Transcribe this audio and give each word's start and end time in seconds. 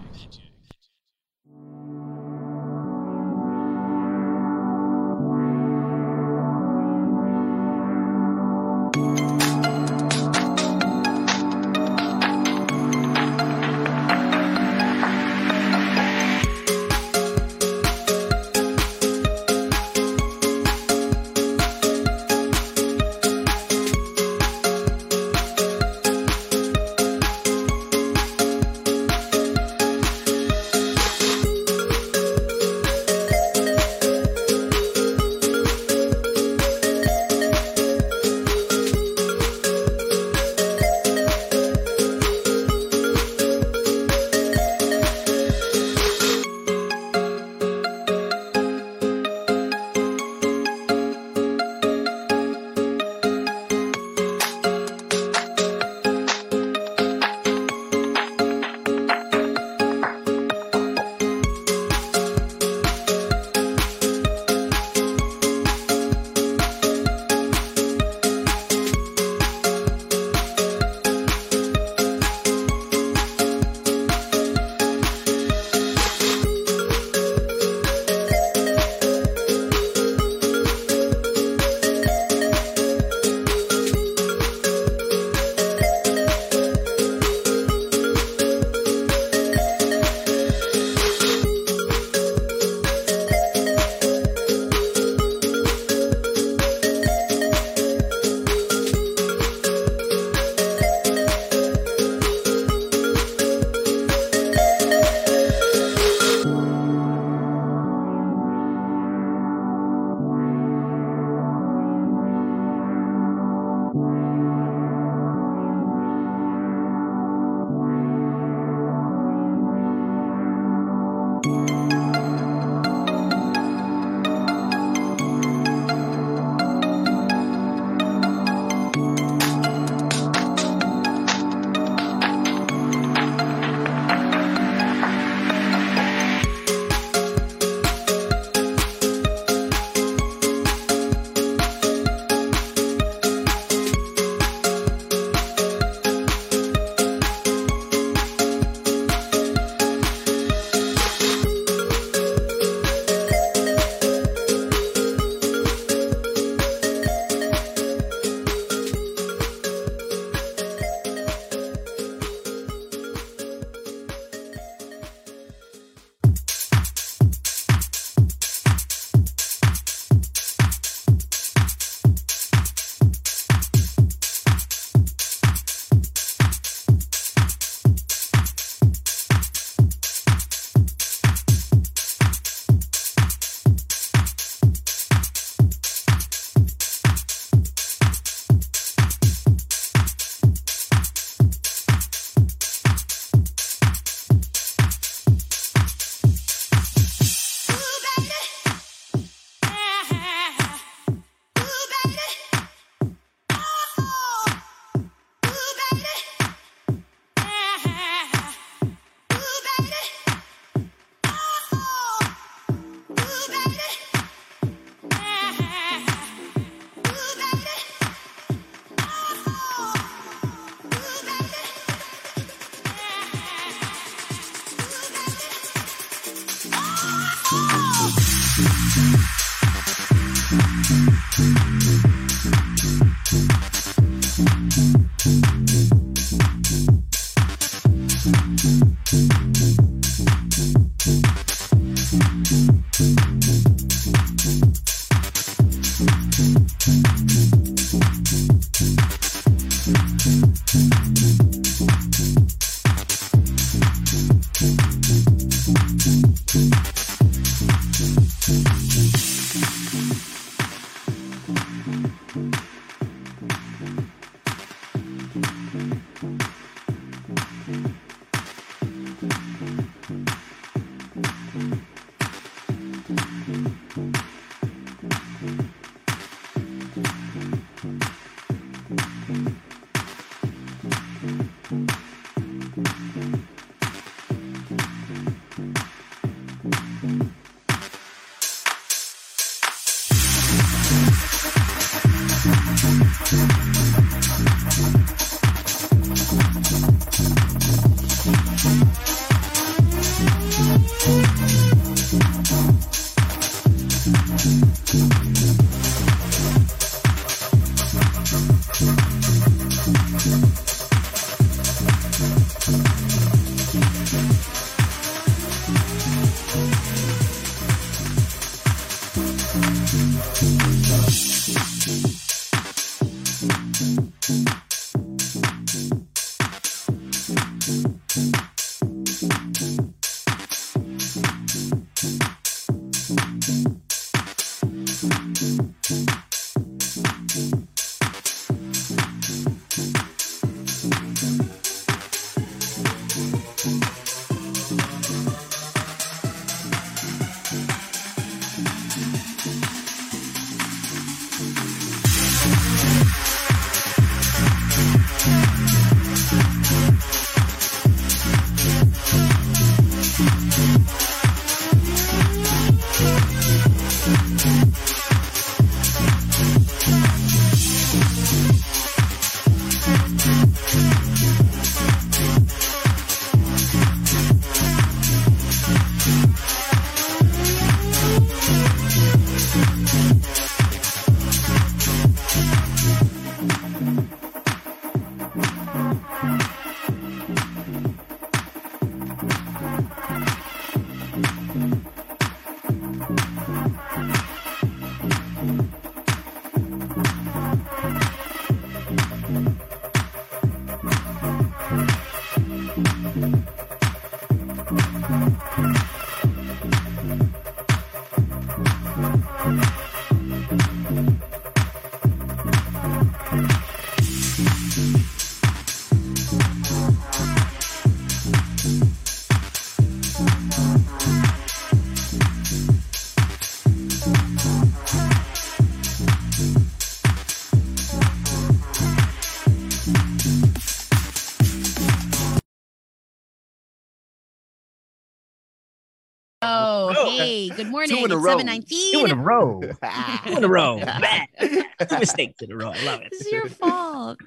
Good 437.58 437.70
morning. 437.70 437.96
Two 437.98 438.04
in 438.04 438.12
a 438.12 438.16
row. 438.16 438.38
719. 438.38 438.92
Two 438.92 439.04
in 439.04 439.10
a 439.10 439.20
row. 439.20 439.60
Two 439.60 440.36
in 440.36 440.44
a 440.44 440.48
row. 440.48 440.78
Bad. 440.84 441.26
Two 441.40 441.98
mistakes 441.98 442.40
in 442.40 442.52
a 442.52 442.56
row. 442.56 442.70
I 442.72 442.84
love 442.84 443.00
it. 443.00 443.08
This 443.10 443.22
is 443.22 443.32
your 443.32 443.48
fault. 443.48 444.20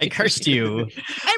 I 0.00 0.08
cursed 0.08 0.46
you. 0.46 0.78
And 0.78 0.90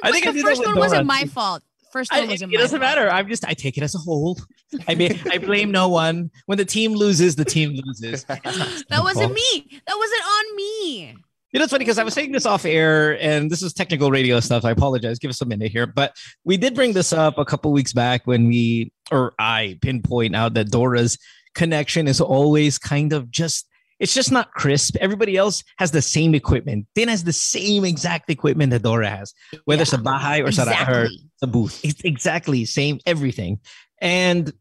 I 0.05 0.13
think 0.13 0.25
the 0.25 0.33
did 0.35 0.45
that 0.45 0.49
first 0.49 0.61
with 0.61 0.69
one 0.69 0.79
wasn't 0.79 1.07
my 1.07 1.25
fault. 1.25 1.65
First 1.91 2.13
one 2.13 2.23
it, 2.23 2.29
wasn't 2.29 2.53
it 2.53 2.57
my 2.57 2.63
doesn't 2.63 2.79
fault. 2.79 2.97
matter. 2.97 3.11
I'm 3.11 3.27
just 3.27 3.45
I 3.45 3.55
take 3.55 3.77
it 3.77 3.83
as 3.83 3.97
a 3.97 3.99
whole. 3.99 4.39
I 4.87 4.95
mean, 4.95 5.21
I 5.29 5.39
blame 5.39 5.73
no 5.73 5.89
one. 5.89 6.31
When 6.47 6.59
the 6.59 6.65
team 6.65 6.93
loses, 6.95 7.35
the 7.35 7.45
team 7.45 7.75
loses. 7.85 8.25
That 8.29 9.01
wasn't 9.03 9.33
me. 9.33 9.81
That 9.89 9.97
wasn't 9.97 10.23
on 10.23 10.57
me. 10.57 11.17
You 11.55 11.61
know, 11.61 11.65
it's 11.65 11.71
funny 11.71 11.85
because 11.85 12.01
I 12.01 12.03
was 12.03 12.15
saying 12.15 12.33
this 12.33 12.47
off 12.47 12.65
air, 12.65 13.17
and 13.23 13.49
this 13.49 13.63
is 13.63 13.73
technical 13.73 14.11
radio 14.11 14.41
stuff. 14.41 14.65
I 14.65 14.73
apologize. 14.73 15.21
Give 15.21 15.31
us 15.31 15.41
a 15.41 15.45
minute 15.45 15.71
here, 15.71 15.87
but 15.87 16.17
we 16.43 16.57
did 16.57 16.75
bring 16.75 16.95
this 16.95 17.13
up 17.13 17.39
a 17.39 17.45
couple 17.45 17.71
weeks 17.71 17.93
back 17.93 18.27
when 18.27 18.49
we, 18.49 18.91
or 19.13 19.35
I, 19.39 19.79
pinpoint 19.81 20.35
out 20.35 20.55
that 20.55 20.73
Dora's 20.73 21.17
connection 21.55 22.09
is 22.09 22.21
always 22.21 22.77
kind 22.77 23.13
of 23.13 23.31
just. 23.31 23.69
It's 24.01 24.13
just 24.13 24.33
not 24.33 24.51
crisp. 24.51 24.97
Everybody 24.97 25.37
else 25.37 25.63
has 25.79 25.93
the 25.93 26.03
same 26.03 26.35
equipment. 26.35 26.89
Din 26.97 27.07
has 27.07 27.23
the 27.23 27.33
same 27.33 27.85
exact 27.85 28.29
equipment 28.29 28.73
that 28.73 28.83
Dora 28.83 29.09
has, 29.09 29.33
whether 29.65 29.83
it's 29.83 29.93
a 29.93 29.99
bahay 29.99 30.43
or 30.43 30.49
Exactly. 30.49 31.21
sa 31.37 31.47
booth. 31.47 31.81
It's 31.85 32.01
exactly 32.01 32.65
same 32.65 32.99
everything. 33.07 33.61
And 34.01 34.53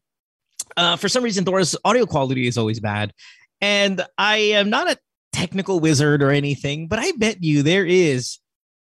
uh, 0.77 0.97
for 0.97 1.09
some 1.09 1.23
reason, 1.23 1.43
Dora's 1.43 1.75
audio 1.83 2.05
quality 2.05 2.45
is 2.45 2.59
always 2.59 2.79
bad. 2.79 3.11
And 3.59 4.05
I 4.19 4.37
am 4.37 4.69
not 4.69 4.91
a 4.91 4.97
technical 5.33 5.81
wizard 5.81 6.21
or 6.23 6.29
anything, 6.31 6.87
but 6.87 6.99
I 6.99 7.11
bet 7.17 7.43
you 7.43 7.63
there 7.65 7.85
is 7.85 8.39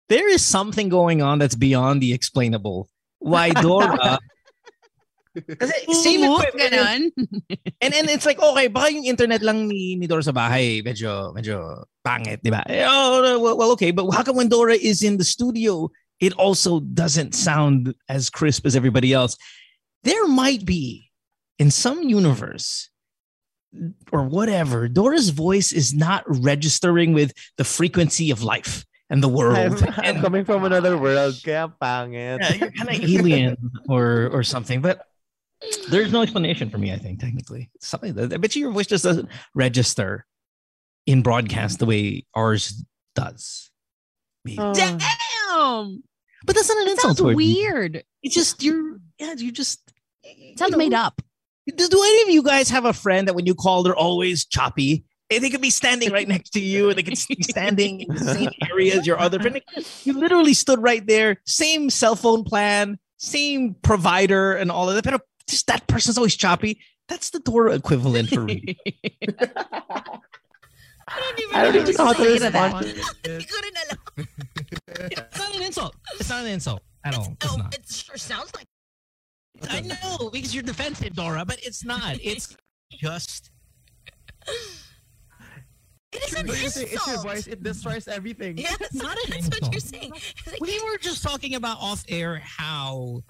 there 0.10 0.28
is 0.28 0.44
something 0.44 0.90
going 0.90 1.22
on 1.22 1.40
that's 1.40 1.56
beyond 1.56 2.02
the 2.02 2.12
explainable. 2.13 2.90
Why 3.20 3.50
Dora? 3.63 4.20
Kasi 5.34 5.74
same 6.06 6.22
Ooh, 6.30 6.38
equipment. 6.38 6.74
ganon. 6.74 7.02
And 7.82 7.90
then 7.94 8.06
it's 8.10 8.25
like, 8.25 8.38
okay, 8.38 8.68
baka 8.68 8.94
yung 8.94 9.06
internet 9.06 9.42
lang 9.42 9.66
ni, 9.68 9.96
ni 9.96 10.06
Dora 10.06 10.22
sa 10.22 10.32
bahay, 10.32 10.86
medyo, 10.86 11.34
medyo 11.34 11.86
pangit, 12.06 12.44
di 12.44 12.52
ba? 12.54 12.62
Eh, 12.70 12.86
Oh, 12.86 13.40
well, 13.42 13.58
well, 13.58 13.72
okay, 13.74 13.90
but 13.90 14.06
how 14.13 14.22
come 14.22 14.36
when 14.38 14.50
Dora 14.50 14.75
is 14.78 15.02
in 15.02 15.18
the 15.18 15.25
studio, 15.25 15.90
it 16.20 16.34
also 16.38 16.82
doesn't 16.94 17.34
sound 17.34 17.96
as 18.10 18.30
crisp 18.30 18.68
as 18.68 18.75
everybody 18.75 19.10
else? 19.13 19.34
There 20.04 20.28
might 20.28 20.66
be, 20.70 21.10
in 21.58 21.72
some 21.72 22.04
universe, 22.04 22.92
or 24.12 24.24
whatever, 24.25 24.88
Dora's 24.88 25.30
voice 25.30 25.72
is 25.72 25.94
not 25.94 26.24
registering 26.27 27.13
with 27.13 27.34
the 27.58 27.63
frequency 27.63 28.32
of 28.32 28.44
life 28.44 28.86
and 29.10 29.22
the 29.24 29.27
world. 29.27 29.58
I'm, 29.58 29.84
I'm 29.98 30.15
And- 30.15 30.22
coming 30.22 30.46
from 30.46 30.63
another 30.63 30.98
world, 30.98 31.36
kaya 31.44 31.72
pangit. 31.82 32.39
yeah, 32.42 32.53
you're 32.53 32.72
kind 32.72 32.89
of 32.89 33.03
alien 33.10 33.58
or 33.89 34.30
or 34.32 34.44
something. 34.44 34.82
But 34.82 35.06
there's 35.89 36.12
no 36.12 36.22
explanation 36.22 36.70
for 36.70 36.77
me. 36.77 36.92
I 36.94 36.98
think 36.98 37.20
technically, 37.20 37.72
something 37.80 38.13
that 38.15 38.34
I 38.34 38.38
bet 38.38 38.56
you 38.56 38.62
your 38.63 38.72
voice 38.72 38.88
just 38.88 39.03
doesn't 39.03 39.30
register 39.56 40.25
in 41.06 41.22
broadcast 41.22 41.80
the 41.80 41.86
way 41.86 42.25
ours 42.36 42.84
does. 43.15 43.70
Maybe. 44.46 44.58
Oh. 44.60 44.74
Damn. 44.74 44.98
but 46.46 46.56
that's 46.56 46.68
not 46.70 46.77
an 46.82 46.88
It 46.88 46.92
insult. 46.92 47.01
sounds 47.01 47.20
toward 47.20 47.38
me. 47.38 47.53
weird. 47.56 48.03
It's 48.22 48.36
just 48.36 48.62
you're 48.63 49.00
yeah. 49.20 49.34
You 49.38 49.51
just 49.51 49.80
It 50.24 50.60
sounds 50.60 50.75
made 50.75 50.94
up. 50.94 51.22
Do, 51.67 51.88
do 51.88 52.01
any 52.03 52.22
of 52.24 52.29
you 52.29 52.43
guys 52.43 52.70
have 52.70 52.86
a 52.86 52.93
friend 52.93 53.27
that 53.27 53.36
when 53.36 53.46
you 53.46 53.55
call 53.55 53.84
they're 53.84 53.96
always 53.96 54.46
choppy? 54.46 55.05
And 55.32 55.43
they 55.43 55.50
could 55.50 55.62
be 55.62 55.70
standing 55.72 56.12
right 56.12 56.27
next 56.27 56.51
to 56.51 56.60
you, 56.60 56.89
or 56.89 56.93
they 56.93 57.01
could 57.01 57.17
be 57.29 57.41
standing 57.43 58.01
in 58.01 58.08
the 58.13 58.20
same 58.20 58.50
area 58.70 58.96
as 59.00 59.08
your 59.08 59.17
other 59.20 59.39
friend. 59.39 59.62
You 60.03 60.13
literally 60.13 60.53
stood 60.53 60.82
right 60.84 61.05
there, 61.08 61.38
same 61.46 61.89
cell 61.89 62.15
phone 62.15 62.43
plan, 62.43 63.00
same 63.17 63.74
provider, 63.82 64.53
and 64.53 64.70
all 64.70 64.89
of 64.89 64.96
that. 64.96 65.03
But 65.10 65.22
just 65.48 65.65
that 65.67 65.88
person's 65.88 66.17
always 66.17 66.36
choppy. 66.36 66.79
That's 67.08 67.32
the 67.32 67.39
Dora 67.39 67.74
equivalent 67.74 68.29
for 68.29 68.41
me. 68.41 68.77
I 71.05 71.20
don't 71.20 71.39
even 71.39 71.55
I 71.55 71.63
don't 71.63 71.75
even 71.75 71.96
know 71.96 72.05
how 72.05 72.13
to 72.13 72.24
say 72.24 72.34
to 72.38 72.50
that. 72.50 72.74
respond. 72.74 72.86
Hindi 73.25 73.46
ko 73.46 73.58
rin 73.63 73.74
alam. 73.84 74.27
it's 75.12 75.38
not 75.39 75.55
an 75.55 75.62
insult. 75.63 75.96
It's 76.20 76.29
not 76.29 76.41
an 76.46 76.51
insult 76.51 76.82
at 77.03 77.15
all. 77.17 77.27
It's 77.41 77.53
Oh, 77.53 77.58
not. 77.58 77.74
it 77.75 77.86
sure 77.89 78.17
sounds 78.17 78.53
like 78.55 78.67
I 79.69 79.81
know 79.81 80.29
because 80.31 80.53
you're 80.53 80.63
defensive, 80.63 81.15
Dora, 81.15 81.45
but 81.45 81.60
it's 81.63 81.86
not. 81.86 82.17
It's 82.22 82.55
just 82.91 83.51
it 86.13 86.24
is 86.27 86.33
an 86.33 86.48
But 86.48 86.63
insult. 86.63 86.88
it's 86.91 87.07
your 87.07 87.22
voice, 87.22 87.48
it 87.48 87.63
destroys 87.63 88.07
everything. 88.07 88.57
Yeah, 88.57 88.75
that's, 88.79 88.93
not 88.93 89.17
an 89.17 89.31
that's 89.31 89.50
what 89.50 89.72
you're 89.72 89.79
saying. 89.79 90.12
Like, 90.45 90.62
we 90.62 90.79
were 90.83 90.98
just 90.98 91.24
talking 91.24 91.55
about 91.55 91.77
off 91.79 92.03
air 92.07 92.41
how 92.43 93.22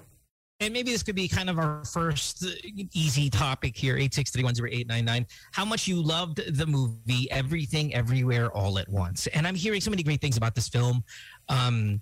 and 0.59 0.73
maybe 0.73 0.91
this 0.91 1.03
could 1.03 1.15
be 1.15 1.27
kind 1.27 1.49
of 1.49 1.59
our 1.59 1.83
first 1.85 2.45
uh, 2.45 2.49
easy 2.93 3.29
topic 3.29 3.75
here 3.75 3.97
863108899 3.97 5.25
how 5.51 5.65
much 5.65 5.87
you 5.87 6.01
loved 6.01 6.41
the 6.57 6.65
movie 6.65 7.29
everything 7.31 7.93
everywhere 7.93 8.51
all 8.51 8.79
at 8.79 8.87
once 8.87 9.27
and 9.27 9.45
i'm 9.47 9.55
hearing 9.55 9.81
so 9.81 9.89
many 9.89 10.03
great 10.03 10.21
things 10.21 10.37
about 10.37 10.55
this 10.55 10.69
film 10.69 11.03
um 11.49 11.99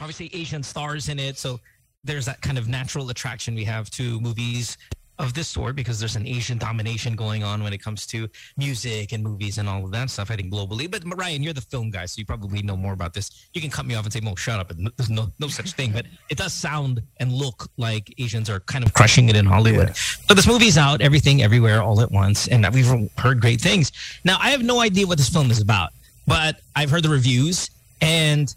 obviously 0.00 0.30
asian 0.34 0.62
stars 0.62 1.08
in 1.08 1.18
it 1.18 1.38
so 1.38 1.58
there's 2.04 2.26
that 2.26 2.40
kind 2.40 2.58
of 2.58 2.68
natural 2.68 3.10
attraction 3.10 3.54
we 3.54 3.64
have 3.64 3.90
to 3.90 4.20
movies 4.20 4.76
of 5.18 5.32
this 5.32 5.46
sort 5.46 5.76
because 5.76 6.00
there's 6.00 6.16
an 6.16 6.26
Asian 6.26 6.58
domination 6.58 7.14
going 7.14 7.44
on 7.44 7.62
when 7.62 7.72
it 7.72 7.78
comes 7.78 8.06
to 8.06 8.28
music 8.56 9.12
and 9.12 9.22
movies 9.22 9.58
and 9.58 9.68
all 9.68 9.84
of 9.84 9.92
that 9.92 10.10
stuff, 10.10 10.30
I 10.30 10.36
think 10.36 10.52
globally. 10.52 10.90
But 10.90 11.04
Ryan, 11.16 11.42
you're 11.42 11.52
the 11.52 11.60
film 11.60 11.90
guy, 11.90 12.06
so 12.06 12.18
you 12.18 12.26
probably 12.26 12.62
know 12.62 12.76
more 12.76 12.92
about 12.92 13.14
this. 13.14 13.46
You 13.54 13.60
can 13.60 13.70
cut 13.70 13.86
me 13.86 13.94
off 13.94 14.04
and 14.04 14.12
say, 14.12 14.20
Mo, 14.20 14.34
shut 14.34 14.58
up. 14.58 14.72
There's 14.96 15.10
no, 15.10 15.28
no 15.38 15.46
such 15.46 15.72
thing. 15.72 15.92
But 15.92 16.06
it 16.30 16.38
does 16.38 16.52
sound 16.52 17.00
and 17.18 17.32
look 17.32 17.68
like 17.76 18.12
Asians 18.18 18.50
are 18.50 18.60
kind 18.60 18.84
of 18.84 18.92
crushing 18.92 19.28
it 19.28 19.36
in 19.36 19.46
Hollywood. 19.46 19.94
So 19.96 20.34
this 20.34 20.48
movie's 20.48 20.76
out, 20.76 21.00
everything, 21.00 21.42
everywhere, 21.42 21.80
all 21.80 22.00
at 22.00 22.10
once. 22.10 22.48
And 22.48 22.66
we've 22.74 23.08
heard 23.16 23.40
great 23.40 23.60
things. 23.60 23.92
Now, 24.24 24.36
I 24.40 24.50
have 24.50 24.62
no 24.62 24.80
idea 24.80 25.06
what 25.06 25.18
this 25.18 25.28
film 25.28 25.50
is 25.50 25.60
about, 25.60 25.90
but 26.26 26.60
I've 26.74 26.90
heard 26.90 27.04
the 27.04 27.08
reviews 27.08 27.70
and 28.00 28.52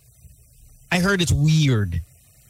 I 0.92 1.00
heard 1.00 1.22
it's 1.22 1.32
weird. 1.32 2.02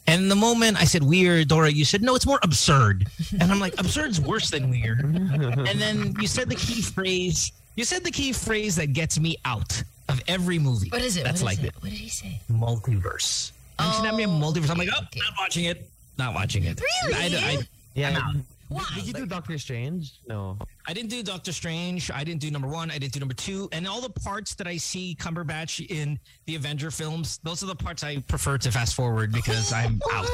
And 0.07 0.31
the 0.31 0.35
moment 0.35 0.77
I 0.79 0.85
said 0.85 1.03
weird, 1.03 1.49
Dora, 1.49 1.69
you 1.69 1.83
said, 1.83 2.01
no, 2.01 2.15
it's 2.15 2.25
more 2.25 2.39
absurd. 2.43 3.07
And 3.39 3.51
I'm 3.51 3.59
like, 3.59 3.77
absurd's 3.77 4.21
worse 4.21 4.49
than 4.49 4.69
weird. 4.69 4.99
And 5.03 5.79
then 5.81 6.15
you 6.19 6.27
said 6.27 6.47
the 6.49 6.55
key 6.55 6.81
phrase, 6.81 7.51
you 7.75 7.83
said 7.83 8.03
the 8.05 8.11
key 8.11 8.31
phrase 8.31 8.75
that 8.77 8.93
gets 8.93 9.19
me 9.19 9.35
out 9.43 9.83
of 10.07 10.21
every 10.27 10.59
movie. 10.59 10.89
what 10.89 11.01
is 11.01 11.17
it? 11.17 11.23
That's 11.25 11.43
what 11.43 11.51
is 11.53 11.59
like 11.59 11.67
it? 11.67 11.75
What 11.81 11.89
did 11.91 11.99
he 11.99 12.07
say? 12.09 12.39
the 12.47 12.53
multiverse. 12.53 13.51
And 13.79 13.93
she 13.95 14.01
named 14.01 14.17
me 14.17 14.23
a 14.23 14.27
Oh, 14.27 14.31
multiverse. 14.31 14.69
I'm 14.71 14.77
like, 14.77 14.89
oh, 14.95 15.01
okay. 15.03 15.19
not 15.19 15.33
watching 15.37 15.65
it. 15.65 15.89
Not 16.17 16.33
watching 16.33 16.63
it. 16.63 16.81
Really? 17.07 17.35
I, 17.37 17.39
I, 17.51 17.57
Yeah. 17.93 18.31
Why? 18.69 18.83
Did 18.95 19.07
you 19.07 19.13
do 19.13 19.25
Doctor 19.25 19.57
Strange? 19.57 20.13
No. 20.27 20.57
I 20.87 20.93
didn't 20.93 21.09
do 21.09 21.23
Doctor 21.23 21.53
Strange. 21.53 22.11
I 22.11 22.23
didn't 22.23 22.41
do 22.41 22.51
number 22.51 22.67
one. 22.67 22.91
I 22.91 22.97
didn't 22.97 23.13
do 23.13 23.19
number 23.19 23.33
two. 23.33 23.69
And 23.71 23.87
all 23.87 24.01
the 24.01 24.09
parts 24.09 24.55
that 24.55 24.67
I 24.67 24.77
see 24.77 25.15
Cumberbatch 25.19 25.85
in 25.89 26.19
the 26.45 26.55
Avenger 26.55 26.91
films, 26.91 27.39
those 27.43 27.63
are 27.63 27.67
the 27.67 27.75
parts 27.75 28.03
I 28.03 28.17
prefer 28.19 28.57
to 28.59 28.71
fast 28.71 28.95
forward 28.95 29.31
because 29.31 29.71
I'm 29.71 30.01
out 30.13 30.27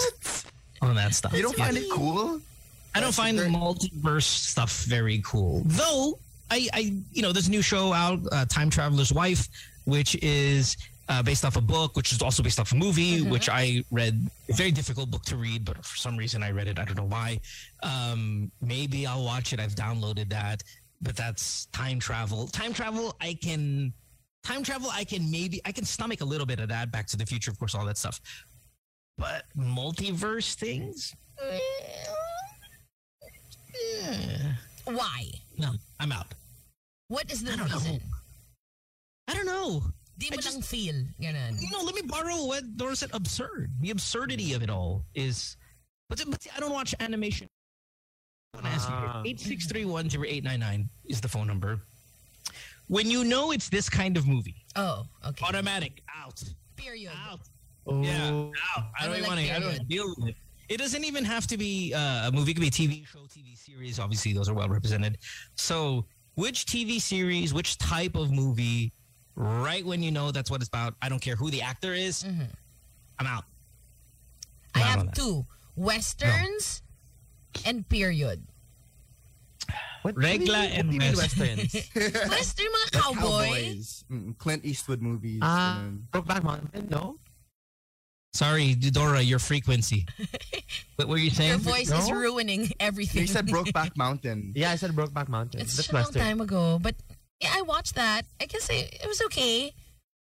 on 0.81 0.95
that 0.95 1.13
stuff. 1.13 1.33
You 1.33 1.43
don't 1.43 1.57
Yeah. 1.57 1.65
find 1.65 1.77
it 1.77 1.89
cool? 1.91 2.41
I 2.95 2.99
don't 2.99 3.13
find 3.13 3.37
the 3.37 3.43
multiverse 3.45 4.23
stuff 4.23 4.83
very 4.85 5.21
cool. 5.25 5.61
Though 5.65 6.19
I, 6.51 6.67
I 6.73 6.93
you 7.11 7.21
know, 7.21 7.31
there's 7.31 7.47
a 7.47 7.51
new 7.51 7.61
show 7.63 7.91
out, 7.93 8.19
uh, 8.31 8.45
Time 8.45 8.69
Traveler's 8.69 9.11
Wife, 9.13 9.47
which 9.85 10.15
is 10.23 10.77
uh, 11.10 11.22
based 11.22 11.43
off 11.45 11.55
a 11.57 11.62
book, 11.62 11.95
which 11.95 12.12
is 12.12 12.22
also 12.22 12.41
based 12.43 12.60
off 12.60 12.72
a 12.72 12.75
movie, 12.75 13.22
which 13.22 13.50
I 13.50 13.83
read. 13.91 14.29
Very 14.50 14.72
difficult 14.72 15.12
book 15.12 15.24
to 15.25 15.36
read, 15.38 15.65
but 15.65 15.83
for 15.86 15.98
some 15.98 16.15
reason 16.17 16.43
I 16.43 16.51
read 16.51 16.67
it. 16.67 16.79
I 16.79 16.86
don't 16.86 16.98
know 16.98 17.03
why. 17.03 17.39
Um, 17.81 18.51
maybe 18.62 19.05
I'll 19.05 19.24
watch 19.24 19.53
it. 19.53 19.60
I've 19.60 19.75
downloaded 19.75 20.29
that, 20.29 20.63
but 21.01 21.15
that's 21.15 21.65
time 21.67 22.00
travel. 22.00 22.48
Time 22.48 22.74
travel, 22.74 23.15
I 23.22 23.33
can. 23.33 23.93
Time 24.43 24.62
travel, 24.63 24.89
I 24.91 25.05
can 25.05 25.29
maybe 25.31 25.62
I 25.65 25.72
can 25.72 25.86
stomach 25.86 26.19
a 26.22 26.25
little 26.25 26.45
bit 26.45 26.60
of 26.60 26.67
that. 26.69 26.91
Back 26.91 27.07
to 27.07 27.17
the 27.17 27.25
Future, 27.25 27.51
of 27.51 27.57
course, 27.60 27.75
all 27.75 27.86
that 27.86 27.98
stuff. 27.98 28.19
But 29.17 29.43
multiverse 29.57 30.55
things, 30.55 31.13
Why? 34.86 35.29
no, 35.57 35.72
I'm 36.00 36.12
out. 36.12 36.27
What 37.07 37.31
is 37.31 37.43
the 37.43 37.53
I 37.53 37.55
don't 37.57 37.69
know. 37.69 37.75
reason? 37.75 38.01
I 39.27 39.33
don't 39.33 39.45
know. 39.45 39.83
Di 40.17 40.29
mo 40.29 40.38
just- 40.38 40.53
lang 40.53 40.62
feel. 40.62 40.96
Ganun. 41.22 41.60
You 41.62 41.70
know, 41.72 41.82
let 41.84 41.96
me 41.96 42.01
borrow 42.03 42.46
what 42.46 42.77
Dora 42.77 42.96
said. 42.96 43.10
Absurd. 43.13 43.72
The 43.82 43.89
absurdity 43.91 44.53
of 44.53 44.62
it 44.63 44.70
all 44.70 45.05
is. 45.15 45.58
But, 46.10 46.22
but 46.27 46.46
I 46.55 46.60
don't 46.60 46.72
watch 46.74 46.93
animation. 47.00 47.48
I 48.53 48.62
want 48.62 48.75
to 48.82 48.88
Ah. 48.89 49.24
Eight 49.25 49.39
six 49.39 49.65
three 49.65 49.86
one 49.86 50.10
zero 50.10 50.25
eight 50.27 50.43
nine 50.43 50.60
nine 50.60 50.89
is 51.05 51.20
the 51.22 51.27
phone 51.27 51.48
number. 51.48 51.82
When 52.88 53.10
you 53.10 53.24
know 53.24 53.51
it's 53.51 53.70
this 53.70 53.89
kind 53.89 54.17
of 54.17 54.27
movie, 54.27 54.55
Oh, 54.75 55.05
okay. 55.25 55.46
automatic 55.46 56.03
out, 56.13 56.43
Period. 56.75 57.12
out. 57.25 57.39
Oh. 57.88 58.03
Yeah, 58.03 58.29
out. 58.29 58.51
I 59.00 59.05
I 59.05 59.08
don't 59.08 59.20
don't 59.20 59.27
want 59.27 59.39
to. 59.39 59.55
I 59.55 59.60
don't 59.60 59.88
deal 59.88 60.13
with 60.17 60.29
it. 60.29 60.36
It 60.70 60.77
doesn't 60.77 61.03
even 61.03 61.25
have 61.25 61.48
to 61.48 61.58
be 61.58 61.93
uh, 61.93 62.27
a 62.27 62.32
movie. 62.32 62.51
It 62.51 62.55
could 62.55 62.62
be 62.62 62.67
a 62.67 62.72
TV 62.72 63.08
show, 63.08 63.20
TV 63.27 63.58
series. 63.58 64.00
Obviously, 64.00 64.34
those 64.34 64.48
are 64.50 64.53
well 64.53 64.70
represented. 64.70 65.17
So, 65.55 66.05
which 66.36 66.65
TV 66.65 67.01
series, 67.01 67.53
which 67.53 67.77
type 67.77 68.15
of 68.15 68.32
movie, 68.32 68.93
right 69.35 69.85
when 69.85 70.03
you 70.03 70.11
know 70.11 70.31
that's 70.31 70.49
what 70.51 70.61
it's 70.61 70.67
about, 70.69 70.95
I 71.01 71.09
don't 71.09 71.21
care 71.21 71.35
who 71.35 71.49
the 71.49 71.61
actor 71.61 71.93
is, 71.93 72.23
Mhm. 72.23 72.47
I'm 73.19 73.27
out. 73.27 73.45
I 74.75 74.81
I'm 74.81 74.99
out 74.99 75.05
have 75.05 75.13
two 75.15 75.45
westerns 75.75 76.81
and 77.65 77.87
period. 77.87 78.45
What 80.01 80.17
Regla 80.17 80.59
what 80.59 80.71
and 80.71 80.89
do 80.89 80.93
you 80.95 80.99
mean 80.99 81.15
West. 81.15 81.37
westerns. 81.37 81.73
Western 81.95 82.65
mga 82.75 82.83
Like 82.83 82.91
cowboys. 82.91 84.03
Mm, 84.11 84.37
Clint 84.37 84.65
Eastwood 84.65 85.01
movies. 85.01 85.39
Ah, 85.41 85.79
ganun. 85.79 86.03
Brokeback 86.11 86.43
Mountain, 86.43 86.87
no? 86.91 87.17
Sorry, 88.33 88.73
Dora, 88.75 89.21
your 89.21 89.39
frequency. 89.39 90.05
what 90.97 91.07
were 91.07 91.17
you 91.17 91.29
saying? 91.29 91.49
Your 91.51 91.59
voice 91.59 91.91
is 91.91 92.11
ruining 92.11 92.71
everything. 92.79 93.21
You 93.21 93.27
said 93.27 93.47
Brokeback 93.47 93.95
Mountain. 93.95 94.53
Yeah, 94.55 94.71
I 94.71 94.75
said 94.75 94.91
Brokeback 94.91 95.29
Mountain. 95.29 95.61
It's 95.61 95.75
That's 95.77 95.85
such 95.87 95.93
a 95.93 95.95
long 95.95 96.03
western. 96.05 96.21
time 96.21 96.41
ago, 96.41 96.79
but 96.81 96.95
yeah, 97.43 97.53
I 97.55 97.62
watched 97.62 97.95
that. 97.95 98.23
I 98.41 98.45
guess 98.45 98.69
it, 98.69 99.00
it 99.03 99.07
was 99.07 99.21
okay, 99.23 99.73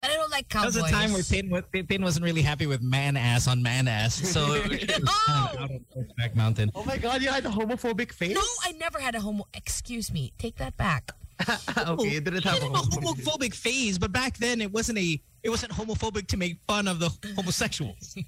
but 0.01 0.11
I 0.11 0.15
don't 0.15 0.31
like 0.31 0.47
That 0.49 0.59
cowboys. 0.59 0.75
was 0.75 0.85
a 0.85 0.89
time 0.91 1.11
where 1.13 1.23
Pin, 1.23 1.49
wa- 1.49 1.61
Pin 1.87 2.01
wasn't 2.01 2.25
really 2.25 2.41
happy 2.41 2.65
with 2.65 2.81
man 2.81 3.17
ass 3.17 3.47
on 3.47 3.61
man 3.61 3.87
ass. 3.87 4.15
So 4.15 4.53
it 4.53 4.69
was 4.69 4.79
kind 4.85 5.03
of 5.03 5.61
out 5.61 5.71
of 5.71 6.15
Back 6.17 6.35
Mountain. 6.35 6.71
Oh 6.75 6.83
my 6.85 6.97
God, 6.97 7.21
you 7.21 7.29
had 7.29 7.45
a 7.45 7.49
homophobic 7.49 8.11
face? 8.13 8.35
No, 8.35 8.41
I 8.63 8.71
never 8.73 8.99
had 8.99 9.15
a 9.15 9.19
homo. 9.19 9.45
Excuse 9.53 10.11
me, 10.11 10.31
take 10.37 10.55
that 10.57 10.75
back. 10.77 11.11
okay, 11.77 12.09
you 12.09 12.21
didn't 12.21 12.43
have 12.43 12.61
a 12.61 12.65
It 12.65 12.71
was 12.71 12.87
a 12.87 12.91
homophobic 12.99 13.23
homophobic 13.23 13.53
phase, 13.53 13.97
but 13.97 14.11
back 14.11 14.37
then 14.37 14.61
it 14.61 14.71
wasn't 14.71 14.97
a 14.97 15.21
it 15.43 15.49
wasn't 15.49 15.71
homophobic 15.71 16.27
to 16.27 16.37
make 16.37 16.57
fun 16.67 16.87
of 16.87 16.99
the 16.99 17.09
homosexuals. 17.35 18.15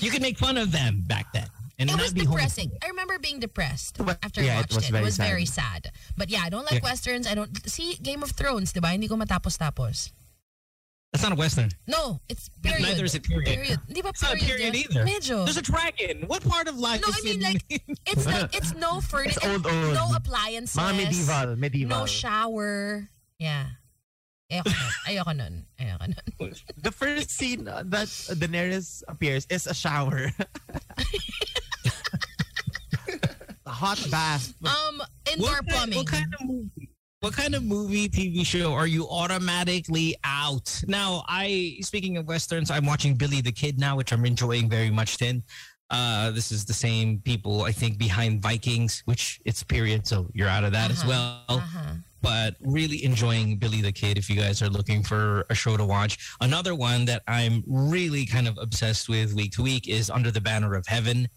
you 0.00 0.10
could 0.10 0.22
make 0.22 0.38
fun 0.38 0.56
of 0.56 0.72
them 0.72 1.04
back 1.06 1.32
then 1.32 1.46
and 1.78 1.90
It 1.90 1.92
not 1.92 2.02
was 2.02 2.12
be 2.12 2.22
depressing. 2.22 2.70
homophobic. 2.70 2.84
I 2.84 2.88
remember 2.88 3.18
being 3.18 3.40
depressed 3.40 3.96
But- 3.98 4.18
after 4.22 4.42
yeah, 4.42 4.54
I 4.54 4.54
it 4.54 4.70
watched 4.70 4.74
was 4.76 4.88
it. 4.90 4.94
It 4.94 5.02
was 5.02 5.14
sad. 5.16 5.26
very 5.28 5.46
sad. 5.46 5.92
But 6.16 6.30
yeah, 6.30 6.42
I 6.44 6.48
don't 6.50 6.64
like 6.64 6.82
Yeah. 6.82 6.90
westerns. 6.90 7.26
I 7.26 7.34
don't 7.34 7.50
see 7.68 7.94
Game 8.02 8.22
of 8.22 8.30
Thrones, 8.32 8.72
diba? 8.72 8.90
Hindi 8.90 9.08
ko 9.08 9.16
matapos-tapos. 9.16 10.12
That's 11.12 11.22
not 11.22 11.30
a 11.30 11.36
western. 11.36 11.70
No, 11.86 12.18
it's 12.28 12.48
period. 12.60 12.82
Neither 12.82 13.04
is 13.04 13.14
it 13.14 13.22
period. 13.22 13.46
Period. 13.46 13.78
Di 13.86 14.02
ba 14.02 14.08
It's 14.10 14.20
not 14.22 14.34
a 14.34 14.36
period 14.36 14.74
either. 14.74 15.04
Medyo. 15.06 15.44
There's 15.46 15.56
a 15.56 15.62
dragon. 15.62 16.26
What 16.26 16.42
part 16.42 16.66
of 16.66 16.74
life 16.76 17.02
No, 17.02 17.08
is 17.14 17.18
I 17.18 17.22
mean, 17.22 17.40
like, 17.40 17.62
It's 18.04 18.26
like 18.30 18.50
it's 18.54 18.74
no 18.74 19.00
furniture, 19.00 19.38
It's 19.38 19.46
old, 19.46 19.64
old. 19.64 19.94
no 19.94 20.10
appliances, 20.14 20.74
Mga 20.74 20.96
medieval, 20.96 21.54
medieval. 21.56 21.98
no 22.00 22.06
shower. 22.06 23.06
Yeah. 23.38 23.78
Ayoko 24.50 24.66
nun. 24.66 24.90
Ayoko 25.06 25.32
nun. 25.38 25.54
Ayoko 25.78 26.06
nun. 26.10 26.54
the 26.82 26.90
first 26.90 27.30
scene 27.30 27.62
that 27.64 27.86
Daenerys 28.34 29.04
appears 29.06 29.46
is 29.50 29.68
a 29.68 29.74
shower. 29.74 30.30
hot 33.84 34.10
bath. 34.10 34.54
Um, 34.64 35.02
indoor 35.32 35.48
what 35.50 35.56
kind, 35.56 35.68
plumbing. 35.68 35.98
what 35.98 36.06
kind 36.06 36.34
of 36.40 36.46
movie? 36.46 36.90
What 37.20 37.32
kind 37.34 37.54
of 37.54 37.62
movie, 37.62 38.08
TV 38.08 38.44
show 38.44 38.72
are 38.74 38.86
you 38.86 39.08
automatically 39.08 40.14
out? 40.24 40.82
Now, 40.86 41.24
I 41.26 41.76
speaking 41.80 42.16
of 42.18 42.26
westerns, 42.26 42.70
I'm 42.70 42.84
watching 42.86 43.14
Billy 43.14 43.40
the 43.40 43.52
Kid 43.52 43.78
now, 43.78 43.96
which 43.96 44.12
I'm 44.12 44.24
enjoying 44.26 44.68
very 44.68 44.90
much. 44.90 45.16
Then, 45.18 45.42
uh, 45.90 46.30
this 46.32 46.52
is 46.52 46.64
the 46.66 46.74
same 46.74 47.20
people 47.20 47.62
I 47.62 47.72
think 47.72 47.96
behind 47.98 48.42
Vikings, 48.42 49.02
which 49.06 49.40
it's 49.46 49.62
period, 49.62 50.06
so 50.06 50.28
you're 50.34 50.48
out 50.48 50.64
of 50.64 50.72
that 50.72 50.90
as 50.90 51.00
Uh-huh. 51.02 51.08
well. 51.48 51.58
Uh-huh. 51.58 51.94
But 52.20 52.56
really 52.60 53.04
enjoying 53.04 53.58
Billy 53.58 53.82
the 53.82 53.92
Kid. 53.92 54.16
If 54.18 54.28
you 54.30 54.36
guys 54.36 54.60
are 54.62 54.70
looking 54.70 55.02
for 55.02 55.44
a 55.50 55.54
show 55.54 55.76
to 55.76 55.84
watch, 55.84 56.18
another 56.40 56.74
one 56.74 57.04
that 57.06 57.22
I'm 57.28 57.62
really 57.66 58.24
kind 58.26 58.48
of 58.48 58.56
obsessed 58.58 59.08
with 59.10 59.34
week 59.34 59.52
to 59.52 59.62
week 59.62 59.88
is 59.88 60.08
Under 60.10 60.30
the 60.30 60.40
Banner 60.40 60.74
of 60.74 60.86
Heaven, 60.86 61.28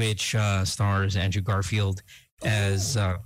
which 0.00 0.34
uh, 0.34 0.64
stars 0.64 1.14
Andrew 1.14 1.42
Garfield 1.42 2.02
as 2.42 2.96
uh, 2.96 3.18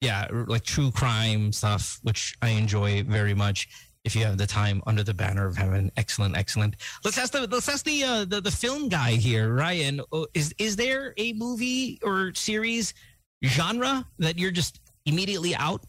yeah, 0.00 0.26
like 0.46 0.64
true 0.64 0.90
crime 0.90 1.52
stuff, 1.52 2.00
which 2.04 2.34
I 2.40 2.48
enjoy 2.48 3.02
very 3.02 3.34
much. 3.34 3.68
If 4.04 4.16
you 4.16 4.24
have 4.24 4.38
the 4.38 4.46
time, 4.46 4.82
Under 4.86 5.02
the 5.04 5.12
Banner 5.12 5.46
of 5.46 5.56
Heaven, 5.58 5.92
excellent, 5.98 6.34
excellent. 6.34 6.76
Let's 7.04 7.18
ask 7.18 7.34
the 7.34 7.46
let's 7.46 7.68
ask 7.68 7.84
the 7.84 8.02
uh, 8.02 8.24
the, 8.24 8.40
the 8.40 8.50
film 8.50 8.88
guy 8.88 9.12
here, 9.12 9.52
Ryan. 9.52 10.00
Is 10.32 10.54
is 10.56 10.74
there 10.74 11.12
a 11.18 11.34
movie 11.34 12.00
or 12.02 12.32
series 12.34 12.94
genre 13.44 14.06
that 14.18 14.38
you're 14.38 14.56
just 14.62 14.80
immediately 15.04 15.54
out? 15.54 15.82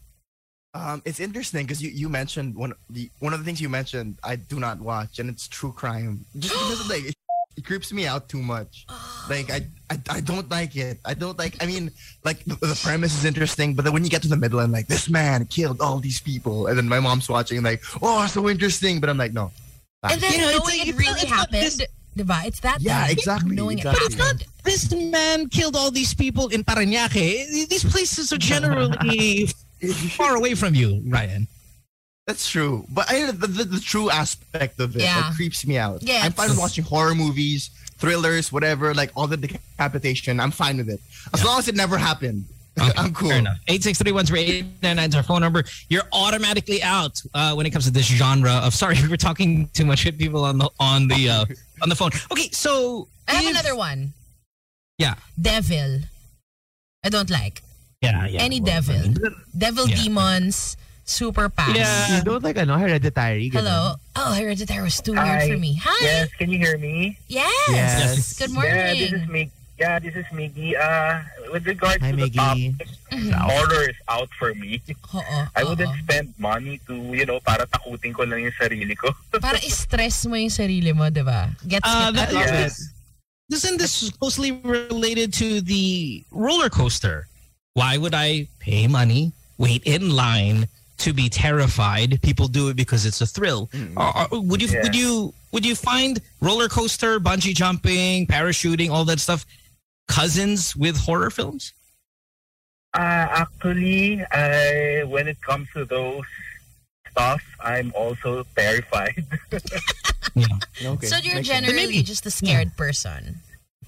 Um, 0.74 1.00
it's 1.06 1.20
interesting 1.20 1.64
because 1.64 1.82
you, 1.82 1.90
you 1.90 2.10
mentioned 2.10 2.54
one 2.54 2.74
the 2.90 3.08
one 3.20 3.32
of 3.32 3.38
the 3.38 3.46
things 3.46 3.62
you 3.62 3.70
mentioned 3.70 4.18
I 4.22 4.36
do 4.36 4.60
not 4.60 4.78
watch 4.80 5.20
and 5.20 5.30
it's 5.30 5.46
true 5.48 5.72
crime 5.72 6.26
just 6.36 6.52
because 6.52 6.80
of, 6.80 6.90
like 6.90 7.14
it, 7.56 7.58
it 7.60 7.64
creeps 7.64 7.92
me 7.92 8.06
out 8.06 8.28
too 8.28 8.42
much. 8.42 8.86
Like 9.26 9.50
I, 9.50 9.64
I 9.88 9.96
I 10.10 10.20
don't 10.20 10.50
like 10.50 10.76
it. 10.76 10.98
I 11.02 11.14
don't 11.14 11.38
like. 11.38 11.56
I 11.62 11.64
mean, 11.66 11.90
like 12.24 12.44
the, 12.44 12.56
the 12.56 12.78
premise 12.84 13.16
is 13.16 13.24
interesting, 13.24 13.72
but 13.72 13.86
then 13.86 13.94
when 13.94 14.04
you 14.04 14.10
get 14.10 14.20
to 14.20 14.28
the 14.28 14.36
middle 14.36 14.60
and 14.60 14.70
like 14.70 14.86
this 14.86 15.08
man 15.08 15.46
killed 15.46 15.80
all 15.80 15.98
these 15.98 16.20
people, 16.20 16.66
and 16.66 16.76
then 16.76 16.86
my 16.86 17.00
mom's 17.00 17.26
watching 17.30 17.62
like 17.62 17.80
oh 18.02 18.26
so 18.26 18.50
interesting, 18.50 19.00
but 19.00 19.08
I'm 19.08 19.16
like 19.16 19.32
no. 19.32 19.50
And 20.02 20.20
then 20.20 20.32
You 20.32 20.38
know, 20.44 20.48
it's 20.50 20.58
knowing 20.60 20.78
like- 20.80 20.88
it 20.88 20.96
really 20.98 21.12
not- 21.14 21.22
it's 21.22 21.32
happened, 21.32 21.62
this- 21.62 21.80
diba? 22.18 22.44
It's 22.44 22.60
that 22.60 22.82
Yeah, 22.82 23.00
bad. 23.08 23.10
exactly, 23.16 23.56
Knowing 23.56 23.78
exactly. 23.78 24.04
it 24.04 24.12
happened. 24.20 24.44
This 24.62 24.92
man 24.92 25.48
killed 25.48 25.74
all 25.74 25.90
these 25.90 26.12
people 26.12 26.48
in 26.48 26.62
Parañaque. 26.64 27.68
These 27.72 27.84
places 27.88 28.30
are 28.30 28.36
generally 28.36 29.46
far 30.20 30.36
away 30.36 30.54
from 30.54 30.74
you, 30.74 31.00
Ryan. 31.08 31.48
That's 32.26 32.48
true, 32.48 32.86
but 32.88 33.10
I, 33.10 33.30
the, 33.32 33.46
the 33.46 33.64
the 33.64 33.80
true 33.80 34.10
aspect 34.10 34.80
of 34.80 34.96
it 34.96 35.02
Yeah. 35.02 35.20
like, 35.26 35.36
creeps 35.36 35.66
me 35.66 35.76
out. 35.76 36.02
Yeah, 36.02 36.20
I'm 36.24 36.32
fine 36.32 36.48
with 36.48 36.58
watching 36.58 36.82
horror 36.84 37.14
movies, 37.14 37.68
thrillers, 37.98 38.50
whatever. 38.50 38.94
Like 38.94 39.10
all 39.14 39.26
the 39.26 39.36
decapitation, 39.36 40.40
I'm 40.40 40.50
fine 40.50 40.78
with 40.78 40.88
it 40.88 41.00
as 41.34 41.44
long 41.44 41.58
as 41.58 41.68
it 41.68 41.74
never 41.74 41.98
happened. 41.98 42.46
I'm 42.80 43.12
cool. 43.14 43.28
Fair 43.28 43.38
enough. 43.38 43.58
863-13899 43.68 45.08
is 45.08 45.14
our 45.14 45.22
phone 45.22 45.42
number. 45.42 45.62
You're 45.90 46.02
automatically 46.12 46.82
out 46.82 47.22
uh, 47.34 47.54
when 47.54 47.66
it 47.66 47.70
comes 47.70 47.84
to 47.84 47.90
this 47.92 48.06
genre 48.06 48.52
of 48.64 48.74
sorry, 48.74 48.96
we 49.02 49.08
were 49.08 49.16
talking 49.18 49.68
too 49.74 49.84
much 49.84 50.04
with 50.06 50.18
people 50.18 50.44
on 50.44 50.56
the 50.58 50.70
on 50.80 51.06
the 51.08 51.28
uh, 51.28 51.44
on 51.82 51.88
the 51.90 51.94
phone. 51.94 52.10
Okay, 52.32 52.48
so 52.52 53.06
I 53.28 53.34
have 53.34 53.44
if- 53.44 53.50
another 53.50 53.76
one. 53.76 54.14
Yeah. 54.98 55.14
Devil. 55.40 56.00
I 57.04 57.10
don't 57.10 57.28
like. 57.28 57.60
Yeah, 58.00 58.26
yeah. 58.26 58.40
Any 58.40 58.60
well, 58.60 58.66
devil. 58.80 58.96
I 58.96 59.02
mean, 59.02 59.18
Devil 59.58 59.88
Yeah. 59.88 59.96
demons, 60.02 60.76
super 61.04 61.48
pass. 61.48 61.76
Yeah. 61.76 62.16
You 62.18 62.22
don't 62.24 62.42
like 62.42 62.56
ano, 62.56 62.76
hereditary. 62.76 63.50
ganun? 63.50 63.60
Hello. 63.64 63.94
Oh, 64.16 64.32
Hereditary 64.32 64.82
was 64.82 65.00
too 65.00 65.12
weird 65.12 65.42
for 65.50 65.58
me. 65.58 65.78
Hi. 65.82 66.04
Yes, 66.04 66.28
can 66.38 66.50
you 66.50 66.58
hear 66.58 66.78
me? 66.78 67.18
Yes. 67.28 67.50
Yes. 67.70 68.38
Good 68.38 68.50
Yeah, 68.50 68.54
morning. 68.56 68.98
this 68.98 69.12
is 69.12 69.28
Mig. 69.28 69.50
Yeah, 69.74 69.98
this 69.98 70.14
is 70.14 70.24
Miggy. 70.30 70.78
Uh, 70.78 71.18
with 71.50 71.66
regards 71.66 71.98
Hi, 71.98 72.12
to 72.12 72.16
the 72.16 72.30
Miggy. 72.30 72.38
topic, 72.38 72.88
Mhm. 73.10 73.34
horror 73.34 73.90
is 73.90 73.98
out 74.06 74.30
for 74.38 74.54
me. 74.54 74.78
Oo, 75.12 75.38
I 75.58 75.64
wouldn't 75.66 75.90
oo. 75.90 75.98
spend 76.06 76.30
money 76.38 76.78
to, 76.86 76.94
you 77.10 77.26
know, 77.26 77.40
para 77.42 77.66
takutin 77.66 78.14
ko 78.14 78.22
lang 78.22 78.46
yung 78.46 78.54
sarili 78.54 78.94
ko. 78.94 79.10
Para 79.42 79.58
i-stress 79.58 80.26
mo 80.30 80.38
yung 80.38 80.54
sarili 80.54 80.94
mo, 80.94 81.10
di 81.10 81.26
ba? 81.26 81.50
Gets 81.66 81.82
Uh, 81.82 82.14
kita. 82.14 82.14
that- 82.14 82.32
Yes. 82.32 82.94
Isn't 83.50 83.76
this 83.82 84.08
closely 84.16 84.52
related 84.62 85.34
to 85.42 85.60
the 85.60 86.22
roller 86.30 86.70
coaster? 86.70 87.26
Why 87.74 87.98
would 87.98 88.14
I 88.14 88.46
pay 88.62 88.86
money, 88.86 89.34
wait 89.58 89.82
in 89.84 90.14
line 90.14 90.70
to 90.98 91.12
be 91.12 91.28
terrified? 91.28 92.20
People 92.22 92.48
do 92.48 92.68
it 92.68 92.76
because 92.76 93.04
it's 93.06 93.20
a 93.20 93.26
thrill. 93.26 93.70
Or- 93.96 94.28
or 94.32 94.40
would 94.40 94.62
you 94.62 94.68
Yeah. 94.68 94.82
would 94.82 94.94
you 94.94 95.34
would 95.52 95.64
you 95.66 95.74
find 95.74 96.20
roller 96.40 96.68
coaster, 96.68 97.20
bungee 97.20 97.54
jumping, 97.54 98.26
parachuting, 98.26 98.90
all 98.90 99.04
that 99.06 99.20
stuff 99.20 99.46
cousins 100.08 100.74
with 100.76 100.96
horror 100.96 101.30
films? 101.30 101.72
Uh, 102.94 103.00
actually, 103.42 104.24
I, 104.30 105.02
when 105.04 105.26
it 105.26 105.40
comes 105.40 105.68
to 105.74 105.84
those 105.84 106.22
stuff, 107.10 107.42
I'm 107.60 107.92
also 107.96 108.44
terrified. 108.56 109.24
Okay. 110.84 111.06
so 111.06 111.16
you're 111.18 111.36
makes 111.36 111.48
generally 111.48 111.76
maybe- 111.86 112.02
just 112.02 112.26
a 112.26 112.30
scared 112.30 112.76
person. 112.76 113.36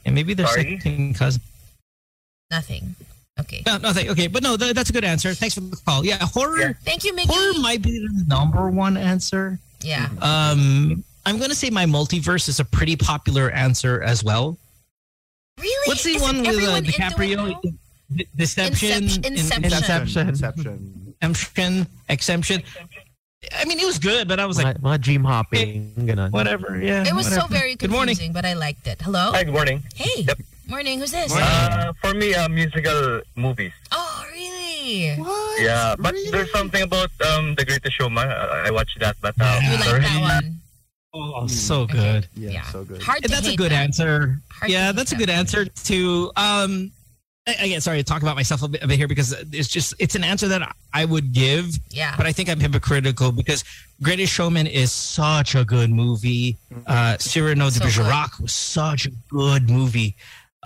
And 0.05 0.15
maybe 0.15 0.35
there's 0.35 0.51
Sorry? 0.51 0.79
second 0.79 1.15
cousin. 1.17 1.43
Nothing. 2.51 2.95
Okay. 3.41 3.63
No, 3.67 3.77
nothing. 3.79 4.09
Okay, 4.11 4.27
but 4.29 4.43
no, 4.43 4.57
th- 4.57 4.75
that's 4.75 4.89
a 4.91 4.93
good 4.93 5.05
answer. 5.05 5.35
Thanks 5.35 5.55
for 5.55 5.61
the 5.61 5.77
call. 5.85 6.05
Yeah, 6.05 6.19
horror. 6.21 6.59
Yeah. 6.59 6.73
Thank 6.85 7.05
you, 7.05 7.15
Mickey. 7.15 7.29
Horror 7.33 7.59
might 7.61 7.83
be 7.83 7.99
the 7.99 8.25
number 8.27 8.71
one 8.71 8.97
answer. 8.97 9.59
yeah. 9.83 10.09
Um, 10.23 11.05
I'm 11.27 11.39
gonna 11.39 11.55
say 11.55 11.71
my 11.71 11.85
multiverse 11.87 12.49
is 12.49 12.61
a 12.61 12.65
pretty 12.65 12.97
popular 12.97 13.51
answer 13.51 14.03
as 14.03 14.23
well. 14.25 14.57
Really? 15.59 15.89
What's 15.89 16.05
the 16.05 16.11
Isn't 16.15 16.23
one 16.23 16.39
with 16.39 16.47
uh, 16.49 16.51
everyone 16.53 16.85
DiCaprio? 16.85 17.37
now? 17.53 17.61
D- 18.15 18.27
Deception, 18.37 19.03
Incep- 19.09 19.27
Inception. 19.27 19.65
Inception. 19.65 20.29
Inception. 20.29 21.07
exemption, 21.21 21.87
exemption. 22.09 22.63
I 23.57 23.65
mean, 23.65 23.79
it 23.81 23.85
was 23.87 23.99
good, 23.99 24.29
but 24.29 24.39
I 24.41 24.47
was 24.47 24.57
like, 24.63 24.77
mga, 24.79 24.81
mga 24.81 25.01
dream 25.01 25.25
hopping. 25.25 25.93
Ganun. 25.99 26.31
whatever. 26.31 26.81
Yeah. 26.81 27.05
It 27.07 27.15
was 27.15 27.27
so 27.27 27.35
whatever. 27.43 27.53
very 27.55 27.75
Good 27.75 27.91
morning. 27.91 28.15
confusing, 28.15 28.33
but 28.33 28.45
I 28.47 28.55
liked 28.55 28.87
it. 28.87 29.03
Hello? 29.03 29.33
Hi, 29.33 29.45
good 29.45 29.53
morning. 29.55 29.83
Hey. 29.95 30.23
Yep. 30.23 30.39
Morning. 30.69 30.99
Who's 30.99 31.13
this? 31.13 31.33
Uh, 31.35 31.93
for 32.01 32.13
me, 32.15 32.35
uh, 32.35 32.49
musical 32.49 33.21
movies. 33.37 33.73
Oh, 33.93 34.25
really? 34.33 35.15
What? 35.17 35.63
Yeah, 35.63 35.95
but 35.99 36.13
Really? 36.13 36.31
there's 36.31 36.51
something 36.53 36.83
about 36.83 37.11
um, 37.33 37.55
The 37.55 37.65
Greatest 37.65 37.97
Showman. 37.97 38.29
I, 38.29 38.65
I 38.67 38.71
watched 38.71 38.99
that, 39.01 39.17
but 39.21 39.35
uh, 39.41 39.61
You 39.63 39.71
like 39.79 40.03
that 40.03 40.21
one? 40.43 40.61
Oh, 41.15 41.47
so 41.47 41.87
good. 41.87 42.27
Yeah, 42.35 42.63
so 42.65 42.85
good. 42.85 43.01
Hard 43.01 43.23
to 43.23 43.29
That's 43.29 43.49
a 43.49 43.57
good 43.57 43.71
that. 43.73 43.83
answer. 43.83 44.39
Hard 44.51 44.71
yeah, 44.71 44.87
hate 44.89 44.97
that's 44.97 45.13
a 45.13 45.15
that. 45.15 45.19
good 45.21 45.31
answer 45.31 45.65
to. 45.65 46.33
Um, 46.37 46.91
again, 47.47 47.81
sorry 47.81 47.99
to 47.99 48.05
talk 48.05 48.21
about 48.23 48.37
myself 48.37 48.63
a 48.63 48.69
bit, 48.69 48.83
a 48.83 48.87
bit 48.89 48.99
here 48.99 49.09
because 49.09 49.33
it's 49.53 49.69
just 49.69 49.95
it's 49.99 50.15
an 50.15 50.25
answer 50.25 50.47
that 50.49 50.75
I 50.93 51.05
would 51.07 51.33
give, 51.33 51.71
Yeah. 51.91 52.15
but 52.19 52.27
I 52.27 52.33
think 52.33 52.51
I'm 52.51 52.61
hypocritical 52.61 53.33
because 53.33 53.65
Greatest 54.03 54.33
Showman 54.33 54.67
is 54.67 54.93
such 54.93 55.55
a 55.55 55.65
good 55.65 55.91
movie. 55.91 56.59
Uh, 56.87 57.17
Cyrano 57.19 57.67
de 57.67 57.77
So 57.77 57.85
Bergerac 57.85 58.39
was 58.41 58.53
such 58.53 59.07
a 59.07 59.11
good 59.31 59.71
movie. 59.71 60.17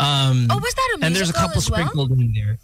Um, 0.01 0.47
Oh, 0.51 0.59
was 0.59 0.75
that 0.75 0.91
a 0.95 0.99
musical 0.99 1.07
and 1.07 1.17
there's 1.17 1.31
a 1.31 1.33
couple 1.33 1.59
as 1.59 1.71
well? 1.71 1.81
sprinkled 1.81 2.11
in 2.13 2.33
there. 2.33 2.59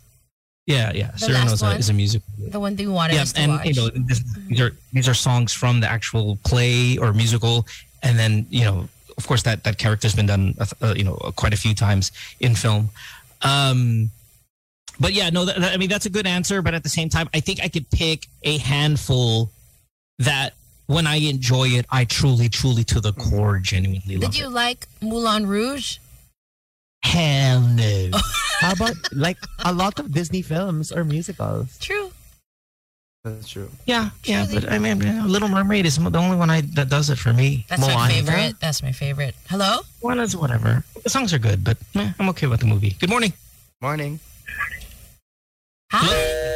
Yeah, 0.66 0.92
yeah. 0.92 1.11
The 1.12 1.18
Cyrano 1.18 1.51
last 1.51 1.53
is 1.53 1.62
a, 1.62 1.77
is 1.77 1.88
a 1.90 1.92
music. 1.92 2.22
The 2.38 2.59
one 2.59 2.77
thing 2.77 2.87
you 2.87 2.92
wanted 2.92 3.14
Yeah, 3.14 3.25
and 3.37 3.53
watch. 3.53 3.66
you 3.66 3.75
know 3.75 3.88
this, 3.90 4.20
these 4.49 4.61
are 4.61 4.72
these 4.92 5.09
are 5.09 5.14
songs 5.14 5.53
from 5.53 5.81
the 5.81 5.87
actual 5.88 6.38
play 6.44 6.99
or 6.99 7.12
musical, 7.12 7.66
and 8.03 8.18
then 8.18 8.46
you 8.51 8.64
know, 8.64 8.88
of 9.16 9.27
course, 9.29 9.42
that 9.44 9.62
that 9.64 9.79
character's 9.79 10.14
been 10.16 10.27
done, 10.27 10.55
uh, 10.83 10.94
you 10.96 11.05
know, 11.05 11.14
quite 11.37 11.55
a 11.55 11.57
few 11.57 11.72
times 11.75 12.11
in 12.40 12.55
film. 12.57 12.90
Um, 13.42 14.11
but 14.99 15.12
yeah, 15.12 15.31
no, 15.31 15.44
that, 15.44 15.61
that- 15.61 15.72
I 15.72 15.77
mean 15.77 15.88
that's 15.88 16.07
a 16.07 16.11
good 16.11 16.27
answer. 16.27 16.62
But 16.62 16.75
at 16.75 16.83
the 16.83 16.88
same 16.88 17.11
time, 17.11 17.29
I 17.33 17.38
think 17.40 17.61
I 17.62 17.68
could 17.68 17.88
pick 17.90 18.27
a 18.42 18.59
handful 18.59 19.51
that 20.18 20.55
when 20.87 21.07
I 21.07 21.16
enjoy 21.16 21.68
it, 21.68 21.87
I 21.92 22.07
truly, 22.07 22.49
truly 22.49 22.83
to 22.85 23.01
the 23.01 23.12
core, 23.12 23.59
genuinely 23.59 24.16
love 24.16 24.33
Did 24.33 24.38
you 24.40 24.46
it. 24.46 24.51
like 24.53 24.88
Moulin 25.01 25.46
Rouge? 25.46 25.99
Hell 27.07 27.61
no. 27.61 28.11
How 28.61 28.73
about 28.73 28.97
like 29.12 29.38
a 29.64 29.73
lot 29.73 29.99
of 30.01 30.11
Disney 30.11 30.42
films 30.42 30.90
or 30.90 31.05
musicals? 31.05 31.79
True. 31.79 32.11
That's 33.23 33.49
true. 33.49 33.71
yeah, 33.87 34.11
yeah. 34.23 34.47
Truly. 34.47 34.61
But 34.61 34.73
I 34.73 34.79
mean, 34.79 34.99
Little 35.27 35.49
Mermaid 35.49 35.85
is 35.85 35.99
the 35.99 36.19
only 36.19 36.37
one 36.37 36.49
I 36.49 36.61
that 36.79 36.88
does 36.88 37.11
it 37.11 37.19
for 37.19 37.33
me. 37.33 37.66
That's 37.69 37.83
my 37.83 38.09
favorite. 38.09 38.55
That's 38.61 38.83
my 38.83 38.92
favorite. 38.92 39.35
Hello? 39.51 39.81
One 40.01 40.21
is 40.21 40.37
whatever. 40.37 40.85
The 41.03 41.11
songs 41.11 41.35
are 41.35 41.38
good, 41.42 41.64
but 41.64 41.77
eh, 41.97 42.12
I'm 42.19 42.29
okay 42.31 42.47
with 42.47 42.61
the 42.61 42.66
movie. 42.66 42.95
Good 43.01 43.11
morning. 43.11 43.33
Morning. 43.83 44.21
Hi. 45.90 46.07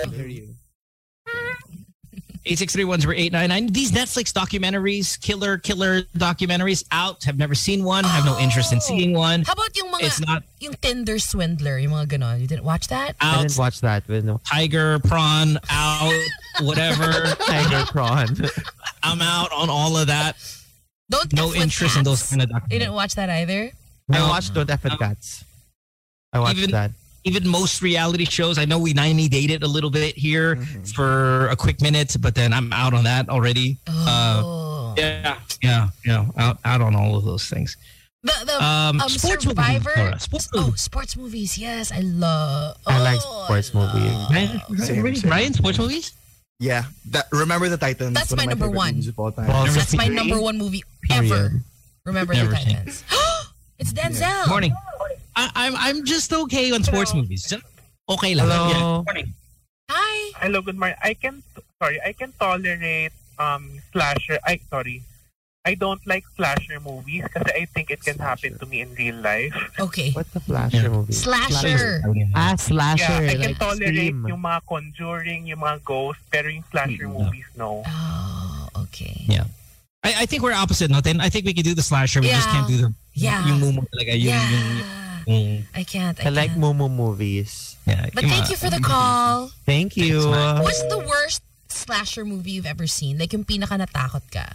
I 0.07 0.09
hear 0.15 0.27
you. 0.27 0.55
863-10899. 2.47 3.73
These 3.73 3.93
Netflix 3.93 4.33
documentaries, 4.33 5.21
killer, 5.21 5.59
killer 5.59 6.03
documentaries 6.17 6.85
out. 6.91 7.25
Have 7.25 7.37
never 7.39 7.55
seen 7.55 7.85
one. 7.85 8.05
Have 8.05 8.25
no 8.25 8.39
interest 8.39 8.73
in 8.73 8.79
Oh. 8.79 8.81
seeing 8.81 9.13
one. 9.13 9.43
How 9.45 9.53
about 9.53 9.77
yung 9.77 9.91
mga 9.93 10.03
It's 10.03 10.21
not 10.21 10.43
yung 10.59 10.75
Tinder 10.81 11.19
swindler, 11.19 11.79
yung 11.79 11.93
mga 11.93 12.07
ganon? 12.19 12.41
You 12.41 12.47
didn't 12.47 12.65
watch 12.65 12.89
that? 12.89 13.17
I 13.21 13.35
out. 13.37 13.43
didn't 13.43 13.59
watch 13.59 13.81
that 13.83 14.07
with 14.09 14.25
no 14.25 14.41
Tiger, 14.47 14.99
prawn, 15.01 15.59
out, 15.69 16.13
whatever. 16.63 17.35
Tiger 17.47 17.85
Prawn. 17.87 18.29
I'm 19.03 19.21
out 19.23 19.53
on 19.53 19.69
all 19.71 19.97
of 19.97 20.07
that. 20.09 20.37
Don't 21.11 21.33
No 21.33 21.49
F 21.49 21.55
with 21.55 21.63
interest 21.63 21.97
in 21.97 22.05
those 22.05 22.21
cats. 22.21 22.31
kind 22.31 22.43
of 22.43 22.49
documentaries. 22.51 22.73
You 22.73 22.79
didn't 22.79 22.95
watch 22.95 23.15
that 23.17 23.29
either? 23.31 23.73
I 24.11 24.19
No. 24.19 24.29
watched 24.29 24.55
Don't 24.55 24.71
F 24.71 24.83
with 24.85 24.93
No. 24.93 24.99
Cats. 24.99 25.45
I 26.33 26.39
watched 26.39 26.59
Even- 26.59 26.71
that. 26.71 26.93
Even 27.25 27.47
most 27.47 27.83
reality 27.83 28.25
shows, 28.25 28.57
I 28.59 28.65
know 28.65 28.79
we 28.79 28.93
90 28.95 29.29
dated 29.29 29.63
a 29.63 29.69
little 29.69 29.91
bit 29.91 30.17
here 30.17 30.57
for 30.95 31.49
a 31.49 31.57
quick 31.57 31.83
minute, 31.83 32.17
but 32.21 32.35
then 32.35 32.53
I'm 32.53 32.73
out 32.73 32.95
on 32.95 33.05
that 33.05 33.29
already. 33.29 33.79
Uh, 33.87 34.43
Oh. 34.45 34.95
yeah, 34.97 35.39
yeah, 35.63 35.89
yeah. 36.05 36.27
Out, 36.39 36.59
out 36.65 36.81
on 36.81 36.97
all 36.97 37.17
of 37.17 37.25
those 37.25 37.49
things. 37.49 37.77
the 38.23 38.33
the 38.45 38.57
Um, 38.65 39.01
um, 39.01 39.09
sports 39.09 39.45
Survivor. 39.45 39.91
movies, 39.91 39.97
Laura. 39.97 40.21
Sports 40.21 40.49
oh, 40.55 40.61
movies. 40.67 40.81
sports 40.81 41.17
movies. 41.17 41.59
Yes, 41.59 41.93
I 41.93 42.01
love. 42.01 42.77
I 42.87 42.99
like 43.03 43.21
oh, 43.23 43.45
sports 43.45 43.71
I 43.75 43.79
movies. 43.79 44.13
Ryan, 44.31 44.79
Same, 44.79 45.03
Ryan, 45.05 45.17
same. 45.17 45.31
Ryan, 45.31 45.55
sports 45.55 45.79
movies? 45.79 46.13
Yeah. 46.59 46.85
That, 47.11 47.27
remember 47.33 47.69
the 47.69 47.77
Titans. 47.79 48.15
That's 48.15 48.31
one 48.31 48.39
my 48.39 48.45
of 48.45 48.59
number 48.59 48.69
one. 48.71 48.95
movies 48.95 49.09
of 49.09 49.19
all 49.19 49.31
time. 49.33 49.47
Well, 49.47 49.67
That's 49.67 49.95
my 49.97 50.09
number 50.09 50.41
one 50.41 50.59
movie 50.59 50.83
Period. 51.09 51.33
ever. 51.33 51.53
Remember 52.05 52.35
Never 52.35 52.51
the. 52.51 52.57
Titans. 52.57 53.05
it's 53.79 53.93
Denzel. 53.93 54.49
Morning. 54.49 54.75
I, 55.37 55.51
I'm 55.55 55.75
I'm 55.77 56.05
just 56.05 56.33
okay 56.33 56.73
on 56.73 56.83
sports 56.83 57.15
movies. 57.15 57.47
Just 57.49 57.65
Okay 58.11 58.35
lang. 58.35 58.51
Hello. 58.51 58.63
Yeah. 58.71 59.03
Morning. 59.07 59.29
Hi. 59.91 60.33
Hello, 60.43 60.63
good 60.63 60.79
morning. 60.79 60.99
I 61.03 61.15
can 61.15 61.43
sorry, 61.79 62.01
I 62.03 62.13
can 62.13 62.33
tolerate 62.39 63.13
um 63.39 63.79
slasher. 63.93 64.39
I 64.45 64.59
sorry. 64.69 65.03
I 65.63 65.75
don't 65.77 66.01
like 66.09 66.25
slasher 66.35 66.81
movies 66.81 67.23
because 67.23 67.53
I 67.55 67.67
think 67.67 67.91
it 67.91 68.01
can 68.03 68.19
happen 68.19 68.59
to 68.59 68.67
me 68.67 68.81
in 68.81 68.95
real 68.95 69.17
life. 69.21 69.53
Okay. 69.79 70.11
What's 70.13 70.33
the 70.33 70.41
slasher 70.41 70.89
Yeah. 70.89 70.89
movie? 70.89 71.13
Slasher. 71.13 72.01
Ah, 72.35 72.57
slasher. 72.57 73.21
yeah, 73.23 73.31
I 73.31 73.37
can 73.37 73.53
like 73.53 73.59
tolerate 73.61 74.17
Scream. 74.17 74.25
yung 74.27 74.41
mga 74.41 74.61
conjuring, 74.65 75.47
yung 75.53 75.61
mga 75.61 75.85
ghosts, 75.85 76.25
pero 76.33 76.49
yung 76.49 76.65
slasher 76.73 77.05
no. 77.05 77.13
movies, 77.13 77.45
no. 77.61 77.85
Oh, 77.85 78.89
okay. 78.89 79.21
Yeah. 79.29 79.45
I, 80.03 80.25
I 80.25 80.27
think 80.27 80.43
we're 80.43 80.57
opposite, 80.57 80.89
no? 80.91 81.05
Then 81.05 81.21
I 81.21 81.29
think 81.29 81.45
we 81.45 81.53
can 81.53 81.63
do 81.63 81.77
the 81.77 81.85
slasher. 81.85 82.25
We 82.25 82.33
just 82.33 82.49
can't 82.49 82.67
do 82.67 82.77
the 82.81 82.89
Yeah. 83.13 83.45
yung 83.45 83.61
mumu 83.61 83.85
talaga. 83.93 84.17
Yung, 84.17 84.33
yeah. 84.33 84.41
yung, 84.49 84.65
yung, 84.65 84.89
I 85.75 85.85
can't. 85.85 86.19
I, 86.25 86.27
I 86.27 86.31
like 86.31 86.51
can't. 86.51 86.61
Momo 86.61 86.91
movies. 86.91 87.77
yeah, 87.87 88.07
But 88.15 88.25
thank 88.25 88.45
mga- 88.47 88.51
you 88.51 88.57
for 88.57 88.71
the 88.71 88.81
call. 88.81 89.51
Thank 89.65 89.97
you. 89.97 90.23
Thanks, 90.23 90.63
What's 90.63 90.83
the 90.85 90.99
worst 90.99 91.43
slasher 91.69 92.25
movie 92.25 92.51
you've 92.53 92.67
ever 92.67 92.87
seen? 92.87 93.19
Like 93.19 93.33
yung 93.33 93.45
pinaka 93.45 93.79
natakot 93.79 94.23
ka? 94.31 94.47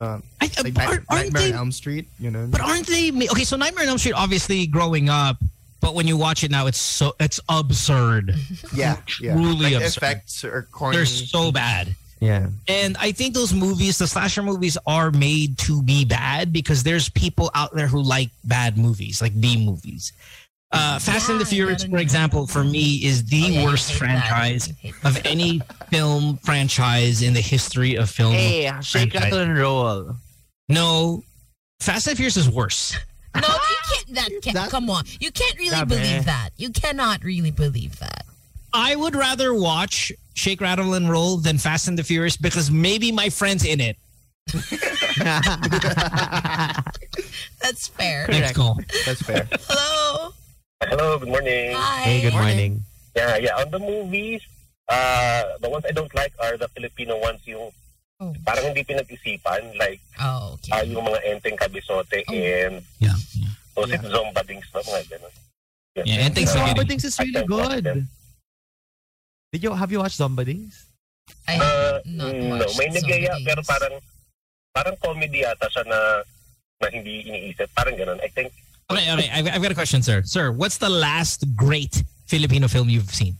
Um, 0.00 0.22
I, 0.40 0.46
like 0.46 0.56
aren't, 0.58 0.74
Night- 0.76 0.86
aren't 0.88 1.10
Nightmare 1.10 1.42
they? 1.42 1.52
on 1.52 1.58
Elm 1.58 1.72
Street, 1.72 2.08
you 2.18 2.30
know. 2.30 2.46
But 2.50 2.60
aren't 2.60 2.86
they? 2.88 3.10
Okay, 3.12 3.44
so 3.44 3.56
Nightmare 3.56 3.84
on 3.84 3.90
Elm 3.90 3.98
Street, 3.98 4.14
obviously 4.14 4.66
growing 4.66 5.08
up, 5.08 5.36
but 5.80 5.94
when 5.94 6.08
you 6.08 6.16
watch 6.16 6.42
it 6.42 6.50
now, 6.50 6.66
it's 6.66 6.78
so 6.80 7.14
it's 7.20 7.38
absurd. 7.48 8.34
yeah, 8.74 8.96
yeah. 9.20 9.34
truly 9.34 9.54
like, 9.54 9.70
the 9.70 9.76
absurd. 9.86 9.96
effects 10.02 10.44
are 10.44 10.66
corny. 10.72 10.96
They're 10.96 11.06
so 11.06 11.52
bad. 11.52 11.94
Yeah. 12.22 12.50
And 12.68 12.96
I 13.00 13.10
think 13.10 13.34
those 13.34 13.52
movies, 13.52 13.98
the 13.98 14.06
slasher 14.06 14.44
movies, 14.44 14.78
are 14.86 15.10
made 15.10 15.58
to 15.58 15.82
be 15.82 16.04
bad 16.04 16.52
because 16.52 16.84
there's 16.84 17.08
people 17.08 17.50
out 17.52 17.74
there 17.74 17.88
who 17.88 18.00
like 18.00 18.30
bad 18.44 18.78
movies, 18.78 19.20
like 19.20 19.38
B 19.40 19.64
movies. 19.66 20.12
Uh, 20.70 21.00
Fast 21.00 21.28
and 21.28 21.40
the 21.40 21.44
Furious, 21.44 21.82
for 21.84 21.98
example, 21.98 22.46
for 22.46 22.62
me 22.62 23.04
is 23.04 23.24
the 23.24 23.42
Oh, 23.44 23.48
yeah, 23.48 23.64
worst 23.64 23.90
hate 23.90 23.98
that. 23.98 24.24
franchise 24.28 24.72
of 25.02 25.20
any 25.26 25.60
film 25.90 26.36
franchise 26.38 27.22
in 27.22 27.34
the 27.34 27.40
history 27.40 27.96
of 27.96 28.08
film. 28.08 28.32
Hey, 28.34 28.70
shake, 28.82 29.10
franchise. 29.10 29.22
rattle, 29.32 29.38
and 29.40 29.58
roll. 29.58 30.16
No, 30.68 31.24
Fast 31.80 32.06
and 32.06 32.12
the 32.12 32.16
Furious 32.18 32.36
is 32.36 32.48
worse. 32.48 32.96
No, 33.34 33.40
you 33.48 33.94
can't. 33.94 34.14
That 34.14 34.28
can't. 34.42 34.54
That- 34.54 34.70
come 34.70 34.88
on, 34.90 35.04
you 35.18 35.32
can't 35.32 35.58
really 35.58 35.76
Grabe. 35.76 35.88
believe 35.88 36.24
that. 36.26 36.50
You 36.56 36.70
cannot 36.70 37.24
really 37.24 37.50
believe 37.50 37.98
that. 37.98 38.24
I 38.74 38.96
would 38.96 39.14
rather 39.14 39.52
watch 39.54 40.12
Shake, 40.34 40.60
Rattle, 40.60 40.94
and 40.94 41.10
Roll 41.10 41.36
than 41.36 41.58
Fast 41.58 41.88
and 41.88 41.98
the 41.98 42.02
Furious 42.04 42.36
because 42.36 42.70
maybe 42.70 43.12
my 43.12 43.28
friend's 43.28 43.64
in 43.64 43.80
it. 43.80 43.96
That's 47.62 47.88
fair. 47.88 48.26
Next 48.28 48.54
call. 48.56 48.78
That's 49.06 49.22
fair. 49.22 49.46
Hello. 49.68 50.32
Hello, 50.82 51.18
good 51.18 51.28
morning. 51.28 51.72
Hi. 51.76 52.00
hey, 52.02 52.20
good 52.22 52.32
morning. 52.32 52.82
Yeah, 53.14 53.36
yeah. 53.36 53.56
On 53.60 53.70
the 53.70 53.78
movies, 53.78 54.42
uh, 54.88 55.42
the 55.60 55.68
ones 55.70 55.84
I 55.88 55.92
don't 55.92 56.12
like 56.14 56.32
are 56.40 56.56
the 56.56 56.68
Filipino 56.68 57.18
ones 57.20 57.40
yung 57.46 57.70
Oh. 58.22 58.32
parang 58.46 58.70
hindi 58.70 58.84
pinag-isipan. 58.86 59.74
Like, 59.78 59.98
Oh, 60.22 60.54
uh, 60.54 60.54
okay. 60.54 60.86
yung 60.94 61.02
mga 61.02 61.18
Enteng 61.26 61.58
Kabisote 61.58 62.22
Oh. 62.28 62.32
and 62.34 62.84
Yeah. 63.02 63.18
those 63.74 63.90
Yeah. 63.90 63.98
yeah. 63.98 64.14
Zombadings 64.14 64.62
na 64.70 64.78
mga 64.86 65.02
ganun. 65.10 65.32
Yeah, 66.06 66.22
and 66.26 66.34
thanks 66.34 66.52
for 66.54 66.58
Zombadings 66.62 67.02
getting. 67.02 67.10
Is 67.10 67.18
I 67.18 67.22
really 67.26 67.32
don't 67.34 67.50
watch 67.50 67.82
them. 67.82 67.82
good. 67.82 68.06
Did 69.52 69.62
you 69.62 69.72
have 69.72 69.92
you 69.92 69.98
watched 70.00 70.18
Zombadings? 70.18 70.88
I 71.46 71.56
Uh, 71.56 71.60
have 71.60 72.06
not 72.06 72.32
no, 72.34 72.56
watched 72.56 72.78
may 72.80 72.88
nagaya 72.88 73.36
pero 73.44 73.60
parang 73.62 73.94
parang 74.72 74.96
comedy 75.04 75.44
ata 75.44 75.68
siya 75.68 75.84
na 75.86 75.98
na 76.80 76.86
hindi 76.88 77.22
iniisip. 77.28 77.68
Parang 77.76 77.94
ganun. 77.94 78.18
I 78.24 78.28
think 78.32 78.50
Okay, 78.90 79.08
okay. 79.08 79.28
I've, 79.32 79.48
I've 79.48 79.62
got 79.62 79.72
a 79.72 79.78
question, 79.78 80.02
sir. 80.02 80.20
Sir, 80.24 80.52
what's 80.52 80.76
the 80.76 80.90
last 80.90 81.44
great 81.56 82.02
Filipino 82.28 82.68
film 82.68 82.88
you've 82.92 83.08
seen? 83.08 83.36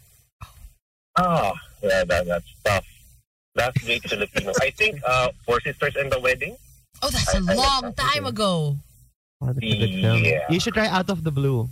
ah, 1.19 1.53
yeah, 1.85 2.05
that, 2.09 2.25
that's 2.25 2.49
tough. 2.65 2.87
Last 3.57 3.77
great 3.85 4.01
Filipino. 4.05 4.53
I 4.65 4.71
think 4.73 4.97
uh, 5.05 5.29
Four 5.45 5.61
Sisters 5.61 5.93
and 5.97 6.09
the 6.09 6.21
Wedding. 6.21 6.57
Oh, 7.03 7.11
that's 7.13 7.35
a 7.35 7.37
I- 7.37 7.41
I 7.41 7.53
like 7.53 7.57
long 7.59 7.83
that 7.93 7.97
time 8.01 8.25
ago. 8.25 8.77
Oh, 9.43 9.47
that's 9.53 9.59
a 9.61 9.77
good 9.77 9.93
film. 10.01 10.25
Yeah. 10.25 10.47
You 10.49 10.61
should 10.61 10.73
try 10.73 10.87
Out 10.89 11.11
of 11.11 11.21
the 11.25 11.33
Blue. 11.33 11.69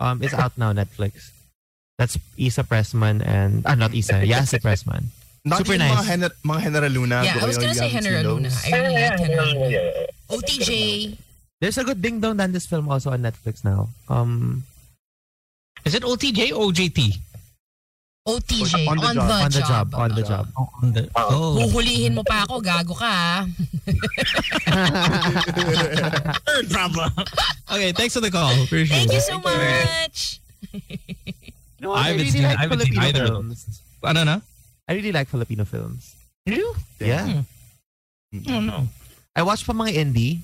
Um, 0.00 0.18
it's 0.22 0.34
out 0.34 0.58
now, 0.58 0.72
Netflix. 0.72 1.30
That's 2.02 2.18
Isa 2.34 2.66
Pressman 2.66 3.22
and 3.22 3.62
ah, 3.62 3.78
not 3.78 3.94
Isa, 3.94 4.26
Yassi 4.34 4.58
Pressman. 4.58 5.06
Not 5.46 5.62
Super 5.62 5.78
nice. 5.78 5.94
mga, 5.94 6.02
Gener- 6.10 6.34
mga 6.42 6.60
Genera 6.66 6.90
Luna. 6.90 7.22
Yeah, 7.22 7.38
I 7.38 7.46
was 7.46 7.62
gonna 7.62 7.78
say 7.78 7.94
Young 7.94 8.02
Heneral 8.02 8.42
Luna. 8.42 8.50
I 8.50 8.74
really 8.74 8.74
yeah, 8.74 8.90
like 8.90 8.90
yeah, 8.90 9.22
Henry 9.22 9.38
yeah, 9.38 9.54
Luna. 9.54 9.70
yeah. 9.70 10.34
OTJ. 10.34 10.70
There's 11.62 11.78
a 11.78 11.86
good 11.86 12.02
Dingdong 12.02 12.42
Dantes 12.42 12.66
film 12.66 12.90
also 12.90 13.14
on 13.14 13.22
Netflix 13.22 13.62
now. 13.62 13.86
Um, 14.10 14.66
Is 15.86 15.94
it 15.94 16.02
OTJ 16.02 16.50
or 16.50 16.74
OJT? 16.74 17.14
OTJ. 18.26 18.74
On 18.90 18.98
On 18.98 19.06
the 19.06 19.06
the, 19.06 19.14
job. 19.14 19.30
on 19.30 19.46
the 19.46 19.62
job, 19.62 19.70
job. 19.70 19.86
on 19.94 20.10
the 20.10 20.26
job. 20.26 20.50
Oh, 20.58 20.66
on 20.82 20.90
the, 20.90 21.06
oh. 21.14 21.54
Huhulihin 21.70 22.18
mo 22.18 22.26
pa 22.26 22.42
ako, 22.42 22.58
gago 22.58 22.98
ka. 22.98 23.06
ah. 23.06 23.46
third 26.50 26.66
problem. 26.66 27.14
okay, 27.70 27.94
thanks 27.94 28.10
for 28.14 28.18
the 28.22 28.30
call. 28.30 28.50
Appreciate 28.62 29.06
Thank 29.06 29.14
you 29.14 29.22
it. 29.22 29.30
so 29.30 29.38
much. 29.38 30.42
No, 31.82 31.92
I 31.92 32.08
I, 32.08 32.10
really 32.14 32.30
seen- 32.30 32.46
like 32.46 32.58
I 32.58 32.68
Filipino 32.70 33.00
either 33.02 33.24
of 33.26 33.28
films. 33.34 33.82
I 34.02 34.12
don't 34.14 34.26
know. 34.26 34.40
I 34.88 34.92
really 34.94 35.12
like 35.12 35.26
Filipino 35.28 35.64
films. 35.66 36.14
You? 36.46 36.74
Yeah. 36.98 37.42
I 38.34 38.38
don't 38.46 38.66
know. 38.66 38.88
I 39.34 39.42
watch 39.42 39.66
pa 39.66 39.74
mga 39.74 39.94
indie. 39.98 40.40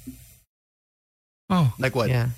Oh. 1.50 1.72
Like 1.78 1.94
what? 1.94 2.10
Yeah. 2.10 2.30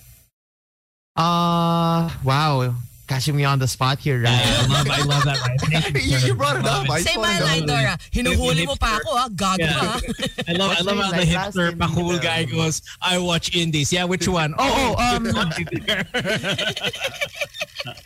Uh, 1.16 2.08
wow. 2.24 2.76
Catching 3.10 3.34
me 3.34 3.42
on 3.42 3.58
the 3.58 3.66
spot 3.66 3.98
here, 3.98 4.22
Yeah, 4.22 4.30
right? 4.30 4.46
I 4.46 4.66
love, 4.70 4.86
I 4.86 5.02
love 5.02 5.24
that. 5.26 5.38
Right? 5.42 5.58
You- 6.06 6.18
you 6.30 6.34
brought 6.38 6.54
it 6.56 6.64
up. 6.64 6.86
I 6.88 7.00
Say 7.02 7.16
my 7.18 7.40
line, 7.42 7.66
know. 7.66 7.74
Dora. 7.74 7.98
Hinuhuli 8.14 8.62
mo 8.70 8.76
pa 8.78 9.02
ako, 9.02 9.10
ah. 9.18 9.26
Gago 9.34 9.58
Yeah. 9.58 9.74
ka. 9.74 9.98
I 10.46 10.52
love, 10.54 10.70
I 10.78 10.80
love 10.86 10.98
how 11.02 11.10
the 11.18 11.26
hipster 11.26 11.74
indie 11.74 11.82
pakul 11.82 12.14
film? 12.14 12.22
guy 12.22 12.44
goes, 12.46 12.86
I 13.02 13.18
watch 13.18 13.50
indies. 13.50 13.90
Yeah, 13.90 14.06
which 14.06 14.30
one? 14.30 14.54
Oh, 14.54 14.94
oh, 14.94 14.94
um, 15.02 15.26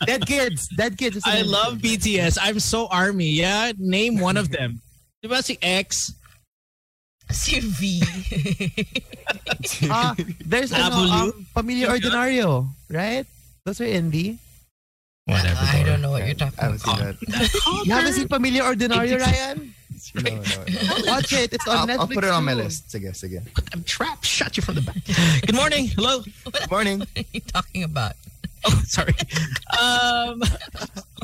Dead 0.09 0.25
kids. 0.25 0.73
Dead 0.73 0.97
kids. 0.97 1.21
I 1.21 1.45
love. 1.45 1.77
BTS. 1.85 2.39
I'm 2.41 2.57
so 2.57 2.87
army. 2.89 3.29
Yeah, 3.29 3.73
name 3.77 4.17
one 4.17 4.37
of 4.41 4.49
them. 4.49 4.81
Diba 5.23 5.43
si 5.45 5.59
X? 5.61 6.13
Si 7.29 7.59
V. 7.61 8.01
Ah, 9.85 10.17
there's 10.45 10.73
ano, 10.73 10.89
W? 10.89 11.13
um, 11.13 11.45
Pamilya 11.53 11.93
Ordinaryo, 11.93 12.65
right? 12.89 13.25
Those 13.65 13.81
are 13.81 13.89
indie. 13.89 14.37
Whatever. 15.25 15.59
I 15.59 15.83
don't 15.83 16.01
know 16.01 16.11
what 16.11 16.25
you're 16.25 16.35
talking 16.35 16.59
I 16.59 16.63
haven't 16.65 16.83
about. 16.83 17.17
seen 17.19 17.29
that. 17.29 17.81
You 17.85 17.93
haven't 17.93 18.13
seen 18.13 18.27
Pamilya 18.27 18.61
Ordinaryo, 18.61 19.19
Ryan? 19.19 19.73
No, 20.13 20.21
no, 20.21 20.35
no. 20.35 21.05
Watch 21.11 21.33
it. 21.33 21.51
It's 21.53 21.67
on 21.67 21.77
I'll, 21.77 21.87
Netflix. 21.87 21.99
I'll 21.99 22.07
put 22.07 22.23
it 22.23 22.29
on 22.29 22.43
my 22.45 22.53
list. 22.53 22.89
Sige, 22.89 23.09
sige. 23.15 23.41
I'm 23.73 23.83
trapped. 23.83 24.25
Shut 24.25 24.55
you 24.55 24.61
from 24.61 24.75
the 24.75 24.81
back. 24.81 24.97
Good 25.45 25.55
morning. 25.55 25.87
Hello. 25.87 26.21
Good 26.21 26.69
morning. 26.71 26.99
What 26.99 27.09
are 27.17 27.23
you 27.33 27.41
talking 27.41 27.83
about? 27.83 28.13
Oh, 28.65 28.81
sorry. 28.85 29.13
Um, 29.81 30.43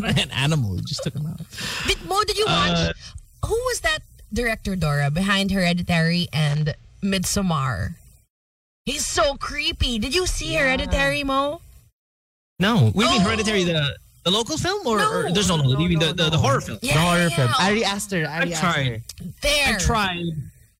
an 0.03 0.31
animal. 0.31 0.75
You 0.77 0.81
just 0.81 1.03
took 1.03 1.13
him 1.15 1.27
out. 1.27 1.41
Did, 1.87 2.03
Mo, 2.05 2.21
did 2.25 2.37
you 2.37 2.45
watch? 2.47 2.71
Uh, 2.71 2.93
who 3.45 3.53
was 3.53 3.81
that 3.81 3.99
director, 4.33 4.75
Dora, 4.75 5.11
behind 5.11 5.51
Hereditary 5.51 6.27
and 6.33 6.73
Midsommar? 7.03 7.95
He's 8.85 9.05
so 9.05 9.35
creepy. 9.35 9.99
Did 9.99 10.15
you 10.15 10.25
see 10.25 10.55
Hereditary, 10.55 11.23
Mo? 11.23 11.61
No. 12.61 12.91
We 12.93 13.03
mean 13.09 13.21
Oh. 13.21 13.25
Hereditary, 13.25 13.63
the 13.65 13.81
the 14.23 14.29
local 14.29 14.55
film, 14.57 14.85
or, 14.85 15.01
or 15.01 15.23
No. 15.27 15.33
there's 15.33 15.49
no, 15.49 15.57
no, 15.57 15.73
you 15.81 15.89
mean 15.89 15.97
the, 15.97 16.13
the, 16.13 16.29
the 16.29 16.37
horror 16.37 16.61
film? 16.61 16.77
Yeah, 16.85 16.93
The 16.93 16.99
horror 17.01 17.27
yeah, 17.33 17.37
film. 17.41 17.51
Ari 17.57 17.83
Aster. 17.83 18.21
Ari 18.29 18.53
I 18.53 18.59
tried. 18.61 19.01
Aster. 19.01 19.25
There. 19.41 19.75
I 19.75 19.79
tried, 19.81 20.25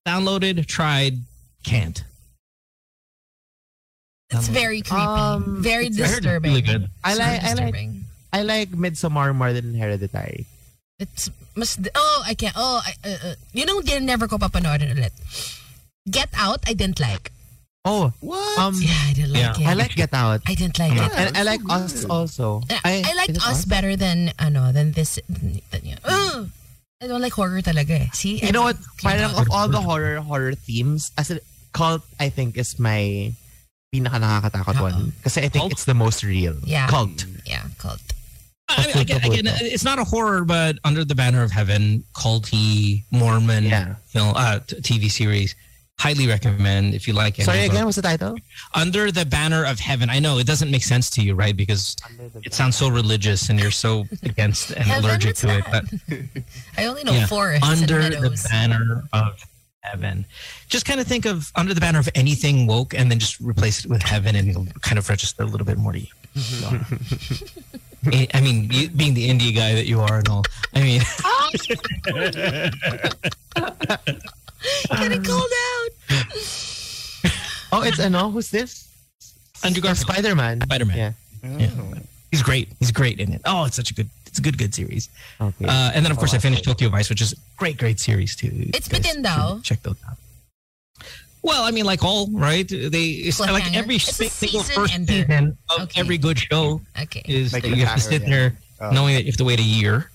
downloaded, 0.06 0.62
tried, 0.70 1.17
can't. 1.65 1.98
It's 4.30 4.48
very 4.48 4.82
creepy. 4.86 5.02
Um, 5.02 5.60
very 5.62 5.88
it's 5.88 5.98
disturbing. 5.98 6.52
really 6.54 6.62
good. 6.62 6.88
I 7.04 7.15
like. 7.17 7.41
very 7.41 7.52
I 7.52 7.65
like. 7.65 7.89
I 8.32 8.41
like 8.44 8.70
Midsommar 8.72 9.36
more 9.36 9.52
than 9.52 9.74
Hereditary. 9.76 10.46
It's 11.02 11.28
mas 11.58 11.76
oh 11.98 12.24
I 12.24 12.34
can't 12.38 12.54
oh 12.56 12.80
I, 12.86 12.94
uh, 13.04 13.17
uh, 13.34 13.36
you 13.52 13.65
know 13.65 13.82
din 13.82 14.06
never 14.06 14.30
ko 14.30 14.38
papanoorin 14.38 14.94
ulit. 14.96 15.12
Get 16.08 16.30
Out 16.38 16.62
I 16.63 16.72
didn't 16.78 17.02
like. 17.02 17.34
Oh, 17.84 18.13
What? 18.22 18.60
um, 18.60 18.76
Yeah, 18.78 18.94
I 19.10 19.13
didn't 19.13 19.34
like 19.34 19.41
Yeah. 19.58 19.58
it. 19.58 19.67
I 19.67 19.74
like 19.74 19.96
Get 19.96 20.13
Out. 20.13 20.41
I 20.46 20.54
didn't 20.54 20.78
like 20.78 20.94
it. 20.94 21.02
and 21.17 21.38
I 21.38 21.41
like 21.44 21.62
Us 21.70 22.06
also. 22.06 22.62
I, 22.86 23.02
I 23.06 23.13
like 23.17 23.30
is 23.30 23.38
it 23.38 23.48
Us 23.48 23.65
better 23.65 23.96
than 23.96 24.32
ano 24.38 24.72
than 24.72 24.91
this. 24.94 25.17
Than, 25.28 25.62
than, 25.72 25.82
yun. 25.86 25.98
Ugh! 26.06 26.50
I 27.02 27.08
don't 27.10 27.22
like 27.22 27.34
horror 27.34 27.62
talaga 27.65 28.06
eh. 28.06 28.08
See? 28.13 28.38
You 28.38 28.52
know 28.54 28.62
what? 28.62 28.78
Get 28.78 29.02
Parang 29.17 29.34
Out. 29.34 29.41
of 29.41 29.50
all 29.50 29.67
the 29.67 29.82
horror 29.82 30.22
horror 30.22 30.54
themes, 30.54 31.10
as 31.17 31.32
a 31.34 31.39
cult, 31.74 32.06
I 32.22 32.30
think 32.30 32.54
is 32.62 32.78
my 32.78 33.34
pinaka 33.89 34.22
nakakatakot 34.22 34.78
Oo. 34.78 34.84
one. 34.86 35.13
Kasi 35.26 35.41
I 35.41 35.50
think 35.50 35.65
Cult? 35.65 35.72
it's 35.74 35.86
the 35.89 35.98
most 35.98 36.22
real. 36.22 36.54
Yeah. 36.63 36.86
Cult. 36.86 37.26
Yeah, 37.50 37.65
cult. 37.82 38.02
I 38.70 38.86
mean, 38.88 38.98
again, 39.04 39.26
again, 39.26 39.48
it's 39.67 39.84
not 39.84 39.98
a 39.98 40.06
horror, 40.06 40.46
but 40.46 40.78
Under 40.86 41.04
the 41.04 41.15
Banner 41.17 41.41
of 41.44 41.50
Heaven, 41.52 42.06
culty 42.13 43.04
Mormon 43.12 43.65
Yeah. 43.65 43.96
film, 44.13 44.32
uh, 44.38 44.60
t- 44.63 44.78
TV 44.80 45.10
series. 45.10 45.56
Highly 46.02 46.26
recommend 46.28 46.96
if 46.96 47.08
you 47.08 47.14
like 47.14 47.38
it. 47.38 47.46
Sorry 47.46 47.66
again, 47.66 47.86
what's 47.86 47.96
the 47.98 48.02
title? 48.02 48.36
Under 48.74 49.12
the 49.12 49.24
Banner 49.24 49.64
of 49.66 49.80
Heaven. 49.80 50.10
I 50.10 50.18
know 50.18 50.40
it 50.40 50.48
doesn't 50.48 50.72
make 50.72 50.84
sense 50.84 51.12
to 51.12 51.22
you, 51.22 51.36
right? 51.36 51.56
Because 51.56 51.96
it 52.44 52.56
sounds 52.56 52.76
so 52.76 52.90
religious 52.90 53.50
and 53.50 53.60
you're 53.60 53.70
so 53.70 54.08
against 54.24 54.72
and 54.72 54.84
Heaven, 54.84 55.06
allergic 55.06 55.30
what's 55.30 55.42
to 55.42 55.58
it. 55.60 55.66
But 55.72 55.86
I 56.76 56.86
only 56.88 57.04
know 57.04 57.12
Yeah. 57.14 57.28
forests 57.28 57.68
under 57.68 58.00
and 58.00 58.14
the 58.16 58.48
banner 58.50 59.04
of 59.14 59.46
heaven. 59.82 60.26
Just 60.70 60.86
kind 60.86 61.00
of 61.00 61.06
think 61.06 61.26
of 61.26 61.52
under 61.56 61.74
the 61.76 61.82
banner 61.82 62.00
of 62.00 62.10
anything 62.16 62.66
woke 62.66 62.96
and 62.96 63.12
then 63.12 63.20
just 63.20 63.40
replace 63.40 63.86
it 63.86 63.90
with 63.92 64.02
heaven 64.02 64.36
and 64.36 64.50
it'll 64.50 64.66
kind 64.82 64.98
of 64.98 65.08
register 65.08 65.44
a 65.44 65.46
little 65.46 65.66
bit 65.68 65.78
more 65.78 65.92
to 65.92 66.00
you. 66.00 66.08
I- 66.36 66.40
mm-hmm. 66.40 68.10
eh, 68.14 68.26
I 68.34 68.42
mean, 68.42 68.70
you, 68.72 68.90
being 68.90 69.14
the 69.14 69.30
indie 69.30 69.54
guy 69.56 69.76
that 69.76 69.86
you 69.86 70.00
are 70.00 70.18
and 70.18 70.30
all. 70.30 70.44
I 70.74 70.82
mean, 70.82 71.02
oh, 71.26 71.52
Getting 74.89 75.24
called 75.24 75.52
out. 75.67 75.89
Oh, 77.74 77.84
it's 77.84 78.00
ano? 78.02 78.30
Who's 78.30 78.52
this? 78.52 78.89
Andrew 79.63 79.82
Garfield. 79.82 80.10
Spider 80.10 80.36
Man. 80.36 80.60
Spider-Man. 80.60 80.97
Yeah. 80.97 81.13
Yeah. 81.58 81.69
He's 82.30 82.43
great. 82.43 82.67
He's 82.80 82.91
great 82.91 83.17
in 83.19 83.32
it. 83.32 83.41
Oh, 83.45 83.63
it's 83.63 83.78
such 83.78 83.91
a 83.91 83.93
good, 83.93 84.10
it's 84.26 84.39
a 84.39 84.41
good, 84.41 84.58
good 84.58 84.76
series. 84.76 85.08
Okay. 85.39 85.65
Uh, 85.65 85.91
and 85.95 86.04
then 86.04 86.12
of 86.12 86.17
course 86.17 86.34
Oh, 86.34 86.36
I 86.36 86.39
finished 86.39 86.63
okay. 86.63 86.71
Tokyo 86.74 86.89
Vice, 86.89 87.10
which 87.10 87.21
is 87.21 87.32
a 87.32 87.36
great, 87.56 87.78
great 87.78 87.97
series 88.02 88.36
too. 88.36 88.52
It's 88.74 88.89
Guys 88.89 89.00
bitin 89.02 89.13
should 89.13 89.24
daw. 89.24 89.60
Check 89.63 89.84
those 89.84 89.95
out. 90.10 90.17
Well, 91.43 91.63
I 91.63 91.71
mean, 91.71 91.86
like 91.86 92.04
all 92.04 92.28
right, 92.34 92.67
they 92.67 93.06
it's 93.24 93.39
like 93.39 93.74
every 93.74 94.00
single 94.00 94.63
first 94.63 94.93
ender. 94.93 95.13
season 95.13 95.58
of 95.69 95.82
Okay. 95.84 96.02
every 96.02 96.17
good 96.17 96.38
show 96.39 96.82
Okay. 97.04 97.24
is 97.26 97.54
Like 97.54 97.63
that 97.63 97.69
you 97.69 97.86
have 97.86 97.95
to 97.95 98.02
sit 98.02 98.24
yeah. 98.24 98.30
there 98.30 98.58
Oh. 98.82 98.89
knowing 98.91 99.15
that 99.15 99.21
you 99.24 99.32
have 99.32 99.38
to 99.38 99.45
wait 99.45 99.60
a 99.60 99.63
year. 99.63 100.10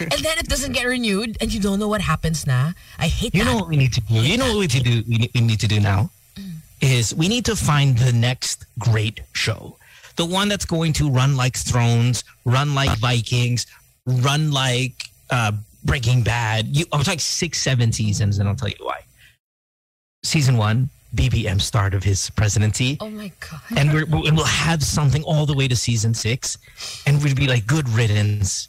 And 0.00 0.10
then 0.26 0.38
it 0.38 0.48
doesn't 0.48 0.72
get 0.72 0.84
renewed 0.86 1.36
and 1.40 1.52
you 1.52 1.60
don't 1.60 1.78
know 1.78 1.88
what 1.88 2.00
happens 2.00 2.46
na. 2.46 2.72
I 2.98 3.08
hate 3.08 3.34
You 3.34 3.44
that. 3.44 3.50
know 3.50 3.56
what 3.58 3.68
we 3.68 3.76
need 3.76 3.92
to 3.94 4.00
do? 4.00 4.14
You 4.14 4.38
know 4.38 4.46
what 4.48 4.54
we 4.56 4.60
need 4.66 4.70
to 4.70 4.80
do? 4.82 5.02
We 5.08 5.18
need, 5.18 5.30
we 5.34 5.40
need 5.40 5.60
to 5.60 5.68
do 5.68 5.80
now 5.80 6.10
is 6.80 7.14
we 7.14 7.28
need 7.28 7.44
to 7.46 7.56
find 7.56 7.96
the 7.96 8.12
next 8.12 8.66
great 8.78 9.20
show, 9.32 9.76
the 10.16 10.24
one 10.26 10.48
that's 10.48 10.66
going 10.66 10.92
to 10.94 11.08
run 11.08 11.34
like 11.36 11.56
Thrones, 11.56 12.24
run 12.44 12.74
like 12.74 12.98
Vikings, 12.98 13.66
run 14.06 14.50
like 14.52 15.08
uh, 15.30 15.52
Breaking 15.84 16.22
Bad. 16.22 16.66
You, 16.76 16.84
I'm 16.92 17.02
talking 17.02 17.18
six, 17.20 17.58
seven 17.62 17.90
seasons, 17.92 18.38
and 18.38 18.48
I'll 18.48 18.54
tell 18.56 18.68
you 18.68 18.76
why. 18.80 19.00
Season 20.24 20.56
one, 20.56 20.90
BBM 21.14 21.60
start 21.60 21.94
of 21.94 22.02
his 22.02 22.28
presidency. 22.30 22.96
oh 23.00 23.08
my 23.08 23.30
god. 23.40 23.60
and 23.76 23.88
and 23.90 24.36
we'll 24.36 24.44
have 24.44 24.82
something 24.82 25.22
all 25.22 25.46
the 25.46 25.54
way 25.54 25.68
to 25.68 25.76
season 25.76 26.12
six, 26.12 26.58
and 27.06 27.22
we'd 27.22 27.36
be 27.36 27.46
like, 27.46 27.66
good 27.66 27.88
riddance, 27.88 28.68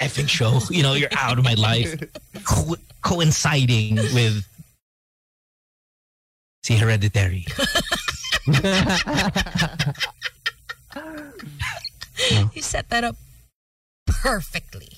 effing 0.00 0.28
show. 0.28 0.60
You 0.70 0.82
know, 0.82 0.94
you're 0.94 1.08
out 1.16 1.38
of 1.38 1.44
my 1.44 1.54
life, 1.54 1.94
Co- 2.44 2.76
coinciding 3.02 3.96
with 3.96 4.44
see 6.62 6.76
Hereditary. 6.76 7.46
You 12.54 12.62
set 12.62 12.90
that 12.90 13.04
up 13.04 13.16
perfectly. 14.06 14.88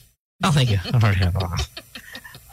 Oh, 0.43 0.51
thank 0.51 0.71
you. 0.71 0.79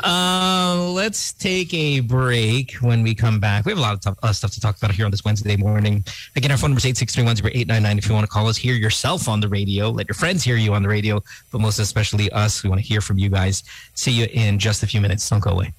Uh, 0.04 0.92
let's 0.94 1.34
take 1.34 1.74
a 1.74 2.02
break. 2.02 2.74
When 2.82 3.04
we 3.04 3.16
come 3.16 3.40
back, 3.40 3.66
we 3.66 3.72
have 3.72 3.80
a 3.80 3.82
lot 3.82 3.94
of 3.94 4.02
stuff, 4.02 4.18
uh, 4.22 4.34
stuff 4.34 4.52
to 4.52 4.62
talk 4.62 4.78
about 4.78 4.92
here 4.92 5.06
on 5.06 5.12
this 5.12 5.26
Wednesday 5.26 5.56
morning. 5.56 6.04
Again, 6.36 6.52
our 6.52 6.58
phone 6.58 6.72
number 6.72 6.80
is 6.80 6.86
863-10899 6.86 7.98
if 7.98 8.08
you 8.08 8.14
want 8.14 8.24
to 8.24 8.32
call 8.32 8.48
us, 8.48 8.58
hear 8.58 8.76
yourself 8.76 9.28
on 9.28 9.40
the 9.40 9.48
radio, 9.48 9.90
let 9.90 10.08
your 10.08 10.16
friends 10.16 10.44
hear 10.44 10.56
you 10.56 10.74
on 10.74 10.84
the 10.84 10.90
radio, 10.90 11.22
but 11.52 11.62
most 11.62 11.80
especially 11.80 12.32
us. 12.32 12.64
We 12.64 12.70
want 12.70 12.82
to 12.82 12.88
hear 12.88 13.02
from 13.02 13.18
you 13.18 13.30
guys. 13.30 13.64
See 13.96 14.12
you 14.12 14.28
in 14.32 14.60
just 14.60 14.84
a 14.84 14.88
few 14.88 15.02
minutes. 15.02 15.28
Don't 15.28 15.40
go 15.40 15.52
away. 15.52 15.74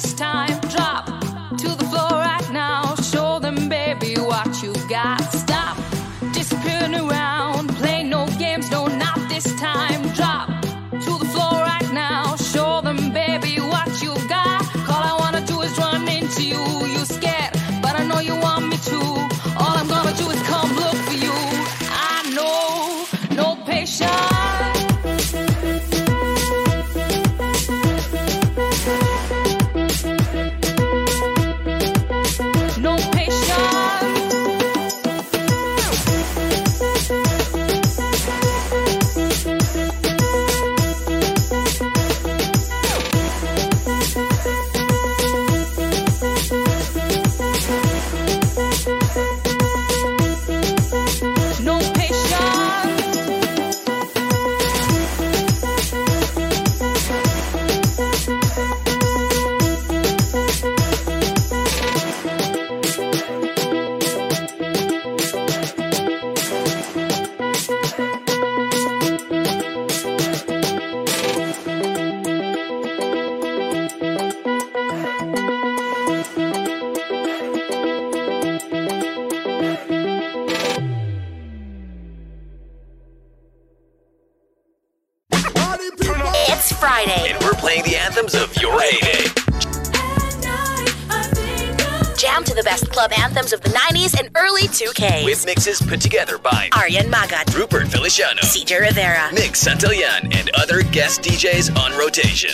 This 0.00 0.14
time. 0.14 0.29
Put 95.90 96.00
together 96.00 96.38
by 96.38 96.70
Aryan 96.76 97.10
Magat, 97.10 97.52
Rupert 97.52 97.88
Feliciano, 97.88 98.40
CJ 98.42 98.80
Rivera, 98.80 99.28
Nick 99.32 99.54
Santillan, 99.54 100.32
and 100.32 100.48
other 100.54 100.84
guest 100.84 101.20
DJs 101.22 101.76
on 101.76 101.90
rotation. 101.98 102.50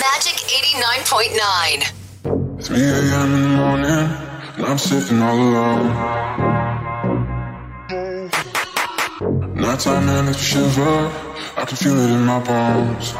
Magic 0.00 0.36
89.9. 0.36 1.89
3 2.70 2.78
a.m. 2.78 3.34
in 3.34 3.42
the 3.42 3.48
morning, 3.48 4.06
and 4.56 4.64
I'm 4.64 4.78
sitting 4.78 5.20
all 5.20 5.36
alone. 5.36 5.90
Nighttime 9.56 10.08
and 10.08 10.28
it's 10.28 10.40
shiver, 10.40 11.10
I 11.56 11.64
can 11.66 11.76
feel 11.76 11.98
it 11.98 12.10
in 12.14 12.24
my 12.24 12.38
bones. 12.38 13.10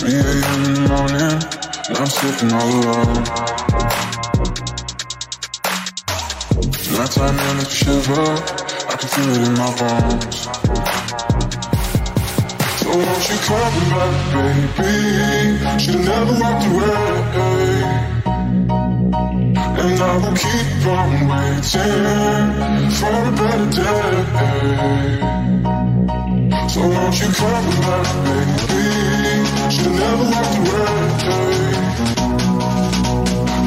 3 0.00 0.10
a.m. 0.10 0.64
in 0.64 0.74
the 0.74 0.84
morning, 0.90 1.38
and 1.88 1.96
I'm 1.96 2.10
sitting 2.10 2.52
all 2.58 2.70
alone. 2.80 3.22
Nighttime 6.98 7.38
and 7.38 7.60
it's 7.60 7.72
shiver, 7.72 8.32
I 8.90 8.96
can 8.98 9.08
feel 9.14 9.30
it 9.30 9.42
in 9.46 9.54
my 9.54 9.70
bones. 9.78 10.89
So 12.90 12.96
won't 12.98 13.22
you 13.30 13.38
come 13.46 13.78
back, 13.90 14.14
baby? 14.34 14.94
Should've 15.78 16.04
never 16.06 16.34
walked 16.42 16.66
away. 16.66 17.82
And 19.80 19.98
I 20.00 20.16
will 20.22 20.34
keep 20.34 20.86
on 20.90 21.10
waiting 21.30 22.90
for 22.98 23.14
a 23.14 23.32
better 23.38 23.70
day. 23.78 24.18
So 26.68 26.80
won't 26.80 27.14
you 27.20 27.30
come 27.40 27.68
back, 27.86 28.08
baby? 28.26 28.84
Should've 29.70 29.98
never 30.02 30.26
walked 30.34 30.56
away. 30.58 30.96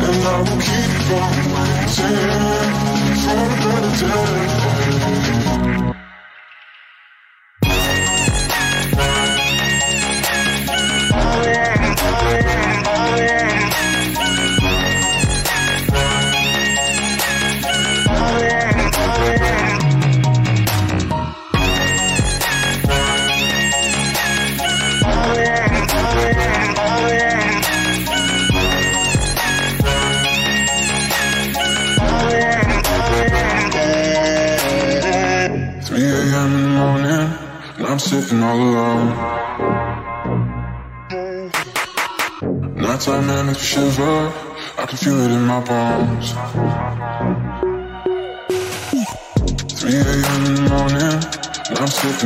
And 0.04 0.20
I 0.28 0.38
will 0.44 0.62
keep 0.68 1.12
on 1.16 1.36
waiting 1.54 2.20
for 3.24 3.40
a 3.40 3.56
better 3.64 3.94
day. 4.06 5.33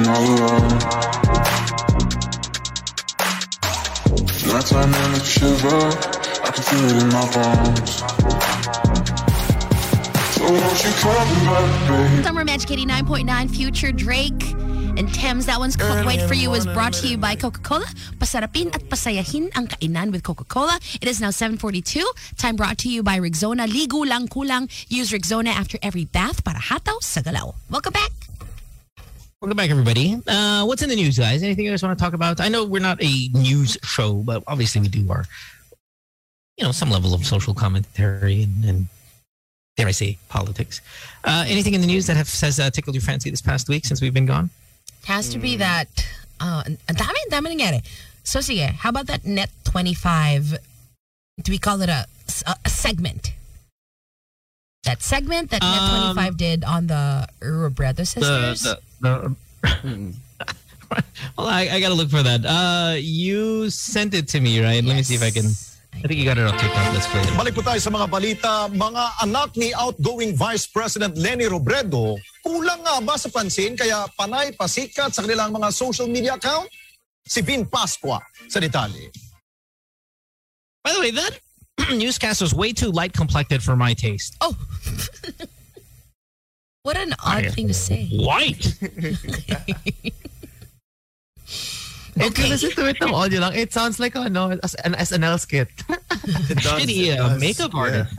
All 0.06 0.26
alone. 0.38 1.08
Shiver, 5.28 5.68
I 5.68 6.52
can 6.52 6.64
feel 6.64 6.86
it 6.88 7.04
in 7.04 7.10
my 7.10 7.26
bones. 7.36 7.92
So 10.34 10.44
won't 10.50 10.84
you 10.84 10.92
come 10.98 11.30
back, 11.46 11.90
baby? 11.90 12.24
Summer 12.24 12.46
Magic 12.46 12.70
89.9 12.70 13.50
Future 13.56 13.92
Drake 13.92 14.56
and 14.98 15.14
Thames. 15.14 15.46
That 15.46 15.60
one's 15.60 15.76
Can't 15.76 16.08
Wait 16.08 16.22
For 16.22 16.34
You 16.34 16.50
was 16.50 16.66
brought 16.66 16.94
to 16.94 17.08
you 17.08 17.18
by 17.18 17.36
Coca-Cola. 17.36 17.86
Pasarapin 18.18 18.74
at 18.74 18.90
pasayahin 18.90 19.52
ang 19.56 19.68
kainan 19.68 20.12
with 20.12 20.24
Coca-Cola. 20.24 20.80
It 21.02 21.08
is 21.08 21.22
now 21.22 21.30
7.42. 21.30 22.04
Time 22.38 22.56
brought 22.56 22.78
to 22.80 22.90
you 22.90 23.04
by 23.04 23.20
Rexona. 23.20 23.68
Ligo 23.68 24.08
lang 24.08 24.28
kulang. 24.28 24.70
Use 24.90 25.12
Rexona 25.12 25.50
after 25.50 25.78
every 25.84 26.06
bath 26.06 26.44
para 26.44 26.58
hataw 26.58 26.98
sa 27.04 27.22
galaw. 27.22 27.54
Welcome 27.70 27.94
back. 27.94 28.27
Welcome 29.40 29.56
back, 29.56 29.70
everybody. 29.70 30.20
Uh, 30.26 30.66
what's 30.66 30.82
in 30.82 30.90
the 30.90 30.96
news, 30.96 31.20
guys? 31.20 31.44
Anything 31.44 31.66
you 31.66 31.70
guys 31.70 31.84
want 31.84 31.96
to 31.96 32.04
talk 32.04 32.16
about? 32.16 32.42
I 32.42 32.48
know 32.48 32.66
we're 32.66 32.82
not 32.82 32.98
a 33.04 33.28
news 33.34 33.78
show, 33.84 34.14
but 34.14 34.42
obviously 34.48 34.82
we 34.82 34.88
do 34.88 35.12
our, 35.12 35.26
you 36.58 36.66
know, 36.66 36.72
some 36.72 36.90
level 36.90 37.14
of 37.14 37.24
social 37.24 37.54
commentary 37.54 38.42
and, 38.42 38.66
and 38.66 38.88
dare 39.76 39.88
I 39.88 39.92
say, 39.92 40.18
politics. 40.28 40.82
Uh, 41.24 41.46
anything 41.48 41.76
in 41.76 41.82
the 41.82 41.88
news 41.88 42.08
that 42.08 42.18
have, 42.18 42.28
has 42.42 42.60
uh, 42.60 42.72
tickled 42.72 42.96
your 42.96 43.04
fancy 43.04 43.30
this 43.30 43.44
past 43.44 43.70
week 43.70 43.86
since 43.86 44.02
we've 44.02 44.14
been 44.14 44.26
gone? 44.26 44.50
Has 45.06 45.30
to 45.30 45.38
be 45.38 45.56
that, 45.58 45.88
uh, 46.40 46.64
dami, 46.88 47.22
dami 47.30 47.56
nangyari. 47.56 47.86
So 48.24 48.40
sige, 48.40 48.72
how 48.72 48.90
about 48.90 49.06
that 49.06 49.24
Net 49.24 49.52
25, 49.66 50.58
do 51.44 51.52
we 51.52 51.60
call 51.60 51.80
it 51.84 51.90
a, 51.90 52.08
a, 52.66 52.70
segment? 52.70 53.34
That 54.84 55.04
segment 55.04 55.52
that 55.52 55.62
Net 55.62 55.80
Um, 55.80 56.16
25 56.16 56.38
did 56.38 56.64
on 56.64 56.88
the 56.88 57.28
Robredo 57.40 57.98
sisters? 58.00 58.64
The, 58.64 58.70
the, 58.70 58.87
the 59.02 59.36
well, 61.38 61.48
I, 61.48 61.70
I 61.72 61.80
got 61.80 61.90
to 61.90 61.94
look 61.94 62.10
for 62.10 62.24
that. 62.24 62.46
Uh, 62.46 62.96
you 62.98 63.70
sent 63.70 64.14
it 64.14 64.28
to 64.30 64.40
me, 64.40 64.62
right? 64.62 64.84
Let 64.84 64.96
me 64.96 65.04
see 65.04 65.16
if 65.16 65.24
I 65.24 65.32
can. 65.32 65.46
I 65.98 66.06
think 66.06 66.20
you 66.20 66.26
got 66.26 66.38
it 66.38 66.46
on 66.46 66.54
TikTok. 66.58 66.94
Let's 66.94 67.08
play 67.08 67.22
it. 67.22 67.34
Balik 67.34 67.56
po 67.58 67.66
tayo 67.66 67.82
sa 67.82 67.90
mga 67.90 68.06
balita. 68.06 68.70
Mga 68.70 69.04
anak 69.26 69.58
ni 69.58 69.74
outgoing 69.74 70.38
Vice 70.38 70.70
President 70.70 71.18
Leni 71.18 71.50
Robredo, 71.50 72.22
kulang 72.46 72.86
nga 72.86 73.02
ba 73.02 73.18
sa 73.18 73.34
pansin 73.34 73.74
kaya 73.74 74.06
panay 74.14 74.54
pasikat 74.54 75.10
sa 75.10 75.26
kanilang 75.26 75.50
mga 75.50 75.74
social 75.74 76.06
media 76.06 76.38
account? 76.38 76.70
Si 77.28 77.42
Vin 77.42 77.66
Pasqua 77.66 78.22
sa 78.48 78.62
detalye. 78.62 79.10
By 80.86 80.94
the 80.96 81.02
way, 81.02 81.12
that 81.12 81.34
newscast 81.92 82.40
was 82.40 82.54
way 82.54 82.72
too 82.72 82.94
light 82.94 83.12
complected 83.12 83.60
for 83.60 83.76
my 83.76 83.92
taste. 83.92 84.38
Oh. 84.40 84.56
what 86.88 86.96
an 86.96 87.14
odd 87.20 87.52
thing 87.52 87.68
to 87.68 87.74
say. 87.74 88.08
White. 88.16 88.80
If 92.20 92.40
you 92.40 92.48
listen 92.48 92.72
to 92.72 92.88
it 92.88 92.98
ng 93.04 93.14
audio 93.14 93.42
lang, 93.42 93.54
it 93.54 93.74
sounds 93.76 94.00
like 94.00 94.16
ano, 94.16 94.58
as 94.64 94.74
an 94.88 94.94
SNL 94.96 95.38
skit. 95.38 95.68
Shitty 96.64 97.14
uh, 97.20 97.38
makeup 97.38 97.76
artist. 97.76 98.16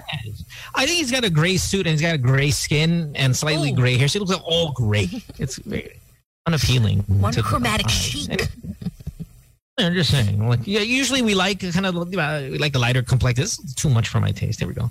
I 0.77 0.85
think 0.87 0.99
he's 0.99 1.11
got 1.11 1.25
a 1.25 1.31
gray 1.31 1.57
suit 1.57 1.87
and 1.87 1.99
he's 1.99 2.03
got 2.03 2.14
a 2.14 2.19
gray 2.21 2.53
skin 2.53 3.11
and 3.16 3.35
slightly 3.35 3.73
gray 3.73 3.97
hair. 3.97 4.07
So 4.07 4.19
he 4.19 4.21
looks 4.21 4.37
like 4.37 4.47
all 4.47 4.71
gray. 4.73 5.09
It's 5.39 5.57
very 5.59 5.99
unappealing. 6.47 7.03
to 7.03 7.09
the 7.09 7.14
Monochromatic 7.14 7.89
chic. 7.89 8.49
I'm 9.79 9.95
just 9.95 10.11
saying. 10.11 10.47
Like, 10.47 10.66
yeah, 10.66 10.81
usually 10.81 11.23
we 11.23 11.35
like 11.35 11.61
kind 11.73 11.87
of 11.87 11.97
uh, 11.97 12.05
we 12.53 12.59
like 12.59 12.73
the 12.73 12.79
lighter 12.79 13.03
complex. 13.03 13.39
This 13.39 13.59
is 13.59 13.75
too 13.75 13.89
much 13.89 14.09
for 14.09 14.21
my 14.21 14.31
taste. 14.31 14.59
There 14.61 14.69
we 14.69 14.75
go. 14.75 14.91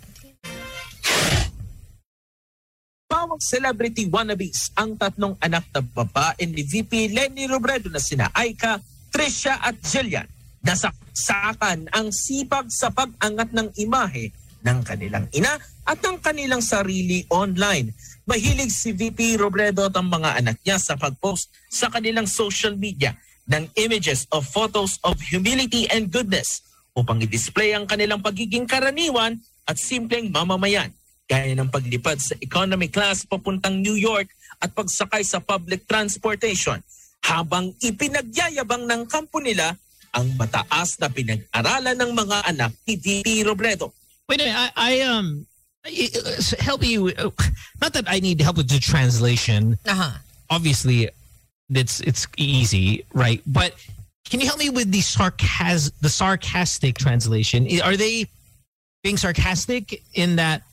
Celebrity 3.40 4.10
wannabes 4.10 4.74
ang 4.76 4.98
tatlong 4.98 5.38
anak 5.40 5.66
na 5.72 5.82
babae 5.82 6.44
ni 6.46 6.64
VP 6.66 7.14
Lenny 7.14 7.46
Robredo 7.46 7.88
na 7.88 8.02
sina 8.02 8.30
Aika, 8.34 8.82
Trisha 9.14 9.62
at 9.62 9.78
Jillian. 9.82 10.28
Nasaksakan 10.66 11.88
ang 11.94 12.12
sipag 12.12 12.68
sa 12.68 12.92
pag-angat 12.92 13.56
ng 13.56 13.72
imahe 13.80 14.34
ng 14.66 14.80
kanilang 14.84 15.30
ina 15.32 15.56
at 15.88 16.02
ng 16.04 16.20
kanilang 16.20 16.60
sarili 16.60 17.24
online. 17.32 17.94
Mahilig 18.28 18.74
si 18.74 18.92
VP 18.92 19.40
Robredo 19.40 19.88
at 19.88 19.96
ang 19.96 20.12
mga 20.12 20.44
anak 20.44 20.58
niya 20.66 20.82
sa 20.82 21.00
pag-post 21.00 21.48
sa 21.72 21.88
kanilang 21.88 22.28
social 22.28 22.76
media 22.76 23.16
ng 23.48 23.72
images 23.80 24.28
of 24.36 24.44
photos 24.44 25.00
of 25.08 25.16
humility 25.24 25.88
and 25.88 26.12
goodness 26.12 26.66
upang 26.98 27.24
i-display 27.24 27.72
ang 27.72 27.88
kanilang 27.88 28.20
pagiging 28.20 28.68
karaniwan 28.68 29.40
at 29.64 29.80
simpleng 29.80 30.34
mamamayan 30.34 30.92
gaya 31.28 31.52
ng 31.54 31.68
paglipad 31.68 32.18
sa 32.24 32.34
economy 32.40 32.88
class 32.88 33.28
papuntang 33.28 33.84
New 33.84 34.00
York 34.00 34.32
at 34.64 34.72
pagsakay 34.72 35.22
sa 35.22 35.44
public 35.44 35.84
transportation 35.86 36.80
habang 37.22 37.76
ipinagyayabang 37.84 38.88
ng 38.88 39.04
kampo 39.06 39.44
nila 39.44 39.76
ang 40.16 40.32
mataas 40.40 40.96
na 40.98 41.12
pinag-aralan 41.12 42.00
ng 42.00 42.12
mga 42.16 42.38
anak 42.48 42.72
ni 42.88 42.96
VP 42.96 43.44
Robredo. 43.44 43.92
Wait 44.32 44.42
a 44.42 44.48
minute. 44.48 44.56
I, 44.56 44.72
I 44.76 44.94
um 45.04 45.46
help 46.60 46.84
you. 46.84 47.12
uh, 47.20 47.30
Not 47.82 47.94
that 47.94 48.06
I 48.08 48.20
need 48.20 48.42
help 48.42 48.58
with 48.58 48.70
the 48.70 48.80
translation. 48.80 49.78
Uh-huh. 49.86 50.18
Obviously, 50.50 51.10
it's 51.70 52.00
it's 52.02 52.28
easy, 52.38 53.06
right? 53.14 53.44
But 53.46 53.76
can 54.30 54.40
you 54.40 54.48
help 54.48 54.60
me 54.60 54.70
with 54.70 54.92
the 54.92 55.04
sarcas 55.04 55.92
the 56.02 56.10
sarcastic 56.10 56.98
translation? 56.98 57.68
Are 57.84 57.96
they 57.96 58.28
being 59.04 59.18
sarcastic 59.18 60.02
in 60.16 60.38
that? 60.38 60.64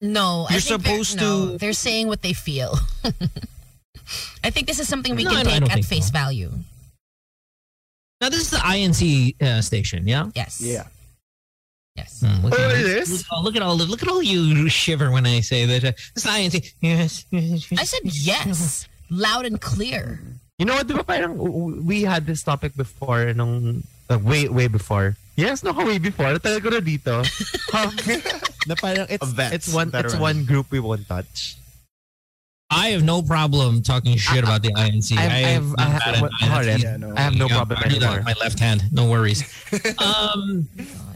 No, 0.00 0.46
I 0.48 0.54
You're 0.54 0.60
think 0.60 0.82
they're- 0.82 0.94
supposed 1.04 1.16
no, 1.16 1.52
to- 1.52 1.58
They're 1.58 1.72
saying 1.72 2.08
what 2.08 2.22
they 2.22 2.32
feel. 2.32 2.78
I 4.44 4.50
think 4.50 4.66
this 4.66 4.80
is 4.80 4.88
something 4.88 5.14
we 5.14 5.24
No, 5.24 5.30
can 5.30 5.46
I 5.46 5.58
don't- 5.60 5.70
I 5.70 5.74
take 5.76 5.84
at 5.84 5.84
face 5.84 6.06
so. 6.06 6.12
value. 6.12 6.50
Now 8.20 8.28
this 8.28 8.40
is 8.40 8.50
the 8.50 8.58
INC 8.58 9.40
uh, 9.42 9.60
station, 9.62 10.06
yeah. 10.06 10.28
Yes. 10.34 10.60
Yeah. 10.60 10.84
Yes. 11.96 12.20
Hmm, 12.20 12.44
look, 12.44 12.54
Oh, 12.58 12.62
at, 12.70 12.76
it 12.76 12.86
is? 12.86 13.10
Look, 13.10 13.26
oh, 13.32 13.42
look 13.42 13.56
at 13.56 13.62
all 13.62 13.76
look 13.76 14.02
at 14.02 14.08
all 14.08 14.22
you 14.22 14.68
shiver 14.68 15.10
when 15.10 15.26
I 15.26 15.40
say 15.40 15.66
that. 15.66 15.84
Uh, 15.84 15.92
this 16.14 16.24
is 16.24 16.30
INC. 16.30 16.72
Yes. 16.80 17.24
I 17.78 17.84
said 17.84 18.00
yes, 18.04 18.86
loud 19.10 19.44
and 19.44 19.60
clear. 19.60 20.20
You 20.58 20.66
know 20.66 20.74
what, 20.74 20.86
di 20.86 20.94
parang 21.02 21.36
we 21.84 22.02
had 22.02 22.26
this 22.26 22.42
topic 22.42 22.76
before 22.76 23.32
nung 23.32 23.82
uh, 24.08 24.18
way 24.18 24.48
way 24.48 24.68
before. 24.68 25.16
Yes, 25.36 25.62
no, 25.62 25.72
way 25.72 25.98
before. 25.98 26.36
Tagal 26.38 26.60
ko 26.62 26.68
na 26.70 26.80
dito. 26.80 27.14
Na 28.68 28.74
parang 28.76 29.06
it's, 29.08 29.24
A 29.24 29.26
vet, 29.32 29.52
it's 29.56 29.72
one 29.72 29.88
it's 29.94 30.14
one 30.14 30.44
group 30.44 30.68
we 30.70 30.80
won't 30.80 31.08
touch. 31.08 31.56
I 32.70 32.88
have 32.94 33.02
no 33.02 33.22
problem 33.22 33.82
talking 33.82 34.16
shit 34.16 34.44
about 34.44 34.62
the 34.62 34.70
INC. 34.76 35.16
I 35.16 35.22
have- 35.22 35.32
I 35.32 35.48
have- 35.48 35.74
I 35.78 35.82
have- 35.90 36.00
bad 36.04 36.14
at 36.14 36.20
what- 36.22 36.32
INC. 36.38 36.48
Horror. 36.52 36.76
Yeah, 36.78 36.96
no. 36.98 37.14
I 37.16 37.20
have 37.20 37.34
no 37.34 37.48
problem 37.48 37.78
I 37.82 37.88
do 37.88 37.98
that 37.98 38.04
anymore. 38.04 38.16
with 38.18 38.24
my 38.26 38.34
left 38.38 38.58
hand. 38.60 38.84
No 38.92 39.08
worries. 39.10 39.42
um, 39.98 40.68
God. 40.76 41.09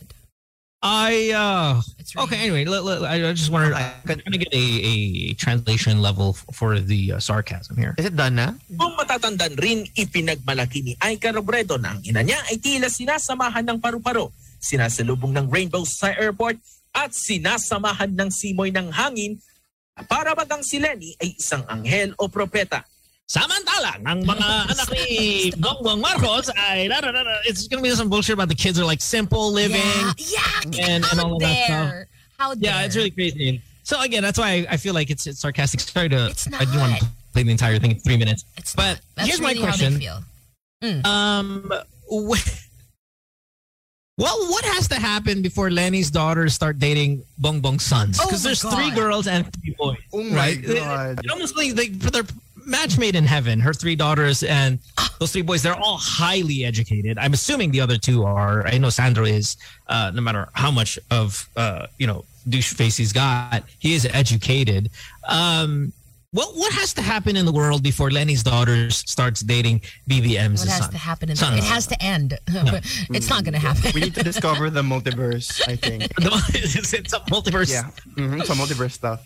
I 0.85 1.33
uh 1.33 1.81
It's 1.97 2.13
okay. 2.13 2.45
Anyway, 2.45 2.69
let, 2.69 2.85
let- 2.85 3.09
I 3.09 3.17
I 3.25 3.33
just 3.33 3.49
wanted 3.49 3.73
I'm 3.73 4.21
trying 4.21 4.37
to 4.37 4.43
get 4.45 4.53
a, 4.53 4.67
a 4.85 4.95
translation 5.41 6.05
level 6.05 6.37
f- 6.37 6.45
for 6.53 6.77
the 6.77 7.17
uh, 7.17 7.19
sarcasm 7.19 7.81
here. 7.81 7.97
Is 7.97 8.05
it 8.05 8.13
done 8.13 8.37
na? 8.37 8.53
Kung 8.77 8.93
matatandaan 9.01 9.57
rin, 9.57 9.89
ipinagmalaki 9.97 10.85
ni 10.85 10.93
Aika 11.01 11.33
Robredo 11.33 11.81
na 11.81 11.97
ang 11.97 12.05
ina 12.05 12.21
niya 12.21 12.37
ay 12.53 12.61
tila 12.61 12.93
sinasamahan 12.93 13.65
ng 13.65 13.81
paru-paro, 13.81 14.29
sinasalubong 14.61 15.33
ng 15.33 15.49
rainbow 15.49 15.89
sa 15.89 16.13
airport 16.13 16.61
at 16.93 17.17
sinasamahan 17.17 18.13
ng 18.13 18.29
simoy 18.29 18.69
ng 18.69 18.93
hangin 18.93 19.41
para 20.05 20.37
bagang 20.37 20.61
si 20.61 20.77
Lenny 20.77 21.17
ay 21.17 21.33
isang 21.41 21.65
anghel 21.65 22.13
o 22.21 22.29
propeta. 22.29 22.85
Samantalang, 23.31 24.05
ang 24.05 24.21
mga 24.23 24.49
anak 24.77 24.89
ni 24.93 25.51
Bongbong 25.57 26.01
Marcos 26.01 26.51
ay 26.57 26.89
da, 26.89 27.01
da, 27.01 27.11
da, 27.11 27.25
da, 27.25 27.37
it's 27.49 27.67
gonna 27.69 27.81
be 27.83 27.89
some 27.91 28.09
bullshit 28.11 28.35
about 28.35 28.49
the 28.49 28.55
kids 28.55 28.79
are 28.79 28.85
like 28.85 29.01
simple 29.01 29.51
living. 29.51 29.81
Yeah, 30.19 30.61
yeah. 30.71 30.85
and- 30.85 31.05
and 31.05 31.05
how 31.05 31.25
all 31.25 31.35
of 31.37 31.41
that 31.41 31.65
stuff. 31.65 31.93
How 32.39 32.55
dare? 32.55 32.61
Yeah, 32.61 32.85
it's 32.85 32.97
really 32.97 33.11
crazy. 33.11 33.63
So 33.83 34.01
again, 34.03 34.23
that's 34.23 34.39
why 34.39 34.67
I, 34.69 34.75
I 34.75 34.77
feel 34.77 34.93
like 34.93 35.09
it's, 35.11 35.27
it's 35.27 35.41
sarcastic. 35.41 35.81
Sorry 35.81 36.09
to 36.11 36.29
It's 36.29 36.47
I 36.53 36.65
didn't 36.65 36.81
want 36.81 36.99
to 37.01 37.07
play 37.33 37.43
the 37.45 37.51
entire 37.51 37.79
thing 37.79 37.93
in 37.93 38.01
three 38.01 38.17
minutes. 38.17 38.45
It's 38.59 38.75
but 38.75 38.83
not. 38.83 39.01
That's 39.17 39.29
here's 39.29 39.41
really 39.41 39.55
my 39.55 39.61
question. 39.73 39.93
How 39.93 39.99
they 40.81 41.01
feel. 41.01 41.01
Um, 41.07 41.73
wh- 42.11 42.49
well, 44.17 44.37
what 44.51 44.65
has 44.67 44.87
to 44.89 44.97
happen 44.97 45.43
before 45.43 45.71
Leni's 45.71 46.11
daughters 46.11 46.55
start 46.55 46.79
dating 46.79 47.25
Bong 47.39 47.61
Bong's 47.61 47.85
sons? 47.85 48.19
Oh 48.21 48.27
Because 48.27 48.45
my 48.45 48.49
there's 48.49 48.63
three 48.63 48.91
girls 48.91 49.27
and 49.27 49.51
three 49.55 49.75
boys. 49.79 49.99
Oh 50.13 50.23
my 50.23 50.37
right? 50.37 50.63
God. 50.63 51.19
It, 51.19 51.25
it 51.25 51.31
almost 51.31 51.57
like 51.57 51.73
they, 51.75 51.89
they're 51.89 52.23
match 52.67 52.99
made 52.99 53.15
in 53.15 53.25
heaven. 53.25 53.61
Her 53.61 53.73
three 53.73 53.97
daughters 53.97 54.43
and 54.43 54.79
those 55.19 55.33
three 55.33 55.43
boys, 55.43 55.63
they're 55.63 55.77
all 55.77 55.99
highly 55.99 56.65
educated. 56.65 57.19
I'm 57.19 57.33
assuming 57.33 57.71
the 57.71 57.81
other 57.81 57.97
two 57.99 58.25
are. 58.25 58.67
I 58.67 58.79
know 58.79 58.91
Sandro 58.91 59.25
is. 59.25 59.57
Uh, 59.87 60.11
no 60.15 60.21
matter 60.23 60.49
how 60.55 60.71
much 60.71 60.99
of 61.11 61.49
uh, 61.57 61.87
you 61.99 62.07
know 62.07 62.25
douche 62.49 62.73
face 62.75 62.97
he's 62.97 63.13
got, 63.13 63.65
he 63.79 63.95
is 63.95 64.07
educated. 64.07 64.91
Um, 65.29 65.93
what 66.33 66.57
what 66.57 66.73
has 66.73 66.93
to 66.95 67.03
happen 67.03 67.37
in 67.37 67.47
the 67.47 67.53
world 67.53 67.83
before 67.83 68.11
Leni's 68.11 68.43
daughters 68.43 68.97
starts 69.09 69.41
dating 69.41 69.83
BBM's 70.11 70.61
What 70.61 70.69
has 70.69 70.79
son? 70.81 70.91
to 70.91 70.99
happen? 70.99 71.31
In 71.31 71.37
Son. 71.37 71.57
it 71.57 71.63
has 71.63 71.87
to 71.87 72.03
end. 72.03 72.37
it's 72.49 73.31
not 73.31 73.45
going 73.45 73.53
to 73.55 73.61
happen. 73.61 73.93
We 73.95 74.01
need 74.01 74.17
to 74.17 74.25
discover 74.25 74.69
the 74.69 74.83
multiverse, 74.83 75.63
I 75.69 75.77
think. 75.77 76.03
it's, 76.19 76.93
it's 76.93 77.13
a 77.13 77.21
multiverse. 77.21 77.71
Yeah. 77.71 77.89
Mm-hmm. 78.17 78.41
Some 78.41 78.59
multiverse 78.59 78.91
stuff. 78.91 79.25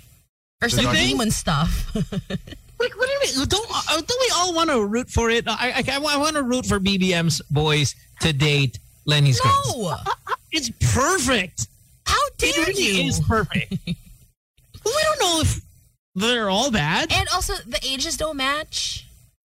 or 0.62 0.68
some 0.68 0.84
You 0.84 0.92
demon 0.92 1.30
stuff. 1.30 1.96
Like, 2.80 2.96
what 2.96 3.06
do 3.08 3.12
you 3.12 3.20
mean? 3.38 3.48
Don't 3.48 3.66
uh, 3.70 3.96
don't 3.96 4.20
we 4.20 4.30
all 4.36 4.54
want 4.54 4.70
to 4.70 4.84
root 4.84 5.10
for 5.10 5.30
it? 5.30 5.44
I 5.48 5.82
I, 5.86 5.96
I 5.96 6.16
want 6.16 6.36
to 6.36 6.42
root 6.42 6.66
for 6.66 6.78
BBM's 6.78 7.42
boys 7.50 7.94
to 8.20 8.32
date 8.32 8.78
Leni's 9.04 9.40
girls. 9.40 9.76
no. 9.76 9.96
It's 10.52 10.70
perfect. 10.94 11.66
How 12.06 12.16
dare 12.38 12.50
It 12.50 12.66
really 12.68 13.02
you? 13.02 13.08
is 13.08 13.20
perfect. 13.20 13.74
well, 14.84 14.94
we 14.96 15.02
don't 15.02 15.20
know 15.20 15.40
if 15.42 15.60
they're 16.14 16.48
all 16.48 16.70
bad. 16.70 17.12
And 17.12 17.28
also, 17.34 17.54
the 17.66 17.78
ages 17.84 18.16
don't 18.16 18.36
match. 18.36 19.04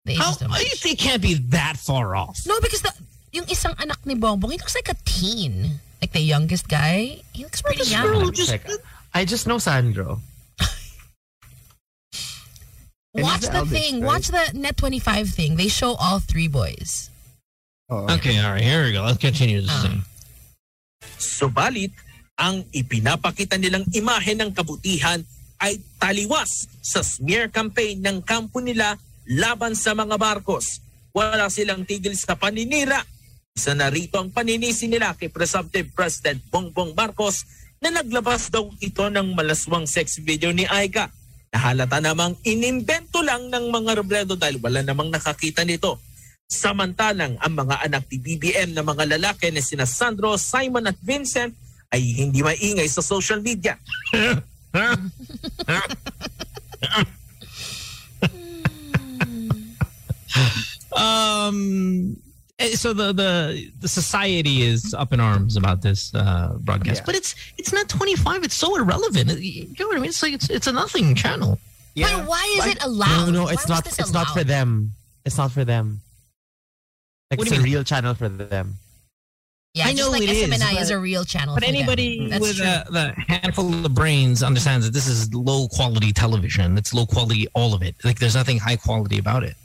The 0.05 0.15
How, 0.15 0.30
ages 0.30 0.38
don't 0.38 0.49
match. 0.51 0.80
think 0.82 0.99
can't 0.99 1.22
be 1.22 1.36
that 1.53 1.78
far 1.78 2.15
off. 2.15 2.41
No, 2.47 2.59
because 2.59 2.82
the 2.82 2.91
yung 3.32 3.45
isang 3.45 3.76
anak 3.82 3.99
ni 4.05 4.15
Bongbong, 4.15 4.51
he 4.51 4.57
looks 4.57 4.74
like 4.76 4.89
a 4.89 4.95
teen. 5.05 5.80
Like 6.01 6.13
the 6.13 6.22
youngest 6.22 6.67
guy, 6.67 7.22
he 7.34 7.43
looks 7.43 7.61
pretty 7.61 7.84
young. 7.89 8.07
girl 8.07 8.32
just 8.32 8.49
Check. 8.49 8.65
I 9.13 9.26
just 9.26 9.45
know 9.45 9.57
Sandro. 9.59 10.22
And 13.20 13.28
Watch 13.28 13.41
the 13.43 13.51
the 13.51 13.57
eldest, 13.61 13.76
thing. 13.76 13.93
right? 13.99 14.07
Watch 14.07 14.28
the 14.32 14.43
Net 14.55 14.76
25 14.78 15.30
thing. 15.30 15.51
They 15.55 15.67
show 15.67 15.93
all 15.99 16.20
three 16.20 16.47
boys. 16.47 17.11
Oh. 17.89 18.07
Okay, 18.07 18.39
all 18.39 18.53
right, 18.53 18.63
here 18.63 18.86
we 18.86 18.93
go. 18.93 19.03
Let's 19.03 19.20
continue 19.20 19.59
this 19.59 19.70
Ah. 19.70 19.84
thing. 19.84 19.99
Subalit, 21.17 21.91
ang 22.36 22.63
ipinapakita 22.72 23.59
nilang 23.59 23.84
imahe 23.91 24.32
ng 24.34 24.55
kabutihan 24.55 25.20
ay 25.59 25.76
taliwas 25.99 26.47
sa 26.80 27.03
smear 27.03 27.51
campaign 27.51 27.99
ng 27.99 28.24
kampo 28.24 28.63
nila 28.63 28.95
laban 29.28 29.76
sa 29.76 29.91
mga 29.91 30.15
Marcos. 30.15 30.80
Wala 31.11 31.51
silang 31.51 31.84
tigil 31.84 32.15
sa 32.15 32.39
paninira. 32.39 33.03
Isa 33.51 33.76
na 33.76 33.91
rito 33.91 34.15
ang 34.15 34.32
paninisi 34.32 34.88
nila 34.88 35.11
kay 35.13 35.28
Presumptive 35.28 35.91
President 35.91 36.39
Bongbong 36.47 36.95
Marcos 36.95 37.43
na 37.84 37.91
naglabas 37.91 38.47
daw 38.47 38.72
ito 38.80 39.03
ng 39.03 39.36
malaswang 39.36 39.84
sex 39.84 40.22
video 40.22 40.55
ni 40.55 40.63
Aika. 40.63 41.11
Nahalata 41.50 41.97
namang 41.97 42.38
inimbento 42.45 43.26
lang 43.26 43.50
ng 43.50 43.74
mga 43.74 43.91
Robredo 43.97 44.38
dahil 44.38 44.62
wala 44.62 44.86
namang 44.86 45.10
nakakita 45.10 45.66
nito. 45.66 45.97
Samantalang 46.50 47.38
ang 47.41 47.54
mga 47.54 47.86
anak 47.86 48.06
ni 48.10 48.18
BBM 48.22 48.74
na 48.74 48.86
mga 48.86 49.18
lalaki 49.18 49.50
na 49.54 49.62
sina 49.62 49.86
Sandro, 49.86 50.38
Simon 50.38 50.89
at 50.89 50.97
Vincent 51.02 51.54
ay 51.89 52.02
hindi 52.02 52.45
maingay 52.45 52.86
sa 52.86 53.02
social 53.02 53.41
media. 53.41 53.78
Um. 61.00 62.28
Eh, 62.60 62.76
So 62.76 62.93
the 62.93 63.12
the 63.14 63.72
the 63.80 63.88
society 63.88 64.62
is 64.62 64.93
up 64.93 65.14
in 65.14 65.20
arms 65.20 65.55
about 65.57 65.82
this 65.82 66.14
uh, 66.14 66.57
broadcast, 66.60 67.01
Yeah. 67.01 67.05
but 67.05 67.16
it's 67.16 67.36
it's 67.57 67.72
not 67.74 67.89
25. 67.89 68.43
It's 68.43 68.55
so 68.55 68.76
irrelevant. 68.78 69.39
You 69.39 69.68
know 69.80 69.88
what 69.88 69.97
I 69.97 69.99
mean? 69.99 70.10
It's 70.10 70.22
like 70.24 70.34
it's 70.34 70.49
it's 70.49 70.68
a 70.68 70.72
nothing 70.74 71.16
channel. 71.16 71.60
Yeah. 71.95 72.18
But 72.18 72.28
why 72.28 72.43
is 72.57 72.66
Like- 72.66 72.76
it 72.78 72.84
allowed? 72.84 73.26
No, 73.28 73.43
no, 73.43 73.47
it's 73.47 73.64
was 73.64 73.70
not. 73.70 73.84
this 73.86 73.99
It's 73.99 74.14
not 74.14 74.28
for 74.30 74.43
them. 74.43 74.91
It's 75.26 75.38
not 75.38 75.51
for 75.51 75.66
them. 75.66 76.01
Like 77.32 77.41
it's 77.41 77.51
a 77.51 77.55
mean? 77.55 77.64
real 77.64 77.84
channel 77.84 78.14
for 78.16 78.30
them. 78.30 78.78
Yeah, 79.76 79.86
I 79.86 79.91
just 79.93 80.01
know 80.01 80.10
like 80.12 80.24
it 80.24 80.30
is, 80.30 80.49
SMNI 80.49 80.82
is, 80.82 80.89
but- 80.89 80.95
a 80.95 80.99
real 80.99 81.24
channel. 81.26 81.53
But 81.55 81.64
for 81.64 81.70
anybody 81.70 82.28
That's 82.28 82.41
with 82.41 82.60
a, 82.60 82.86
the 82.89 83.14
handful 83.28 83.86
of 83.86 83.93
brains 83.93 84.41
understands 84.41 84.86
that 84.86 84.93
this 84.93 85.07
is 85.07 85.32
low 85.34 85.68
quality 85.68 86.12
television. 86.12 86.76
It's 86.78 86.91
low 86.91 87.05
quality, 87.05 87.47
all 87.53 87.74
of 87.76 87.84
it. 87.84 87.95
Like 88.03 88.18
there's 88.18 88.34
nothing 88.36 88.57
high 88.57 88.78
quality 88.78 89.20
about 89.20 89.43
it. 89.43 89.55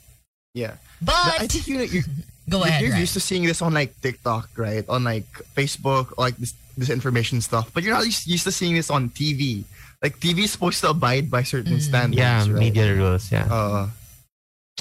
Yeah. 0.52 0.74
but 1.00 1.14
I 1.40 1.46
think 1.46 1.66
you 1.66 1.80
you 1.80 2.02
go 2.48 2.58
you're, 2.58 2.66
ahead. 2.66 2.82
you're 2.82 2.90
right. 2.92 3.00
used 3.00 3.14
to 3.14 3.20
seeing 3.20 3.44
this 3.44 3.62
on 3.62 3.72
like 3.74 3.98
TikTok, 4.00 4.50
right? 4.56 4.84
On 4.88 5.04
like 5.04 5.26
Facebook, 5.56 6.16
like 6.18 6.36
this 6.36 6.54
this 6.76 6.90
information 6.90 7.40
stuff. 7.40 7.70
But 7.72 7.82
you're 7.84 7.94
not 7.94 8.04
used, 8.04 8.26
used 8.26 8.44
to 8.44 8.52
seeing 8.52 8.74
this 8.74 8.90
on 8.90 9.10
TV. 9.10 9.64
Like 10.02 10.18
TV 10.18 10.44
is 10.44 10.52
supposed 10.52 10.80
to 10.82 10.90
abide 10.90 11.30
by 11.30 11.42
certain 11.44 11.78
Mm. 11.78 11.80
standards. 11.80 12.18
Yeah, 12.18 12.40
right? 12.40 12.48
media 12.58 12.94
rules. 12.94 13.30
Yeah. 13.30 13.46
Uh, 13.50 13.88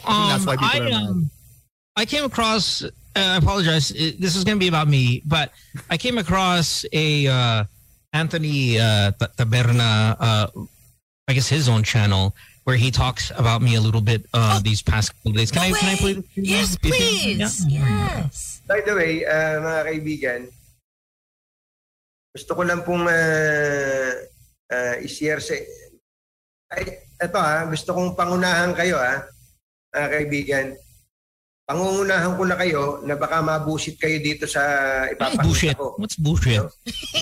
I 0.04 0.12
think 0.12 0.28
that's 0.34 0.46
why 0.46 0.56
people 0.58 0.74
I, 0.74 0.80
are 0.80 0.90
mad. 0.90 1.10
um, 1.10 1.30
I 1.96 2.06
came 2.06 2.24
across. 2.26 2.82
Uh, 2.84 2.90
I 3.16 3.38
apologize. 3.38 3.92
It, 3.92 4.20
this 4.20 4.36
is 4.36 4.44
going 4.44 4.58
to 4.58 4.60
be 4.60 4.68
about 4.68 4.88
me, 4.88 5.22
but 5.24 5.52
I 5.90 5.98
came 5.98 6.18
across 6.18 6.84
a 6.92 7.28
uh, 7.28 7.64
Anthony 8.12 8.80
uh, 8.80 9.12
Taberna. 9.38 10.18
Uh, 10.20 10.48
I 11.28 11.34
guess 11.34 11.48
his 11.48 11.70
own 11.70 11.84
channel 11.84 12.36
where 12.64 12.78
he 12.78 12.92
talks 12.92 13.32
about 13.36 13.62
me 13.62 13.76
a 13.76 13.82
little 13.82 14.02
bit 14.02 14.26
uh, 14.34 14.60
these 14.64 14.82
past 14.82 15.12
couple 15.16 15.32
of 15.32 15.38
days. 15.38 15.52
Can 15.52 15.62
No 15.64 15.76
I? 15.76 15.80
Can 15.80 15.90
I 15.90 15.94
way. 15.94 16.00
play? 16.00 16.14
this? 16.14 16.26
Yes, 16.36 16.70
please. 16.80 17.66
Yeah. 17.68 17.84
Yes. 18.24 18.62
By 18.68 18.80
the 18.82 18.96
way, 18.96 19.26
uh, 19.28 19.60
mga 19.60 19.82
kaibigan, 19.84 20.42
gusto 22.32 22.52
ko 22.56 22.62
lang 22.64 22.82
pong 22.82 23.04
uh, 23.06 24.12
uh, 24.72 24.96
i-share 25.04 25.44
sa... 25.44 25.54
Ay, 26.74 26.98
eto 27.22 27.38
ha, 27.38 27.68
gusto 27.70 27.94
kong 27.94 28.16
pangunahan 28.18 28.74
kayo 28.74 28.98
ha, 28.98 29.22
mga 29.94 30.08
kaibigan. 30.10 30.68
pangungunahan 31.64 32.36
ko 32.36 32.44
na 32.44 32.58
kayo 32.60 32.84
na 33.08 33.16
baka 33.16 33.40
mabusit 33.40 33.96
kayo 33.96 34.20
dito 34.20 34.44
sa 34.44 34.60
ipapakita 35.08 35.44
bullshit. 35.48 35.76
ko. 35.80 35.96
What's 35.96 36.18
bullshit? 36.20 36.60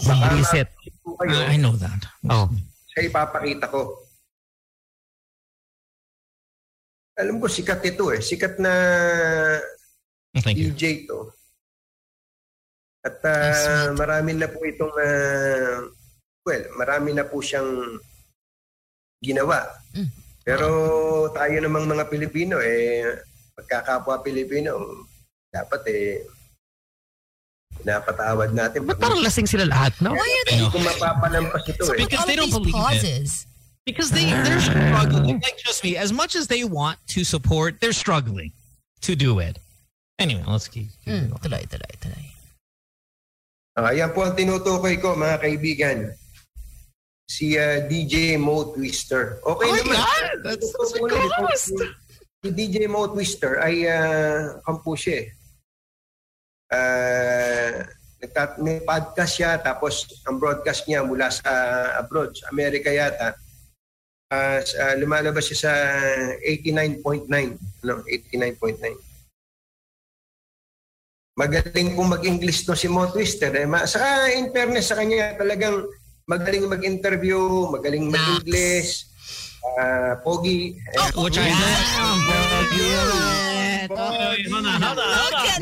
Baka 0.07 0.25
Bullshit. 0.33 0.69
kayo 1.05 1.37
I 1.45 1.57
know 1.61 1.77
that. 1.77 2.01
Oh. 2.25 2.49
sa 2.89 2.99
ipapakita 3.05 3.69
ko. 3.69 4.01
Alam 7.19 7.43
ko, 7.43 7.51
sikat 7.51 7.83
ito 7.83 8.07
eh. 8.15 8.21
Sikat 8.23 8.61
na 8.61 8.73
Thank 10.39 10.55
you. 10.55 10.71
DJ 10.71 11.11
to. 11.11 11.27
At 13.01 13.19
ah, 13.25 13.91
marami 13.97 14.37
na 14.37 14.47
po 14.47 14.61
itong, 14.63 14.93
ah, 14.95 15.83
well, 16.45 16.63
marami 16.77 17.11
na 17.17 17.25
po 17.25 17.41
siyang 17.43 17.99
ginawa. 19.19 19.67
Pero 20.41 20.67
tayo 21.35 21.55
namang 21.61 21.89
mga 21.89 22.05
Pilipino, 22.07 22.57
eh, 22.63 23.05
pagkakapwa 23.57 24.23
Pilipino, 24.23 25.05
dapat 25.51 25.81
eh, 25.91 26.25
pinapatawad 27.81 28.53
natin. 28.53 28.87
Ba't 28.87 29.01
parang 29.01 29.21
lasing 29.21 29.49
sila 29.49 29.65
lahat, 29.67 29.93
no? 29.99 30.13
Why 30.13 30.29
are 30.29 30.45
they? 30.47 30.61
ko 30.65 30.77
mapapalampas 30.79 31.63
ito 31.67 31.83
eh. 31.93 32.05
Because 32.05 32.25
they 32.25 32.37
don't 32.37 32.53
believe 32.53 33.03
it. 33.03 33.50
Pauses. 33.85 33.89
Because 33.89 34.11
they 34.11 34.25
they're 34.45 34.59
struggling. 34.61 35.41
Like 35.41 35.57
trust 35.57 35.83
me, 35.83 35.97
as 35.97 36.13
much 36.13 36.35
as 36.35 36.47
they 36.47 36.63
want 36.63 36.97
to 37.09 37.23
support, 37.23 37.79
they're 37.81 37.93
struggling 37.93 38.51
to 39.01 39.15
do 39.15 39.39
it. 39.39 39.57
Anyway, 40.19 40.43
let's 40.47 40.67
keep. 40.67 40.87
keep 41.03 41.13
Mm, 41.13 41.29
going. 41.29 41.41
tuloy, 41.41 41.63
tuloy, 41.67 41.93
tuloy. 41.99 42.25
Ah, 43.77 43.89
yan 43.89 44.11
po 44.13 44.21
ang 44.21 44.35
tinutukoy 44.35 45.01
ko, 45.01 45.15
mga 45.15 45.41
kaibigan. 45.41 45.97
Si 47.25 47.57
ah, 47.57 47.87
DJ 47.87 48.37
Mo 48.37 48.75
Twister. 48.75 49.39
Okay 49.41 49.65
Oh 49.65 49.73
my 49.73 49.79
naman. 49.81 49.97
God! 49.97 50.37
That's 50.43 50.67
Ito 50.69 50.77
such 50.85 50.93
a 50.93 50.99
po 50.99 51.05
na, 51.07 51.15
ito, 51.17 51.41
ghost! 51.41 51.65
si- 51.73 51.93
Si 52.41 52.49
DJ 52.49 52.89
Mo 52.89 53.05
Twister 53.05 53.61
ay 53.61 53.85
uh, 53.85 54.57
kampusi 54.65 55.13
eh. 55.13 55.25
Ah, 56.73 57.85
nagtat- 58.17 58.57
may 58.57 58.81
podcast 58.81 59.37
siya, 59.37 59.61
tapos 59.61 60.09
ang 60.25 60.41
broadcast 60.41 60.85
niya 60.85 61.05
mula 61.05 61.29
sa 61.29 61.49
abroad, 61.97 62.33
sa 62.33 62.49
Amerika 62.49 62.89
yata. 62.89 63.37
Ah, 64.31 64.63
sa- 64.63 64.95
lumalabas 64.95 65.43
siya 65.43 65.59
sa 65.59 65.71
89.9. 66.39 67.59
Ano, 67.83 67.99
89.9. 68.07 68.95
Magaling 71.35 71.95
pong 71.95 72.11
mag-English 72.11 72.63
to 72.63 72.71
si 72.71 72.87
Mo 72.87 73.07
Twister. 73.07 73.51
Eh. 73.51 73.65
Ma- 73.65 73.83
Saka 73.83 74.31
in 74.31 74.51
fairness 74.51 74.87
sa 74.87 74.95
kanya, 74.95 75.35
talagang 75.35 75.83
magaling 76.23 76.63
mag-interview, 76.63 77.67
magaling 77.67 78.07
mag-English, 78.07 79.11
ah, 79.75 80.15
pogi. 80.21 80.79
Eh, 80.79 81.11
Which 81.19 81.35
I 81.35 81.51
Wait, 83.91 84.47
hold 84.47 84.63
on, 84.63 84.79
hold 84.79 84.99
on, 84.99 85.11
hold 85.11 85.27
Look 85.27 85.35
on. 85.35 85.43
at 85.43 85.59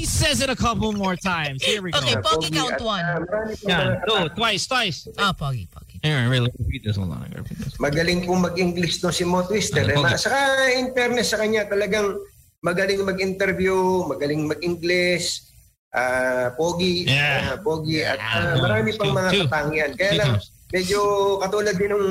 He 0.00 0.08
says 0.08 0.40
it 0.40 0.48
a 0.48 0.56
couple 0.56 0.96
more 0.96 1.12
times. 1.12 1.60
Here 1.60 1.84
we 1.84 1.92
go. 1.92 2.00
Okay, 2.00 2.16
Pogi 2.24 2.48
count 2.48 2.80
one. 2.80 3.04
ah, 3.04 3.20
Yeah, 3.60 4.00
mga- 4.00 4.08
no, 4.08 4.32
twice, 4.32 4.64
twice. 4.64 5.04
Oh, 5.20 5.36
Pogi, 5.36 5.68
Pogi. 5.68 6.00
Aaron, 6.00 6.32
really 6.32 6.48
repeat 6.56 6.88
this. 6.88 6.96
Hold 6.96 7.12
on, 7.12 7.28
repeat 7.36 7.60
this. 7.60 7.76
Magaling 7.76 8.24
pong 8.24 8.40
mag-English 8.40 9.04
to 9.04 9.12
si 9.12 9.28
Mo 9.28 9.44
Twister. 9.44 9.84
Ano, 9.84 10.08
Eh. 10.08 10.16
Saka 10.16 10.40
in 10.72 10.96
fairness 10.96 11.28
sa 11.28 11.36
kanya, 11.36 11.68
talagang 11.68 12.16
magaling 12.64 13.04
mag-interview, 13.04 13.76
magaling 14.08 14.48
mag-English, 14.48 15.44
ah, 15.92 16.48
pogi, 16.56 17.04
Yeah. 17.04 17.52
ah, 17.52 17.56
pogi, 17.60 18.00
at 18.00 18.16
ah, 18.16 18.56
Yeah. 18.56 18.64
marami 18.64 18.96
pang 18.96 19.12
mga 19.12 19.30
katangian. 19.44 19.90
Kaya 20.00 20.12
lang, 20.16 20.32
medyo 20.72 21.00
katulad 21.36 21.76
din 21.76 21.92
ng 21.92 22.06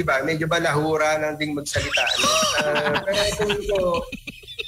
iba, 0.00 0.24
medyo 0.24 0.48
balahura 0.48 1.20
lang 1.20 1.36
ding 1.36 1.52
magsalita. 1.52 2.08
ano. 2.08 2.28
Ah, 2.64 2.96
pero 3.04 3.20
kung, 3.36 3.52
ko, 3.68 3.78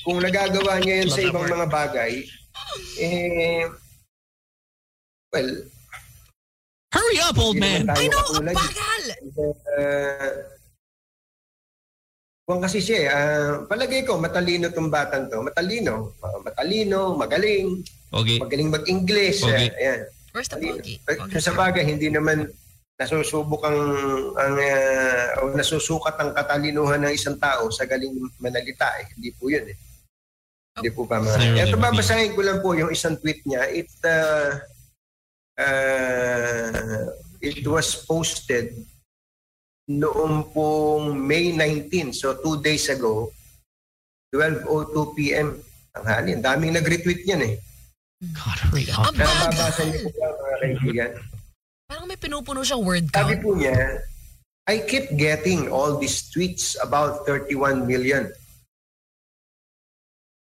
kung 0.05 0.19
nagagawa 0.21 0.77
niya 0.77 1.01
yun 1.01 1.09
sa 1.09 1.25
ibang 1.25 1.49
mga 1.49 1.65
bagay, 1.65 2.13
eh, 3.01 3.65
well, 5.33 5.51
Hurry 6.91 7.23
up, 7.23 7.39
old 7.39 7.55
man. 7.55 7.87
I 7.87 8.11
know, 8.11 8.19
ang 8.35 8.51
katulad. 8.51 8.57
bagal! 8.59 9.03
Uh, 9.79 10.31
kung 12.51 12.59
kasi 12.59 12.83
siya, 12.83 12.99
eh, 12.99 13.07
ah, 13.07 13.53
palagay 13.63 14.03
ko, 14.03 14.19
matalino 14.19 14.75
tong 14.75 14.91
batang 14.91 15.31
to. 15.31 15.39
Matalino. 15.39 16.19
Ah, 16.19 16.35
matalino, 16.43 17.15
magaling. 17.15 17.79
Okay. 18.11 18.43
Magaling 18.43 18.75
mag-English. 18.75 19.47
Okay. 19.47 19.71
eh, 19.71 19.79
ayan. 19.79 20.01
Where's 20.35 20.51
the? 20.51 20.59
Pero 21.07 21.39
Sa 21.39 21.55
bagay, 21.55 21.87
hindi 21.87 22.11
naman 22.11 22.51
nasusubok 22.99 23.71
ang, 23.71 23.81
ang 24.35 24.55
ah, 24.59 25.47
o 25.47 25.55
nasusukat 25.55 26.19
ang 26.19 26.35
katalinuhan 26.35 27.07
ng 27.07 27.15
isang 27.15 27.39
tao 27.39 27.71
sa 27.71 27.87
galing 27.87 28.19
manalita. 28.43 28.99
Eh. 28.99 29.15
Hindi 29.15 29.31
po 29.31 29.47
yun. 29.47 29.71
Eh. 29.71 29.79
Hindi 30.79 30.91
po 30.95 31.03
pa 31.05 31.19
mga... 31.19 31.67
Ito 31.67 31.77
babasahin 31.77 32.33
ko 32.37 32.41
lang 32.47 32.59
po 32.63 32.79
yung 32.79 32.93
isang 32.95 33.19
tweet 33.19 33.43
niya. 33.43 33.67
It, 33.69 33.91
uh, 34.07 34.61
uh, 35.59 37.05
it 37.43 37.67
was 37.67 38.07
posted 38.07 38.77
noong 39.91 40.55
pong 40.55 41.19
May 41.19 41.51
19, 41.57 42.15
so 42.15 42.39
two 42.39 42.63
days 42.63 42.87
ago, 42.87 43.35
12.02 44.31 45.19
p.m. 45.19 45.59
Tanghali. 45.91 46.39
Ang 46.39 46.45
daming 46.47 46.79
nag-retweet 46.79 47.27
niyan 47.27 47.43
eh. 47.51 47.55
God, 48.31 48.59
hurry 48.71 48.87
up. 48.95 49.11
Ang 49.11 49.17
Kaya 49.19 49.27
bagal! 49.27 49.43
babasa 49.51 49.83
niyo 49.91 49.99
po 50.07 50.11
ba, 50.15 50.27
mga 50.31 50.57
kaibigan? 50.63 51.11
Parang 51.91 52.07
may 52.07 52.19
pinupuno 52.21 52.63
siyang 52.63 52.85
word 52.87 53.11
Sabi 53.11 53.35
count. 53.35 53.43
po 53.43 53.51
niya, 53.59 53.75
I 54.71 54.87
keep 54.87 55.11
getting 55.19 55.67
all 55.67 55.99
these 55.99 56.31
tweets 56.31 56.79
about 56.79 57.27
31 57.27 57.83
million. 57.91 58.31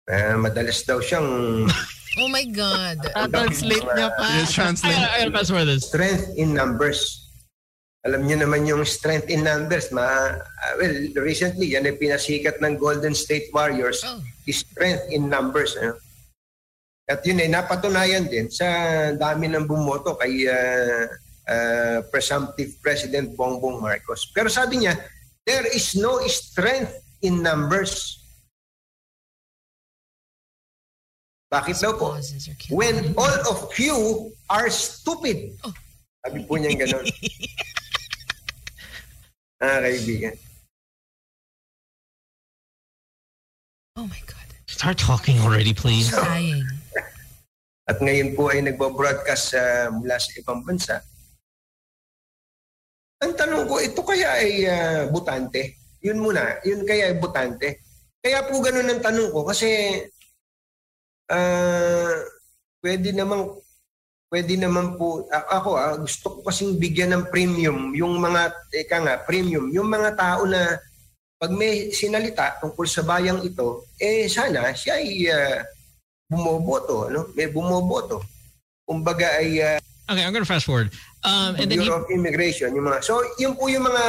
Eh, 0.07 0.35
madalas 0.39 0.87
daw 0.87 1.03
siyang 1.03 1.27
Oh 2.23 2.33
my 2.33 2.49
God. 2.49 2.97
Translate 3.29 3.85
niya 3.93 4.09
pa. 4.17 4.25
I 4.25 4.49
gotta, 4.49 4.89
I 4.89 5.17
gotta 5.29 5.35
pass 5.37 5.53
over 5.53 5.69
this. 5.69 5.93
strength 5.93 6.33
in 6.41 6.57
numbers. 6.57 7.29
Alam 8.09 8.25
niyo 8.25 8.41
naman 8.41 8.65
yung 8.65 8.87
strength 8.89 9.29
in 9.29 9.45
numbers. 9.45 9.93
Ma, 9.93 10.33
ah, 10.33 10.73
well, 10.81 10.95
recently, 11.21 11.77
yan 11.77 11.85
ay 11.85 11.99
pinasikat 11.99 12.57
ng 12.63 12.81
Golden 12.81 13.13
State 13.13 13.53
Warriors. 13.53 14.01
Oh. 14.07 14.23
is 14.47 14.63
strength 14.63 15.11
in 15.11 15.29
numbers. 15.29 15.75
Ano? 15.77 15.99
At 17.11 17.21
yun 17.27 17.43
ay 17.43 17.51
napatunayan 17.51 18.31
din 18.31 18.49
sa 18.49 18.67
dami 19.13 19.51
ng 19.51 19.67
bumoto 19.69 20.17
kay 20.17 20.49
ah, 20.49 21.05
ah, 21.51 21.99
presumptive 22.09 22.79
President 22.81 23.35
Bongbong 23.37 23.83
Marcos. 23.83 24.31
Pero 24.33 24.49
sabi 24.49 24.87
niya, 24.87 24.97
there 25.45 25.67
is 25.69 25.99
no 25.99 26.23
strength 26.31 26.97
in 27.21 27.45
numbers. 27.45 28.25
Bakit 31.57 31.77
daw 31.81 31.93
po? 31.97 32.13
When 32.69 33.17
all 33.17 33.37
of 33.49 33.73
you 33.81 34.29
are 34.53 34.69
stupid. 34.69 35.57
Oh. 35.65 35.73
Sabi 36.21 36.45
po 36.45 36.61
niya 36.61 36.77
gano'n. 36.77 37.01
ah, 39.65 39.81
kaibigan. 39.81 40.37
Oh 43.97 44.05
my 44.05 44.21
God. 44.29 44.49
Start 44.69 45.01
talking 45.01 45.41
already, 45.41 45.73
please. 45.73 46.13
Dying. 46.13 46.69
At 47.89 48.05
ngayon 48.05 48.37
po 48.37 48.53
ay 48.53 48.61
nagbo-broadcast 48.61 49.57
sa 49.57 49.89
mula 49.89 50.21
sa 50.21 50.37
ibang 50.37 50.61
bansa. 50.61 51.01
Ang 53.25 53.33
tanong 53.33 53.65
ko, 53.65 53.81
ito 53.81 54.05
kaya 54.05 54.45
ay 54.45 54.53
ah, 54.69 55.09
butante? 55.09 55.81
Yun 56.05 56.21
muna, 56.21 56.61
yun 56.69 56.85
kaya 56.85 57.09
ay 57.09 57.17
butante? 57.17 57.81
Kaya 58.21 58.45
po 58.45 58.61
ganun 58.61 58.93
ang 58.93 59.01
tanong 59.01 59.33
ko 59.33 59.49
kasi 59.49 60.05
ah, 61.31 62.17
pwede 62.83 63.11
namang 63.11 63.59
pwede 64.31 64.59
naman 64.59 64.99
po 64.99 65.27
ako 65.31 65.71
ah, 65.79 65.95
gusto 65.99 66.39
ko 66.39 66.39
kasing 66.47 66.79
bigyan 66.83 67.15
ng 67.15 67.25
premium 67.31 67.95
yung 67.95 68.19
mga 68.19 68.51
eka 68.75 68.99
nga 69.03 69.15
premium 69.23 69.71
yung 69.71 69.87
mga 69.87 70.19
tao 70.19 70.43
na 70.47 70.75
pag 71.37 71.53
may 71.55 71.93
sinalita 71.95 72.59
tungkol 72.59 72.87
sa 72.89 73.07
bayang 73.07 73.39
ito 73.47 73.87
eh 74.03 74.27
sana 74.27 74.75
siya 74.75 74.99
ay 74.99 75.31
ah, 75.31 75.63
bumoboto 76.27 77.07
no 77.07 77.31
may 77.39 77.47
bumoboto 77.47 78.23
kumbaga 78.83 79.39
ay 79.39 79.63
ah, 79.63 79.79
Okay, 80.07 80.23
I'm 80.23 80.31
gonna 80.31 80.47
fast 80.47 80.71
forward. 80.71 80.95
Um, 81.27 81.59
and 81.59 81.67
then 81.67 81.83
he, 81.83 81.91
Bureau 81.91 82.07
of 82.07 82.11
Immigration 82.15 82.71
yung 82.79 82.87
mga 82.87 83.03
so 83.03 83.19
yun 83.43 83.59
po 83.59 83.67
yung 83.67 83.91
mga 83.91 84.05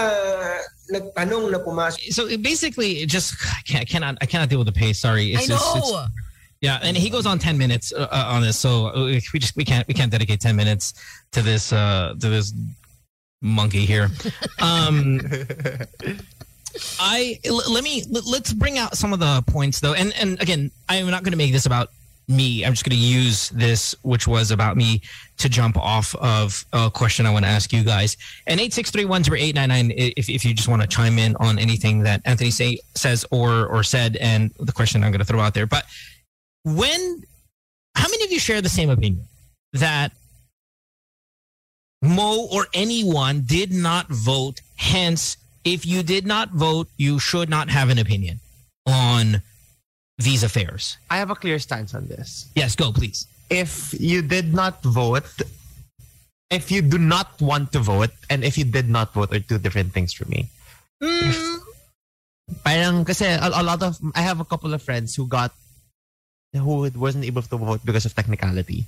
nagtanong 0.94 1.50
na 1.50 1.58
pumasok 1.58 2.14
so 2.14 2.30
basically 2.38 3.02
it 3.02 3.10
just 3.10 3.34
I 3.42 3.66
can't, 3.66 3.82
I 3.82 3.88
cannot 3.90 4.16
I 4.22 4.30
cannot 4.30 4.46
deal 4.50 4.62
with 4.62 4.70
the 4.70 4.78
pace. 4.78 5.02
Sorry, 5.02 5.34
I 5.34 5.42
it's, 5.42 5.50
know. 5.50 5.58
it's, 5.58 5.90
it's 5.90 6.27
yeah, 6.62 6.80
and 6.82 6.98
he 6.98 7.10
goes 7.10 7.26
on 7.26 7.40
ten 7.40 7.58
minutes 7.58 7.94
uh, 7.94 8.08
uh, 8.12 8.26
on 8.30 8.42
this, 8.42 8.58
so 8.58 8.88
uh, 8.88 9.06
we 9.06 9.40
just 9.40 9.56
we 9.56 9.64
can't 9.66 9.88
we 9.88 9.94
can't 9.94 10.12
dedicate 10.12 10.42
ten 10.42 10.56
minutes 10.56 10.94
to 11.32 11.42
this 11.42 11.72
uh 11.72 12.16
to 12.20 12.30
this 12.30 12.54
monkey 13.42 13.86
here. 13.86 14.10
Um, 14.60 15.20
I 17.00 17.40
l- 17.46 17.72
let 17.72 17.84
me 17.84 18.04
let, 18.10 18.26
let's 18.26 18.54
bring 18.54 18.78
out 18.78 18.98
some 18.98 19.14
of 19.14 19.20
the 19.20 19.44
points 19.48 19.80
though, 19.80 19.94
and 19.94 20.14
and 20.20 20.42
again, 20.42 20.72
I'm 20.90 21.10
not 21.12 21.24
going 21.24 21.32
to 21.32 21.38
make 21.38 21.52
this 21.52 21.66
about 21.66 21.90
me. 22.28 22.66
I'm 22.66 22.74
just 22.74 22.84
going 22.84 22.98
to 22.98 23.04
use 23.04 23.50
this, 23.50 23.96
which 24.02 24.28
was 24.28 24.52
about 24.52 24.76
me, 24.78 25.02
to 25.38 25.48
jump 25.48 25.78
off 25.78 26.14
of 26.16 26.66
a 26.74 26.92
question 26.92 27.26
I 27.26 27.32
want 27.32 27.46
to 27.46 27.52
ask 27.52 27.72
you 27.72 27.84
guys. 27.84 28.18
And 28.48 28.60
863108999, 28.60 29.94
if, 30.18 30.30
if 30.30 30.44
you 30.44 30.54
just 30.54 30.68
want 30.68 30.82
to 30.82 30.88
chime 30.88 31.18
in 31.20 31.36
on 31.38 31.58
anything 31.58 32.04
that 32.04 32.22
Anthony 32.26 32.52
say, 32.52 32.80
says 32.96 33.26
or 33.32 33.68
or 33.68 33.84
said, 33.84 34.18
and 34.18 34.52
the 34.60 34.74
question 34.74 35.04
I'm 35.04 35.12
going 35.12 35.20
to 35.20 35.26
throw 35.26 35.40
out 35.40 35.54
there. 35.54 35.68
But 35.68 35.86
when, 36.68 37.24
how 37.96 38.08
many 38.10 38.24
of 38.26 38.32
you 38.32 38.40
share 38.40 38.62
the 38.62 38.70
same 38.70 38.90
opinion 38.90 39.24
that 39.74 40.12
Mo 42.02 42.48
or 42.52 42.68
anyone 42.74 43.42
did 43.46 43.72
not 43.72 44.08
vote? 44.10 44.62
Hence, 44.76 45.38
if 45.64 45.86
you 45.86 46.04
did 46.04 46.28
not 46.28 46.52
vote, 46.52 46.90
you 46.98 47.20
should 47.20 47.50
not 47.50 47.70
have 47.70 47.90
an 47.90 47.98
opinion 47.98 48.40
on 48.86 49.42
these 50.18 50.44
affairs. 50.44 50.98
I 51.10 51.18
have 51.18 51.32
a 51.32 51.36
clear 51.36 51.58
stance 51.60 51.96
on 51.96 52.08
this. 52.08 52.50
Yes, 52.54 52.76
go 52.76 52.92
please. 52.92 53.28
If 53.50 53.96
you 53.98 54.22
did 54.22 54.54
not 54.54 54.84
vote, 54.84 55.42
if 56.50 56.70
you 56.70 56.82
do 56.82 56.98
not 56.98 57.40
want 57.40 57.72
to 57.72 57.80
vote, 57.80 58.12
and 58.30 58.44
if 58.44 58.58
you 58.58 58.66
did 58.66 58.90
not 58.90 59.14
vote 59.14 59.32
are 59.32 59.40
two 59.40 59.58
different 59.58 59.94
things 59.94 60.12
for 60.12 60.28
me. 60.28 60.50
Mm. 61.02 61.60
Parang 62.64 63.06
kasi 63.06 63.26
a, 63.26 63.48
a 63.48 63.64
lot 63.64 63.84
of 63.84 63.98
I 64.16 64.22
have 64.22 64.40
a 64.40 64.46
couple 64.46 64.74
of 64.74 64.82
friends 64.82 65.16
who 65.16 65.28
got 65.28 65.52
who 66.58 66.90
wasn't 66.98 67.26
able 67.26 67.42
to 67.42 67.58
vote 67.58 67.82
because 67.86 68.06
of 68.06 68.14
technicality. 68.14 68.86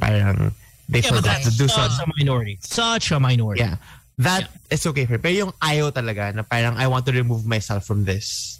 Parang 0.00 0.52
they 0.88 1.00
yeah, 1.00 1.12
forgot 1.14 1.42
to 1.42 1.52
do 1.54 1.68
such 1.68 1.92
some 1.92 2.10
a 2.10 2.12
minority. 2.18 2.58
Such 2.60 3.12
a 3.12 3.20
minority. 3.20 3.62
Yeah. 3.62 3.76
that 4.18 4.50
That 4.50 4.74
is 4.74 4.84
okay 4.90 5.06
for 5.06 5.16
me. 5.16 5.22
Pero 5.22 5.34
yung 5.48 5.52
ayaw 5.62 5.94
talaga 5.94 6.34
na 6.34 6.42
parang 6.42 6.76
I 6.76 6.90
want 6.90 7.06
to 7.06 7.12
remove 7.12 7.46
myself 7.46 7.86
from 7.86 8.04
this 8.04 8.58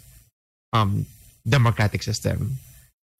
um 0.71 1.05
democratic 1.43 2.01
system. 2.01 2.57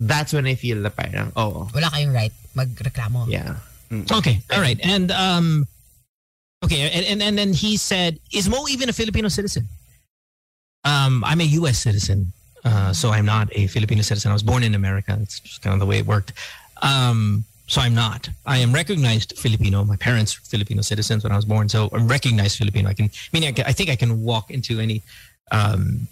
That's 0.02 0.34
when 0.34 0.48
I 0.48 0.56
feel 0.56 0.82
na 0.82 0.90
parang, 0.90 1.30
oh. 1.38 1.70
Wala 1.76 1.92
kayong 1.94 2.16
right 2.16 2.34
magreklamo. 2.58 3.30
Yeah. 3.30 3.62
Okay. 3.92 4.42
All 4.50 4.64
right. 4.64 4.80
And 4.82 5.12
um 5.12 5.68
okay, 6.64 6.90
and, 6.90 7.06
and 7.06 7.20
and 7.22 7.36
then 7.38 7.52
he 7.54 7.76
said, 7.78 8.18
Is 8.32 8.48
Mo 8.48 8.66
even 8.72 8.90
a 8.90 8.96
Filipino 8.96 9.28
citizen? 9.28 9.68
Um, 10.84 11.22
I'm 11.24 11.42
a 11.42 11.50
US 11.62 11.78
citizen. 11.78 12.34
Uh, 12.64 12.94
so 12.94 13.10
I'm 13.10 13.26
not 13.26 13.50
a 13.54 13.68
Filipino 13.68 14.02
citizen. 14.02 14.32
I 14.32 14.34
was 14.34 14.44
born 14.44 14.64
in 14.64 14.76
America. 14.76 15.16
That's 15.18 15.40
just 15.40 15.62
kind 15.62 15.74
of 15.74 15.80
the 15.80 15.86
way 15.86 15.98
it 15.98 16.06
worked. 16.06 16.34
Um, 16.82 17.46
so 17.68 17.82
I'm 17.82 17.96
not. 17.96 18.30
I 18.46 18.58
am 18.58 18.74
recognized 18.74 19.38
Filipino. 19.38 19.84
My 19.86 19.96
parents 19.96 20.38
were 20.38 20.46
Filipino 20.46 20.82
citizens 20.82 21.24
when 21.24 21.32
I 21.32 21.38
was 21.38 21.46
born, 21.46 21.70
so 21.70 21.90
I'm 21.94 22.08
recognized 22.08 22.58
Filipino. 22.58 22.90
I 22.90 22.94
can, 22.94 23.10
meaning 23.32 23.50
I, 23.50 23.52
can, 23.54 23.66
I 23.66 23.72
think 23.72 23.90
I 23.90 23.96
can 23.96 24.22
walk 24.22 24.52
into 24.52 24.80
any, 24.80 25.02
um, 25.52 26.08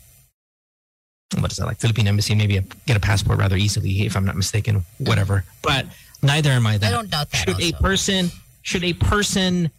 what 1.38 1.52
is 1.52 1.58
that 1.58 1.66
like 1.66 1.78
Philippine 1.78 2.08
embassy? 2.08 2.34
Maybe 2.34 2.60
get 2.86 2.98
a 2.98 3.00
passport 3.00 3.38
rather 3.40 3.58
easily 3.58 4.06
if 4.06 4.16
I'm 4.16 4.26
not 4.26 4.36
mistaken. 4.36 4.84
Whatever, 5.00 5.44
but 5.62 5.86
neither 6.24 6.50
am 6.50 6.66
I. 6.66 6.78
That 6.78 6.88
I 6.88 6.92
don't 6.92 7.12
doubt 7.12 7.30
that. 7.32 7.38
should 7.38 7.62
a 7.62 7.72
person 7.74 8.32
should 8.64 8.84
a 8.84 8.94
person 8.94 9.70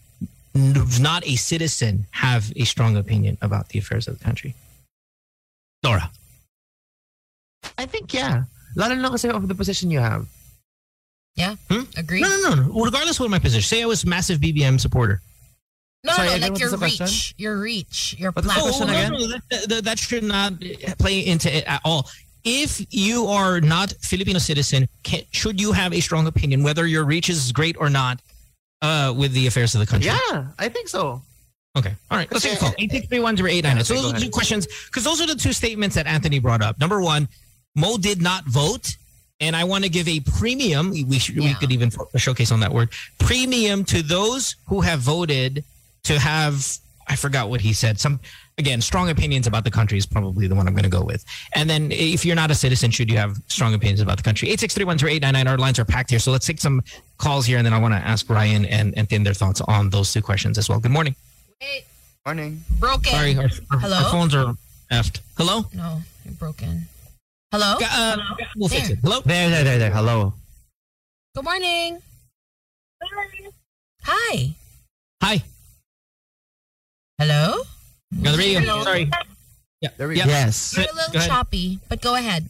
who's 0.53 1.01
not 1.01 1.27
a 1.27 1.37
citizen 1.37 2.07
have 2.11 2.53
a 2.57 2.64
strong 2.64 2.97
opinion 2.97 3.39
about 3.41 3.71
the 3.71 3.79
affairs 3.79 4.07
of 4.07 4.18
the 4.18 4.25
country? 4.25 4.55
Laura. 5.83 6.11
I 7.79 7.87
think 7.87 8.13
yeah. 8.15 8.45
Lalo 8.77 8.95
na 8.95 9.11
kasi 9.11 9.29
of 9.29 9.49
the 9.49 9.55
position 9.55 9.91
you 9.91 9.99
have. 10.01 10.27
Yeah. 11.37 11.57
Hmm? 11.71 11.83
Agree. 11.97 12.21
No, 12.21 12.29
no, 12.29 12.55
no, 12.55 12.63
no. 12.69 12.83
Regardless 12.85 13.17
of 13.17 13.21
what 13.25 13.31
my 13.31 13.39
position, 13.39 13.63
say 13.63 13.83
I 13.83 13.87
was 13.87 14.05
massive 14.05 14.39
BBM 14.41 14.81
supporter. 14.81 15.21
No, 16.05 16.13
Sorry, 16.15 16.29
no, 16.29 16.35
again, 16.37 16.53
like 16.53 16.61
your 16.61 16.71
was 16.71 16.73
the 16.73 16.79
question? 16.79 17.07
reach, 17.07 17.35
your 17.37 17.59
reach, 17.61 18.17
your 18.19 18.33
What's 18.33 18.47
platform. 18.47 18.89
question 18.89 19.13
no, 19.13 19.19
no, 19.19 19.27
that, 19.51 19.69
that, 19.69 19.85
that 19.85 19.99
should 19.99 20.25
not 20.25 20.55
play 20.99 21.21
into 21.27 21.55
it 21.55 21.65
at 21.67 21.81
all. 21.85 22.09
If 22.43 22.81
you 22.91 23.27
are 23.27 23.61
not 23.61 23.93
Filipino 24.01 24.39
citizen, 24.39 24.89
can, 25.03 25.23
should 25.31 25.61
you 25.61 25.73
have 25.73 25.93
a 25.93 26.01
strong 26.01 26.27
opinion 26.27 26.63
whether 26.63 26.87
your 26.87 27.05
reach 27.05 27.29
is 27.29 27.53
great 27.53 27.77
or 27.79 27.91
not 27.91 28.21
uh, 28.81 29.13
with 29.15 29.33
the 29.35 29.47
affairs 29.47 29.75
of 29.75 29.81
the 29.81 29.87
country? 29.87 30.11
Yeah, 30.11 30.47
I 30.59 30.71
think 30.71 30.89
so. 30.89 31.21
Okay. 31.77 31.95
All 32.11 32.17
right. 32.17 32.31
Let's 32.33 32.45
take 32.45 32.57
a 32.57 32.61
call. 32.61 32.73
8631089. 32.73 33.63
Yeah, 33.63 33.83
So 33.83 33.95
okay, 33.95 34.03
those 34.03 34.11
are 34.13 34.15
the 34.15 34.25
two 34.25 34.31
questions 34.31 34.67
because 34.87 35.05
those 35.05 35.21
are 35.21 35.27
the 35.27 35.35
two 35.35 35.53
statements 35.53 35.95
that 35.97 36.07
Anthony 36.07 36.39
brought 36.39 36.63
up. 36.63 36.81
Number 36.81 37.01
one, 37.03 37.29
Mo 37.77 37.97
did 37.97 38.21
not 38.21 38.45
vote. 38.45 38.97
And 39.43 39.57
I 39.57 39.64
want 39.64 39.85
to 39.85 39.91
give 39.91 40.07
a 40.07 40.21
premium. 40.21 40.91
We 40.91 41.18
should, 41.18 41.39
we 41.39 41.55
could 41.55 41.73
even 41.73 41.91
showcase 42.16 42.53
on 42.53 42.61
that 42.61 42.73
word 42.73 42.91
premium 43.18 43.85
to 43.87 44.03
those 44.03 44.57
who 44.66 44.83
have 44.83 45.01
voted 45.01 45.64
to 46.05 46.18
have. 46.18 46.66
I 47.09 47.16
forgot 47.16 47.49
what 47.49 47.61
he 47.62 47.73
said. 47.73 47.99
Some 47.99 48.21
again, 48.59 48.83
strong 48.83 49.09
opinions 49.09 49.47
about 49.47 49.64
the 49.64 49.71
country 49.71 49.97
is 49.97 50.05
probably 50.05 50.47
the 50.47 50.55
one 50.55 50.68
I'm 50.68 50.75
going 50.75 50.85
to 50.85 50.91
go 50.91 51.03
with. 51.03 51.25
And 51.55 51.68
then 51.71 51.91
if 51.91 52.25
you're 52.27 52.37
not 52.37 52.51
a 52.51 52.55
citizen, 52.55 52.91
should 52.91 53.11
you 53.11 53.16
have 53.16 53.39
strong 53.49 53.73
opinions 53.73 54.01
about 54.03 54.18
the 54.18 54.23
country? 54.23 54.51
Eight 54.51 54.61
six 54.61 54.75
three 54.75 54.85
one 54.85 54.99
zero 54.99 55.11
eight 55.11 55.23
nine 55.23 55.33
nine. 55.33 55.49
Our 55.49 55.57
lines 55.57 55.79
are 55.79 55.87
packed 55.87 56.11
here, 56.11 56.18
so 56.18 56.31
let's 56.31 56.47
take 56.47 56.61
some 56.61 56.83
calls 57.16 57.47
here, 57.47 57.57
and 57.57 57.64
then 57.66 57.73
I 57.73 57.79
want 57.79 57.95
to 57.95 57.99
ask 57.99 58.29
Ryan 58.29 58.66
and 58.66 58.93
and 58.97 59.09
Tim 59.09 59.25
their 59.25 59.33
thoughts 59.35 59.62
on 59.62 59.89
those 59.89 60.12
two 60.12 60.21
questions 60.21 60.59
as 60.59 60.68
well. 60.68 60.79
Good 60.81 60.93
morning. 60.93 61.16
Wait, 61.62 61.85
Morning. 62.27 62.62
broken. 62.79 63.11
Sorry, 63.11 63.37
our, 63.37 63.49
our, 63.71 63.79
Hello? 63.79 63.97
our 63.97 64.11
phones 64.11 64.35
are 64.35 64.55
effed. 64.93 65.21
Hello? 65.39 65.64
No, 65.75 66.03
you're 66.27 66.35
broken. 66.35 66.87
Hello? 67.53 67.78
Uh, 67.82 68.16
we'll 68.57 68.68
fix 68.68 68.88
There. 68.88 68.96
it. 68.96 68.98
Hello? 69.03 69.20
There, 69.24 69.51
there, 69.51 69.64
there, 69.64 69.78
there. 69.78 69.90
Hello. 69.90 70.34
Good 71.34 71.44
morning. 71.44 71.98
Hi. 74.05 74.55
Hi. 75.20 75.42
Hello? 77.18 77.62
You're 78.12 78.32
the 78.32 78.38
radio. 78.38 78.61
Hello? 78.61 78.84
Sorry. 78.84 79.11
Yeah. 79.80 79.88
There 79.96 80.07
we 80.07 80.18
yeah. 80.18 80.26
go. 80.26 80.30
Yes. 80.30 80.76
You're 80.76 80.86
a 80.86 80.94
little 80.94 81.16
ahead. 81.16 81.28
choppy, 81.28 81.80
but 81.88 82.01
go 82.01 82.14
ahead. 82.14 82.48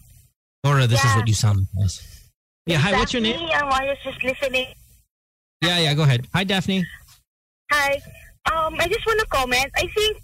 Laura, 0.65 0.87
this 0.87 1.03
is 1.03 1.17
what 1.17 1.27
you 1.27 1.35
sound 1.35 1.61
like. 1.61 1.67
Yes. 1.79 2.29
Yeah, 2.67 2.77
hi, 2.77 2.93
what's 2.93 3.15
your 3.15 3.23
name? 3.23 3.41
Daphne, 3.49 3.53
I 3.55 3.87
was 3.87 3.99
just 4.05 4.23
listening. 4.23 4.67
Yeah, 5.63 5.79
yeah, 5.79 5.95
go 5.95 6.03
ahead. 6.03 6.27
Hi, 6.35 6.45
Daphne. 6.45 6.85
Hi. 7.73 8.03
Um, 8.53 8.77
I 8.79 8.87
just 8.87 9.07
want 9.07 9.19
to 9.21 9.27
comment. 9.27 9.67
I 9.77 9.87
think 9.97 10.23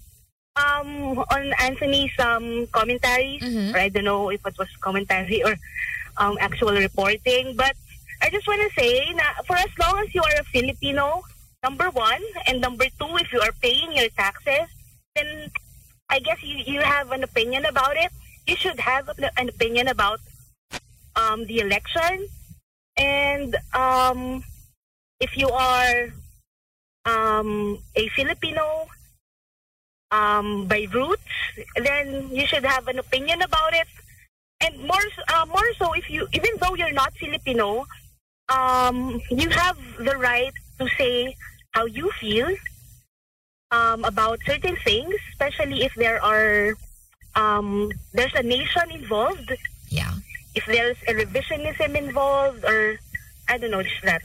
um, 0.57 1.18
on 1.18 1.52
Anthony's 1.61 2.12
um, 2.18 2.66
commentaries, 2.72 3.42
Mhm. 3.42 3.74
or 3.74 3.78
I 3.78 3.88
don't 3.88 4.04
know 4.04 4.30
if 4.30 4.40
it 4.46 4.57
was 4.59 4.68
commentary 4.80 5.42
or 5.44 5.54
um, 6.16 6.38
actual 6.40 6.72
reporting, 6.72 7.54
but 7.57 7.76
I 8.22 8.30
just 8.30 8.46
want 8.48 8.62
to 8.64 8.70
say 8.80 9.12
na 9.12 9.24
for 9.46 9.57
as 9.57 9.68
long 9.78 9.98
as 10.00 10.14
you 10.14 10.22
are 10.24 10.36
a 10.40 10.44
Filipino, 10.44 11.22
number 11.62 11.90
one, 11.90 12.22
and 12.46 12.61
number 12.61 12.86
two, 12.98 13.12
if 13.20 13.28
you 13.32 13.40
are 13.40 13.52
paying 13.61 13.92
your 13.92 14.09
taxes, 14.16 14.68
then 15.14 15.50
I 16.09 16.20
guess 16.20 16.40
you, 16.42 16.57
you 16.64 16.80
have 16.80 17.12
an 17.12 17.22
opinion 17.22 17.66
about 17.66 17.96
it. 17.96 18.11
You 18.46 18.57
should 18.57 18.80
have 18.80 19.11
an 19.36 19.48
opinion 19.48 19.88
about 19.88 20.20
um, 21.16 21.44
the 21.46 21.61
election. 21.61 22.28
And 22.96 23.57
um, 23.74 24.44
if 25.20 25.36
you 25.36 25.50
are 25.50 26.09
um, 27.04 27.78
a 27.94 28.09
Filipino 28.16 28.86
um, 30.11 30.66
by 30.66 30.86
roots, 30.92 31.22
then 31.76 32.28
you 32.30 32.46
should 32.46 32.64
have 32.64 32.88
an 32.88 32.98
opinion 32.98 33.42
about 33.42 33.74
it. 33.74 33.88
And 34.61 34.78
more, 34.86 35.02
uh, 35.34 35.46
more 35.46 35.72
so, 35.78 35.92
if 35.92 36.09
you, 36.09 36.26
even 36.32 36.50
though 36.61 36.74
you're 36.74 36.92
not 36.92 37.12
Filipino, 37.14 37.86
um, 38.48 39.20
you 39.30 39.50
have 39.50 39.76
the 39.98 40.16
right 40.16 40.52
to 40.78 40.88
say 40.96 41.36
how 41.72 41.84
you 41.86 42.11
feel 42.20 42.54
um, 43.70 44.04
about 44.04 44.38
certain 44.46 44.76
things, 44.76 45.14
especially 45.32 45.84
if 45.84 45.94
there 45.94 46.22
are 46.22 46.74
um, 47.34 47.92
there's 48.12 48.34
a 48.34 48.42
nation 48.42 48.90
involved. 48.90 49.52
Yeah. 49.88 50.12
If 50.54 50.64
there's 50.64 50.96
a 51.07 51.12
revisionism 51.12 51.94
involved, 51.94 52.64
or 52.64 52.98
I 53.48 53.59
don't 53.59 53.70
know, 53.70 53.82
just 53.82 54.02
that. 54.04 54.22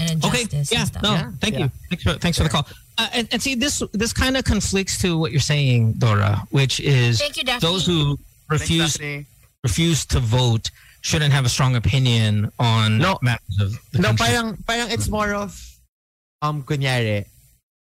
And 0.00 0.24
Okay. 0.24 0.48
Yeah. 0.50 0.58
and 0.58 0.66
stuff. 0.66 1.02
No. 1.04 1.12
Yeah. 1.12 1.30
Thank 1.40 1.54
Yeah. 1.54 1.68
you. 1.68 1.70
Thanks 1.92 2.02
for 2.04 2.12
thanks 2.16 2.36
for 2.40 2.44
the 2.44 2.50
call. 2.50 2.64
Uh, 2.96 3.08
and, 3.12 3.28
and 3.32 3.38
see 3.42 3.54
this 3.54 3.82
this 3.92 4.12
kind 4.12 4.36
of 4.36 4.44
conflicts 4.44 4.96
to 5.04 5.16
what 5.20 5.30
you're 5.32 5.44
saying, 5.44 6.00
Dora, 6.00 6.42
which 6.50 6.80
is 6.80 7.20
Thank 7.20 7.36
you, 7.36 7.44
Daphne. 7.44 7.60
those 7.60 7.84
who 7.84 8.16
refuse 8.48 8.94
Daphne. 8.96 9.26
refuse 9.62 10.04
to 10.06 10.20
vote 10.20 10.70
shouldn't 11.00 11.32
have 11.32 11.44
a 11.44 11.52
strong 11.52 11.76
opinion 11.76 12.50
on 12.58 12.98
No. 12.98 13.16
matters 13.20 13.56
of 13.60 13.72
the 13.92 14.00
No, 14.00 14.08
country. 14.12 14.26
parang, 14.26 14.48
parang 14.68 14.88
it's 14.92 15.08
more 15.08 15.32
of, 15.32 15.56
um, 16.44 16.60
kunyari, 16.62 17.24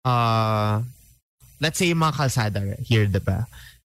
uh, 0.05 0.83
let's 1.61 1.79
say 1.79 1.87
yung 1.87 1.99
mga 2.03 2.15
kalsada 2.19 2.61
here, 2.83 3.07
di 3.07 3.19
ba? 3.23 3.47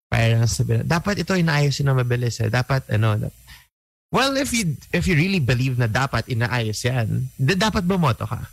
Parang 0.09 0.47
sabi 0.47 0.79
na, 0.79 0.83
dapat 0.87 1.19
ito 1.19 1.35
inaayos 1.35 1.83
na 1.83 1.93
mabilis 1.93 2.39
eh. 2.39 2.47
Dapat, 2.49 2.87
ano, 2.95 3.15
da- 3.19 3.35
well, 4.11 4.37
if 4.37 4.53
you 4.53 4.75
if 4.93 5.07
you 5.07 5.15
really 5.15 5.39
believe 5.39 5.77
na 5.77 5.87
dapat 5.87 6.25
inaayos 6.27 6.83
yan, 6.83 7.29
di 7.37 7.53
dapat 7.55 7.85
bumoto 7.85 8.27
ka. 8.27 8.47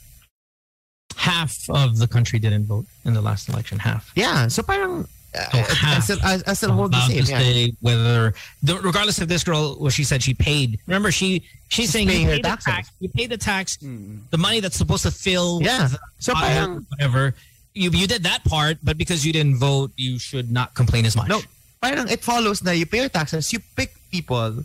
half 1.16 1.68
of 1.70 1.98
the 1.98 2.06
country 2.06 2.38
didn't 2.38 2.66
vote 2.66 2.84
in 3.04 3.14
the 3.14 3.22
last 3.22 3.48
election. 3.48 3.78
Half. 3.78 4.12
Yeah, 4.14 4.48
so 4.48 4.62
parang, 4.62 5.08
uh, 5.34 5.50
So 5.50 5.58
I, 5.58 5.60
I 5.60 5.74
half 5.74 6.02
still, 6.04 6.18
I, 6.22 6.32
I 6.46 6.52
still 6.52 6.72
hold 6.72 6.92
the 6.92 6.98
allowed 6.98 7.08
same. 7.10 7.24
to 7.24 7.30
Yeah. 7.32 7.38
say 7.40 7.72
whether, 7.80 8.34
the, 8.62 8.78
regardless 8.80 9.18
of 9.20 9.28
this 9.28 9.42
girl, 9.42 9.76
what 9.80 9.92
she 9.92 10.04
said, 10.04 10.22
she 10.22 10.34
paid. 10.34 10.78
Remember, 10.86 11.10
she 11.10 11.42
she's, 11.68 11.90
saying 11.90 12.10
you 12.10 12.26
her 12.26 12.36
pay 12.36 12.42
the 12.42 12.56
tax, 12.60 12.90
you 13.00 13.08
pay 13.08 13.26
the 13.26 13.38
tax, 13.38 13.76
Mm. 13.78 14.28
the 14.30 14.38
money 14.38 14.60
that's 14.60 14.76
supposed 14.76 15.02
to 15.04 15.10
fill 15.10 15.62
Yeah. 15.62 15.88
the 15.88 15.98
So 16.20 16.34
parang, 16.34 16.84
whatever. 16.90 17.34
You 17.74 17.90
you 17.90 18.06
did 18.06 18.22
that 18.24 18.44
part, 18.44 18.78
but 18.84 18.96
because 18.96 19.24
you 19.26 19.32
didn't 19.32 19.56
vote, 19.56 19.92
you 19.96 20.18
should 20.18 20.52
not 20.52 20.74
complain 20.74 21.04
as 21.06 21.16
much. 21.16 21.28
no, 21.28 21.40
parang 21.80 22.08
it 22.08 22.20
follows 22.24 22.60
that 22.60 22.76
you 22.76 22.84
pay 22.86 23.00
your 23.04 23.12
taxes, 23.12 23.52
you 23.52 23.60
pick 23.74 23.92
people 24.12 24.64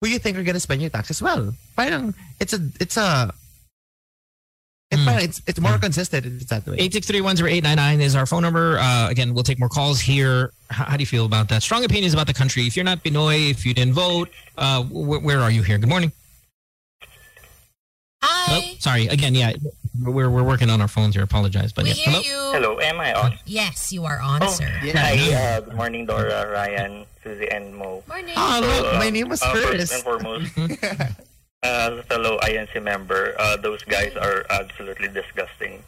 who 0.00 0.08
you 0.08 0.18
think 0.18 0.36
are 0.36 0.42
gonna 0.42 0.60
spend 0.60 0.80
your 0.80 0.90
taxes 0.90 1.22
well. 1.22 1.54
Parang 1.76 2.14
it's 2.40 2.52
a 2.52 2.60
it's 2.80 2.96
a 2.96 3.32
it's, 4.90 5.04
parang 5.04 5.24
it's, 5.24 5.42
it's 5.48 5.58
more 5.60 5.78
consistent 5.78 6.26
if 6.26 6.42
it's 6.42 6.50
that 6.50 6.64
way. 6.66 6.76
863-10899 6.76 8.00
is 8.00 8.14
our 8.14 8.24
phone 8.24 8.42
number. 8.42 8.78
Uh, 8.78 9.10
again, 9.10 9.34
we'll 9.34 9.42
take 9.42 9.58
more 9.58 9.68
calls 9.68 10.00
here. 10.00 10.52
How, 10.70 10.84
how 10.84 10.96
do 10.96 11.02
you 11.02 11.06
feel 11.06 11.26
about 11.26 11.48
that? 11.48 11.64
Strong 11.64 11.84
opinions 11.84 12.14
about 12.14 12.28
the 12.28 12.34
country. 12.34 12.68
If 12.68 12.76
you're 12.76 12.84
not 12.84 13.02
Pinoy, 13.02 13.50
if 13.50 13.66
you 13.66 13.74
didn't 13.74 13.94
vote, 13.94 14.30
uh, 14.56 14.84
wh- 14.84 15.24
where 15.24 15.40
are 15.40 15.50
you 15.50 15.62
here? 15.62 15.76
Good 15.78 15.88
morning. 15.88 16.12
Hi. 18.22 18.60
Oh, 18.62 18.76
sorry. 18.78 19.08
Again, 19.08 19.34
yeah, 19.34 19.54
we're 20.02 20.30
we're 20.30 20.42
working 20.44 20.70
on 20.70 20.80
our 20.80 20.88
phones 20.88 21.14
here. 21.14 21.24
Apologize, 21.24 21.72
but 21.72 21.84
We 21.84 21.90
yeah. 21.90 21.94
hear 21.94 22.12
Hello. 22.12 22.20
you. 22.22 22.52
Hello, 22.52 22.80
am 22.80 23.00
I 23.00 23.14
on? 23.14 23.38
Yes, 23.46 23.92
you 23.92 24.04
are 24.04 24.20
on, 24.20 24.42
Oh, 24.42 24.48
sir. 24.48 24.66
Hi, 24.94 25.32
uh, 25.34 25.60
good 25.60 25.74
morning, 25.74 26.06
Dora, 26.06 26.50
Ryan, 26.50 27.04
Susie, 27.22 27.48
and 27.50 27.74
Mo. 27.74 28.02
Morning. 28.08 28.34
Oh, 28.36 28.60
look, 28.62 28.94
uh, 28.94 28.98
my 28.98 29.10
name 29.10 29.28
was 29.28 29.42
uh, 29.42 29.50
Chris. 29.52 29.90
First 29.90 29.94
and 29.94 30.02
foremost, 30.04 30.58
uh, 31.62 31.98
a 31.98 32.02
fellow 32.04 32.38
INC 32.42 32.82
member, 32.82 33.34
uh, 33.38 33.56
those 33.56 33.82
guys 33.84 34.14
are 34.16 34.44
absolutely 34.50 35.08
disgusting 35.08 35.82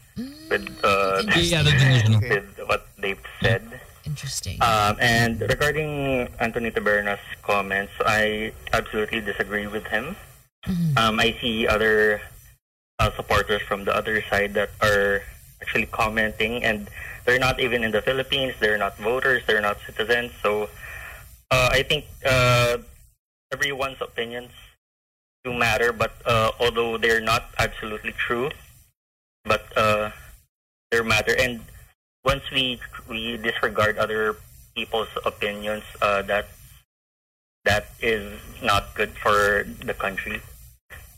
with, 0.51 0.69
uh, 0.85 1.23
Yeah, 1.37 1.63
they're 1.63 1.79
delusional. 1.79 2.21
with 2.21 2.61
what 2.67 2.87
they've 2.99 3.21
said. 3.43 3.81
Interesting. 4.05 4.57
Um, 4.63 4.97
and 5.01 5.41
regarding 5.43 6.29
Anthony 6.41 6.71
Taberna's 6.71 7.21
comments, 7.43 7.93
I 8.05 8.53
absolutely 8.73 9.21
disagree 9.21 9.67
with 9.67 9.87
him. 9.87 10.17
Um, 10.97 11.21
I 11.21 11.37
see 11.41 11.67
other 11.69 12.21
uh, 12.99 13.11
supporters 13.13 13.63
from 13.63 13.85
the 13.85 13.95
other 13.95 14.23
side 14.23 14.55
that 14.55 14.71
are 14.83 15.23
actually 15.63 15.87
commenting, 15.87 16.65
and 16.65 16.89
they're 17.25 17.39
not 17.39 17.61
even 17.61 17.85
in 17.85 17.91
the 17.91 18.03
Philippines. 18.03 18.55
They're 18.61 18.79
not 18.79 18.97
voters. 18.99 19.43
They're 19.47 19.61
not 19.61 19.79
citizens. 19.87 20.33
So 20.43 20.69
uh, 21.51 21.69
I 21.73 21.83
think 21.83 22.05
uh, 22.27 22.79
everyone's 23.53 24.01
opinions 24.01 24.51
do 25.45 25.53
matter, 25.53 25.93
but 25.93 26.13
uh, 26.27 26.53
although 26.61 26.99
they're 26.99 27.21
not 27.21 27.51
absolutely 27.59 28.13
true, 28.13 28.51
but 29.45 29.65
uh, 29.77 30.11
they 30.91 31.01
matter. 31.03 31.35
And 31.39 31.61
once 32.25 32.43
we 32.51 32.81
we 33.09 33.37
disregard 33.37 33.99
other 33.99 34.37
people's 34.75 35.09
opinions, 35.25 35.85
uh, 36.03 36.23
that 36.23 36.49
that 37.65 37.91
is 38.01 38.41
not 38.63 38.95
good 38.95 39.11
for 39.11 39.65
the 39.85 39.95
country. 39.95 40.41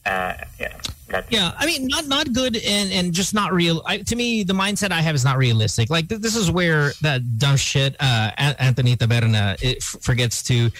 Uh, 0.07 0.33
yeah, 0.59 0.77
Yeah, 1.29 1.53
I 1.59 1.67
mean, 1.67 1.89
not 1.89 2.07
not 2.07 2.33
good 2.33 2.57
and 2.57 2.93
and 2.93 3.13
just 3.13 3.35
not 3.35 3.53
real. 3.53 3.83
I, 3.85 3.99
to 3.99 4.17
me, 4.17 4.45
the 4.45 4.55
mindset 4.55 4.93
I 4.93 5.03
have 5.03 5.15
is 5.15 5.25
not 5.25 5.37
realistic. 5.37 5.91
Like 5.91 6.09
th- 6.09 6.21
this 6.21 6.37
is 6.37 6.51
where 6.51 6.93
that 7.03 7.21
dumb 7.39 7.57
shit 7.57 7.97
uh, 8.01 8.31
An- 8.39 8.57
Anthony 8.59 8.97
Taberna 8.97 9.61
it 9.63 9.79
f- 9.83 10.01
forgets 10.01 10.43
to 10.45 10.71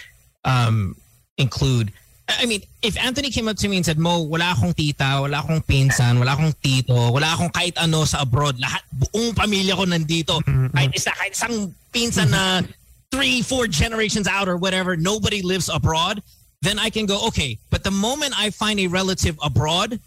um, 0.45 0.97
include. 1.37 1.93
I 2.29 2.43
I 2.43 2.47
mean, 2.47 2.63
if 2.81 2.97
Anthony 2.97 3.31
came 3.31 3.49
up 3.49 3.57
to 3.59 3.69
me 3.69 3.77
and 3.77 3.85
said, 3.85 3.99
"Mo, 3.99 4.23
wala 4.23 4.55
akong 4.55 4.73
tita, 4.75 5.19
wala 5.21 5.43
akong 5.43 5.67
pinsan, 5.67 6.19
wala 6.19 6.39
akong 6.39 6.55
tito, 6.63 7.11
wala 7.11 7.27
akong 7.35 7.51
kahit 7.51 7.75
ano 7.77 8.05
sa 8.07 8.23
abroad, 8.23 8.57
lahat 8.57 8.81
buong 8.95 9.35
pamilya 9.35 9.75
ko 9.75 9.85
nandito, 9.85 10.39
kahit 10.73 10.95
isa, 10.95 11.11
kahit 11.11 11.35
isang 11.35 11.75
pinsan 11.93 12.31
na 12.31 12.63
three, 13.11 13.43
four 13.43 13.67
generations 13.67 14.31
out 14.31 14.47
or 14.49 14.57
whatever, 14.57 14.97
nobody 14.97 15.43
lives 15.43 15.69
abroad." 15.69 16.23
Then 16.63 16.79
I 16.79 16.91
can 16.91 17.07
go, 17.07 17.27
okay. 17.29 17.59
But 17.71 17.85
the 17.85 17.91
moment 17.91 18.35
I 18.39 18.51
find 18.51 18.79
a 18.81 18.87
relative 18.87 19.39
abroad, 19.43 19.99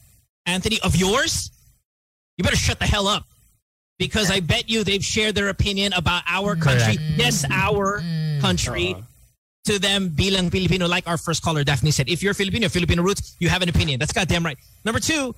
Anthony, 0.45 0.79
of 0.83 0.95
yours, 0.95 1.49
you 2.37 2.43
better 2.43 2.55
shut 2.55 2.79
the 2.79 2.85
hell 2.85 3.07
up. 3.07 3.25
Because 3.99 4.29
I 4.29 4.39
bet 4.39 4.69
you 4.69 4.83
they've 4.83 5.03
shared 5.03 5.35
their 5.35 5.49
opinion 5.49 5.93
about 5.93 6.23
our 6.27 6.55
mm. 6.55 6.61
country. 6.61 6.97
Correct. 6.97 7.13
Mm. 7.13 7.17
Yes, 7.17 7.45
our 7.49 8.01
mm. 8.01 8.41
country. 8.41 8.93
Uh-huh. 8.93 9.01
To 9.67 9.79
them, 9.79 10.09
bilang 10.09 10.49
Filipino, 10.49 10.89
like 10.89 11.07
our 11.07 11.17
first 11.17 11.41
caller 11.41 11.63
Daphne 11.63 11.91
said, 11.91 12.09
if 12.09 12.21
you're 12.21 12.33
Filipino, 12.33 12.67
Filipino 12.67 13.01
roots, 13.01 13.37
you 13.39 13.47
have 13.47 13.61
an 13.61 13.69
opinion. 13.69 13.97
That's 13.97 14.11
goddamn 14.11 14.43
right. 14.43 14.57
Number 14.83 14.99
two, 14.99 15.33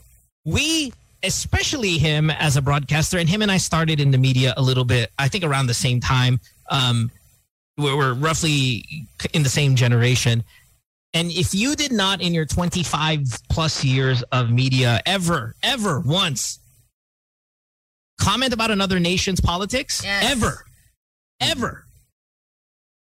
we, 0.46 0.92
especially 1.22 2.00
him 2.00 2.32
as 2.32 2.58
a 2.58 2.62
broadcaster, 2.64 3.20
and 3.20 3.30
him 3.30 3.44
and 3.44 3.52
I 3.52 3.58
started 3.58 4.00
in 4.00 4.10
the 4.10 4.18
media 4.18 4.56
a 4.58 4.64
little 4.64 4.84
bit, 4.84 5.12
I 5.20 5.28
think 5.28 5.44
around 5.44 5.68
the 5.68 5.76
same 5.76 6.00
time. 6.00 6.40
Um, 6.72 7.12
we're, 7.78 7.96
we're 7.96 8.14
roughly 8.16 9.08
in 9.32 9.44
the 9.44 9.50
same 9.50 9.76
generation. 9.76 10.44
And 11.16 11.32
if 11.32 11.56
you 11.56 11.78
did 11.78 11.94
not, 11.94 12.22
in 12.22 12.34
your 12.34 12.46
25 12.46 13.24
plus 13.50 13.86
years 13.86 14.22
of 14.34 14.52
media, 14.52 15.00
ever, 15.06 15.56
ever 15.64 16.02
once 16.02 16.60
comment 18.20 18.54
about 18.54 18.70
another 18.70 19.00
nation's 19.00 19.40
politics, 19.40 20.04
ever, 20.06 20.66
ever, 21.40 21.86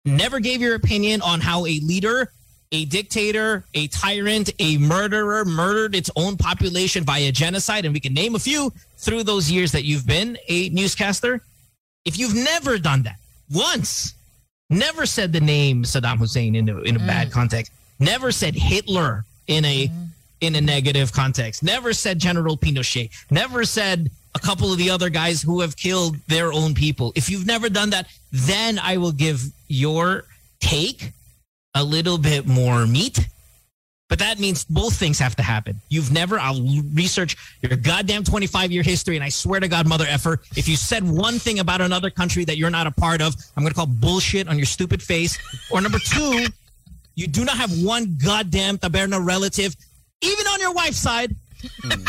never 0.05 0.41
gave 0.41 0.61
your 0.61 0.75
opinion 0.75 1.23
on 1.23 1.41
how 1.41 1.61
a 1.61 1.81
leader, 1.81 2.31
a 2.71 2.85
dictator, 2.85 3.65
a 3.73 3.87
tyrant, 3.89 4.51
a 4.59 4.77
murderer 4.77 5.47
murdered 5.47 5.95
its 5.95 6.11
own 6.15 6.37
population 6.37 7.05
via 7.05 7.33
genocide, 7.33 7.87
and 7.87 7.95
we 7.95 8.01
can 8.01 8.13
name 8.13 8.35
a 8.35 8.39
few 8.39 8.71
through 8.99 9.23
those 9.23 9.51
years 9.51 9.73
that 9.73 9.85
you've 9.85 10.07
been 10.07 10.37
a 10.49 10.69
newscaster. 10.69 11.41
If 12.05 12.19
you've 12.19 12.35
never 12.35 12.77
done 12.77 13.05
that 13.05 13.17
once, 13.51 14.13
never 14.69 15.07
said 15.07 15.33
the 15.33 15.41
name 15.41 15.85
Saddam 15.85 16.19
Hussein 16.19 16.55
in 16.55 16.69
a, 16.69 16.79
in 16.81 16.97
a 16.97 16.99
bad 16.99 17.29
mm. 17.29 17.33
context, 17.33 17.73
never 18.03 18.33
said 18.33 18.55
Hitler 18.55 19.25
in 19.47 19.65
a 19.65 19.89
mm-hmm. 19.89 20.05
in 20.41 20.57
a 20.57 20.61
negative 20.61 21.13
context, 21.13 21.63
never 21.63 21.93
said 21.93 22.19
General 22.19 22.57
Pinochet, 22.57 23.11
never 23.31 23.65
said 23.65 24.11
a 24.35 24.39
couple 24.39 24.73
of 24.73 24.79
the 24.79 24.91
other 24.91 25.11
guys 25.11 25.43
who 25.43 25.61
have 25.61 25.77
killed 25.77 26.17
their 26.27 26.53
own 26.53 26.75
people. 26.75 27.13
If 27.15 27.29
you've 27.31 27.47
never 27.47 27.69
done 27.69 27.91
that, 27.91 28.07
then 28.31 28.79
I 28.79 28.97
will 28.97 29.13
give 29.13 29.43
your 29.69 30.25
take 30.61 31.13
a 31.75 31.85
little 31.85 32.19
bit 32.19 32.47
more 32.47 32.87
meat. 32.87 33.29
But 34.09 34.19
that 34.19 34.39
means 34.39 34.67
both 34.67 34.95
things 34.95 35.19
have 35.21 35.37
to 35.37 35.43
happen. 35.43 35.81
You've 35.89 36.13
never, 36.13 36.39
I'll 36.39 36.61
research 36.93 37.35
your 37.63 37.79
goddamn 37.79 38.25
25 38.25 38.71
year 38.71 38.83
history, 38.83 39.17
and 39.17 39.25
I 39.25 39.31
swear 39.31 39.59
to 39.59 39.69
God, 39.69 39.87
mother 39.87 40.05
effer, 40.07 40.39
if 40.55 40.69
you 40.69 40.77
said 40.77 41.03
one 41.03 41.39
thing 41.39 41.61
about 41.61 41.81
another 41.81 42.11
country 42.11 42.45
that 42.45 42.59
you're 42.59 42.69
not 42.69 42.87
a 42.87 42.91
part 42.91 43.23
of, 43.23 43.35
I'm 43.57 43.63
going 43.63 43.71
to 43.71 43.75
call 43.75 43.87
bullshit 43.87 44.49
on 44.49 44.59
your 44.59 44.67
stupid 44.67 45.03
face. 45.03 45.39
Or 45.71 45.81
number 45.81 45.99
two, 45.99 46.47
you 47.15 47.27
do 47.27 47.45
not 47.45 47.57
have 47.57 47.71
one 47.83 48.17
goddamn 48.23 48.79
taberna 48.79 49.25
relative, 49.25 49.75
even 50.23 50.47
on 50.47 50.61
your 50.61 50.73
wife's 50.73 50.99
side, 50.99 51.35
hmm. 51.83 52.05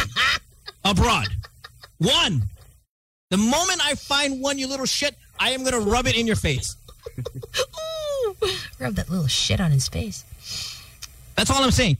abroad. 0.85 1.27
One. 1.97 2.43
The 3.29 3.37
moment 3.37 3.81
I 3.83 3.95
find 3.95 4.41
one, 4.41 4.59
you 4.59 4.67
little 4.67 4.85
shit, 4.85 5.15
I 5.39 5.51
am 5.51 5.61
going 5.61 5.73
to 5.73 5.79
rub 5.79 6.05
it 6.07 6.15
in 6.15 6.27
your 6.27 6.35
face. 6.35 6.75
Ooh, 7.17 8.35
Rub 8.79 8.95
that 8.95 9.09
little 9.09 9.27
shit 9.27 9.59
on 9.59 9.71
his 9.71 9.87
face. 9.87 10.23
That's 11.35 11.49
all 11.49 11.63
I'm 11.63 11.71
saying. 11.71 11.97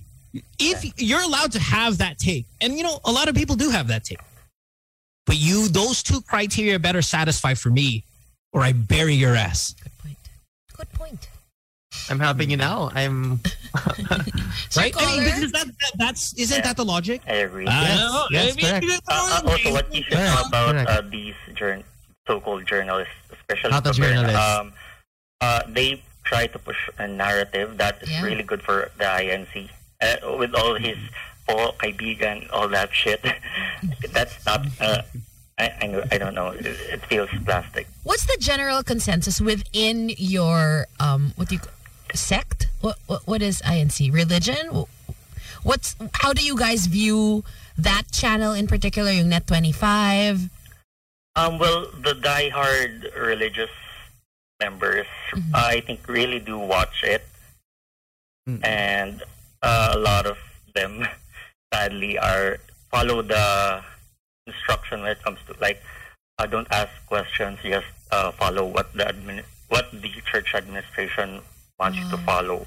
If 0.60 1.02
you're 1.02 1.22
allowed 1.22 1.52
to 1.54 1.60
have 1.60 1.98
that 2.00 2.18
take, 2.18 2.46
and 2.62 2.78
you 2.78 2.84
know, 2.84 3.00
a 3.06 3.12
lot 3.12 3.30
of 3.30 3.36
people 3.36 3.56
do 3.56 3.70
have 3.70 3.88
that 3.88 4.04
take, 4.04 4.20
but 5.26 5.38
you, 5.38 5.68
those 5.68 6.04
two 6.04 6.22
criteria 6.22 6.80
better 6.80 7.02
satisfy 7.02 7.54
for 7.54 7.70
me, 7.70 8.04
or 8.52 8.62
I 8.62 8.74
bury 8.74 9.14
your 9.14 9.36
ass. 9.36 9.76
Good 9.82 9.98
point. 9.98 10.18
Good 10.78 10.90
point. 10.94 11.28
I'm 12.10 12.20
helping 12.20 12.50
you 12.50 12.58
now. 12.58 12.90
I'm 12.94 13.40
right. 14.78 14.94
I 14.98 15.16
mean, 15.18 15.24
because 15.26 15.52
that, 15.52 15.66
that, 15.68 15.92
that's 15.96 16.34
isn't 16.34 16.64
that 16.64 16.76
the 16.78 16.86
logic? 16.86 17.22
I 17.28 17.34
agree. 17.48 17.66
Uh, 17.68 18.26
Yes, 18.32 18.54
I 18.54 18.56
mean, 18.56 18.66
correct. 18.82 19.02
Uh, 19.08 19.42
uh, 19.46 19.50
also, 19.52 19.72
what 19.72 19.94
you 19.94 20.04
should 20.04 20.14
know 20.14 20.44
about 20.48 20.76
uh, 20.76 21.02
these 21.10 21.36
journ- 21.56 21.84
so-called 22.28 22.66
journalists, 22.66 23.14
especially 23.32 23.72
Not 23.72 23.84
the 23.84 23.92
journalists. 23.92 24.40
um, 24.40 24.74
uh, 25.42 25.62
they 25.68 26.02
try 26.24 26.48
to 26.48 26.60
push 26.60 26.78
a 26.98 27.08
narrative 27.08 27.78
that 27.78 28.02
is 28.02 28.10
Yeah. 28.10 28.24
really 28.24 28.44
good 28.44 28.62
for 28.62 28.92
the 28.98 29.04
INC. 29.06 29.70
Uh, 30.02 30.38
with 30.38 30.54
all 30.56 30.76
his 30.76 30.98
po, 31.48 31.72
kaibigan, 31.80 32.48
all 32.52 32.68
that 32.70 32.94
shit. 32.94 33.24
That's 34.12 34.46
not. 34.46 34.66
Uh, 34.80 35.02
I, 35.60 35.66
I, 35.82 36.04
I 36.14 36.18
don't 36.18 36.34
know. 36.34 36.50
It, 36.50 36.66
it 36.66 37.02
feels 37.06 37.30
plastic. 37.46 37.88
What's 38.04 38.26
the 38.26 38.38
general 38.40 38.84
consensus 38.84 39.40
within 39.40 40.10
your 40.18 40.88
um 41.00 41.32
what 41.36 41.48
do 41.50 41.56
you 41.56 41.62
sect? 42.14 42.68
What 42.82 42.98
what, 43.08 43.28
what 43.28 43.42
is 43.42 43.62
INC? 43.62 44.14
Religion? 44.14 44.86
What's 45.64 45.96
how 46.14 46.34
do 46.34 46.44
you 46.46 46.58
guys 46.58 46.88
view 46.88 47.44
that 47.78 48.04
channel 48.12 48.54
in 48.54 48.68
particular, 48.68 49.12
yung 49.12 49.30
Net 49.30 49.48
25? 49.48 50.50
Um, 51.36 51.58
well, 51.58 51.88
the 52.04 52.14
die-hard 52.14 53.10
religious 53.18 53.72
members, 54.60 55.08
Mm-hmm. 55.34 55.56
I 55.56 55.82
think, 55.82 56.08
really 56.08 56.38
do 56.38 56.60
watch 56.60 57.02
it, 57.04 57.26
and 58.62 59.24
uh, 59.64 59.94
a 59.96 59.98
lot 59.98 60.28
of 60.28 60.38
them, 60.76 61.08
sadly, 61.74 62.20
are 62.20 62.58
follow 62.92 63.24
the 63.24 63.82
instruction 64.46 65.02
when 65.02 65.10
it 65.12 65.24
comes 65.24 65.40
to 65.48 65.56
like, 65.60 65.82
uh, 66.38 66.46
don't 66.46 66.68
ask 66.70 66.92
questions, 67.08 67.58
just 67.64 67.88
uh, 68.12 68.30
follow 68.34 68.66
what 68.68 68.94
the 68.94 69.06
admin, 69.06 69.42
what 69.70 69.90
the 69.92 70.10
church 70.30 70.54
administration 70.54 71.42
wants 71.84 72.00
you 72.00 72.08
to 72.16 72.18
follow. 72.24 72.64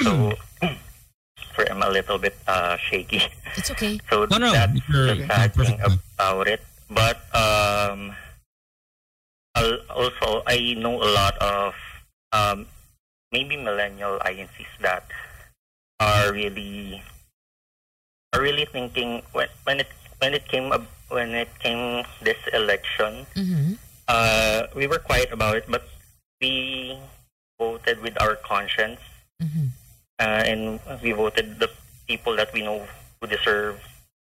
So, 0.00 0.32
for 1.52 1.62
I'm 1.68 1.82
a 1.84 1.90
little 1.92 2.16
bit 2.16 2.32
uh, 2.48 2.76
shaky. 2.80 3.20
It's 3.56 3.68
okay. 3.76 4.00
So 4.10 4.24
No, 4.32 4.38
no, 4.40 4.48
that's 4.52 4.72
you're- 4.88 5.20
the 5.20 5.26
sad 5.28 5.52
thing 5.52 5.76
about 5.84 6.48
it. 6.48 6.64
But 6.88 7.18
um, 7.36 8.14
also, 9.92 10.42
I 10.46 10.74
know 10.78 11.02
a 11.02 11.10
lot 11.10 11.36
of 11.42 11.74
um, 12.32 12.66
maybe 13.32 13.56
millennial 13.56 14.18
INCs 14.24 14.70
that 14.80 15.04
are 16.00 16.32
really 16.32 17.02
are 18.32 18.40
really 18.40 18.66
thinking 18.70 19.22
when 19.32 19.48
when 19.64 19.80
it 19.80 19.88
when 20.22 20.32
it 20.34 20.46
came 20.48 20.70
up 20.72 20.84
when 21.10 21.34
it 21.34 21.48
came 21.58 22.04
this 22.22 22.38
election, 22.54 23.26
Mm-hmm. 23.34 23.72
uh, 24.08 24.70
we 24.78 24.86
were 24.86 24.98
quiet 25.02 25.32
about 25.32 25.56
it, 25.56 25.64
but 25.68 25.82
we 26.40 26.94
voted 27.58 28.00
with 28.02 28.20
our 28.20 28.36
conscience, 28.36 29.00
Mm-hmm. 29.42 29.66
uh, 30.18 30.22
and 30.48 30.80
we 31.02 31.12
voted 31.12 31.58
the 31.60 31.68
people 32.08 32.34
that 32.36 32.50
we 32.54 32.62
know 32.62 32.86
who 33.20 33.26
deserve 33.26 33.76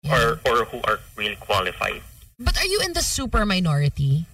or 0.04 0.38
or 0.44 0.64
who 0.66 0.80
are 0.84 1.00
really 1.16 1.36
qualified. 1.36 2.02
But 2.38 2.58
are 2.60 2.66
you 2.66 2.80
in 2.84 2.92
the 2.92 3.00
super 3.00 3.46
minority? 3.46 4.26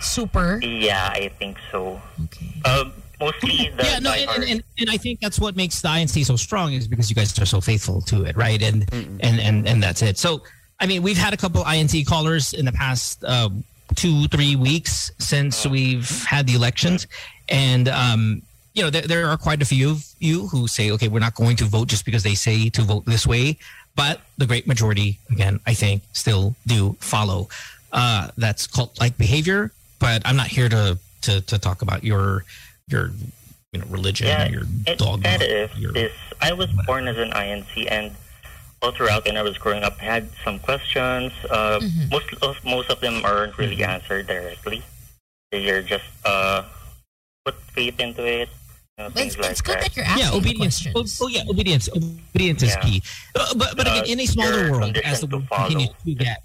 Super? 0.00 0.60
Yeah, 0.62 1.08
I 1.10 1.28
think 1.38 1.56
so. 1.72 2.00
Okay. 2.24 2.60
Um, 2.66 2.92
mostly 3.18 3.70
the 3.74 3.84
yeah, 3.84 3.98
no, 4.00 4.12
and, 4.12 4.30
and, 4.30 4.44
and, 4.44 4.62
and 4.78 4.90
I 4.90 4.98
think 4.98 5.20
that's 5.20 5.40
what 5.40 5.56
makes 5.56 5.80
the 5.80 5.88
INC 5.88 6.24
so 6.26 6.36
strong 6.36 6.74
is 6.74 6.86
because 6.86 7.08
you 7.08 7.16
guys 7.16 7.32
are 7.38 7.46
so 7.46 7.60
faithful 7.62 8.02
to 8.02 8.24
it, 8.24 8.36
right? 8.36 8.60
And 8.62 8.84
and 8.92 9.40
and 9.40 9.66
and 9.66 9.82
that's 9.82 10.02
it. 10.02 10.18
So, 10.18 10.42
I 10.78 10.86
mean, 10.86 11.02
we've 11.02 11.16
had 11.16 11.32
a 11.32 11.38
couple 11.38 11.64
INC 11.64 12.04
callers 12.06 12.52
in 12.52 12.66
the 12.66 12.72
past 12.72 13.24
uh, 13.24 13.48
two, 13.96 14.28
three 14.28 14.56
weeks 14.56 15.10
since 15.18 15.66
we've 15.66 16.24
had 16.24 16.46
the 16.46 16.54
elections, 16.54 17.06
and 17.48 17.88
um, 17.88 18.42
you 18.74 18.82
know, 18.82 18.90
there, 18.90 19.02
there 19.02 19.26
are 19.26 19.36
quite 19.36 19.60
a 19.60 19.64
few 19.64 19.90
of 19.90 20.06
you 20.20 20.46
who 20.48 20.68
say, 20.68 20.90
okay, 20.92 21.08
we're 21.08 21.18
not 21.18 21.34
going 21.34 21.56
to 21.56 21.64
vote 21.64 21.88
just 21.88 22.04
because 22.04 22.22
they 22.22 22.34
say 22.34 22.68
to 22.70 22.82
vote 22.82 23.04
this 23.06 23.26
way, 23.26 23.58
but 23.96 24.20
the 24.36 24.46
great 24.46 24.66
majority, 24.66 25.18
again, 25.30 25.58
I 25.66 25.74
think, 25.74 26.02
still 26.12 26.54
do 26.66 26.96
follow. 27.00 27.48
Uh, 27.92 28.28
that's 28.36 28.66
cult-like 28.66 29.18
behavior, 29.18 29.72
but 29.98 30.22
I'm 30.24 30.36
not 30.36 30.46
here 30.48 30.68
to 30.68 30.98
to 31.22 31.40
to 31.40 31.58
talk 31.58 31.82
about 31.82 32.04
your 32.04 32.44
your 32.86 33.10
you 33.72 33.80
know 33.80 33.86
religion 33.88 34.28
yeah, 34.28 34.46
or 34.46 34.50
your 34.50 34.62
it, 34.86 34.98
dogma. 34.98 35.26
and 35.26 35.42
if 35.42 35.74
this, 35.92 36.12
I 36.40 36.52
was 36.52 36.68
born 36.86 37.08
as 37.08 37.18
an 37.18 37.30
INC, 37.30 37.90
and 37.90 38.12
all 38.80 38.92
throughout 38.92 39.24
when 39.24 39.36
I 39.36 39.42
was 39.42 39.58
growing 39.58 39.82
up, 39.82 39.96
I 40.00 40.04
had 40.04 40.28
some 40.44 40.58
questions. 40.60 41.32
Uh, 41.50 41.80
Mm-hmm. 41.80 42.08
Most 42.10 42.34
of 42.42 42.64
most 42.64 42.90
of 42.90 43.00
them 43.00 43.24
aren't 43.24 43.56
really 43.58 43.82
answered 43.82 44.26
directly. 44.26 44.82
They're 45.50 45.82
just 45.82 46.04
uh, 46.24 46.62
put 47.52 47.60
faith 47.72 47.98
into 48.00 48.24
it. 48.24 48.48
You 48.98 49.04
know, 49.04 49.10
things 49.10 49.38
like 49.38 49.56
that. 49.56 49.96
yeah, 50.18 50.30
obedience. 50.32 50.86
Oh, 50.94 51.04
oh, 51.22 51.28
yeah, 51.28 51.42
obedience. 51.48 51.88
Obedience 51.94 52.62
is 52.64 52.76
key. 52.82 53.02
Uh, 53.34 53.54
but 53.54 53.76
but 53.76 53.86
again, 53.86 54.02
Uh, 54.04 54.12
in 54.12 54.20
a 54.20 54.26
smaller 54.26 54.72
world, 54.72 54.96
as 54.98 55.20
the 55.20 55.28
conditioned 55.28 55.30
to 55.30 55.36
world 55.36 55.48
follow. 55.48 55.68
continues 55.68 55.90
to 56.04 56.14
get 56.14 56.42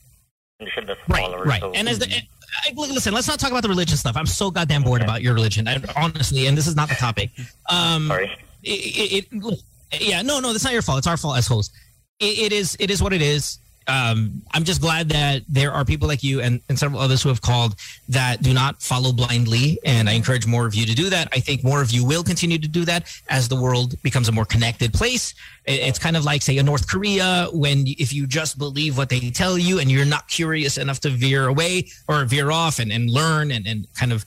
right, 1.09 1.45
right, 1.45 1.61
so- 1.61 1.71
and 1.73 1.89
as 1.89 1.99
the 1.99 2.05
and, 2.05 2.23
I, 2.65 2.71
listen, 2.75 3.13
let's 3.13 3.27
not 3.27 3.39
talk 3.39 3.49
about 3.49 3.63
the 3.63 3.69
religion 3.69 3.97
stuff. 3.97 4.15
I'm 4.15 4.27
so 4.27 4.51
goddamn 4.51 4.83
bored 4.83 5.01
about 5.01 5.23
your 5.23 5.33
religion. 5.33 5.67
I, 5.67 5.81
honestly, 5.95 6.45
and 6.45 6.55
this 6.55 6.67
is 6.67 6.75
not 6.75 6.87
the 6.87 6.95
topic. 6.95 7.31
Um, 7.67 8.07
Sorry. 8.07 8.31
It, 8.61 8.69
it, 8.69 9.27
it, 9.31 9.63
yeah, 9.99 10.21
no, 10.21 10.39
no, 10.39 10.51
that's 10.51 10.63
not 10.63 10.71
your 10.73 10.83
fault. 10.83 10.99
It's 10.99 11.07
our 11.07 11.17
fault 11.17 11.37
as 11.37 11.47
hosts. 11.47 11.75
It, 12.19 12.37
it 12.39 12.51
is. 12.53 12.77
It 12.79 12.91
is 12.91 13.01
what 13.01 13.11
it 13.11 13.21
is. 13.23 13.57
Um, 13.87 14.41
I'm 14.53 14.63
just 14.63 14.81
glad 14.81 15.09
that 15.09 15.43
there 15.47 15.71
are 15.71 15.83
people 15.83 16.07
like 16.07 16.23
you 16.23 16.41
and, 16.41 16.61
and 16.69 16.79
several 16.79 17.01
others 17.01 17.21
who 17.21 17.29
have 17.29 17.41
called 17.41 17.75
that 18.09 18.41
do 18.41 18.53
not 18.53 18.81
follow 18.81 19.11
blindly. 19.11 19.79
And 19.85 20.09
I 20.09 20.13
encourage 20.13 20.47
more 20.47 20.65
of 20.65 20.73
you 20.73 20.85
to 20.85 20.95
do 20.95 21.09
that. 21.09 21.27
I 21.33 21.39
think 21.39 21.63
more 21.63 21.81
of 21.81 21.91
you 21.91 22.05
will 22.05 22.23
continue 22.23 22.57
to 22.57 22.67
do 22.67 22.85
that 22.85 23.07
as 23.29 23.47
the 23.47 23.55
world 23.55 24.01
becomes 24.01 24.29
a 24.29 24.31
more 24.31 24.45
connected 24.45 24.93
place. 24.93 25.33
It's 25.65 25.99
kind 25.99 26.17
of 26.17 26.25
like, 26.25 26.41
say, 26.41 26.57
a 26.57 26.63
North 26.63 26.87
Korea, 26.87 27.47
when 27.53 27.85
if 27.87 28.13
you 28.13 28.27
just 28.27 28.57
believe 28.57 28.97
what 28.97 29.09
they 29.09 29.29
tell 29.29 29.57
you 29.57 29.79
and 29.79 29.91
you're 29.91 30.05
not 30.05 30.27
curious 30.27 30.77
enough 30.77 30.99
to 31.01 31.09
veer 31.09 31.47
away 31.47 31.87
or 32.07 32.25
veer 32.25 32.51
off 32.51 32.79
and, 32.79 32.91
and 32.91 33.09
learn 33.09 33.51
and, 33.51 33.65
and 33.67 33.87
kind 33.95 34.11
of 34.11 34.25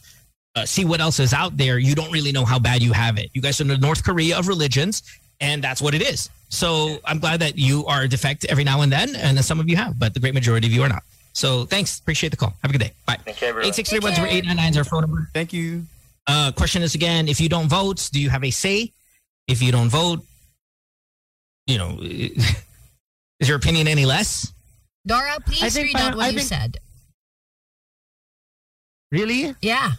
uh, 0.54 0.64
see 0.64 0.84
what 0.86 1.00
else 1.00 1.20
is 1.20 1.34
out 1.34 1.56
there, 1.56 1.78
you 1.78 1.94
don't 1.94 2.10
really 2.10 2.32
know 2.32 2.44
how 2.44 2.58
bad 2.58 2.82
you 2.82 2.92
have 2.92 3.18
it. 3.18 3.30
You 3.34 3.42
guys 3.42 3.60
are 3.60 3.64
the 3.64 3.76
North 3.76 4.02
Korea 4.02 4.38
of 4.38 4.48
religions, 4.48 5.02
and 5.40 5.62
that's 5.62 5.80
what 5.82 5.94
it 5.94 6.02
is. 6.02 6.30
So 6.48 6.98
I'm 7.04 7.18
glad 7.18 7.40
that 7.40 7.58
you 7.58 7.84
are 7.86 8.06
defect 8.06 8.44
every 8.46 8.64
now 8.64 8.82
and 8.82 8.92
then, 8.92 9.16
and 9.16 9.42
some 9.44 9.58
of 9.60 9.68
you 9.68 9.76
have, 9.76 9.98
but 9.98 10.14
the 10.14 10.20
great 10.20 10.34
majority 10.34 10.66
of 10.66 10.72
you 10.72 10.82
are 10.82 10.88
not. 10.88 11.02
So 11.32 11.64
thanks. 11.66 11.98
Appreciate 11.98 12.30
the 12.30 12.36
call. 12.36 12.54
Have 12.62 12.70
a 12.70 12.72
good 12.72 12.80
day. 12.80 12.92
Bye. 13.04 13.18
Thank 13.24 13.40
you, 13.40 13.48
everyone. 13.48 13.66
863 13.68 14.68
is 14.68 14.76
our 14.76 14.84
phone 14.84 15.02
number. 15.02 15.28
Thank 15.34 15.52
you. 15.52 15.84
Uh, 16.26 16.50
question 16.52 16.82
is 16.82 16.94
again, 16.94 17.28
if 17.28 17.40
you 17.40 17.48
don't 17.48 17.68
vote, 17.68 18.08
do 18.12 18.20
you 18.20 18.30
have 18.30 18.42
a 18.42 18.50
say? 18.50 18.92
If 19.46 19.62
you 19.62 19.70
don't 19.70 19.90
vote, 19.90 20.24
you 21.66 21.78
know, 21.78 21.98
is 22.00 23.48
your 23.48 23.56
opinion 23.58 23.86
any 23.86 24.06
less? 24.06 24.52
Dora, 25.06 25.38
please 25.44 25.76
read 25.76 25.94
out 25.96 26.16
what 26.16 26.24
I 26.24 26.28
you 26.30 26.38
think- 26.38 26.48
said. 26.48 26.78
Really? 29.12 29.54
Yeah. 29.62 29.92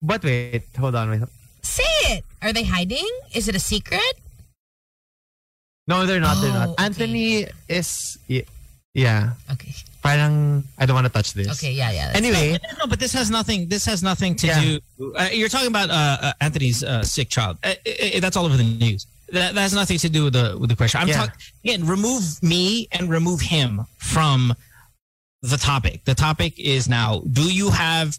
But 0.00 0.24
wait, 0.24 0.62
hold 0.78 0.94
on. 0.94 1.10
Wait. 1.10 1.20
Say 1.62 1.82
it. 2.14 2.24
Are 2.42 2.52
they 2.52 2.64
hiding? 2.64 3.06
Is 3.34 3.48
it 3.48 3.54
a 3.54 3.60
secret? 3.60 4.00
No, 5.86 6.06
they're 6.06 6.20
not. 6.20 6.40
they're 6.40 6.50
Oh, 6.50 6.54
not. 6.54 6.68
okay. 6.70 6.84
Anthony 6.84 7.46
is, 7.68 8.18
yeah. 8.94 9.32
Okay. 9.52 9.74
Parang, 10.02 10.64
I 10.78 10.86
don't 10.86 10.94
want 10.94 11.06
to 11.06 11.12
touch 11.12 11.32
this. 11.32 11.48
Okay, 11.52 11.72
yeah, 11.72 11.90
yeah. 11.92 12.10
Anyway, 12.14 12.58
No, 12.62 12.78
no, 12.80 12.86
but 12.88 12.98
this 12.98 13.12
has 13.12 13.30
nothing. 13.30 13.68
This 13.68 13.84
has 13.86 14.02
nothing 14.02 14.34
to 14.36 14.46
Yeah. 14.48 14.60
do. 14.98 15.14
Uh, 15.14 15.28
you're 15.32 15.48
talking 15.48 15.68
about 15.68 15.90
uh, 15.90 16.18
uh, 16.20 16.32
Anthony's 16.40 16.82
uh, 16.82 17.02
sick 17.04 17.28
child. 17.28 17.58
Uh, 17.62 17.74
uh, 17.86 17.90
uh, 18.16 18.20
that's 18.20 18.36
all 18.36 18.44
over 18.46 18.56
the 18.56 18.64
news. 18.64 19.06
That, 19.30 19.54
that 19.54 19.60
has 19.60 19.72
nothing 19.74 19.98
to 19.98 20.08
do 20.08 20.24
with 20.24 20.32
the 20.34 20.56
with 20.58 20.70
the 20.70 20.76
question. 20.76 21.00
I'm 21.00 21.08
Yeah. 21.08 21.18
talking 21.26 21.40
again. 21.64 21.86
Remove 21.86 22.42
me 22.42 22.88
and 22.92 23.08
remove 23.08 23.40
him 23.40 23.86
from 23.98 24.54
the 25.42 25.56
topic. 25.56 26.04
The 26.04 26.14
topic 26.16 26.58
is 26.58 26.88
now: 26.88 27.22
Do 27.30 27.42
you 27.52 27.70
have? 27.70 28.18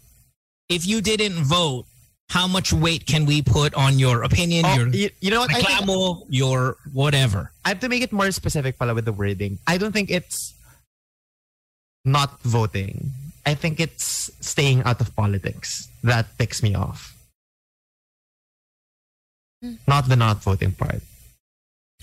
If 0.69 0.87
you 0.87 1.01
didn't 1.01 1.43
vote, 1.43 1.85
how 2.33 2.49
much 2.49 2.73
weight 2.73 3.05
can 3.05 3.29
we 3.29 3.45
put 3.45 3.77
on 3.77 4.01
your 4.01 4.23
opinion? 4.25 4.65
Oh, 4.65 4.73
your 4.73 4.87
you, 4.89 5.09
you 5.21 5.29
know 5.29 5.45
what? 5.45 5.53
I 5.53 5.61
think- 5.61 5.69
reclamo, 5.85 6.25
your 6.33 6.77
whatever. 6.91 7.51
I 7.63 7.69
have 7.69 7.79
to 7.85 7.89
make 7.89 8.01
it 8.01 8.09
more 8.11 8.31
specific 8.33 8.81
pala 8.81 8.97
with 8.97 9.05
the 9.05 9.13
wording. 9.13 9.59
I 9.69 9.77
don't 9.77 9.93
think 9.93 10.09
it's 10.09 10.57
not 12.03 12.41
voting. 12.41 13.13
I 13.45 13.53
think 13.53 13.79
it's 13.79 14.33
staying 14.41 14.81
out 14.81 14.97
of 14.99 15.13
politics 15.15 15.87
that 16.01 16.25
ticks 16.41 16.63
me 16.65 16.73
off. 16.73 17.13
Hmm. 19.61 19.77
Not 19.85 20.09
the 20.09 20.15
not 20.17 20.41
voting 20.41 20.73
part. 20.73 21.03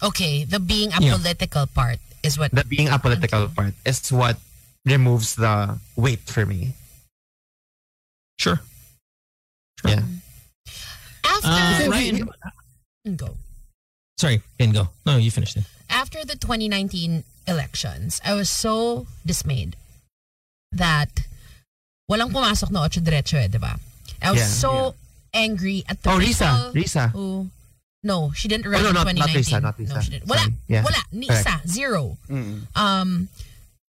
Okay, 0.00 0.44
the 0.46 0.60
being 0.62 0.94
Yeah. 0.94 1.18
apolitical 1.18 1.66
part 1.74 1.98
is 2.22 2.38
what. 2.38 2.52
The 2.54 2.64
being 2.64 2.86
apolitical 2.88 3.50
part 3.52 3.74
is 3.84 3.98
what 4.14 4.38
removes 4.86 5.34
the 5.34 5.76
weight 5.96 6.22
for 6.30 6.46
me. 6.46 6.78
Sure. 8.38 8.60
Yeah. 9.84 10.04
After 11.44 11.86
Uh, 11.86 11.90
Ryan, 11.90 12.28
go. 13.16 13.36
sorry, 14.18 14.42
didn't 14.58 14.74
go. 14.74 14.88
No, 15.06 15.16
you 15.16 15.30
finished 15.30 15.56
it. 15.56 15.64
After 15.88 16.24
the 16.24 16.36
2019 16.36 17.24
elections, 17.48 18.20
I 18.24 18.34
was 18.34 18.50
so 18.50 19.06
dismayed 19.26 19.74
that 20.72 21.26
walang 22.10 22.30
pumasok 22.30 22.70
na 22.70 22.84
ocho 22.84 23.00
derecho 23.00 23.38
eh, 23.40 23.48
di 23.48 23.58
ba? 23.58 23.78
I 24.22 24.30
was 24.30 24.40
Yeah, 24.40 24.46
so 24.46 24.70
angry 25.34 25.82
at 25.88 26.02
the 26.02 26.10
Oh, 26.10 26.18
people 26.18 26.46
Risa. 26.46 26.72
Risa. 26.74 27.04
who 27.12 27.48
no, 28.02 28.32
she 28.34 28.48
didn't 28.48 28.66
run 28.70 28.80
Oh, 28.80 28.92
run 28.92 28.94
no, 28.94 29.00
in 29.10 29.16
not, 29.16 29.28
2019. 29.28 29.62
not 29.62 29.78
Lisa. 29.78 29.92
Not 29.94 29.96
No, 29.96 30.00
she 30.02 30.10
didn't. 30.10 30.26
Wala. 30.28 30.40
Sorry. 30.40 30.54
Yeah. 30.68 30.82
Wala. 30.84 31.02
Ni 31.12 31.26
Correct. 31.26 31.46
isa. 31.46 31.54
Zero. 31.68 32.16
Um, 32.76 33.28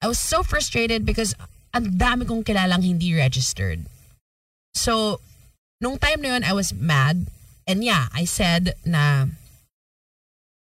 I 0.03 0.07
was 0.09 0.18
so 0.18 0.42
frustrated 0.42 1.05
because 1.05 1.34
ang 1.74 1.94
dami 2.01 2.26
kong 2.26 2.42
kilalang 2.42 2.82
hindi 2.82 3.14
registered. 3.14 3.86
So, 4.74 5.20
nung 5.80 5.98
time 5.98 6.22
na 6.22 6.34
yun, 6.34 6.42
I 6.44 6.53
was 6.55 6.72
mad. 6.74 7.26
And 7.71 7.87
yeah, 7.87 8.11
I 8.11 8.27
said 8.27 8.75
na 8.83 9.31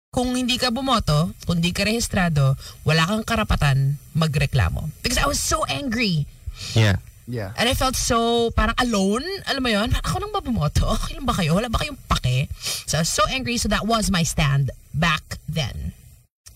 kung 0.10 0.34
hindi 0.34 0.58
ka 0.58 0.74
bumoto, 0.74 1.38
kung 1.46 1.62
hindi 1.62 1.70
ka 1.70 1.86
rehistrado, 1.86 2.58
wala 2.82 3.06
kang 3.06 3.22
karapatan 3.22 4.02
magreklamo. 4.18 4.90
Because 5.06 5.22
I 5.22 5.30
was 5.30 5.38
so 5.38 5.62
angry. 5.70 6.26
Yeah. 6.74 6.98
Yeah. 7.30 7.54
And 7.58 7.70
I 7.70 7.78
felt 7.78 7.94
so 7.94 8.50
parang 8.58 8.74
alone. 8.82 9.22
Alam 9.46 9.62
mo 9.62 9.70
yun? 9.70 9.94
Ako 9.94 10.18
nang 10.18 10.34
ba 10.34 10.42
bumoto? 10.42 10.90
Kailan 11.06 11.30
ba 11.30 11.38
kayo? 11.38 11.54
Wala 11.54 11.70
ba 11.70 11.78
kayong 11.78 12.02
pake? 12.10 12.50
So 12.90 12.98
I 12.98 13.06
was 13.06 13.14
so 13.14 13.30
angry. 13.30 13.62
So 13.62 13.70
that 13.70 13.86
was 13.86 14.10
my 14.10 14.26
stand 14.26 14.74
back 14.98 15.38
then. 15.46 15.94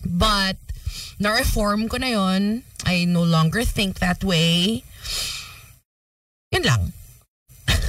But 0.02 0.58
na-reform 1.22 1.86
ko 1.86 2.02
na 2.02 2.10
yon. 2.10 2.66
I 2.82 3.06
no 3.06 3.22
longer 3.22 3.62
think 3.62 4.02
that 4.02 4.24
way. 4.26 4.82
Yun 6.50 6.64
lang. 6.66 6.82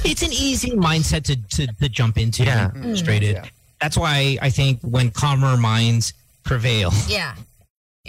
It's 0.04 0.22
an 0.22 0.32
easy 0.32 0.70
mindset 0.72 1.24
to 1.24 1.36
to, 1.56 1.66
to 1.74 1.88
jump 1.88 2.18
into. 2.18 2.44
Yeah. 2.44 2.70
and 2.74 2.82
frustrated. 2.82 3.50
That's 3.80 3.96
why 3.96 4.38
I 4.40 4.50
think 4.50 4.80
when 4.82 5.10
calmer 5.10 5.56
minds 5.56 6.14
prevail. 6.44 6.92
Yeah. 7.08 7.34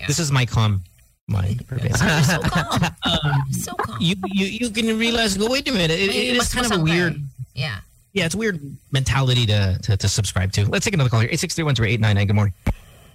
This 0.07 0.19
is 0.19 0.31
my 0.31 0.45
calm 0.45 0.81
mind 1.27 1.67
prevail. 1.67 1.89
You're 1.89 2.23
so 2.23 2.39
calm. 2.41 2.83
Um, 3.05 3.43
so 3.51 3.73
calm. 3.73 3.97
you, 3.99 4.15
you 4.25 4.45
you 4.45 4.69
can 4.69 4.97
realize. 4.97 5.37
Go 5.37 5.49
wait 5.49 5.67
a 5.67 5.71
minute. 5.71 5.91
It, 5.91 6.09
it 6.09 6.35
is 6.35 6.53
kind 6.53 6.65
of 6.65 6.71
a 6.71 6.75
masangkay. 6.75 6.83
weird. 6.83 7.15
Yeah. 7.55 7.79
Yeah, 8.13 8.25
it's 8.25 8.35
a 8.35 8.37
weird 8.37 8.59
mentality 8.91 9.47
to, 9.47 9.79
to, 9.81 9.97
to 9.97 10.07
subscribe 10.07 10.51
to. 10.51 10.69
Let's 10.69 10.85
take 10.85 10.93
another 10.93 11.09
call 11.09 11.21
here. 11.21 11.29
Eight 11.31 11.39
six 11.39 11.55
three 11.55 11.63
one 11.63 11.75
zero 11.75 11.87
eight 11.89 11.99
nine 11.99 12.15
nine. 12.15 12.27
Good 12.27 12.35
morning. 12.35 12.53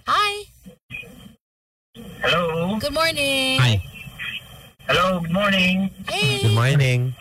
Hi. 0.07 0.43
Hello. 2.21 2.77
Good 2.79 2.93
morning. 2.93 3.59
Hi. 3.59 3.81
Hello, 4.87 5.21
good 5.21 5.31
morning. 5.31 5.89
Hey. 6.09 6.41
Good 6.41 6.55
morning. 6.55 7.13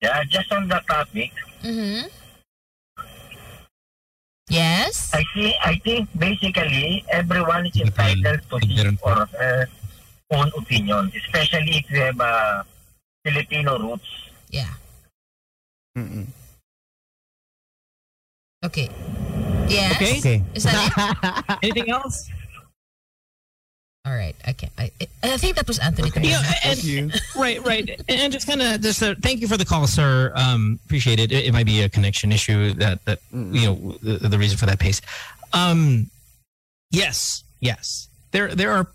Yeah, 0.00 0.22
just 0.24 0.52
on 0.52 0.68
the 0.68 0.80
topic, 0.86 1.32
Mm-hmm. 1.62 2.06
Yes? 4.48 5.10
I 5.12 5.24
see. 5.34 5.54
I 5.62 5.76
think 5.84 6.08
basically 6.16 7.04
everyone 7.10 7.66
is 7.66 7.76
entitled 7.82 8.40
to 8.48 8.56
his 8.66 8.96
or 9.02 9.26
her 9.26 9.66
own 10.30 10.50
opinion, 10.56 11.12
especially 11.14 11.84
if 11.84 11.90
you 11.90 12.00
have 12.00 12.20
uh, 12.20 12.62
Filipino 13.24 13.78
roots. 13.78 14.30
Yeah. 14.50 14.72
Okay. 18.64 18.88
Yes? 19.68 19.96
Okay. 19.96 20.18
Okay. 20.18 20.44
Is 20.54 20.62
that 20.64 20.78
it? 20.80 21.58
Anything 21.62 21.90
else? 21.90 22.30
All 24.08 24.14
right. 24.14 24.34
Okay. 24.48 24.70
I, 24.78 24.90
I 25.22 25.36
think 25.36 25.56
that 25.56 25.66
was 25.66 25.78
Anthony. 25.78 26.10
Yeah, 26.22 26.42
and, 26.64 27.12
right, 27.36 27.62
right, 27.66 28.00
and 28.08 28.32
just 28.32 28.46
kind 28.46 28.62
of 28.62 28.80
just 28.80 29.02
uh, 29.02 29.14
thank 29.20 29.40
you 29.40 29.48
for 29.48 29.58
the 29.58 29.66
call, 29.66 29.86
sir. 29.86 30.32
Um, 30.34 30.78
appreciate 30.86 31.20
it. 31.20 31.30
it. 31.30 31.46
It 31.46 31.52
might 31.52 31.66
be 31.66 31.82
a 31.82 31.88
connection 31.90 32.32
issue 32.32 32.72
that 32.74 33.04
that 33.04 33.18
you 33.32 33.66
know 33.66 33.98
the, 34.02 34.28
the 34.28 34.38
reason 34.38 34.56
for 34.56 34.64
that 34.66 34.78
pace. 34.78 35.02
Um, 35.52 36.10
yes, 36.90 37.44
yes. 37.60 38.08
There 38.30 38.54
there 38.54 38.70
are 38.72 38.86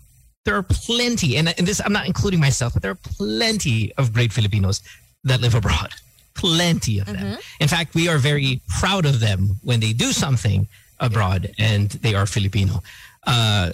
there 0.46 0.56
are 0.56 0.64
plenty, 0.64 1.36
and, 1.36 1.54
and 1.56 1.66
this 1.66 1.80
I'm 1.84 1.92
not 1.92 2.06
including 2.06 2.40
myself, 2.40 2.72
but 2.72 2.82
there 2.82 2.90
are 2.90 2.98
plenty 3.16 3.92
of 3.94 4.12
great 4.12 4.32
Filipinos 4.32 4.82
that 5.22 5.40
live 5.40 5.54
abroad. 5.54 5.90
Plenty 6.34 6.98
of 6.98 7.06
them. 7.06 7.38
In 7.60 7.68
fact, 7.68 7.94
we 7.94 8.08
are 8.08 8.18
very 8.18 8.60
proud 8.80 9.06
of 9.06 9.20
them 9.20 9.60
when 9.62 9.78
they 9.78 9.92
do 9.92 10.10
something 10.10 10.66
abroad 10.98 11.52
and 11.56 11.90
they 11.90 12.16
are 12.16 12.26
Filipino. 12.26 12.82
Uh, 13.24 13.70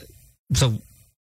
so 0.53 0.75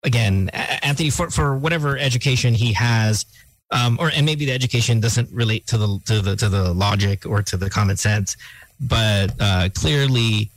again, 0.09 0.49
Anthony, 0.83 1.11
for, 1.13 1.29
for 1.31 1.55
whatever 1.57 1.97
education 2.01 2.55
he 2.55 2.73
has, 2.73 3.27
um, 3.71 4.01
or 4.01 4.09
and 4.17 4.25
maybe 4.25 4.45
the 4.49 4.53
education 4.57 4.99
doesn't 4.99 5.29
relate 5.31 5.67
to 5.69 5.77
the 5.77 5.89
to 6.09 6.17
the 6.25 6.33
to 6.37 6.49
the 6.49 6.73
logic 6.73 7.27
or 7.29 7.43
to 7.45 7.57
the 7.61 7.69
common 7.69 7.97
sense, 8.01 8.37
but 8.81 9.29
uh, 9.39 9.69
clearly 9.77 10.51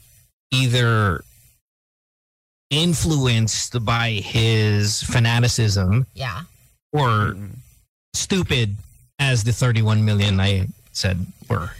either 0.56 1.22
influenced 2.72 3.84
by 3.84 4.12
his 4.24 5.04
fanaticism 5.04 6.08
Yeah. 6.16 6.41
or 6.93 7.36
stupid 8.16 8.78
as 9.20 9.43
the 9.43 9.52
31 9.52 10.06
million 10.06 10.39
I 10.39 10.68
said 10.93 11.26
were. 11.49 11.72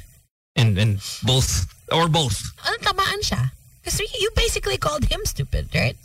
And 0.56 0.78
and 0.78 1.00
both 1.24 1.72
or 1.92 2.10
both. 2.12 2.44
Ano 2.68 2.76
tamaan 2.84 3.24
siya? 3.24 3.52
Kasi 3.88 4.04
you 4.20 4.30
basically 4.36 4.76
called 4.78 5.06
him 5.08 5.22
stupid, 5.24 5.72
right? 5.74 5.96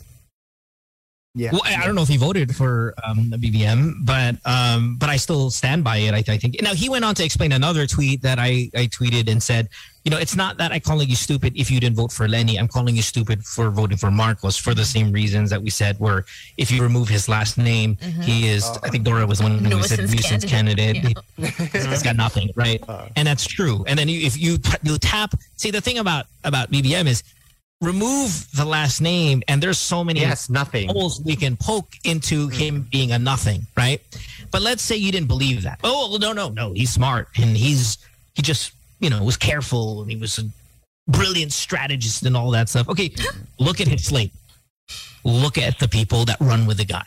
Yeah. 1.37 1.51
Well, 1.53 1.61
I 1.63 1.75
I 1.81 1.85
don't 1.85 1.95
know 1.95 2.01
if 2.01 2.07
he 2.09 2.17
voted 2.17 2.55
for 2.55 2.93
um, 3.05 3.29
the 3.29 3.37
BBM, 3.37 4.05
but 4.05 4.35
um, 4.45 4.97
but 4.97 5.09
I 5.09 5.17
still 5.17 5.49
stand 5.51 5.83
by 5.83 5.97
it. 5.97 6.13
I, 6.13 6.23
I 6.33 6.37
think. 6.37 6.59
Now 6.61 6.73
he 6.73 6.89
went 6.89 7.05
on 7.05 7.13
to 7.15 7.23
explain 7.23 7.51
another 7.51 7.85
tweet 7.87 8.21
that 8.23 8.39
I, 8.39 8.69
I 8.75 8.87
tweeted 8.87 9.29
and 9.31 9.41
said, 9.41 9.69
you 10.03 10.11
know, 10.11 10.17
it's 10.17 10.35
not 10.35 10.57
that 10.57 10.71
I'm 10.71 10.79
calling 10.81 11.07
you 11.09 11.15
stupid 11.15 11.53
if 11.55 11.69
you 11.69 11.79
didn't 11.79 11.95
vote 11.95 12.11
for 12.11 12.27
Leni. 12.27 12.57
I'm 12.57 12.67
calling 12.67 12.95
you 12.95 13.01
stupid 13.01 13.43
for 13.45 13.69
voting 13.69 13.97
for 13.97 14.09
Marcos 14.09 14.57
for 14.57 14.73
the 14.73 14.85
same 14.85 15.11
reasons 15.11 15.49
that 15.51 15.61
we 15.61 15.69
said. 15.69 15.99
were 15.99 16.25
if 16.57 16.71
you 16.71 16.81
remove 16.81 17.07
his 17.07 17.29
last 17.29 17.57
name, 17.57 17.97
he 18.21 18.47
is. 18.49 18.65
I 18.83 18.89
think 18.89 19.03
Dora 19.03 19.25
was 19.27 19.41
one 19.41 19.59
who 19.59 19.83
said 19.83 19.99
Nuisance 19.99 20.11
nuisance 20.11 20.45
candidate. 20.45 20.95
candidate. 20.95 21.23
He- 21.37 21.87
He's 21.89 22.03
got 22.09 22.15
nothing, 22.15 22.49
right? 22.55 22.81
and 23.15 23.27
that's 23.27 23.45
true. 23.45 23.83
And 23.87 23.97
then 23.99 24.07
you, 24.09 24.25
if 24.25 24.35
you 24.37 24.57
you 24.83 24.97
tap, 24.97 25.33
see 25.57 25.69
the 25.71 25.81
thing 25.81 25.99
about 25.99 26.25
about 26.43 26.71
BBM 26.71 27.05
is 27.07 27.21
remove 27.81 28.47
the 28.55 28.65
last 28.65 29.01
name, 29.01 29.43
and 29.47 29.61
there's 29.61 29.77
so 29.77 30.03
many 30.03 30.21
Yes, 30.21 30.49
nothing. 30.49 30.89
holes 30.89 31.21
we 31.21 31.35
can 31.35 31.55
poke 31.55 31.93
into 32.03 32.47
him 32.47 32.83
mm. 32.83 32.89
being 32.89 33.11
a 33.11 33.19
nothing, 33.19 33.67
right? 33.75 34.01
But 34.51 34.61
let's 34.61 34.81
say 34.81 34.95
you 34.95 35.11
didn't 35.11 35.27
believe 35.27 35.63
that. 35.63 35.79
Oh 35.83 36.17
no, 36.19 36.33
no, 36.33 36.49
no. 36.49 36.73
He's 36.73 36.91
smart, 36.91 37.29
and 37.37 37.55
he's 37.55 37.97
he 38.33 38.41
just 38.41 38.73
you 38.99 39.09
know 39.09 39.23
was 39.23 39.37
careful, 39.37 40.01
and 40.01 40.11
he 40.11 40.17
was 40.17 40.39
a 40.39 40.43
brilliant 41.07 41.53
strategist 41.53 42.25
and 42.25 42.35
all 42.35 42.51
that 42.51 42.69
stuff. 42.69 42.89
Okay, 42.89 43.13
look 43.59 43.79
at 43.81 43.87
his 43.87 44.05
slate. 44.05 44.31
Look 45.23 45.57
at 45.57 45.79
the 45.79 45.87
people 45.87 46.25
that 46.25 46.37
run 46.39 46.65
with 46.65 46.77
the 46.77 46.85
guy. 46.85 47.03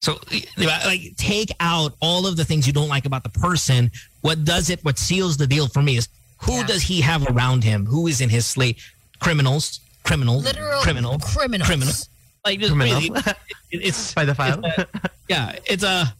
So, 0.00 0.20
like, 0.56 1.16
take 1.16 1.50
out 1.58 1.94
all 2.00 2.26
of 2.26 2.36
the 2.36 2.44
things 2.44 2.68
you 2.68 2.72
don't 2.72 2.88
like 2.88 3.04
about 3.04 3.24
the 3.24 3.30
person. 3.30 3.90
What 4.20 4.44
does 4.44 4.70
it? 4.70 4.84
What 4.84 4.98
seals 4.98 5.36
the 5.36 5.46
deal 5.46 5.66
for 5.66 5.82
me 5.82 5.96
is 5.96 6.08
who 6.38 6.62
does 6.64 6.82
he 6.82 7.00
have 7.00 7.26
around 7.28 7.64
him? 7.64 7.84
Who 7.84 8.06
is 8.06 8.20
in 8.20 8.28
his 8.28 8.46
slate? 8.46 8.78
Criminals, 9.20 9.80
criminals, 10.04 10.44
Literal 10.44 10.82
criminal, 10.82 11.18
criminals. 11.18 11.66
criminals. 11.68 12.08
Like, 12.44 12.60
just 12.60 12.72
Criminal. 12.72 13.00
really, 13.00 13.20
it- 13.70 13.80
it's 13.86 14.14
By 14.14 14.24
the 14.24 14.34
file. 14.34 14.60
it's 14.64 14.78
a- 14.78 14.88
yeah, 15.28 15.56
it's 15.66 15.82
a. 15.82 16.14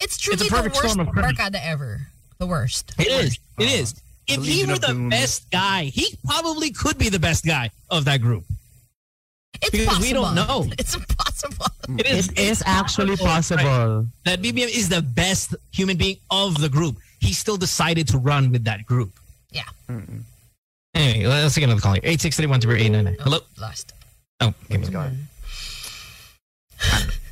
It's 0.00 0.18
truly 0.18 0.34
It's 0.34 0.42
a 0.42 0.44
the 0.44 0.50
perfect 0.50 0.76
worst 0.76 0.92
storm 0.92 1.08
of 1.08 1.12
criminals. 1.14 1.38
barkada 1.38 1.60
ever. 1.64 2.00
The 2.38 2.46
worst. 2.46 2.92
It 2.98 3.06
is. 3.08 3.38
It 3.58 3.70
is. 3.70 3.94
If 4.28 4.44
he 4.44 4.66
were 4.66 4.78
the 4.78 4.88
Doom. 4.88 5.08
best 5.08 5.50
guy, 5.50 5.84
he 5.84 6.16
probably 6.26 6.70
could 6.70 6.98
be 6.98 7.08
the 7.08 7.18
best 7.18 7.46
guy 7.46 7.70
of 7.90 8.04
that 8.04 8.20
group. 8.20 8.44
It's 9.62 9.70
Because 9.70 9.86
possible. 9.86 10.06
we 10.06 10.12
don't 10.12 10.34
know. 10.34 10.66
It's 10.78 10.94
impossible. 10.94 11.66
It 11.98 12.06
is, 12.06 12.28
It 12.28 12.38
is 12.38 12.62
actually 12.66 13.10
Right. 13.10 13.20
possible. 13.20 14.06
That 14.24 14.42
BBM 14.42 14.68
is 14.68 14.90
the 14.90 15.00
best 15.00 15.54
human 15.72 15.96
being 15.96 16.18
of 16.30 16.60
the 16.60 16.68
group. 16.68 16.96
He 17.20 17.32
still 17.32 17.56
decided 17.56 18.08
to 18.08 18.18
run 18.18 18.52
with 18.52 18.64
that 18.64 18.84
group. 18.84 19.12
Yeah. 19.50 19.62
Anyway, 20.96 21.26
let's 21.26 21.54
take 21.54 21.64
another 21.64 21.80
call 21.80 21.92
here. 21.92 22.00
863 22.04 23.16
Hello? 23.20 23.38
Lost. 23.60 23.92
Oh, 24.40 24.54
okay. 24.72 25.10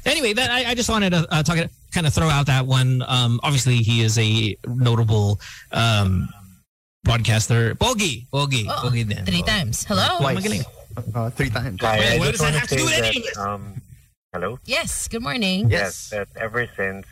Anyway, 0.04 0.34
that 0.34 0.50
I, 0.50 0.70
I 0.70 0.74
just 0.74 0.90
wanted 0.90 1.10
to 1.10 1.26
uh, 1.30 1.42
talk, 1.42 1.56
kind 1.90 2.06
of 2.06 2.12
throw 2.12 2.28
out 2.28 2.46
that 2.46 2.66
one. 2.66 3.02
Um, 3.08 3.40
obviously, 3.42 3.76
he 3.76 4.02
is 4.02 4.18
a 4.18 4.54
notable 4.66 5.40
um, 5.72 6.28
broadcaster. 7.04 7.74
Bogi, 7.74 8.26
Bogi, 8.28 8.66
Oh, 8.68 8.90
Bogi. 8.90 9.08
din. 9.08 9.24
Three 9.24 9.42
times. 9.42 9.84
Hello? 9.84 10.06
Oh, 10.20 10.24
magaling. 10.24 10.64
Uh, 11.14 11.30
three 11.30 11.48
times. 11.48 11.80
Hi, 11.80 11.98
Wait, 11.98 12.18
what 12.18 12.32
does 12.32 12.40
that 12.40 12.52
have 12.54 12.68
to 12.68 12.76
to 12.76 12.82
do 12.82 12.86
say 12.86 13.00
with 13.00 13.04
anything? 13.06 13.22
that, 13.34 13.48
um, 13.48 13.80
hello? 14.34 14.58
Yes. 14.66 15.08
Good 15.08 15.22
morning. 15.22 15.70
Yes, 15.70 16.10
that 16.10 16.28
ever 16.36 16.68
since, 16.76 17.06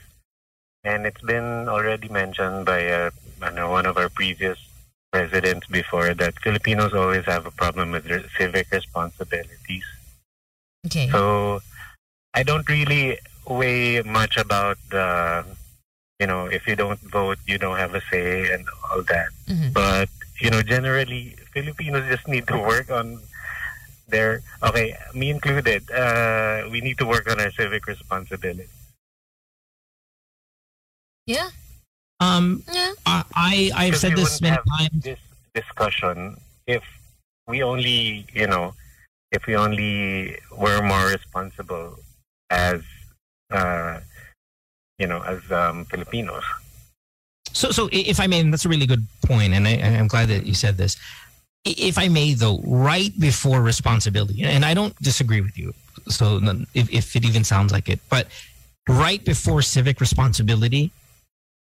and 0.84 1.07
it's 1.07 1.20
been 1.22 1.68
already 1.68 2.09
mentioned 2.09 2.66
by 2.66 2.86
uh, 2.88 3.11
know 3.55 3.70
one 3.70 3.86
of 3.86 3.96
our 3.96 4.11
previous 4.11 4.59
presidents 5.23 5.67
before 5.69 6.15
that 6.15 6.41
Filipinos 6.41 6.95
always 6.95 7.25
have 7.27 7.45
a 7.47 7.51
problem 7.53 7.93
with 7.93 8.05
their 8.05 8.25
civic 8.39 8.73
responsibilities. 8.73 9.85
Okay. 10.87 11.09
So 11.11 11.61
I 12.35 12.43
don't 12.43 12.67
really 12.69 13.19
weigh 13.47 14.01
much 14.03 14.39
about 14.39 14.79
the, 14.91 15.45
you 16.19 16.27
know, 16.27 16.47
if 16.47 16.67
you 16.67 16.75
don't 16.75 16.99
vote, 17.01 17.39
you 17.47 17.59
don't 17.59 17.77
have 17.77 17.95
a 17.95 18.01
say 18.11 18.51
and 18.53 18.65
all 18.91 19.03
that. 19.03 19.29
Mhm. 19.47 19.73
But 19.73 20.09
you 20.41 20.51
know, 20.51 20.63
generally, 20.63 21.37
Filipinos 21.53 22.09
just 22.09 22.27
need 22.27 22.49
to 22.49 22.57
work 22.59 22.91
on 22.91 23.21
their. 24.09 24.41
Okay, 24.63 24.97
me 25.15 25.31
included. 25.31 25.89
Uh, 25.93 26.67
we 26.73 26.81
need 26.81 26.97
to 26.99 27.07
work 27.07 27.31
on 27.31 27.39
our 27.39 27.53
civic 27.53 27.87
responsibility. 27.87 28.67
Yeah. 31.27 31.51
Um, 32.23 32.62
Yeah. 32.73 32.93
I, 33.07 33.25
I 33.35 33.70
I've 33.75 33.97
said 33.97 34.16
this 34.16 34.41
many 34.41 34.55
have 34.57 34.64
times. 34.79 35.03
This 35.03 35.18
discussion, 35.55 36.37
if 36.66 36.85
we 37.49 37.62
only, 37.62 38.27
you 38.33 38.47
know, 38.47 38.75
if 39.33 39.47
we 39.47 39.57
only 39.57 40.39
were 40.57 40.83
more 40.83 41.07
responsible 41.09 41.99
as, 42.51 42.81
uh, 43.51 44.01
you 44.99 45.07
know, 45.07 45.20
as 45.23 45.41
um, 45.51 45.85
Filipinos. 45.87 46.45
So, 47.53 47.70
so 47.70 47.89
if 47.93 48.20
I 48.20 48.27
may, 48.27 48.41
and 48.41 48.53
that's 48.53 48.64
a 48.64 48.68
really 48.68 48.87
good 48.87 49.07
point, 49.27 49.53
and 49.53 49.66
I, 49.66 49.73
I'm 49.99 50.09
glad 50.09 50.29
that 50.29 50.47
you 50.47 50.55
said 50.55 50.77
this. 50.77 50.97
If 51.64 51.99
I 51.99 52.09
may, 52.09 52.35
though, 52.35 52.61
right 52.64 53.12
before 53.18 53.62
responsibility, 53.62 54.43
and 54.43 54.64
I 54.64 54.75
don't 54.75 54.97
disagree 55.03 55.41
with 55.41 55.57
you. 55.57 55.75
So, 56.09 56.41
if, 56.75 56.91
if 56.91 57.14
it 57.14 57.25
even 57.25 57.45
sounds 57.45 57.73
like 57.73 57.89
it, 57.89 58.01
but 58.09 58.27
right 58.89 59.23
before 59.25 59.62
civic 59.62 60.01
responsibility 60.01 60.91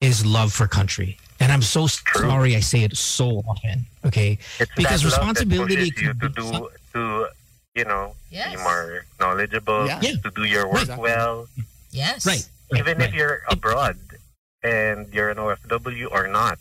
is 0.01 0.25
love 0.25 0.51
for 0.53 0.67
country, 0.67 1.17
and 1.39 1.51
I'm 1.51 1.61
so 1.61 1.87
sorry 1.87 2.55
I 2.55 2.59
say 2.59 2.83
it 2.83 2.95
so 2.97 3.43
often. 3.47 3.85
Okay, 4.05 4.37
It's 4.59 4.71
because 4.75 5.01
that 5.01 5.09
love 5.09 5.35
that 5.35 5.45
responsibility 5.47 5.75
you 5.95 6.13
to 6.13 6.29
be 6.29 6.41
do 6.41 6.69
to 6.93 7.27
you 7.75 7.85
know 7.85 8.15
Yes. 8.29 8.55
be 8.55 8.61
more 8.61 9.05
knowledgeable, 9.19 9.87
Yeah. 9.87 9.99
Yeah. 10.01 10.11
to 10.23 10.31
do 10.31 10.43
your 10.43 10.67
work 10.71 10.87
Right. 10.87 10.99
well, 10.99 11.47
Yes. 11.91 12.25
right. 12.25 12.47
right, 12.71 12.79
even 12.79 12.97
right. 12.99 13.09
if 13.09 13.15
you're 13.15 13.43
abroad 13.49 13.97
and 14.63 15.13
you're 15.13 15.29
an 15.29 15.37
OFW 15.37 16.07
or 16.11 16.27
not, 16.27 16.59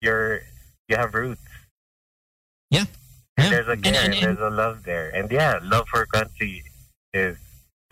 you're 0.00 0.42
you 0.88 0.96
have 0.96 1.14
roots. 1.14 1.40
Yeah. 2.70 2.84
And 3.36 3.44
Yeah. 3.46 3.50
there's 3.50 3.68
a 3.68 3.72
And- 3.72 3.86
and- 3.86 4.14
and- 4.14 4.22
there's 4.22 4.38
a 4.38 4.50
love 4.50 4.84
there, 4.84 5.10
and 5.10 5.30
yeah, 5.30 5.58
love 5.62 5.88
for 5.88 6.06
country 6.06 6.64
is 7.12 7.36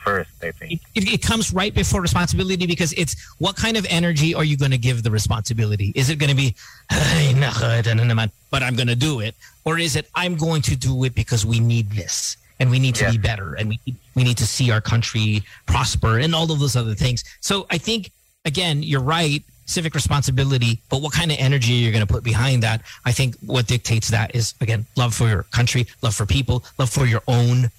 first. 0.02 0.30
I 0.42 0.50
think. 0.50 0.80
it, 0.94 1.12
it 1.12 1.22
comes 1.22 1.52
right 1.52 1.74
before 1.74 2.00
responsibility 2.00 2.66
because 2.66 2.92
it's 2.94 3.14
what 3.38 3.56
kind 3.56 3.76
of 3.76 3.86
energy 3.88 4.34
are 4.34 4.44
you 4.44 4.56
going 4.56 4.70
to 4.70 4.78
give 4.78 5.02
the 5.02 5.10
responsibility? 5.10 5.92
Is 5.94 6.10
it 6.10 6.16
going 6.18 6.30
to 6.30 6.36
be, 6.36 6.54
"Ay, 6.90 7.32
nako, 7.36 7.78
ito 7.80 7.94
na 7.94 8.04
naman, 8.04 8.30
but 8.50 8.62
I'm 8.62 8.74
going 8.74 8.88
to 8.88 8.96
do 8.96 9.20
it? 9.20 9.34
Or 9.64 9.78
is 9.78 9.96
it, 9.96 10.08
I'm 10.14 10.36
going 10.36 10.62
to 10.62 10.76
do 10.76 11.04
it 11.04 11.14
because 11.14 11.46
we 11.46 11.60
need 11.60 11.90
this 11.90 12.36
and 12.58 12.70
we 12.70 12.78
need 12.78 12.94
to 12.96 13.10
be 13.10 13.18
better 13.18 13.54
and 13.54 13.68
we, 13.70 13.78
we 14.14 14.24
need 14.24 14.38
to 14.38 14.46
see 14.46 14.70
our 14.70 14.80
country 14.80 15.42
prosper 15.66 16.18
and 16.18 16.34
all 16.34 16.50
of 16.50 16.58
those 16.58 16.76
other 16.76 16.94
things. 16.94 17.24
So 17.40 17.66
I 17.70 17.78
think, 17.78 18.10
again, 18.44 18.82
you're 18.82 19.00
right. 19.00 19.42
civic 19.66 19.94
responsibility, 19.94 20.80
but 20.90 21.00
what 21.00 21.12
kind 21.12 21.30
of 21.30 21.38
energy 21.38 21.72
you're 21.72 21.92
going 21.92 22.06
to 22.06 22.12
put 22.12 22.24
behind 22.24 22.62
that. 22.62 22.82
I 23.04 23.12
think 23.12 23.36
what 23.46 23.66
dictates 23.66 24.08
that 24.10 24.34
is 24.34 24.54
again 24.60 24.86
love 24.96 25.14
for 25.14 25.28
your 25.28 25.44
country, 25.44 25.86
love 26.02 26.14
for 26.14 26.26
people, 26.26 26.64
love 26.78 26.90
for 26.90 27.06
your 27.06 27.22
own, 27.28 27.70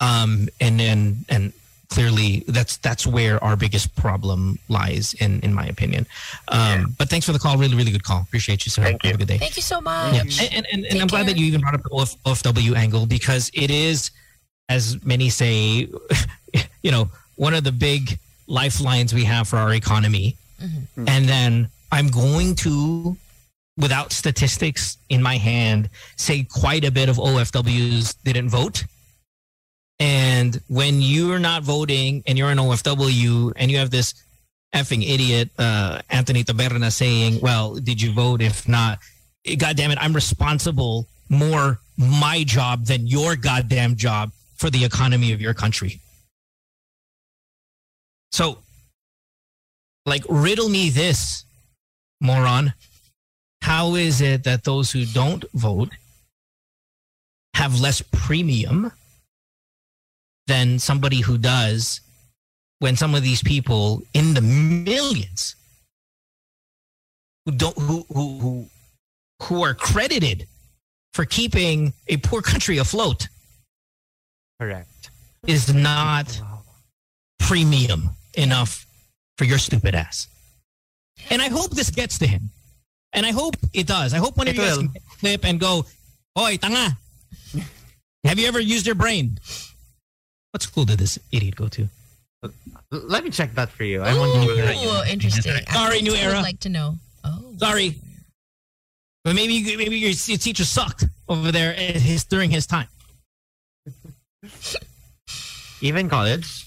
um, 0.00 0.48
and 0.60 0.80
and 0.80 1.24
and 1.28 1.52
clearly 1.90 2.44
that's 2.48 2.76
that's 2.78 3.06
where 3.06 3.42
our 3.44 3.56
biggest 3.56 3.94
problem 3.96 4.58
lies, 4.68 5.14
in 5.14 5.40
in 5.40 5.52
my 5.52 5.66
opinion. 5.66 6.06
Um, 6.48 6.94
But 6.98 7.08
thanks 7.10 7.26
for 7.26 7.32
the 7.32 7.38
call. 7.38 7.56
Really, 7.58 7.76
really 7.76 7.92
good 7.92 8.04
call. 8.04 8.22
Appreciate 8.22 8.64
you, 8.64 8.70
sir. 8.70 8.82
Thank 8.82 9.02
Have 9.02 9.16
a 9.16 9.18
good 9.18 9.28
day. 9.28 9.38
Thank 9.38 9.56
you 9.56 9.62
so 9.62 9.80
much. 9.80 10.14
Yeah. 10.14 10.48
And, 10.52 10.66
and, 10.72 10.86
and 10.86 11.00
I'm 11.00 11.08
glad 11.08 11.26
that 11.26 11.36
you 11.36 11.46
even 11.46 11.60
brought 11.60 11.74
up 11.74 11.82
the 11.82 11.90
OF, 11.90 12.16
OFW 12.24 12.74
angle 12.74 13.06
because 13.06 13.50
it 13.54 13.70
is, 13.70 14.10
as 14.68 15.04
many 15.04 15.28
say, 15.30 15.88
you 16.82 16.90
know, 16.90 17.10
one 17.36 17.54
of 17.54 17.64
the 17.64 17.72
big 17.72 18.18
lifelines 18.46 19.14
we 19.14 19.24
have 19.24 19.48
for 19.48 19.56
our 19.56 19.72
economy. 19.74 20.36
And 21.06 21.26
then 21.26 21.70
I'm 21.90 22.08
going 22.08 22.54
to, 22.56 23.16
without 23.78 24.12
statistics 24.12 24.98
in 25.08 25.22
my 25.22 25.38
hand, 25.38 25.88
say 26.16 26.44
quite 26.44 26.84
a 26.84 26.90
bit 26.90 27.08
of 27.08 27.16
OFWs 27.16 28.14
didn't 28.24 28.50
vote. 28.50 28.84
And 30.00 30.58
when 30.68 31.02
you're 31.02 31.38
not 31.38 31.62
voting 31.62 32.22
and 32.26 32.38
you're 32.38 32.48
an 32.48 32.56
OFW 32.56 33.52
and 33.54 33.70
you 33.70 33.76
have 33.76 33.90
this 33.90 34.14
effing 34.74 35.06
idiot, 35.06 35.50
uh, 35.58 36.00
Anthony 36.08 36.42
Taberna 36.42 36.90
saying, 36.90 37.40
well, 37.40 37.74
did 37.74 38.00
you 38.00 38.12
vote? 38.12 38.40
If 38.40 38.66
not, 38.66 38.98
eh, 39.44 39.56
God 39.56 39.76
damn 39.76 39.90
it, 39.90 39.98
I'm 40.00 40.14
responsible 40.14 41.06
more 41.28 41.80
my 41.98 42.44
job 42.44 42.86
than 42.86 43.06
your 43.06 43.36
goddamn 43.36 43.94
job 43.94 44.32
for 44.56 44.70
the 44.70 44.84
economy 44.84 45.32
of 45.32 45.40
your 45.40 45.52
country. 45.52 46.00
So, 48.32 48.58
like, 50.06 50.24
riddle 50.30 50.70
me 50.70 50.88
this, 50.88 51.44
moron. 52.22 52.72
How 53.60 53.96
is 53.96 54.22
it 54.22 54.44
that 54.44 54.64
those 54.64 54.90
who 54.90 55.04
don't 55.04 55.44
vote 55.52 55.90
have 57.52 57.78
less 57.78 58.00
premium 58.00 58.92
than 60.50 60.78
somebody 60.78 61.20
who 61.20 61.38
does 61.38 62.00
when 62.80 62.96
some 62.96 63.14
of 63.14 63.22
these 63.22 63.42
people 63.42 64.02
in 64.14 64.34
the 64.34 64.40
millions 64.40 65.54
who 67.46 67.52
don't 67.52 67.78
who 67.78 68.04
who 68.12 68.38
who, 68.38 68.66
who 69.42 69.62
are 69.62 69.74
credited 69.74 70.46
for 71.14 71.24
keeping 71.24 71.92
a 72.08 72.16
poor 72.16 72.42
country 72.42 72.78
afloat 72.78 73.28
Correct. 74.60 75.10
is 75.46 75.72
not 75.72 76.40
premium 77.38 78.10
enough 78.34 78.86
for 79.38 79.44
your 79.44 79.58
stupid 79.58 79.94
ass. 79.94 80.28
And 81.30 81.42
I 81.42 81.48
hope 81.48 81.70
this 81.70 81.90
gets 81.90 82.18
to 82.18 82.26
him. 82.26 82.50
And 83.12 83.26
I 83.26 83.32
hope 83.32 83.56
it 83.72 83.86
does. 83.86 84.14
I 84.14 84.18
hope 84.18 84.36
one 84.36 84.48
of 84.48 84.54
you 84.54 84.62
guys 84.62 84.78
can 84.78 84.92
flip 85.18 85.44
and 85.44 85.58
go, 85.58 85.84
Oi, 86.38 86.56
tanga. 86.58 86.96
Have 88.24 88.38
you 88.38 88.46
ever 88.46 88.60
used 88.60 88.86
your 88.86 88.94
brain? 88.94 89.38
What 90.52 90.62
school 90.62 90.84
did 90.84 90.98
this 90.98 91.18
idiot 91.32 91.56
go 91.56 91.68
to? 91.68 91.88
Let 92.90 93.22
me 93.24 93.30
check 93.30 93.54
that 93.54 93.68
for 93.70 93.84
you. 93.84 94.02
I'm 94.02 94.18
wondering 94.18 94.46
whether 94.46 94.72
Ooh, 94.72 95.02
interesting. 95.10 95.52
Sorry, 95.70 96.02
new 96.02 96.14
era. 96.14 96.32
I 96.32 96.36
would 96.36 96.42
like 96.42 96.60
to 96.60 96.68
know. 96.68 96.96
Oh. 97.22 97.54
Sorry. 97.58 97.96
But 99.22 99.34
maybe 99.36 99.62
maybe 99.76 99.96
your, 99.98 100.10
your 100.10 100.38
teacher 100.38 100.64
sucked 100.64 101.04
over 101.28 101.52
there 101.52 101.72
at 101.74 101.96
his, 101.96 102.24
during 102.24 102.50
his 102.50 102.66
time. 102.66 102.88
even 105.82 106.08
college. 106.08 106.66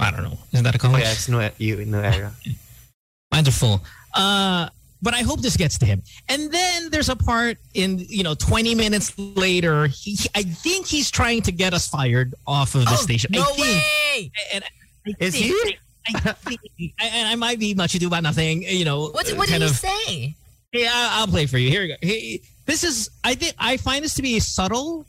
I 0.00 0.10
don't 0.10 0.22
know. 0.24 0.38
Isn't 0.52 0.64
that 0.64 0.74
a 0.74 0.78
Oh, 0.78 0.80
college? 0.80 1.02
yes, 1.02 1.28
new, 1.28 1.48
you, 1.58 1.84
new 1.84 1.98
era. 1.98 2.32
Mine's 3.30 3.48
are 3.48 3.52
full. 3.52 3.82
Uh, 4.14 4.68
but 5.02 5.14
I 5.14 5.22
hope 5.22 5.42
this 5.42 5.56
gets 5.56 5.78
to 5.78 5.86
him. 5.86 6.02
And 6.28 6.50
then 6.50 6.90
there's 6.90 7.08
a 7.08 7.16
part 7.16 7.58
in, 7.74 7.98
you 7.98 8.22
know, 8.22 8.34
20 8.34 8.74
minutes 8.76 9.18
later, 9.18 9.88
he, 9.88 10.16
I 10.34 10.44
think 10.44 10.86
he's 10.86 11.10
trying 11.10 11.42
to 11.42 11.52
get 11.52 11.74
us 11.74 11.88
fired 11.88 12.34
off 12.46 12.76
of 12.76 12.84
the 12.84 12.96
station. 12.96 13.30
No 13.32 13.42
I 13.42 13.44
think, 13.44 13.58
way! 13.58 14.30
And 14.54 14.64
I 14.64 15.14
Is 15.18 15.34
think- 15.34 15.44
he? 15.46 15.76
I 16.04 16.32
think, 16.32 16.60
I, 17.00 17.04
and 17.06 17.28
I 17.28 17.34
might 17.36 17.60
be 17.60 17.74
much 17.74 17.94
ado 17.94 18.08
about 18.08 18.24
nothing, 18.24 18.62
you 18.62 18.84
know. 18.84 19.08
What, 19.10 19.30
uh, 19.30 19.36
what 19.36 19.48
did 19.48 19.62
he 19.62 19.68
of, 19.68 19.76
say? 19.76 20.34
Yeah, 20.72 20.90
I'll 20.92 21.28
play 21.28 21.46
for 21.46 21.58
you. 21.58 21.68
Here 21.70 21.82
we 21.82 21.88
go. 21.88 21.94
He, 22.02 22.42
this 22.66 22.82
is, 22.82 23.10
I 23.22 23.34
think, 23.34 23.54
I 23.58 23.76
find 23.76 24.04
this 24.04 24.14
to 24.14 24.22
be 24.22 24.40
subtle, 24.40 25.06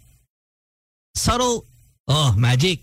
subtle, 1.16 1.66
oh, 2.08 2.36
magic. 2.38 2.80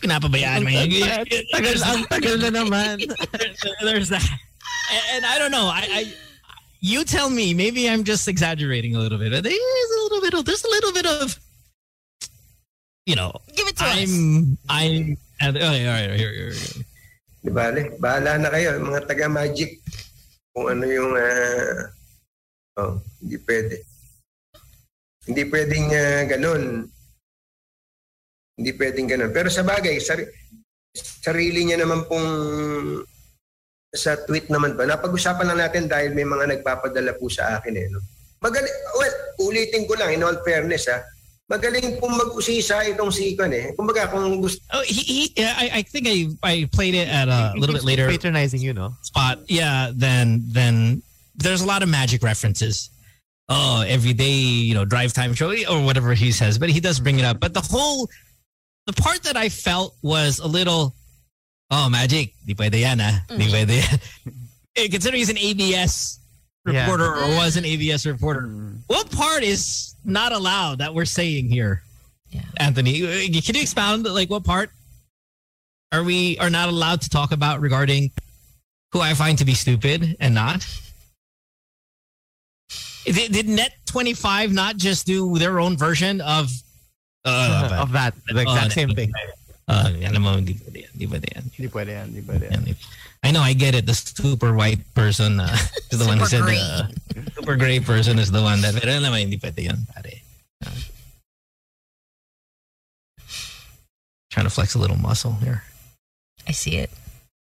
Pinapabayaan 0.00 0.62
mo 0.62 0.70
yan. 0.70 1.26
Tagal, 1.50 1.82
ang 1.82 2.04
tagal 2.06 2.38
na 2.38 2.50
naman. 2.50 3.02
There's 3.82 4.08
that. 4.10 4.22
And, 4.92 5.02
and 5.16 5.26
I 5.26 5.38
don't 5.38 5.50
know. 5.50 5.66
I, 5.66 5.86
I, 5.90 6.14
you 6.80 7.04
tell 7.04 7.30
me. 7.30 7.54
Maybe 7.54 7.88
I'm 7.88 8.04
just 8.04 8.28
exaggerating 8.28 8.96
a 8.96 8.98
little 8.98 9.18
bit. 9.18 9.30
There's 9.30 9.44
a 9.44 10.02
little 10.02 10.20
bit 10.20 10.34
of. 10.34 10.44
There's 10.44 10.64
a 10.64 10.68
little 10.68 10.92
bit 10.92 11.06
of. 11.06 11.38
You 13.06 13.16
know. 13.16 13.32
Give 13.56 13.68
it 13.68 13.76
to 13.76 13.84
us. 13.84 13.96
I'm. 13.96 14.58
I'm. 14.68 15.16
All 15.40 15.52
right. 15.52 15.62
All 15.62 15.70
right. 15.70 16.10
Here. 16.18 16.32
Here. 16.32 16.52
here. 16.52 16.84
Di 17.42 17.50
bale, 17.50 17.98
bahala 17.98 18.38
na 18.38 18.54
kayo, 18.54 18.78
mga 18.78 19.02
taga-magic. 19.02 19.82
Kung 20.54 20.70
ano 20.70 20.86
yung, 20.86 21.10
ah, 21.18 21.90
oh, 22.78 23.02
hindi 23.18 23.36
pwede. 23.42 23.82
Hindi 25.26 25.42
pwedeng 25.50 25.86
ah, 25.90 26.22
ganun. 26.30 26.86
Hindi 28.54 28.70
pwedeng 28.78 29.10
ganun. 29.10 29.34
Pero 29.34 29.50
sa 29.50 29.66
bagay, 29.66 29.98
sari, 29.98 30.22
sarili 30.94 31.66
niya 31.66 31.82
naman 31.82 32.06
pong 32.06 32.30
sa 33.92 34.16
tweet 34.24 34.48
naman 34.48 34.72
pa. 34.72 34.88
Napag-usapan 34.88 35.52
lang 35.52 35.60
natin 35.60 35.84
dahil 35.84 36.16
may 36.16 36.24
mga 36.24 36.48
nagpapadala 36.56 37.12
po 37.20 37.28
sa 37.28 37.60
akin 37.60 37.76
eh. 37.76 37.86
No? 37.92 38.00
Magaling, 38.40 38.76
well, 38.96 39.14
ulitin 39.46 39.84
ko 39.86 39.94
lang 40.00 40.16
in 40.16 40.24
all 40.24 40.36
fairness 40.42 40.88
ha. 40.88 41.04
Magaling 41.52 42.00
pong 42.00 42.16
mag-usisa 42.16 42.80
itong 42.88 43.12
si 43.12 43.36
Ikon 43.36 43.52
eh. 43.52 43.76
Kumbaga 43.76 44.08
kung 44.08 44.40
gusto, 44.40 44.64
Oh, 44.72 44.80
he, 44.88 45.04
he 45.04 45.20
yeah, 45.36 45.52
I, 45.58 45.70
I 45.78 45.82
think 45.82 46.08
I, 46.08 46.32
I 46.42 46.54
played 46.72 46.94
it 46.96 47.08
at 47.08 47.28
a 47.28 47.52
little 47.60 47.76
bit 47.76 47.84
later 47.84 48.08
Patronizing 48.08 48.60
you, 48.64 48.72
no? 48.72 48.96
spot. 49.04 49.44
Yeah, 49.52 49.92
then 49.92 50.40
then 50.48 51.02
there's 51.36 51.60
a 51.60 51.66
lot 51.68 51.82
of 51.82 51.88
magic 51.92 52.22
references. 52.24 52.88
Oh, 53.52 53.84
every 53.86 54.14
day, 54.14 54.32
you 54.32 54.72
know, 54.72 54.86
drive 54.86 55.12
time 55.12 55.34
show 55.34 55.52
or 55.68 55.84
whatever 55.84 56.14
he 56.14 56.32
says, 56.32 56.56
but 56.56 56.70
he 56.70 56.80
does 56.80 57.00
bring 57.00 57.18
it 57.18 57.24
up. 57.26 57.38
But 57.40 57.52
the 57.52 57.60
whole, 57.60 58.08
the 58.86 58.94
part 58.94 59.22
that 59.24 59.36
I 59.36 59.50
felt 59.50 59.92
was 60.00 60.38
a 60.38 60.46
little, 60.48 60.94
oh, 61.72 61.88
magic, 61.88 62.34
di 62.44 62.54
pwede 62.54 62.80
yan 62.84 63.00
ah, 63.00 63.24
di 63.32 63.48
pwede 63.48 63.80
yan. 63.80 63.98
Eh, 64.76 64.88
Considering 64.88 65.20
he's 65.20 65.28
an 65.28 65.36
ABS 65.36 66.18
Yeah. 66.64 66.84
reporter 66.86 67.10
or 67.12 67.26
was 67.36 67.56
an 67.58 67.64
ABS 67.66 68.06
reporter, 68.06 68.46
what 68.86 69.10
part 69.10 69.42
is 69.42 69.96
not 70.04 70.30
allowed 70.32 70.78
that 70.78 70.94
we're 70.94 71.04
saying 71.04 71.48
here, 71.50 71.82
Yeah. 72.30 72.46
Anthony? 72.56 73.02
Uh, 73.02 73.28
Can 73.42 73.56
you 73.56 73.60
expound 73.60 74.04
like 74.06 74.30
what 74.30 74.44
part 74.44 74.70
are 75.92 76.02
we 76.04 76.38
are 76.38 76.48
not 76.48 76.68
allowed 76.70 77.02
to 77.02 77.10
talk 77.10 77.32
about 77.32 77.60
regarding 77.60 78.12
who 78.92 79.00
I 79.00 79.12
find 79.12 79.36
to 79.38 79.44
be 79.44 79.52
stupid 79.52 80.16
and 80.20 80.34
not? 80.34 80.64
Did, 83.04 83.32
did 83.32 83.48
Net 83.48 83.72
twenty 83.84 84.14
five 84.14 84.52
not 84.52 84.76
just 84.78 85.04
do 85.04 85.36
their 85.36 85.58
own 85.60 85.76
version 85.76 86.20
of 86.22 86.48
uh, 87.26 87.78
of 87.82 87.92
that, 87.92 88.14
the 88.32 88.40
exact 88.40 88.72
same 88.72 88.90
thing. 88.94 89.12
Uh, 89.68 89.94
alam 90.02 90.22
mo, 90.22 90.30
hindi 90.34 90.58
pwede 90.58 90.78
yan, 90.84 90.90
hindi 90.92 91.06
pwede 91.06 91.26
yan. 91.30 91.44
Hindi 91.54 91.68
pwede 91.70 91.90
yan, 91.94 92.06
hindi 92.10 92.22
pwede 92.26 92.44
yan. 92.50 92.62
I 93.22 93.30
know, 93.30 93.40
I 93.40 93.54
get 93.54 93.74
it. 93.74 93.86
The 93.86 93.94
super 93.94 94.52
white 94.54 94.82
person 94.94 95.38
uh, 95.38 95.54
is 95.90 95.98
the 95.98 96.06
one 96.06 96.18
who 96.18 96.26
said 96.26 96.42
Super 96.42 96.58
uh, 96.58 96.86
super 97.34 97.56
gray 97.56 97.78
person 97.78 98.18
is 98.18 98.30
the 98.30 98.42
one 98.42 98.60
that. 98.62 98.74
Pero 98.74 98.90
alam 98.90 99.14
mo, 99.14 99.18
hindi 99.18 99.38
pwede 99.38 99.70
yan, 99.70 99.86
pare. 99.94 100.22
Uh, 100.66 100.82
trying 104.30 104.46
to 104.46 104.50
flex 104.50 104.74
a 104.74 104.80
little 104.82 104.98
muscle 104.98 105.38
here. 105.38 105.62
I 106.48 106.52
see 106.52 106.76
it. 106.82 106.90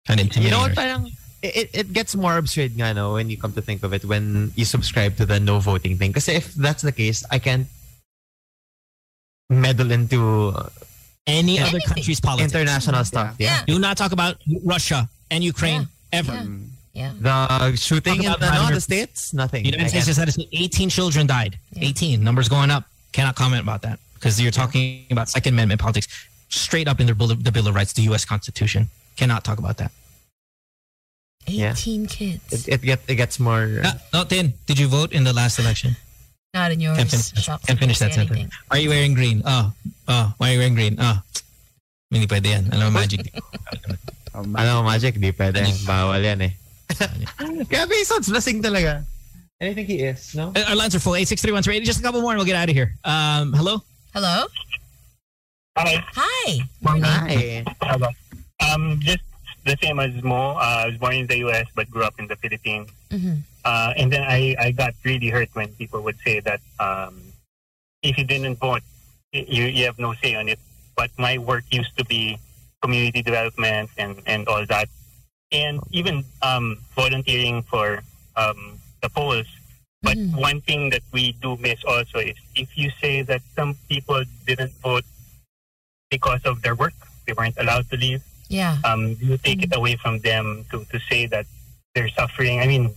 Trying 0.07 0.29
to 0.29 0.41
You 0.41 0.51
know 0.51 0.61
what, 0.61 0.75
parang, 0.75 1.09
it, 1.41 1.71
it 1.73 1.93
gets 1.93 2.15
more 2.15 2.37
absurd 2.37 2.77
nga, 2.77 2.93
no, 2.93 3.15
when 3.15 3.31
you 3.31 3.39
come 3.39 3.53
to 3.53 3.63
think 3.63 3.83
of 3.83 3.95
it, 3.95 4.05
when 4.05 4.53
you 4.57 4.65
subscribe 4.65 5.17
to 5.17 5.25
the 5.25 5.41
no 5.41 5.61
voting 5.61 5.97
thing. 5.97 6.13
Kasi 6.13 6.37
if 6.37 6.53
that's 6.55 6.83
the 6.83 6.93
case, 6.93 7.25
I 7.31 7.39
can't 7.39 7.69
meddle 9.49 9.91
into 9.91 10.53
Any 11.27 11.59
other 11.59 11.81
country's 11.81 12.21
politics. 12.21 12.53
international 12.53 13.05
stuff. 13.05 13.37
Yeah. 13.39 13.63
Do 13.67 13.79
not 13.79 13.97
talk 13.97 14.13
about 14.13 14.37
Russia 14.63 15.09
and 15.31 15.43
Ukraine 15.43 15.89
ever. 16.13 16.47
Yeah. 16.93 17.13
The 17.19 17.77
shooting 17.77 18.17
in 18.17 18.31
the, 18.31 18.37
about 18.37 18.69
no, 18.69 18.75
the 18.75 18.81
States, 18.81 19.35
nothing. 19.35 19.65
United 19.65 19.89
States 19.89 20.07
just 20.07 20.35
said 20.35 20.47
18 20.53 20.89
children 20.91 21.27
died. 21.27 21.59
18. 21.77 22.23
Numbers 22.23 22.49
going 22.49 22.71
up. 22.71 22.85
Cannot 23.13 23.37
comment 23.37 23.63
about 23.63 23.83
that 23.83 23.99
because 24.15 24.41
you're 24.41 24.53
talking 24.53 25.07
about 25.11 25.29
Second 25.29 25.55
Amendment 25.55 25.81
politics 25.81 26.09
straight 26.49 26.89
up 26.89 27.01
in 27.01 27.07
the 27.07 27.15
Bill, 27.15 27.31
of, 27.31 27.43
the 27.43 27.53
Bill 27.53 27.69
of 27.69 27.75
Rights, 27.75 27.93
the 27.93 28.03
U.S. 28.03 28.25
Constitution. 28.25 28.91
Cannot 29.17 29.45
talk 29.45 29.59
about 29.59 29.77
that. 29.79 29.93
18 31.47 32.07
kids. 32.07 32.67
It, 32.67 32.75
it, 32.75 32.83
get, 32.83 33.01
it 33.07 33.17
gets 33.17 33.39
more. 33.39 33.81
Uh, 33.85 33.93
no, 34.13 34.25
Tin, 34.25 34.55
did 34.67 34.79
you 34.79 34.89
vote 34.89 35.13
in 35.13 35.25
the 35.25 35.33
last 35.33 35.59
election? 35.59 35.97
Not 36.55 36.71
in 36.71 36.79
yours. 36.81 36.97
Can't 36.97 37.11
finish, 37.11 37.35
Shop. 37.43 37.59
can't 37.67 37.79
finish 37.79 37.99
that 37.99 38.15
Say 38.15 38.23
sentence. 38.23 38.31
anything. 38.39 38.53
Are 38.71 38.79
you 38.79 38.89
wearing 38.89 39.13
green? 39.15 39.43
Oh, 39.45 39.73
oh, 40.09 40.33
why 40.39 40.51
are 40.51 40.53
you 40.55 40.59
wearing 40.63 40.75
green? 40.79 40.97
Oh, 41.03 41.19
hindi 42.15 42.27
pwede 42.31 42.47
yan. 42.47 42.71
Alam 42.73 42.95
mo, 42.95 43.01
magic. 43.03 43.27
Ano, 44.35 44.83
Magic, 44.83 45.15
di 45.23 45.31
pwede. 45.31 45.63
Bawal 45.87 46.19
yan 46.19 46.43
eh. 46.43 46.53
Grabe, 47.71 47.95
sounds 48.03 48.27
lasing 48.27 48.59
talaga. 48.63 49.07
And 49.63 49.71
I 49.71 49.75
think 49.75 49.87
he 49.87 50.03
is, 50.03 50.35
no? 50.35 50.51
Uh, 50.51 50.75
Our 50.75 50.75
lines 50.75 50.95
are 50.95 50.99
full. 50.99 51.15
863 51.15 51.87
Just 51.87 52.01
a 52.01 52.03
couple 52.03 52.21
more 52.21 52.33
and 52.35 52.39
we'll 52.39 52.47
get 52.47 52.57
out 52.59 52.69
of 52.69 52.75
here. 52.75 52.99
Um, 53.07 53.53
hello? 53.55 53.79
Hello? 54.13 54.47
Hi. 55.79 56.03
Hi. 56.19 56.47
Hi. 56.83 57.65
Hello. 57.81 58.09
Um, 58.59 58.99
just 59.07 59.23
the 59.65 59.77
same 59.83 59.99
as 59.99 60.13
Mo. 60.23 60.53
Uh, 60.57 60.85
I 60.85 60.87
was 60.87 60.97
born 60.99 61.15
in 61.15 61.27
the 61.27 61.39
U.S. 61.39 61.67
but 61.75 61.91
grew 61.91 62.05
up 62.05 62.15
in 62.19 62.27
the 62.27 62.37
Philippines. 62.37 62.91
Mhm. 63.11 63.43
Uh, 63.65 63.93
and 63.97 64.13
then 64.13 64.23
I, 64.23 64.55
I 64.59 64.71
got 64.73 64.95
really 65.05 65.29
hurt 65.31 65.49
when 65.55 65.69
people 65.75 66.03
would 66.03 66.19
say 66.21 66.41
that 66.41 66.61
um, 66.79 67.23
if 68.03 68.19
you 68.19 68.25
didn't 68.25 68.57
vote, 68.57 68.83
you, 69.33 69.65
you 69.65 69.87
have 69.87 69.99
no 69.99 70.13
say 70.15 70.35
on 70.35 70.49
it. 70.49 70.59
But 70.97 71.11
my 71.19 71.39
work 71.39 71.65
used 71.71 71.97
to 71.97 72.05
be 72.05 72.39
community 72.83 73.23
development 73.23 73.91
and, 73.97 74.21
and 74.27 74.47
all 74.49 74.67
that. 74.67 74.89
And 75.51 75.81
even 75.91 76.25
um, 76.43 76.79
volunteering 76.95 77.63
for 77.63 78.03
um, 78.37 78.79
the 79.03 79.09
polls. 79.09 79.47
But 80.03 80.19
one 80.37 80.61
thing 80.61 80.91
that 80.91 81.01
we 81.13 81.33
do 81.41 81.57
miss 81.57 81.83
also 81.85 82.19
is 82.19 82.37
if 82.55 82.77
you 82.77 82.91
say 83.01 83.23
that 83.23 83.41
some 83.57 83.75
people 83.89 84.23
didn't 84.47 84.73
vote 84.83 85.05
because 86.11 86.43
of 86.45 86.61
their 86.61 86.75
work, 86.75 86.93
they 87.27 87.33
weren't 87.33 87.57
allowed 87.57 87.89
to 87.91 87.97
leave, 87.97 88.23
Yeah. 88.49 88.79
um, 88.85 89.17
you 89.21 89.37
take 89.39 89.63
it 89.63 89.75
away 89.75 89.97
from 89.97 90.19
them 90.21 90.65
to, 90.71 90.85
to 90.85 91.01
say 91.11 91.27
that 91.27 91.47
they're 91.95 92.09
suffering. 92.11 92.61
I 92.61 92.67
mean, 92.67 92.95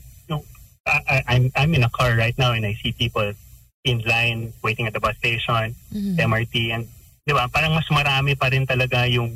I, 0.86 1.00
I, 1.08 1.24
I'm, 1.28 1.52
I'm 1.56 1.74
in 1.76 1.84
a 1.84 1.90
car 1.90 2.16
right 2.16 2.38
now 2.38 2.54
and 2.54 2.66
I 2.66 2.74
see 2.82 2.92
people 2.94 3.34
in 3.84 4.00
line 4.04 4.54
waiting 4.64 4.88
at 4.88 4.94
the 4.94 5.00
bus 5.00 5.18
station, 5.18 5.76
Mhm. 5.94 6.16
MRT, 6.18 6.72
and 6.74 6.88
di 7.26 7.34
ba, 7.34 7.48
parang 7.52 7.74
mas 7.76 7.88
marami 7.92 8.38
pa 8.40 8.48
rin 8.48 8.66
talaga 8.68 9.04
yung, 9.12 9.36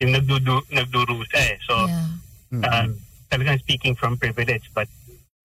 yung 0.00 0.10
nagdudu, 0.12 0.62
nagdurusa 0.70 1.38
eh. 1.38 1.58
So, 1.66 1.86
um, 2.66 2.98
talagang 3.30 3.58
speaking 3.60 3.94
from 3.94 4.16
privilege, 4.16 4.70
but 4.74 4.88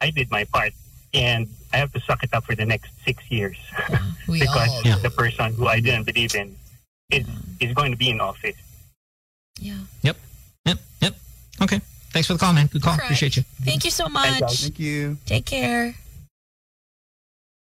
I 0.02 0.10
did 0.10 0.30
my 0.32 0.44
part. 0.46 0.74
And 1.14 1.46
I 1.72 1.78
have 1.78 1.94
to 1.94 2.00
suck 2.02 2.24
it 2.24 2.34
up 2.34 2.46
for 2.46 2.56
the 2.56 2.66
next 2.66 2.90
six 3.06 3.22
years 3.30 3.58
We 4.28 4.40
because 4.46 4.70
all 4.70 4.82
do. 4.82 4.96
the 4.98 5.12
person 5.14 5.54
who 5.54 5.68
I 5.68 5.80
didn't 5.80 6.06
believe 6.10 6.34
in 6.34 6.56
is, 7.12 7.26
is 7.60 7.74
going 7.74 7.92
to 7.92 7.98
be 7.98 8.10
in 8.10 8.20
office. 8.20 8.58
Yeah. 9.60 9.78
Yep. 10.02 10.18
Yep. 10.66 10.78
Yep. 11.02 11.16
Okay. 11.62 11.82
Thanks 12.12 12.28
for 12.28 12.34
the 12.34 12.40
call, 12.40 12.54
man. 12.54 12.68
Good 12.68 12.82
call. 12.82 12.94
Correct. 12.94 13.06
Appreciate 13.06 13.38
you. 13.38 13.44
Thank 13.64 13.86
you 13.86 13.92
so 13.92 14.08
much. 14.08 14.62
Thank 14.62 14.80
you. 14.80 15.18
Take 15.26 15.46
care. 15.46 15.96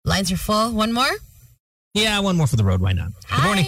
Lines 0.04 0.32
are 0.32 0.36
full. 0.36 0.72
One 0.72 0.92
more? 0.92 1.10
Yeah, 1.94 2.18
one 2.20 2.36
more 2.36 2.46
for 2.46 2.56
the 2.56 2.64
road. 2.64 2.80
Why 2.80 2.92
not? 2.92 3.12
Good 3.28 3.42
morning. 3.44 3.66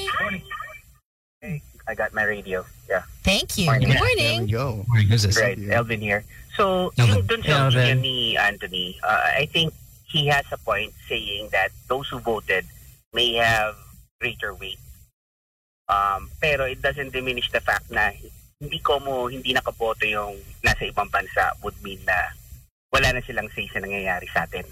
Hey, 1.40 1.62
I 1.86 1.94
got 1.94 2.14
my 2.14 2.24
radio. 2.24 2.64
Yeah. 2.88 3.02
Thank 3.22 3.58
you. 3.58 3.66
Morning. 3.66 3.88
Good 3.90 3.98
morning. 3.98 4.48
Yo. 4.48 4.84
Morning. 4.88 5.08
Who's 5.08 5.22
this? 5.22 5.40
Right, 5.40 5.58
Elvin 5.70 6.00
here. 6.00 6.24
So, 6.56 6.92
Elvin. 6.98 7.16
yung 7.16 7.26
dun 7.26 7.42
sa 7.42 7.50
Elvin. 7.66 7.78
opinion 7.78 8.00
ni 8.00 8.36
Anthony, 8.36 8.98
uh, 9.02 9.38
I 9.38 9.46
think 9.52 9.74
he 10.06 10.26
has 10.28 10.44
a 10.52 10.58
point 10.58 10.92
saying 11.08 11.48
that 11.52 11.70
those 11.88 12.08
who 12.08 12.18
voted 12.18 12.64
may 13.12 13.34
have 13.34 13.76
greater 14.20 14.54
weight. 14.54 14.78
Um, 15.92 16.30
pero 16.40 16.64
it 16.64 16.80
doesn't 16.80 17.12
diminish 17.12 17.52
the 17.52 17.60
fact 17.60 17.90
na 17.92 18.16
hindi 18.60 18.78
ko 18.80 18.96
mo 19.00 19.28
hindi 19.28 19.52
nakaboto 19.52 20.08
yung 20.08 20.40
nasa 20.64 20.88
ibang 20.88 21.10
bansa 21.12 21.52
would 21.60 21.76
mean 21.84 22.00
na 22.08 22.32
wala 22.88 23.12
na 23.12 23.20
silang 23.20 23.50
say 23.52 23.68
sa 23.68 23.80
nangyayari 23.80 24.24
sa 24.32 24.48
atin. 24.48 24.64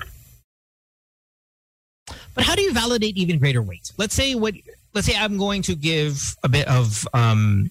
But 2.32 2.44
how 2.44 2.54
do 2.54 2.62
you 2.62 2.72
validate 2.72 3.16
even 3.16 3.38
greater 3.38 3.60
weight? 3.60 3.92
Let's 3.98 4.14
say 4.14 4.34
what 4.34 4.54
let's 4.94 5.06
say 5.06 5.16
I'm 5.16 5.36
going 5.36 5.62
to 5.68 5.74
give 5.74 6.36
a 6.42 6.48
bit 6.48 6.66
of 6.68 7.04
um 7.12 7.70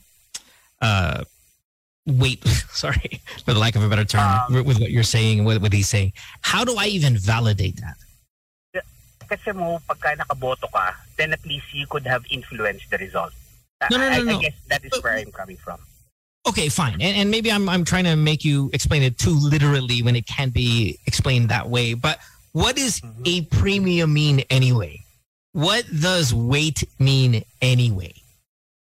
uh 0.82 1.24
weight 2.06 2.46
sorry 2.74 3.22
for 3.46 3.54
the 3.54 3.60
lack 3.60 3.76
of 3.76 3.84
a 3.84 3.90
better 3.90 4.06
term 4.06 4.54
with, 4.54 4.66
with 4.66 4.80
what 4.80 4.92
you're 4.92 5.08
saying 5.08 5.44
with 5.44 5.62
what 5.62 5.74
he's 5.74 5.90
saying. 5.90 6.14
How 6.42 6.64
do 6.64 6.76
I 6.78 6.88
even 6.88 7.18
validate 7.18 7.82
that? 7.82 7.98
Kasi 9.30 9.54
mo, 9.54 9.80
pagka 9.88 10.18
nakaboto 10.18 10.66
ka, 10.74 10.96
then 11.18 11.34
at 11.34 11.46
least 11.46 11.70
you 11.74 11.86
could 11.86 12.06
have 12.08 12.26
influenced 12.30 12.90
the 12.90 12.98
result. 12.98 13.32
No, 13.92 13.98
no, 13.98 14.04
I, 14.04 14.10
no, 14.10 14.32
I 14.32 14.34
no. 14.34 14.40
guess 14.42 14.58
that 14.68 14.84
is 14.84 14.92
where 15.04 15.14
I'm 15.14 15.32
coming 15.32 15.58
from. 15.58 15.80
Okay, 16.48 16.68
fine. 16.70 16.94
And, 16.94 17.16
and 17.16 17.32
maybe 17.32 17.52
I'm 17.52 17.70
I'm 17.70 17.86
trying 17.86 18.06
to 18.06 18.16
make 18.16 18.44
you 18.44 18.70
explain 18.74 19.04
it 19.04 19.18
too 19.18 19.38
literally 19.38 20.02
when 20.02 20.16
it 20.16 20.26
can't 20.26 20.54
be 20.54 20.98
explained 21.06 21.50
that 21.50 21.70
way. 21.70 21.94
But 21.94 22.20
what 22.54 22.76
does 22.76 23.02
mm-hmm. 23.02 23.22
a 23.26 23.42
premium 23.44 24.14
mean 24.14 24.42
anyway? 24.50 25.04
What 25.54 25.86
does 26.02 26.34
weight 26.34 26.84
mean 26.98 27.44
anyway? 27.62 28.14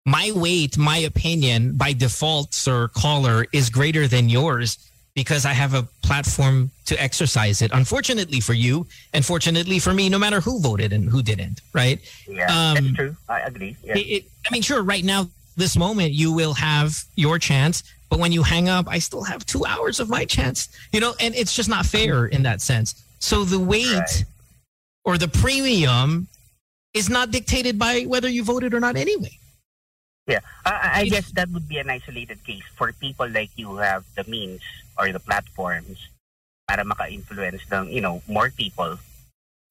My 0.07 0.33
weight, 0.35 0.79
my 0.79 0.97
opinion, 0.99 1.77
by 1.77 1.93
default, 1.93 2.55
sir 2.55 2.89
caller, 2.89 3.47
is 3.53 3.69
greater 3.69 4.09
than 4.09 4.29
yours 4.29 4.79
because 5.15 5.45
I 5.45 5.53
have 5.53 5.75
a 5.75 5.83
platform 6.03 6.71
to 6.87 7.01
exercise 7.03 7.63
it. 7.63 7.71
Unfortunately 7.73 8.41
for 8.41 8.55
you, 8.55 8.87
and 9.13 9.25
fortunately 9.25 9.79
for 9.79 9.93
me, 9.93 10.09
no 10.09 10.19
matter 10.19 10.41
who 10.41 10.61
voted 10.61 10.93
and 10.93 11.09
who 11.09 11.23
didn't, 11.23 11.61
right? 11.73 11.99
Yeah, 12.29 12.47
Um, 12.47 12.85
that's 12.85 12.97
true. 12.97 13.17
I 13.29 13.41
agree. 13.41 13.77
Yeah. 13.83 13.97
It, 13.97 14.01
it, 14.01 14.25
I 14.47 14.53
mean, 14.53 14.63
sure, 14.63 14.83
right 14.83 15.05
now, 15.05 15.29
this 15.57 15.77
moment, 15.77 16.13
you 16.13 16.33
will 16.33 16.55
have 16.55 17.05
your 17.17 17.39
chance. 17.39 17.83
But 18.09 18.19
when 18.19 18.33
you 18.33 18.43
hang 18.43 18.69
up, 18.69 18.87
I 18.89 18.99
still 18.99 19.23
have 19.23 19.47
two 19.47 19.65
hours 19.65 20.01
of 20.01 20.09
my 20.09 20.25
chance. 20.25 20.69
You 20.93 21.01
know, 21.01 21.15
and 21.21 21.35
it's 21.35 21.55
just 21.55 21.69
not 21.69 21.87
fair 21.87 22.27
in 22.27 22.43
that 22.43 22.61
sense. 22.61 23.05
So 23.19 23.45
the 23.45 23.59
weight 23.59 24.25
or 25.05 25.19
the 25.19 25.29
premium 25.29 26.27
is 26.95 27.09
not 27.09 27.31
dictated 27.31 27.79
by 27.79 28.03
whether 28.03 28.29
you 28.29 28.43
voted 28.43 28.75
or 28.75 28.81
not 28.81 28.97
anyway. 28.97 29.37
Yeah, 30.27 30.41
I, 30.65 30.91
I 30.95 31.05
guess 31.07 31.31
that 31.33 31.49
would 31.51 31.69
be 31.69 31.79
an 31.79 31.91
isolated 31.91 32.45
case 32.45 32.63
for 32.77 32.93
people 32.93 33.29
like 33.29 33.51
you 33.57 33.69
who 33.69 33.77
have 33.79 34.05
the 34.15 34.25
means 34.25 34.61
or 35.01 35.13
the 35.13 35.19
platforms 35.21 35.97
para 36.69 36.85
maka-influence 36.85 37.63
ng, 37.73 37.89
you 37.89 38.01
know, 38.01 38.23
more 38.29 38.51
people 38.51 38.99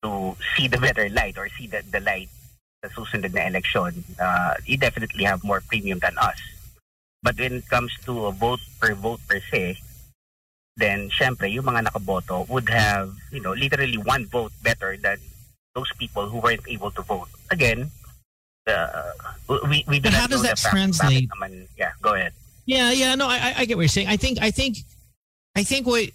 to 0.01 0.35
see 0.57 0.67
the 0.67 0.77
better 0.77 1.07
light 1.09 1.37
or 1.37 1.47
see 1.53 1.67
the, 1.67 1.83
the 1.91 1.99
light 2.01 2.29
sa 2.83 2.89
susunod 2.89 3.33
na 3.33 3.45
election. 3.45 4.03
Uh, 4.19 4.55
you 4.65 4.75
definitely 4.75 5.23
have 5.23 5.43
more 5.43 5.61
premium 5.61 5.99
than 5.99 6.17
us. 6.17 6.39
But 7.21 7.37
when 7.37 7.53
it 7.61 7.67
comes 7.69 7.93
to 8.05 8.25
a 8.25 8.31
vote 8.31 8.59
per 8.79 8.95
vote 8.95 9.19
per 9.27 9.39
se, 9.39 9.77
then 10.77 11.09
syempre, 11.11 11.51
yung 11.51 11.65
mga 11.65 11.91
nakaboto 11.91 12.47
would 12.47 12.69
have, 12.69 13.11
you 13.31 13.41
know, 13.41 13.51
literally 13.53 13.97
one 13.97 14.25
vote 14.25 14.51
better 14.63 14.95
than 14.97 15.19
those 15.75 15.91
people 15.99 16.29
who 16.29 16.39
weren't 16.39 16.63
able 16.67 16.91
to 16.91 17.01
vote. 17.03 17.27
Again, 17.51 17.91
uh, 18.67 19.11
we, 19.67 19.83
we 19.87 19.99
do 19.99 20.07
But 20.07 20.13
how 20.13 20.27
does 20.27 20.41
that 20.43 20.55
the 20.57 20.69
translate- 20.69 21.29
naman- 21.35 21.67
yeah, 21.77 21.91
go 22.01 22.15
ahead. 22.15 22.31
Yeah, 22.65 22.91
yeah, 22.91 23.15
no, 23.15 23.27
I- 23.27 23.53
I 23.57 23.65
get 23.65 23.75
what 23.75 23.83
you're 23.83 23.89
saying. 23.91 24.07
I 24.07 24.15
think, 24.15 24.39
I 24.41 24.51
think, 24.51 24.77
I 25.59 25.63
think 25.63 25.85
what 25.85 26.09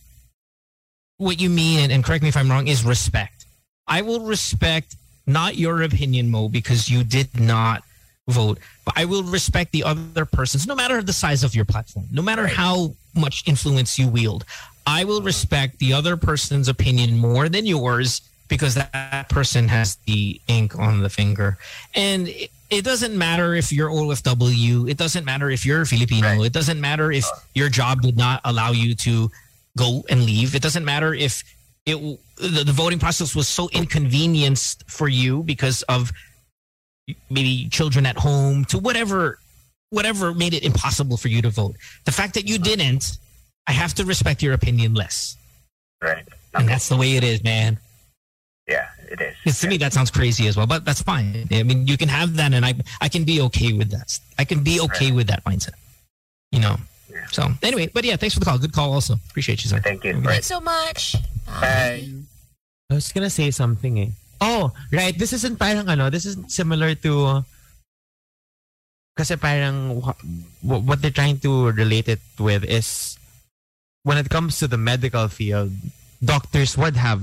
what 1.18 1.38
you 1.38 1.50
mean, 1.50 1.80
and, 1.80 1.92
and 1.92 2.02
correct 2.02 2.22
me 2.22 2.30
if 2.30 2.36
I'm 2.36 2.50
wrong, 2.50 2.66
is 2.66 2.82
respect. 2.82 3.44
I 3.86 4.00
will 4.00 4.20
respect 4.20 4.96
not 5.26 5.56
your 5.56 5.82
opinion, 5.82 6.30
Mo, 6.30 6.48
because 6.48 6.90
you 6.90 7.04
did 7.04 7.38
not 7.38 7.82
vote, 8.26 8.58
but 8.86 8.94
I 8.96 9.04
will 9.04 9.22
respect 9.22 9.72
the 9.72 9.84
other 9.84 10.24
person's, 10.24 10.66
no 10.66 10.74
matter 10.74 11.02
the 11.02 11.12
size 11.12 11.44
of 11.44 11.54
your 11.54 11.66
platform, 11.66 12.06
no 12.10 12.22
matter 12.22 12.46
how 12.46 12.94
much 13.14 13.46
influence 13.46 13.98
you 13.98 14.08
wield. 14.08 14.46
I 14.86 15.04
will 15.04 15.20
respect 15.20 15.78
the 15.78 15.92
other 15.92 16.16
person's 16.16 16.68
opinion 16.68 17.16
more 17.16 17.50
than 17.50 17.66
yours 17.66 18.22
because 18.48 18.74
that 18.74 19.28
person 19.28 19.68
has 19.68 19.96
the 20.06 20.40
ink 20.48 20.78
on 20.78 21.00
the 21.00 21.10
finger. 21.10 21.58
And 21.94 22.28
it, 22.74 22.84
doesn't 22.84 23.16
matter 23.16 23.54
if 23.54 23.72
you're 23.72 23.90
OFW. 23.90 24.90
It 24.90 24.96
doesn't 24.96 25.24
matter 25.24 25.50
if 25.50 25.64
you're 25.64 25.84
Filipino. 25.84 26.42
It 26.42 26.52
doesn't 26.52 26.80
matter 26.80 27.10
if 27.12 27.24
your 27.54 27.68
job 27.68 28.02
did 28.02 28.16
not 28.16 28.40
allow 28.44 28.72
you 28.72 28.94
to 28.96 29.30
go 29.76 30.04
and 30.08 30.24
leave. 30.24 30.54
It 30.54 30.62
doesn't 30.62 30.84
matter 30.84 31.14
if 31.14 31.42
it 31.86 31.96
the, 32.36 32.64
the 32.64 32.72
voting 32.72 32.98
process 32.98 33.34
was 33.34 33.48
so 33.48 33.68
inconvenienced 33.72 34.84
for 34.90 35.08
you 35.08 35.42
because 35.42 35.82
of 35.82 36.12
maybe 37.30 37.68
children 37.68 38.06
at 38.06 38.16
home 38.16 38.64
to 38.66 38.78
whatever 38.78 39.38
whatever 39.90 40.34
made 40.34 40.54
it 40.54 40.64
impossible 40.64 41.16
for 41.16 41.28
you 41.28 41.42
to 41.42 41.50
vote. 41.50 41.76
The 42.04 42.12
fact 42.12 42.34
that 42.34 42.48
you 42.48 42.58
didn't, 42.58 43.18
I 43.66 43.72
have 43.72 43.94
to 43.94 44.04
respect 44.04 44.42
your 44.42 44.54
opinion 44.54 44.94
less. 44.94 45.36
Right. 46.02 46.26
And 46.54 46.68
that's 46.68 46.88
the 46.88 46.96
way 46.96 47.16
it 47.16 47.24
is, 47.24 47.42
man. 47.44 47.78
Yeah, 49.20 49.26
it 49.26 49.30
is. 49.30 49.36
'Cause 49.44 49.60
to 49.60 49.68
me, 49.68 49.76
that 49.78 49.92
sounds 49.92 50.10
crazy 50.10 50.46
as 50.48 50.56
well, 50.56 50.66
but 50.66 50.84
that's 50.84 51.02
fine. 51.02 51.46
I 51.50 51.62
mean, 51.62 51.86
you 51.86 51.96
can 51.96 52.08
have 52.08 52.34
that, 52.36 52.52
and 52.52 52.64
I 52.64 52.74
I 53.00 53.08
can 53.08 53.24
be 53.24 53.40
okay 53.42 53.72
with 53.72 53.90
that. 53.90 54.18
I 54.38 54.44
can 54.44 54.62
be 54.62 54.80
okay 54.90 55.12
with 55.12 55.26
that 55.28 55.44
mindset. 55.44 55.74
You 56.52 56.60
know. 56.60 56.76
So 57.30 57.46
anyway, 57.62 57.88
but 57.92 58.04
yeah, 58.04 58.16
thanks 58.16 58.34
for 58.34 58.40
the 58.40 58.46
call. 58.46 58.58
Good 58.58 58.72
call, 58.74 58.92
also. 58.92 59.14
Appreciate 59.30 59.62
you, 59.64 59.70
sir. 59.70 59.80
Thank 59.80 60.04
you. 60.04 60.20
Thanks 60.22 60.46
so 60.50 60.60
much. 60.60 61.14
Bye. 61.46 62.10
I 62.90 62.94
was 62.94 63.12
gonna 63.12 63.30
say 63.30 63.50
something 63.50 63.98
eh. 63.98 64.10
Oh, 64.40 64.72
right. 64.92 65.16
This 65.16 65.32
isn't 65.32 65.58
parang 65.58 65.88
ano, 65.88 66.10
this 66.10 66.26
is 66.26 66.36
similar 66.48 66.94
to 67.06 67.44
kasi 69.16 69.36
parang 69.38 70.00
wha- 70.02 70.18
wha- 70.62 70.82
what 70.82 70.98
they're 71.00 71.14
trying 71.14 71.38
to 71.38 71.70
relate 71.70 72.08
it 72.10 72.20
with 72.38 72.64
is 72.66 73.16
when 74.02 74.18
it 74.18 74.28
comes 74.28 74.58
to 74.58 74.66
the 74.66 74.76
medical 74.76 75.28
field, 75.28 75.70
doctors 76.22 76.76
would 76.76 76.96
have 76.98 77.22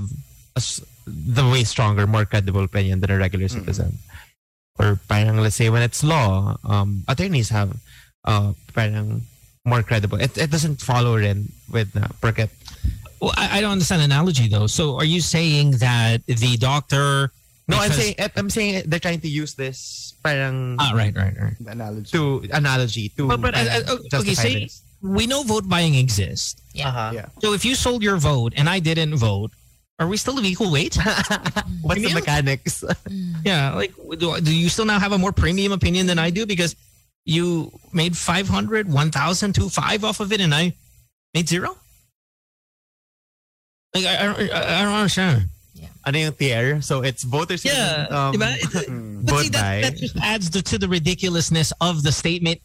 a 0.55 0.63
s 0.63 0.79
the 1.05 1.43
way 1.49 1.63
stronger, 1.63 2.05
more 2.07 2.25
credible 2.25 2.63
opinion 2.63 2.99
than 3.01 3.11
a 3.11 3.17
regular 3.17 3.47
citizen. 3.47 3.97
Or 4.79 4.99
parang 5.07 5.37
let's 5.37 5.55
say 5.55 5.69
when 5.69 5.81
it's 5.81 6.03
law, 6.03 6.57
um, 6.63 7.03
attorneys 7.07 7.49
have 7.49 7.75
uh, 8.25 8.53
parang 8.73 9.23
more 9.65 9.83
credible. 9.83 10.19
It, 10.19 10.37
it 10.37 10.49
doesn't 10.49 10.81
follow 10.81 11.17
rin 11.17 11.51
with 11.71 11.93
na 11.93 12.07
porket 12.21 12.49
Well, 13.21 13.33
I, 13.37 13.57
I 13.57 13.61
don't 13.61 13.71
understand 13.77 14.01
analogy 14.01 14.47
though. 14.47 14.65
So 14.67 14.97
are 14.97 15.05
you 15.05 15.21
saying 15.21 15.77
that 15.85 16.25
the 16.25 16.57
doctor? 16.57 17.29
No, 17.67 17.77
I'm 17.77 17.91
saying 17.91 18.15
I'm 18.35 18.49
saying 18.49 18.83
they're 18.89 18.99
trying 18.99 19.21
to 19.21 19.29
use 19.29 19.53
this 19.53 20.13
parang 20.23 20.77
Ah, 20.79 20.93
right, 20.95 21.13
right, 21.15 21.33
right. 21.37 21.53
Analogy. 21.67 22.09
to 22.17 22.41
analogy 22.51 23.09
to 23.17 23.27
But, 23.27 23.41
but 23.41 23.53
uh, 23.53 23.63
parang 23.63 23.83
uh, 23.87 23.93
okay, 23.93 24.09
justify 24.09 24.41
say 24.41 24.53
this. 24.65 24.81
we 25.01 25.27
know 25.27 25.43
vote 25.43 25.69
buying 25.69 25.93
exists. 25.95 26.57
Yeah. 26.73 26.89
Uh-huh. 26.89 27.11
Yeah. 27.13 27.25
So 27.41 27.53
if 27.53 27.63
you 27.63 27.75
sold 27.75 28.01
your 28.01 28.17
vote 28.17 28.53
and 28.57 28.67
I 28.69 28.79
didn't 28.79 29.15
vote, 29.15 29.51
are 30.01 30.07
we 30.07 30.17
still 30.17 30.37
of 30.39 30.43
equal 30.43 30.71
weight? 30.71 30.95
What's 31.83 32.01
the 32.01 32.11
mechanics? 32.13 32.83
yeah, 33.45 33.75
like 33.75 33.93
do, 34.17 34.41
do 34.41 34.53
you 34.55 34.67
still 34.67 34.85
now 34.85 34.97
have 34.97 35.11
a 35.11 35.17
more 35.17 35.31
premium 35.31 35.71
opinion 35.71 36.07
than 36.07 36.17
I 36.17 36.31
do 36.31 36.45
because 36.47 36.75
you 37.23 37.71
made 37.93 38.17
500, 38.17 38.91
1,000, 38.91 39.53
2,5 39.53 40.03
off 40.03 40.19
of 40.19 40.33
it 40.33 40.41
and 40.41 40.55
I 40.55 40.73
made 41.35 41.47
zero? 41.47 41.77
Like 43.93 44.05
I, 44.05 44.17
I, 44.17 44.25
don't- 44.25 44.39
I 44.51 44.79
I 44.79 44.81
don't 44.81 44.93
understand. 44.93 45.49
ano 46.03 46.17
yung 46.17 46.33
tier? 46.33 46.81
So 46.81 47.03
it's 47.03 47.21
voters 47.23 47.63
Yeah, 47.63 48.07
um, 48.09 48.33
diba? 48.33 48.57
But 49.25 49.41
see, 49.43 49.49
that, 49.49 49.81
that 49.83 49.95
just 49.97 50.17
adds 50.17 50.49
the, 50.49 50.63
to 50.63 50.79
the 50.79 50.87
ridiculousness 50.87 51.73
of 51.79 52.01
the 52.01 52.11
statement 52.11 52.59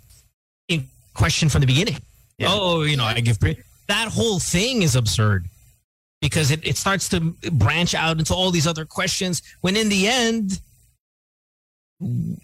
in 0.69 0.89
question 1.13 1.51
from 1.51 1.61
the 1.61 1.67
beginning. 1.67 1.99
Oh, 2.41 2.83
you 2.83 2.97
know, 2.97 3.05
I 3.05 3.21
give 3.21 3.39
pre- 3.39 3.61
that 3.89 4.09
whole 4.09 4.39
thing 4.41 4.81
is 4.81 4.97
absurd 4.97 5.45
because 6.21 6.51
it, 6.51 6.67
it 6.67 6.77
starts 6.77 7.09
to 7.11 7.21
branch 7.53 7.95
out 7.95 8.19
into 8.19 8.35
all 8.35 8.51
these 8.51 8.67
other 8.67 8.85
questions 8.85 9.43
when 9.61 9.77
in 9.77 9.89
the 9.89 10.09
end 10.09 10.61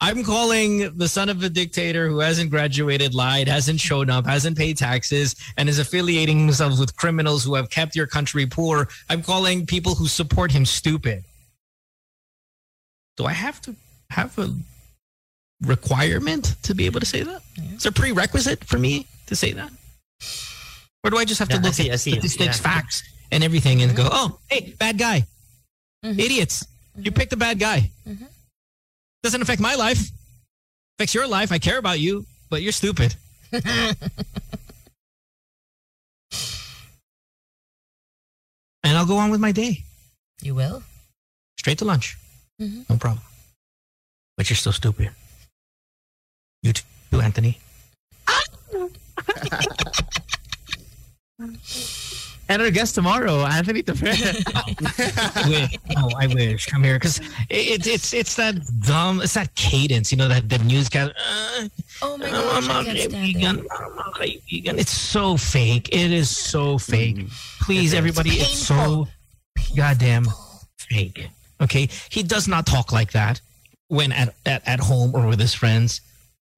I'm 0.00 0.22
calling 0.22 0.96
the 0.98 1.08
son 1.08 1.30
of 1.30 1.42
a 1.42 1.48
dictator 1.48 2.08
who 2.08 2.18
hasn't 2.18 2.50
graduated, 2.50 3.14
lied, 3.14 3.48
hasn't 3.48 3.80
shown 3.80 4.10
up, 4.10 4.26
hasn't 4.26 4.58
paid 4.58 4.76
taxes, 4.76 5.34
and 5.56 5.66
is 5.66 5.78
affiliating 5.78 6.40
himself 6.40 6.78
with 6.78 6.94
criminals 6.94 7.42
who 7.42 7.54
have 7.54 7.70
kept 7.70 7.96
your 7.96 8.06
country 8.06 8.44
poor. 8.44 8.86
I'm 9.08 9.22
calling 9.22 9.64
people 9.64 9.94
who 9.94 10.06
support 10.06 10.52
him 10.52 10.66
stupid. 10.66 11.24
Do 13.16 13.24
I 13.24 13.32
have 13.32 13.62
to 13.62 13.74
have 14.10 14.38
a 14.38 14.52
requirement 15.62 16.56
to 16.64 16.74
be 16.74 16.84
able 16.84 17.00
to 17.00 17.06
say 17.06 17.22
that? 17.22 17.40
Is 17.56 17.84
there 17.84 17.90
a 17.90 17.92
prerequisite 17.94 18.62
for 18.64 18.78
me 18.78 19.06
to 19.28 19.34
say 19.34 19.52
that? 19.52 19.72
Or 21.04 21.10
do 21.10 21.18
I 21.18 21.24
just 21.26 21.38
have 21.38 21.48
to 21.50 21.56
Yeah, 21.56 21.62
look 21.62 21.74
see, 21.74 21.90
at 21.90 22.00
see. 22.00 22.12
statistics, 22.12 22.56
Yeah. 22.58 22.62
facts, 22.62 23.02
and 23.30 23.44
everything 23.44 23.82
and 23.82 23.94
go, 23.94 24.08
oh, 24.10 24.38
hey, 24.48 24.74
bad 24.78 24.96
guy. 24.96 25.26
Mm-hmm. 26.04 26.18
Idiots. 26.18 26.66
You 26.96 27.02
mm-hmm. 27.10 27.14
picked 27.14 27.32
a 27.34 27.36
bad 27.36 27.58
guy. 27.58 27.90
Mm-hmm. 28.08 28.24
Doesn't 29.22 29.42
affect 29.42 29.60
my 29.60 29.74
life. 29.74 30.10
Affects 30.96 31.14
your 31.14 31.26
life. 31.26 31.52
I 31.52 31.58
care 31.58 31.78
about 31.78 32.00
you, 32.00 32.24
but 32.48 32.62
you're 32.62 32.72
stupid. 32.72 33.14
and 33.52 33.96
I'll 38.84 39.06
go 39.06 39.16
on 39.16 39.30
with 39.30 39.40
my 39.40 39.52
day. 39.52 39.84
You 40.42 40.54
will? 40.54 40.82
Straight 41.58 41.78
to 41.78 41.84
lunch. 41.84 42.16
Mhm. 42.60 42.88
No 42.88 42.96
problem. 42.96 43.22
But 44.36 44.48
you're 44.50 44.56
still 44.56 44.72
stupid. 44.72 45.10
You 46.62 46.72
too, 46.72 47.20
Anthony. 47.20 47.58
And 52.54 52.62
our 52.62 52.70
guest 52.70 52.94
tomorrow, 52.94 53.44
Anthony 53.44 53.82
Taberna. 53.82 54.30
I 55.34 55.48
wish. 55.48 55.78
Oh, 55.96 56.10
I 56.16 56.26
wish. 56.28 56.66
Come 56.66 56.84
here, 56.84 56.94
because 56.94 57.18
it, 57.50 57.84
it's 57.84 58.14
it's 58.14 58.36
that 58.36 58.54
dumb. 58.86 59.20
It's 59.22 59.34
that 59.34 59.52
cadence. 59.56 60.12
You 60.12 60.18
know 60.18 60.28
that 60.28 60.48
the 60.48 60.58
newscast. 60.58 61.10
Uh, 61.18 61.68
Oh 62.02 62.16
my 62.16 62.26
I'm 62.26 62.32
gosh, 62.32 62.64
I 62.64 62.68
not 62.68 62.84
can't 62.86 62.98
stand 63.10 63.34
vegan. 63.34 63.66
it. 64.20 64.42
Vegan. 64.48 64.78
It's 64.78 64.92
so 64.92 65.36
fake. 65.36 65.88
It 65.92 66.12
is 66.12 66.30
so 66.30 66.78
fake. 66.78 67.26
Please, 67.60 67.92
It 67.92 67.94
is. 67.96 67.98
everybody, 67.98 68.30
It's 68.30 68.52
it's 68.52 68.66
so 68.68 69.08
goddamn 69.74 70.26
fake. 70.78 71.28
Okay, 71.60 71.88
he 72.08 72.22
does 72.22 72.46
not 72.46 72.66
talk 72.66 72.92
like 72.92 73.10
that 73.12 73.40
when 73.88 74.12
at 74.12 74.32
at, 74.46 74.62
at 74.68 74.78
home 74.78 75.12
or 75.16 75.26
with 75.26 75.40
his 75.40 75.54
friends. 75.54 76.02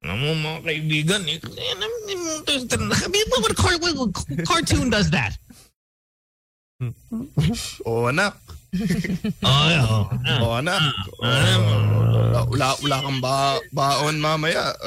I'm 0.05 0.43
not 0.43 0.63
vegan. 0.63 1.23
I 1.25 3.09
mean, 3.09 3.25
what, 3.31 3.59
what, 3.59 3.97
what 3.97 4.47
cartoon 4.47 4.91
does 4.91 5.11
that? 5.11 5.39
Oo, 6.81 8.07
anak. 8.09 8.37
Oh, 9.41 9.67
yeah. 9.73 9.89
Oo, 10.45 10.61
anak. 10.61 10.83
Wala, 11.17 12.45
wala, 12.45 12.77
wala 12.77 12.97
kang 13.01 13.21
ba, 13.25 13.57
baon 13.73 14.21
mamaya. 14.21 14.77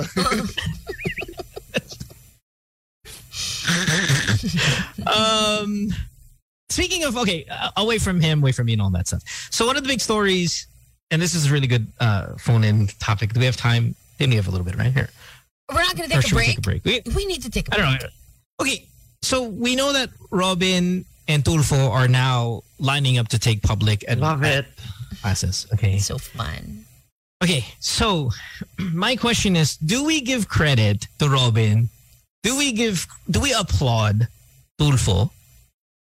um, 5.07 5.89
speaking 6.69 7.03
of, 7.03 7.17
okay, 7.17 7.45
uh, 7.49 7.71
away 7.77 7.97
from 7.97 8.19
him, 8.21 8.41
away 8.41 8.51
from 8.51 8.65
me, 8.67 8.73
and 8.73 8.81
all 8.81 8.89
that 8.91 9.07
stuff. 9.07 9.23
So 9.49 9.65
one 9.65 9.77
of 9.77 9.83
the 9.83 9.89
big 9.89 10.01
stories, 10.01 10.67
and 11.11 11.21
this 11.21 11.33
is 11.33 11.49
a 11.49 11.53
really 11.53 11.67
good 11.67 11.87
uh, 11.99 12.35
phone-in 12.37 12.87
topic. 12.99 13.33
Do 13.33 13.39
we 13.39 13.45
have 13.45 13.57
time? 13.57 13.95
Then 14.17 14.29
we 14.29 14.35
have 14.35 14.47
a 14.47 14.51
little 14.51 14.65
bit 14.65 14.77
right 14.77 14.93
here. 14.93 15.09
We're 15.73 15.81
not 15.81 15.95
going 15.95 16.09
to 16.09 16.15
take 16.15 16.25
a 16.25 16.27
should 16.27 16.35
we 16.35 16.41
break. 16.43 16.43
take 16.49 16.57
a 16.57 16.61
break? 16.61 16.85
We, 16.85 17.01
We 17.15 17.25
need 17.25 17.41
to 17.43 17.49
take 17.49 17.67
a 17.69 17.73
I 17.73 17.77
break. 17.77 17.89
don't 17.89 18.01
know. 18.03 18.09
Okay, 18.61 18.85
so 19.21 19.43
we 19.43 19.75
know 19.75 19.93
that 19.93 20.09
Robin 20.29 21.05
and 21.29 21.43
Tulfo 21.45 21.89
are 21.91 22.07
now 22.09 22.63
lining 22.79 23.17
up 23.19 23.29
to 23.29 23.39
take 23.39 23.61
public 23.61 24.03
and 24.07 24.19
Love 24.19 24.43
it. 24.43 24.65
classes. 25.21 25.67
Okay, 25.73 25.99
So 25.99 26.17
fun. 26.17 26.85
Okay, 27.41 27.63
so 27.79 28.31
my 28.91 29.15
question 29.15 29.55
is: 29.55 29.77
Do 29.77 30.03
we 30.03 30.19
give 30.19 30.49
credit 30.49 31.07
to 31.19 31.29
Robin? 31.29 31.87
Do 32.43 32.57
we 32.57 32.73
give? 32.73 33.07
Do 33.31 33.39
we 33.39 33.53
applaud 33.53 34.27
Tulfo 34.81 35.29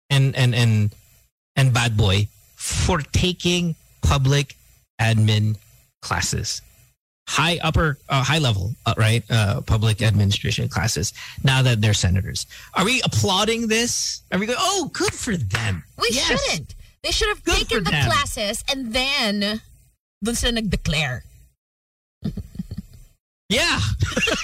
and 0.10 0.36
and 0.36 0.54
and 0.56 0.92
and 1.56 1.72
Bad 1.74 1.96
Boy 1.96 2.28
for 2.56 3.00
taking 3.00 3.76
public 4.02 4.56
admin 5.00 5.56
classes, 6.02 6.62
high 7.28 7.60
upper 7.64 7.98
uh, 8.10 8.24
high 8.24 8.40
level, 8.40 8.74
uh, 8.86 8.94
right? 8.98 9.24
Uh, 9.30 9.62
public 9.62 10.02
administration 10.02 10.68
classes. 10.68 11.14
Now 11.44 11.62
that 11.62 11.82
they're 11.82 11.94
senators, 11.94 12.46
are 12.74 12.84
we 12.86 13.02
applauding 13.04 13.68
this? 13.68 14.22
Are 14.32 14.40
we 14.40 14.46
going? 14.48 14.58
Oh, 14.60 14.90
good 14.94 15.14
for 15.14 15.38
them. 15.38 15.84
We 16.00 16.10
Yes. 16.12 16.28
shouldn't. 16.28 16.76
They 17.04 17.12
should 17.12 17.30
have 17.30 17.44
Good 17.44 17.56
taken 17.68 17.84
the 17.84 17.92
them. 17.92 18.06
classes 18.12 18.64
and 18.72 18.94
then 18.94 19.62
dun 20.24 20.36
sila 20.36 20.52
nag-declare. 20.54 21.24
Yeah. 23.50 23.80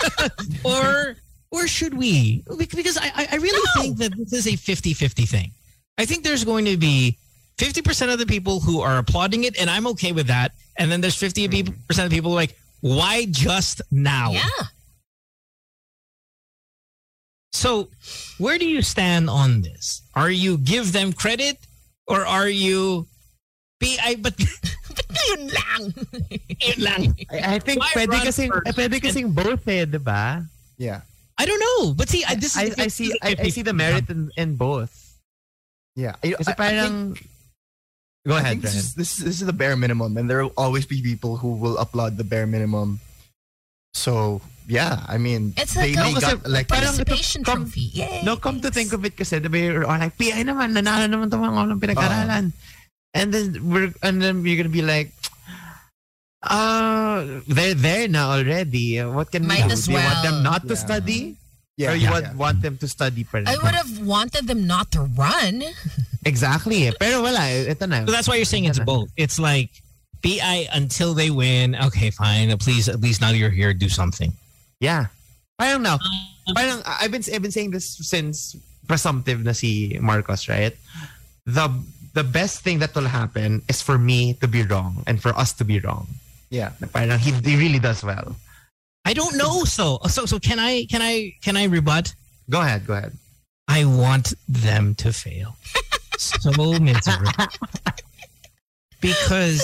or 0.66 1.16
or 1.52 1.68
should 1.68 1.94
we? 1.94 2.44
Because 2.58 2.98
I, 2.98 3.28
I- 3.32 3.36
really 3.38 3.66
think 3.78 3.98
that 4.00 4.12
this 4.18 4.34
is 4.34 4.48
a 4.48 4.58
50-50 4.58 5.30
thing. 5.30 5.52
I 5.98 6.04
think 6.06 6.26
there's 6.26 6.44
going 6.44 6.66
to 6.66 6.76
be 6.76 7.18
50% 7.58 8.12
of 8.12 8.20
the 8.20 8.26
people 8.26 8.60
who 8.60 8.82
are 8.82 8.98
applauding 8.98 9.46
it, 9.46 9.58
and 9.60 9.70
I'm 9.70 9.88
okay 9.88 10.12
with 10.12 10.28
that. 10.28 10.52
And 10.78 10.92
then 10.92 11.00
there's 11.00 11.16
50% 11.16 11.70
of 12.04 12.12
people 12.12 12.32
who 12.32 12.36
are 12.38 12.42
like, 12.42 12.58
why 12.88 13.26
just 13.28 13.82
now? 13.92 14.32
Yeah. 14.32 14.64
So 17.52 17.90
where 18.38 18.58
do 18.58 18.66
you 18.68 18.82
stand 18.82 19.30
on 19.30 19.62
this? 19.62 20.02
Are 20.16 20.30
you 20.30 20.58
give 20.58 20.94
them 20.94 21.12
credit 21.14 21.58
or 22.08 22.26
are 22.26 22.50
you 22.50 23.08
be 23.80 23.98
I 24.02 24.16
but 24.16 24.38
yun 25.30 25.50
lang. 25.50 25.82
yun 26.62 26.80
lang. 26.82 27.02
I, 27.32 27.56
I 27.56 27.60
think 27.60 27.80
Why 27.82 27.92
pwede 27.94 28.10
run 28.14 28.26
kasing, 28.26 28.50
first? 28.50 28.68
eh, 28.68 28.74
pwede 28.74 28.96
kasing 29.02 29.34
both 29.34 29.68
eh, 29.68 29.86
di 29.86 29.98
ba? 29.98 30.46
Yeah. 30.78 31.02
I 31.38 31.46
don't 31.46 31.60
know. 31.62 31.94
But 31.94 32.10
see, 32.10 32.26
I, 32.26 32.34
this 32.36 32.58
I, 32.58 32.64
is 32.74 32.76
I 32.80 32.88
see 32.90 33.14
I, 33.22 33.36
I 33.38 33.50
see 33.50 33.62
the 33.62 33.74
merit 33.74 34.10
in, 34.10 34.30
in 34.38 34.56
both. 34.56 34.90
Yeah. 35.96 36.16
I, 36.24 36.34
Kasi 36.34 36.54
I- 36.58 36.66
I 36.66 36.70
think- 36.82 37.26
Go 38.28 38.36
I 38.36 38.44
ahead, 38.44 38.60
think 38.60 38.62
this 38.68 38.72
Brian. 38.76 38.84
is, 38.84 38.94
this, 39.00 39.10
is- 39.20 39.24
this 39.24 39.38
is 39.40 39.46
the 39.48 39.56
bare 39.56 39.80
minimum, 39.80 40.18
and 40.20 40.28
there 40.30 40.44
will 40.44 40.52
always 40.60 40.84
be 40.86 41.00
people 41.02 41.38
who 41.40 41.56
will 41.56 41.78
applaud 41.80 42.18
the 42.20 42.28
bare 42.28 42.44
minimum. 42.46 43.00
So 43.96 44.42
yeah, 44.68 45.00
I 45.08 45.16
mean, 45.18 45.56
It's 45.56 45.74
they, 45.74 45.96
like 45.96 46.12
they 46.12 46.20
a 46.20 46.36
got 46.36 46.46
elected. 46.46 46.76
participation 46.76 47.44
come- 47.48 47.64
trophy. 47.72 47.88
Yay. 47.96 48.22
No, 48.28 48.36
come 48.36 48.60
to 48.62 48.70
think 48.70 48.92
of 48.92 49.06
it 49.08 49.16
kasi, 49.16 49.40
di 49.40 49.48
ba, 49.48 49.58
you're 49.58 49.88
all 49.88 49.96
like, 49.98 50.20
PI 50.20 50.44
naman, 50.44 50.76
nanalo 50.76 51.08
naman 51.08 51.32
itong 51.32 51.40
mga 51.48 51.56
walang 51.56 51.80
pinag-aralan. 51.80 52.46
and 53.16 53.28
then 53.34 53.56
we're, 53.64 53.90
and 54.04 54.20
then 54.22 54.44
you're 54.44 54.60
gonna 54.60 54.70
be 54.70 54.84
like, 54.84 55.16
uh, 56.44 57.42
they're 57.48 57.74
there 57.74 58.08
now 58.08 58.32
already. 58.32 59.00
What 59.04 59.32
can 59.32 59.48
Might 59.48 59.64
we 59.64 59.68
do? 59.70 59.74
as 59.74 59.86
Do 59.88 59.94
you 59.94 59.98
want 60.04 60.22
them 60.24 60.34
well. 60.44 60.44
not 60.44 60.68
to 60.68 60.76
study? 60.76 61.36
Yeah, 61.78 61.92
or 61.92 61.96
you 61.96 62.10
yeah, 62.10 62.14
would 62.14 62.24
yeah. 62.24 62.34
want 62.36 62.62
them 62.62 62.78
to 62.78 62.88
study 62.88 63.24
pa? 63.24 63.42
I 63.46 63.56
would 63.58 63.74
have 63.78 64.02
wanted 64.06 64.48
them 64.48 64.66
not 64.68 64.92
to 64.94 65.02
run. 65.02 65.64
Exactly. 66.28 66.92
Pero 67.00 67.24
wala, 67.24 67.48
ito 67.48 67.86
na. 67.88 68.06
So 68.06 68.12
that's 68.12 68.28
why 68.28 68.36
you're 68.36 68.46
saying 68.46 68.66
it's 68.66 68.80
both. 68.80 69.10
It's 69.16 69.40
like 69.40 69.72
BI 70.22 70.68
until 70.74 71.14
they 71.14 71.32
win. 71.32 71.76
Okay, 71.76 72.12
fine. 72.12 72.56
Please, 72.58 72.90
at 72.90 73.00
least 73.00 73.22
now 73.22 73.32
you're 73.32 73.50
here. 73.50 73.74
Do 73.74 73.90
something. 73.90 74.34
Yeah. 74.80 75.08
Parang 75.58 75.82
now, 75.82 75.98
parang 76.54 76.84
I've 76.86 77.12
been 77.12 77.24
I've 77.34 77.42
been 77.42 77.52
saying 77.52 77.72
this 77.72 77.98
since 77.98 78.56
presumptive 78.88 79.44
na 79.44 79.54
si 79.54 79.98
Marcos, 80.00 80.48
right? 80.48 80.76
The 81.46 81.72
the 82.14 82.24
best 82.24 82.62
thing 82.62 82.80
that 82.80 82.94
will 82.94 83.08
happen 83.08 83.64
is 83.68 83.82
for 83.82 83.98
me 83.98 84.34
to 84.42 84.48
be 84.48 84.64
wrong 84.64 85.04
and 85.08 85.22
for 85.22 85.34
us 85.34 85.54
to 85.54 85.66
be 85.66 85.80
wrong. 85.80 86.08
Yeah. 86.50 86.72
Na 86.80 86.88
Parang 86.88 87.18
he, 87.18 87.32
he 87.32 87.58
really 87.58 87.80
does 87.80 88.04
well. 88.04 88.36
I 89.06 89.14
don't 89.14 89.38
know. 89.38 89.64
So 89.64 90.00
so 90.12 90.26
so 90.26 90.38
can 90.38 90.60
I 90.60 90.86
can 90.86 91.02
I 91.02 91.34
can 91.42 91.58
I 91.58 91.66
rebut? 91.66 92.14
Go 92.50 92.62
ahead. 92.62 92.86
Go 92.86 92.94
ahead. 92.94 93.14
I 93.68 93.84
want 93.86 94.34
them 94.48 94.96
to 94.96 95.12
fail 95.12 95.58
so 96.20 96.80
miserably 96.80 97.32
because 99.02 99.64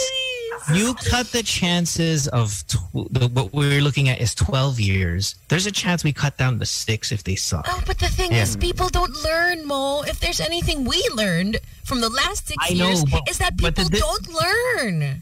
you 0.73 0.93
cut 1.09 1.27
the 1.27 1.43
chances 1.43 2.27
of 2.29 2.63
tw- 2.67 2.77
the, 3.11 3.27
what 3.33 3.51
we're 3.53 3.81
looking 3.81 4.07
at 4.09 4.21
is 4.21 4.33
12 4.35 4.79
years. 4.79 5.35
There's 5.49 5.65
a 5.65 5.71
chance 5.71 6.03
we 6.03 6.13
cut 6.13 6.37
down 6.37 6.59
to 6.59 6.65
six 6.65 7.11
if 7.11 7.23
they 7.23 7.35
suck. 7.35 7.65
Oh, 7.67 7.81
but 7.85 7.99
the 7.99 8.07
thing 8.07 8.31
Yeah. 8.31 8.43
is, 8.43 8.55
people 8.55 8.87
don't 8.89 9.13
learn, 9.23 9.65
Mo. 9.67 10.03
If 10.03 10.19
there's 10.19 10.39
anything 10.39 10.85
we 10.85 11.03
learned 11.13 11.57
from 11.83 11.99
the 12.01 12.09
last 12.09 12.47
six 12.47 12.57
I 12.69 12.73
know, 12.75 12.87
years, 12.87 13.03
but- 13.05 13.27
is 13.29 13.39
that 13.39 13.57
people 13.57 13.83
the- 13.85 13.99
don't 13.99 14.27
learn. 14.29 15.21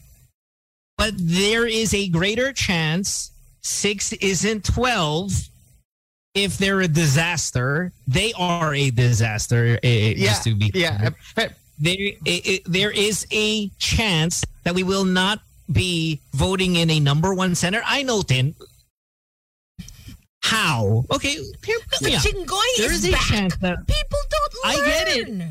But 0.98 1.14
there 1.18 1.66
is 1.66 1.94
a 1.96 2.08
greater 2.10 2.54
chance 2.54 3.32
six 3.62 4.14
isn't 4.14 4.66
12 4.66 5.32
if 6.34 6.58
they're 6.58 6.82
a 6.82 6.88
disaster. 6.88 7.92
They 8.08 8.34
are 8.38 8.74
a 8.74 8.90
disaster. 8.92 9.80
eh, 9.84 10.12
eh, 10.12 10.14
just 10.16 10.44
to 10.44 10.56
be 10.56 10.72
yeah. 10.74 11.10
clear. 11.34 11.56
There, 11.80 11.96
eh, 12.26 12.40
eh, 12.46 12.58
there 12.66 12.92
is 12.92 13.26
a 13.32 13.70
chance 13.80 14.44
that 14.64 14.76
we 14.76 14.84
will 14.84 15.04
not 15.06 15.40
be 15.72 16.20
voting 16.34 16.76
in 16.76 16.90
a 16.90 17.00
number 17.00 17.34
one 17.34 17.56
center. 17.56 17.82
I 17.86 18.04
know, 18.04 18.22
Tin. 18.22 18.56
How? 20.44 21.06
Okay, 21.12 21.36
here, 21.64 21.78
yeah. 22.02 22.20
There 22.20 22.92
is 22.92 23.04
is 23.04 23.10
a 23.10 23.12
back. 23.12 23.22
chance 23.22 23.56
that 23.58 23.88
People 23.88 24.20
don't 24.30 24.78
Learn. 24.78 24.86
I 24.86 24.90
get 24.90 25.08
it. 25.18 25.48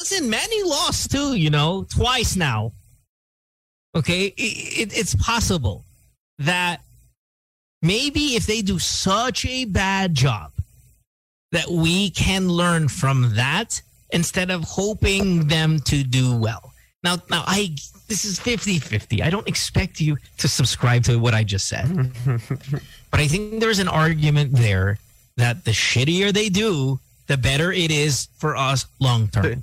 Listen, 0.00 0.30
Manny 0.30 0.62
lost 0.62 1.10
too, 1.10 1.34
you 1.34 1.50
know, 1.50 1.86
twice 1.90 2.36
now. 2.36 2.72
Okay, 3.94 4.26
it, 4.26 4.32
it, 4.36 4.98
it's 4.98 5.14
possible 5.14 5.84
that 6.38 6.80
maybe 7.82 8.36
if 8.36 8.46
they 8.46 8.62
do 8.62 8.78
such 8.78 9.44
a 9.46 9.64
bad 9.64 10.14
job 10.14 10.52
that 11.52 11.68
we 11.68 12.10
can 12.10 12.48
learn 12.48 12.88
from 12.88 13.34
that 13.34 13.80
instead 14.10 14.50
of 14.50 14.62
hoping 14.64 15.48
them 15.48 15.78
to 15.80 16.02
do 16.02 16.36
well. 16.36 16.72
Now, 17.02 17.16
now 17.30 17.44
I 17.46 17.74
this 18.08 18.24
is 18.24 18.40
50-50. 18.40 19.22
I 19.22 19.30
don't 19.30 19.46
expect 19.48 20.00
you 20.00 20.16
to 20.38 20.48
subscribe 20.48 21.04
to 21.04 21.18
what 21.18 21.32
I 21.32 21.44
just 21.44 21.68
said. 21.68 21.86
but 23.10 23.20
I 23.20 23.28
think 23.28 23.60
there's 23.60 23.78
an 23.78 23.88
argument 23.88 24.52
there 24.52 24.98
that 25.36 25.64
the 25.64 25.70
shittier 25.70 26.32
they 26.32 26.48
do, 26.48 26.98
the 27.28 27.36
better 27.36 27.72
it 27.72 27.92
is 27.92 28.28
for 28.36 28.56
us 28.56 28.86
long 28.98 29.28
term. 29.28 29.62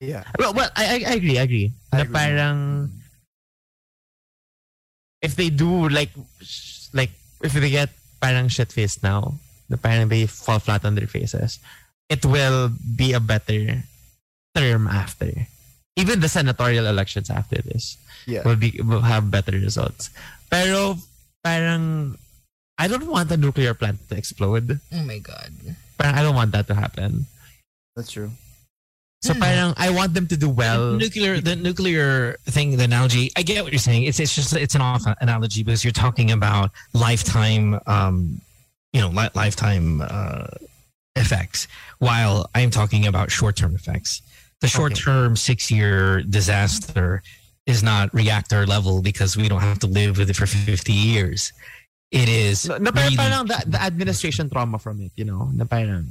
Yeah. 0.00 0.24
Well, 0.38 0.52
well, 0.52 0.68
I, 0.76 0.84
I, 0.84 1.10
I 1.10 1.14
agree, 1.14 1.38
I 1.38 1.42
agree. 1.42 1.72
parang 1.92 2.90
if 5.22 5.34
they 5.36 5.48
do 5.48 5.88
like 5.88 6.10
like 6.92 7.10
if 7.42 7.52
they 7.52 7.70
get 7.70 7.90
parang 8.20 8.48
shit 8.48 8.72
faced 8.72 9.02
now, 9.02 9.34
the 9.68 9.76
parang 9.76 10.08
they 10.08 10.26
fall 10.26 10.58
flat 10.58 10.84
on 10.84 10.94
their 10.94 11.06
faces, 11.10 11.58
it 12.08 12.24
will 12.24 12.70
be 12.70 13.12
a 13.12 13.20
better 13.20 13.82
term 14.54 14.86
after. 14.88 15.46
Even 15.96 16.20
the 16.20 16.28
senatorial 16.28 16.86
elections 16.86 17.30
after 17.30 17.60
this 17.62 17.96
Yeah. 18.26 18.44
will 18.44 18.56
be 18.56 18.76
will 18.84 19.02
have 19.04 19.30
better 19.30 19.52
results. 19.56 20.10
Pero 20.50 20.98
parang 21.44 22.16
I 22.76 22.88
don't 22.88 23.08
want 23.08 23.28
the 23.32 23.40
nuclear 23.40 23.72
plant 23.72 24.04
to 24.08 24.16
explode. 24.16 24.80
Oh 24.92 25.04
my 25.04 25.18
God. 25.18 25.52
Parang 25.96 26.14
I 26.14 26.22
don't 26.22 26.36
want 26.36 26.52
that 26.52 26.68
to 26.68 26.76
happen. 26.76 27.24
That's 27.96 28.12
true. 28.12 28.30
So 29.26 29.34
parang 29.34 29.74
I 29.76 29.90
want 29.90 30.14
them 30.14 30.26
to 30.28 30.36
do 30.36 30.48
well. 30.48 30.92
The 30.92 30.98
nuclear, 30.98 31.40
the 31.40 31.56
nuclear 31.56 32.36
thing, 32.46 32.76
the 32.76 32.84
analogy. 32.84 33.30
I 33.36 33.42
get 33.42 33.62
what 33.64 33.72
you're 33.72 33.78
saying. 33.78 34.04
It's 34.04 34.20
it's 34.20 34.34
just 34.34 34.54
it's 34.54 34.74
an 34.74 34.80
off 34.82 35.02
analogy 35.20 35.62
because 35.62 35.84
you're 35.84 35.92
talking 35.92 36.30
about 36.32 36.70
lifetime, 36.94 37.78
um, 37.86 38.40
you 38.92 39.00
know, 39.00 39.08
li- 39.08 39.34
lifetime 39.34 40.00
uh, 40.00 40.46
effects, 41.16 41.66
while 41.98 42.48
I'm 42.54 42.70
talking 42.70 43.06
about 43.06 43.30
short 43.30 43.56
term 43.56 43.74
effects. 43.74 44.22
The 44.60 44.68
short 44.68 44.94
term 44.96 45.36
six 45.36 45.70
year 45.70 46.22
disaster 46.22 47.22
is 47.66 47.82
not 47.82 48.14
reactor 48.14 48.64
level 48.66 49.02
because 49.02 49.36
we 49.36 49.48
don't 49.48 49.60
have 49.60 49.78
to 49.80 49.86
live 49.86 50.16
with 50.18 50.30
it 50.30 50.36
for 50.36 50.46
50 50.46 50.92
years. 50.92 51.52
It 52.12 52.28
is 52.30 52.68
No, 52.68 52.78
no, 52.78 52.92
pero 52.92 53.04
really- 53.04 53.16
parang 53.16 53.46
the, 53.46 53.58
the 53.66 53.82
administration 53.82 54.48
trauma 54.48 54.78
from 54.78 55.00
it, 55.02 55.12
you 55.16 55.24
know, 55.26 55.50
na 55.52 55.64
parang 55.64 56.06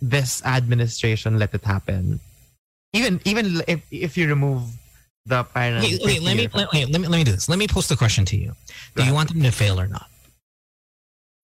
this 0.00 0.44
administration 0.44 1.38
let 1.38 1.54
it 1.54 1.64
happen. 1.64 2.20
Even 2.92 3.20
even 3.24 3.62
if 3.66 3.84
if 3.90 4.16
you 4.16 4.28
remove 4.28 4.62
the 5.26 5.44
parang 5.44 5.82
Wait, 5.82 6.00
wait, 6.04 6.22
let 6.22 6.36
me 6.36 6.48
let, 6.54 6.72
wait, 6.72 6.88
let 6.88 7.00
me 7.00 7.08
let 7.08 7.18
me 7.18 7.24
do 7.24 7.32
this. 7.32 7.48
Let 7.48 7.58
me 7.58 7.66
post 7.66 7.90
a 7.90 7.96
question 7.96 8.24
to 8.26 8.36
you. 8.36 8.52
Do 8.96 9.04
you 9.04 9.14
want 9.14 9.30
them 9.30 9.42
to 9.42 9.50
fail 9.50 9.80
or 9.80 9.86
not? 9.86 10.08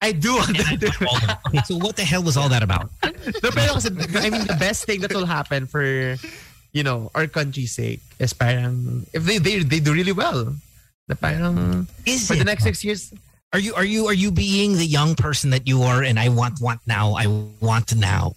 I 0.00 0.12
do 0.12 0.36
want 0.36 0.56
them 0.56 0.78
to 0.80 0.88
Okay, 1.48 1.62
so 1.64 1.76
what 1.76 1.96
the 1.96 2.04
hell 2.04 2.22
was 2.22 2.36
all 2.36 2.48
that 2.48 2.62
about? 2.62 2.90
kasi, 3.02 3.92
I 4.16 4.30
mean, 4.30 4.48
the 4.48 4.56
best 4.58 4.84
thing 4.84 5.00
that 5.02 5.12
will 5.12 5.28
happen 5.28 5.66
for, 5.66 5.84
you 6.72 6.82
know, 6.82 7.10
our 7.14 7.26
country's 7.26 7.72
sake 7.72 8.00
is 8.18 8.32
parang, 8.32 9.06
if 9.12 9.24
they, 9.24 9.36
they, 9.36 9.60
they 9.60 9.80
do 9.80 9.92
really 9.92 10.12
well, 10.12 10.56
The 11.08 11.16
parang, 11.16 11.88
Is 12.06 12.28
for 12.28 12.36
the 12.36 12.44
next 12.44 12.62
six 12.62 12.84
years, 12.84 13.12
Are 13.52 13.58
you 13.58 13.74
are 13.74 13.84
you 13.84 14.06
are 14.06 14.14
you 14.14 14.30
being 14.30 14.78
the 14.78 14.86
young 14.86 15.14
person 15.18 15.50
that 15.50 15.66
you 15.66 15.82
are? 15.82 16.02
And 16.06 16.18
I 16.22 16.28
want 16.30 16.60
want 16.62 16.80
now. 16.86 17.14
I 17.18 17.26
want 17.58 17.94
now. 17.96 18.34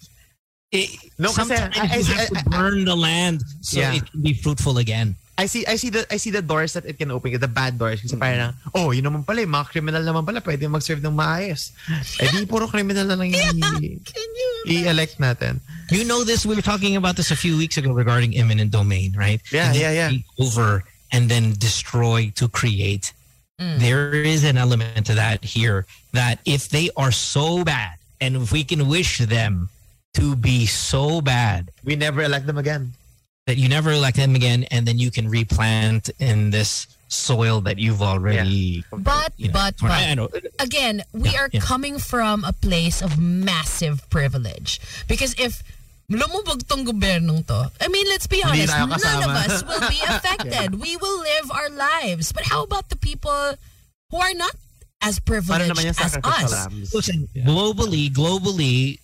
It, 0.74 0.90
No, 1.22 1.30
kasi 1.30 1.54
sometimes 1.54 1.78
I- 1.78 1.86
I- 1.86 2.02
you 2.02 2.14
have 2.18 2.34
to 2.34 2.44
burn 2.50 2.82
the 2.84 2.96
land 2.98 3.46
so 3.62 3.78
Yeah. 3.78 3.94
it 3.94 4.10
can 4.10 4.22
be 4.26 4.34
fruitful 4.34 4.78
again. 4.82 5.14
I 5.38 5.46
see 5.46 5.62
I 5.66 5.74
see 5.78 5.90
the 5.90 6.02
I 6.10 6.18
see 6.18 6.30
the 6.34 6.42
doors 6.42 6.74
that 6.74 6.82
it 6.86 6.98
can 6.98 7.10
open, 7.14 7.30
the 7.38 7.46
bad 7.50 7.78
doors. 7.78 8.02
Kasi 8.02 8.14
parang, 8.18 8.54
oh, 8.74 8.90
yun 8.90 9.02
naman 9.06 9.26
pala, 9.26 9.42
yung 9.42 9.50
mga 9.54 9.66
criminal 9.70 10.02
naman 10.02 10.22
pala, 10.26 10.38
pwede 10.42 10.66
mag-serve 10.70 11.02
ng 11.02 11.14
maayos. 11.14 11.70
Eh 12.22 12.30
di, 12.30 12.46
puro 12.46 12.66
criminal 12.70 13.06
na 13.06 13.14
lang 13.18 13.34
yung 13.34 13.42
i- 13.82 13.98
i-elect 14.66 15.18
natin. 15.18 15.58
You 15.90 16.06
know 16.06 16.22
this. 16.22 16.46
We 16.46 16.54
were 16.54 16.62
talking 16.62 16.94
about 16.94 17.14
this 17.18 17.30
a 17.30 17.38
few 17.38 17.54
weeks 17.58 17.74
ago 17.78 17.90
regarding 17.94 18.34
eminent 18.38 18.70
domain, 18.70 19.14
right? 19.18 19.42
Yeah, 19.50 19.74
yeah, 19.74 19.90
yeah. 19.90 20.10
take 20.10 20.26
Over 20.38 20.86
and 21.10 21.26
then 21.30 21.54
destroy 21.58 22.30
to 22.38 22.46
create. 22.46 23.10
Mm. 23.60 23.78
There 23.78 24.14
is 24.14 24.44
an 24.44 24.56
element 24.58 25.06
to 25.06 25.14
that 25.14 25.44
here 25.44 25.86
that 26.12 26.40
if 26.44 26.68
they 26.68 26.90
are 26.96 27.12
so 27.12 27.62
bad, 27.64 27.94
and 28.20 28.36
if 28.36 28.52
we 28.52 28.64
can 28.64 28.88
wish 28.88 29.18
them 29.18 29.68
to 30.14 30.34
be 30.34 30.66
so 30.66 31.20
bad, 31.20 31.70
we 31.84 31.94
never 31.96 32.22
elect 32.22 32.46
them 32.46 32.58
again. 32.58 32.92
That 33.46 33.58
you 33.58 33.68
never 33.68 33.92
elect 33.92 34.16
them 34.16 34.34
again, 34.34 34.64
and 34.70 34.86
then 34.86 34.98
you 34.98 35.10
can 35.10 35.28
replant 35.28 36.08
in 36.18 36.50
this 36.50 36.86
soil 37.08 37.60
that 37.60 37.78
you've 37.78 38.00
already. 38.02 38.82
But, 38.90 39.32
you 39.36 39.48
know, 39.48 39.52
but, 39.52 39.76
torn- 39.76 39.90
but, 39.90 39.98
I 40.02 40.14
know. 40.14 40.28
again, 40.58 41.02
we 41.12 41.28
Yeah, 41.30 41.40
are 41.42 41.50
yeah. 41.52 41.60
coming 41.60 41.98
from 41.98 42.42
a 42.44 42.52
place 42.52 43.02
of 43.02 43.18
massive 43.20 44.08
privilege. 44.10 44.80
Because 45.06 45.34
if 45.38 45.62
lumubog 46.10 46.66
tong 46.68 46.84
gobyernong 46.84 47.46
to, 47.46 47.70
I 47.80 47.88
mean, 47.88 48.06
let's 48.08 48.26
be 48.26 48.42
honest, 48.44 48.72
none 48.76 48.92
of 48.92 49.30
us 49.30 49.62
will 49.64 49.88
be 49.88 50.00
affected. 50.08 50.80
We 50.80 50.96
will 50.96 51.20
live 51.20 51.50
our 51.50 51.70
lives. 51.70 52.32
But 52.32 52.44
how 52.44 52.64
about 52.64 52.88
the 52.90 52.96
people 52.96 53.54
who 54.10 54.16
are 54.16 54.34
not 54.34 54.54
as 55.02 55.18
privileged 55.18 55.70
naman 55.70 55.84
yung 55.84 55.98
as 55.98 56.16
us? 56.22 56.52
lambs? 56.52 56.94
Listen, 56.94 57.28
globally, 57.36 58.10
globally, 58.10 58.98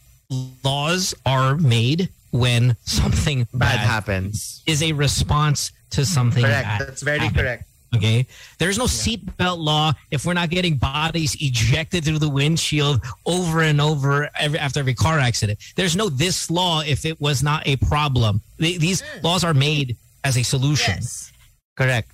laws 0.64 1.14
are 1.26 1.56
made 1.56 2.08
when 2.30 2.76
something 2.84 3.46
bad, 3.52 3.80
happens. 3.80 4.62
Is 4.66 4.82
a 4.82 4.92
response 4.92 5.72
to 5.90 6.04
something 6.04 6.44
Correct. 6.44 6.64
bad. 6.64 6.80
That's 6.80 7.02
very 7.02 7.18
happened. 7.18 7.36
correct. 7.36 7.64
Okay. 7.94 8.26
There's 8.58 8.78
no 8.78 8.84
seatbelt 8.84 9.58
law 9.58 9.92
if 10.10 10.24
we're 10.24 10.34
not 10.34 10.50
getting 10.50 10.76
bodies 10.76 11.36
ejected 11.40 12.04
through 12.04 12.20
the 12.20 12.28
windshield 12.28 13.02
over 13.26 13.62
and 13.62 13.80
over 13.80 14.30
every, 14.38 14.58
after 14.58 14.78
every 14.80 14.94
car 14.94 15.18
accident. 15.18 15.58
There's 15.74 15.96
no 15.96 16.08
this 16.08 16.50
law 16.50 16.82
if 16.86 17.04
it 17.04 17.20
was 17.20 17.42
not 17.42 17.66
a 17.66 17.76
problem. 17.76 18.42
Th- 18.58 18.78
These 18.78 19.00
hmm. 19.00 19.26
laws 19.26 19.42
are 19.42 19.54
made 19.54 19.96
as 20.22 20.36
a 20.36 20.42
solution. 20.42 20.94
Yes. 20.94 21.32
Correct. 21.76 22.10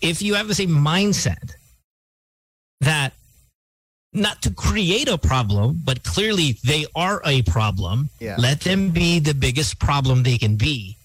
If 0.00 0.22
you 0.22 0.34
have 0.34 0.48
the 0.48 0.54
same 0.54 0.70
mindset 0.70 1.52
that 2.80 3.12
not 4.12 4.42
to 4.42 4.50
create 4.50 5.08
a 5.08 5.18
problem, 5.18 5.80
but 5.84 6.02
clearly 6.02 6.56
they 6.64 6.86
are 6.94 7.20
a 7.24 7.42
problem, 7.42 8.08
Yeah. 8.20 8.36
let 8.38 8.60
them 8.60 8.90
be 8.90 9.18
the 9.20 9.34
biggest 9.34 9.78
problem 9.78 10.22
they 10.22 10.38
can 10.38 10.56
be. 10.56 10.96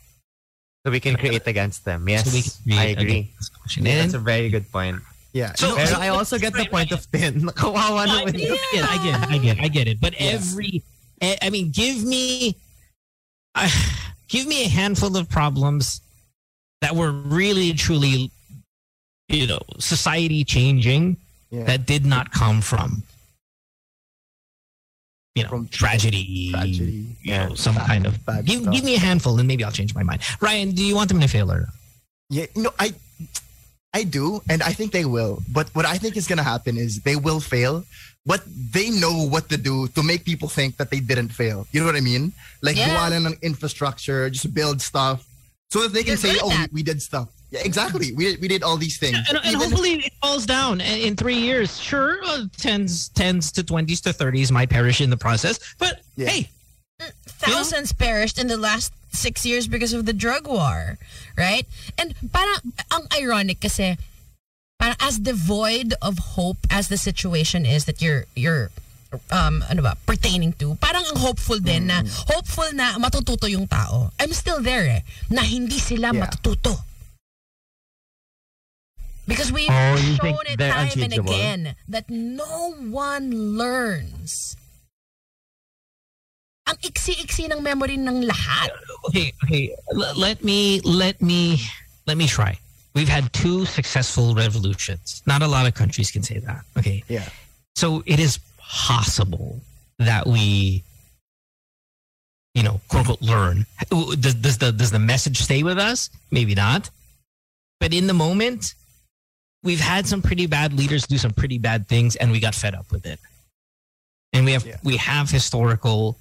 So 0.86 0.92
we 0.92 1.00
can 1.00 1.16
create 1.16 1.48
against 1.48 1.86
them. 1.86 2.08
Yes, 2.10 2.26
So 2.26 2.32
we 2.34 2.42
can 2.42 2.52
create 2.64 2.98
I 2.98 3.02
agree. 3.02 3.20
against 3.20 3.53
them. 3.76 3.86
Yeah, 3.86 4.02
that's 4.02 4.14
a 4.14 4.20
very 4.20 4.50
good 4.50 4.70
point. 4.72 5.02
Yeah. 5.34 5.54
So- 5.56 5.76
Pero 5.76 5.98
I 5.98 6.10
also 6.10 6.38
get 6.38 6.54
the 6.54 6.66
point 6.66 6.92
of 6.92 7.10
Tin. 7.12 7.42
Nakawawa 7.42 8.06
I 8.08 8.26
naman 8.26 8.34
get 8.34 8.42
yun. 8.42 8.58
it. 8.74 8.86
I 8.86 8.98
get 9.04 9.24
it. 9.24 9.30
I 9.30 9.38
get 9.38 9.58
it. 9.58 9.64
I 9.64 9.68
get 9.68 9.88
it. 9.88 9.98
But 10.02 10.14
every, 10.20 10.84
eh, 11.22 11.36
I 11.42 11.50
mean, 11.50 11.72
give 11.72 12.04
me, 12.04 12.56
uh, 13.56 13.70
give 14.28 14.46
me 14.48 14.66
a 14.66 14.70
handful 14.70 15.18
of 15.18 15.30
problems 15.30 16.02
that 16.82 16.96
were 16.96 17.12
really, 17.12 17.74
truly, 17.74 18.30
you 19.30 19.48
know, 19.48 19.62
society 19.80 20.44
changing 20.44 21.18
Yeah. 21.50 21.64
that 21.66 21.86
did 21.88 22.06
not 22.06 22.32
come 22.32 22.62
from, 22.62 23.04
you 25.36 25.44
know, 25.44 25.66
tragedy, 25.72 26.52
tragedy, 26.52 27.08
you 27.24 27.32
know, 27.34 27.56
some 27.56 27.76
kind 27.76 28.06
of. 28.06 28.24
Give, 28.46 28.62
stuff. 28.62 28.74
give 28.74 28.84
me 28.84 28.96
a 28.96 29.00
handful, 29.00 29.40
and 29.40 29.48
maybe 29.48 29.64
I'll 29.64 29.72
change 29.72 29.96
my 29.96 30.04
mind. 30.04 30.22
Ryan, 30.42 30.72
do 30.72 30.84
you 30.86 30.94
want 30.96 31.10
them 31.10 31.20
to 31.22 31.28
fail 31.28 31.52
or? 31.52 31.70
Yeah, 32.30 32.46
no, 32.56 32.72
I 32.80 32.94
I 33.94 34.04
do, 34.04 34.42
and 34.50 34.64
I 34.64 34.74
think 34.74 34.92
they 34.92 35.06
will. 35.06 35.42
But 35.52 35.70
what 35.76 35.86
I 35.86 35.98
think 35.98 36.18
is 36.18 36.28
going 36.28 36.38
to 36.38 36.44
happen 36.44 36.78
is 36.78 37.02
they 37.02 37.16
will 37.16 37.40
fail, 37.40 37.84
but 38.26 38.42
they 38.48 38.90
know 38.90 39.14
what 39.28 39.50
to 39.50 39.58
do 39.58 39.88
to 39.90 40.02
make 40.02 40.26
people 40.26 40.50
think 40.50 40.78
that 40.78 40.90
they 40.90 41.00
didn't 41.00 41.30
fail. 41.30 41.68
You 41.72 41.80
know 41.82 41.86
what 41.86 41.96
I 41.96 42.02
mean? 42.02 42.34
Like, 42.62 42.76
Yeah. 42.76 42.90
gawa 42.90 43.12
lang 43.12 43.26
ng 43.28 43.38
infrastructure, 43.42 44.30
just 44.30 44.50
build 44.54 44.82
stuff, 44.82 45.24
so 45.72 45.84
that 45.84 45.94
they 45.94 46.02
can 46.02 46.18
You're 46.18 46.34
say, 46.34 46.38
"Oh, 46.42 46.50
we, 46.50 46.82
we 46.82 46.84
did 46.84 47.02
stuff." 47.02 47.30
Yeah, 47.54 47.62
exactly. 47.62 48.14
We 48.18 48.36
we 48.42 48.48
did 48.50 48.64
all 48.66 48.78
these 48.82 48.98
things. 48.98 49.22
And, 49.30 49.38
and 49.38 49.46
Even- 49.54 49.62
hopefully 49.62 49.94
it 50.10 50.14
falls 50.22 50.46
down 50.50 50.82
in 50.82 50.98
in 51.08 51.16
three 51.16 51.38
years. 51.38 51.78
Sure, 51.78 52.18
uh, 52.26 52.50
tens, 52.58 53.10
tens 53.14 53.52
to 53.54 53.62
twenties 53.62 54.02
to 54.10 54.12
thirties 54.14 54.50
might 54.52 54.70
perish 54.74 55.02
in 55.06 55.10
the 55.14 55.18
process, 55.22 55.60
but 55.78 56.02
hey, 56.18 56.50
Thousands 57.28 57.92
perished 57.92 58.40
in 58.40 58.48
the 58.48 58.56
last 58.58 58.94
six 59.14 59.46
years 59.46 59.70
because 59.70 59.94
of 59.94 60.06
the 60.06 60.14
drug 60.14 60.48
war, 60.50 60.98
right? 61.38 61.64
And 61.98 62.14
parang 62.34 62.74
ang 62.92 63.08
ironic 63.14 63.62
kasi 63.62 63.96
parang 64.82 64.98
as 65.00 65.22
devoid 65.22 65.94
of 66.02 66.36
hope 66.36 66.58
as 66.74 66.90
the 66.90 66.98
situation 66.98 67.64
is 67.66 67.86
that 67.86 68.02
you're 68.02 68.26
you're 68.36 68.74
um 69.30 69.62
ano 69.70 69.86
ba 69.86 69.94
pertaining 70.10 70.52
to 70.58 70.74
parang 70.82 71.06
ang 71.06 71.22
hopeful 71.22 71.62
din 71.62 71.86
na 71.86 72.02
hopeful 72.34 72.66
na 72.74 72.98
matututo 72.98 73.46
yung 73.46 73.70
tao. 73.70 74.10
I'm 74.20 74.34
still 74.34 74.60
there 74.60 74.90
eh 74.90 75.02
na 75.30 75.46
hindi 75.46 75.78
sila 75.78 76.12
matututo. 76.12 76.82
Because 79.24 79.56
we've 79.56 79.72
Oh, 79.72 79.96
shown 80.20 80.44
it 80.52 80.60
time 80.60 80.92
and 81.00 81.14
again 81.16 81.62
that 81.88 82.10
no 82.12 82.76
one 82.92 83.56
learns 83.56 84.58
ang 86.74 86.78
iksi-iksi 86.82 87.46
ng 87.54 87.62
memory 87.62 88.02
ng 88.02 88.26
lahat 88.26 88.74
okay, 89.08 89.34
okay. 89.44 89.76
L- 89.92 90.14
let 90.18 90.44
me 90.44 90.80
let 90.82 91.22
me 91.22 91.60
let 92.08 92.18
me 92.18 92.28
try. 92.28 92.58
We've 92.96 93.10
had 93.10 93.32
two 93.34 93.66
successful 93.66 94.36
revolutions. 94.36 95.24
Not 95.26 95.42
a 95.42 95.48
lot 95.48 95.66
of 95.66 95.74
countries 95.74 96.12
can 96.12 96.24
say 96.24 96.40
that. 96.40 96.64
Okay. 96.78 97.04
Yeah. 97.08 97.28
So 97.76 98.04
it 98.06 98.20
is 98.20 98.40
possible 98.60 99.62
that 99.98 100.28
we, 100.28 100.84
you 102.54 102.62
know, 102.62 102.80
quote 102.88 103.02
unquote, 103.10 103.22
learn. 103.22 103.66
Does, 103.90 104.36
does 104.36 104.58
the 104.60 104.72
does 104.72 104.92
the 104.92 105.00
message 105.00 105.40
stay 105.42 105.64
with 105.64 105.80
us? 105.80 106.10
Maybe 106.32 106.56
not. 106.56 106.90
But 107.80 107.94
in 107.94 108.08
the 108.08 108.14
moment, 108.14 108.76
we've 109.64 109.82
had 109.82 110.08
some 110.08 110.22
pretty 110.22 110.46
bad 110.46 110.74
leaders 110.74 111.08
do 111.08 111.18
some 111.18 111.34
pretty 111.34 111.58
bad 111.58 111.88
things, 111.88 112.16
and 112.16 112.32
we 112.32 112.40
got 112.40 112.56
fed 112.56 112.76
up 112.76 112.92
with 112.92 113.06
it. 113.06 113.20
And 114.34 114.46
we 114.46 114.54
have 114.54 114.66
we 114.84 114.98
have 114.98 115.30
historical 115.30 116.18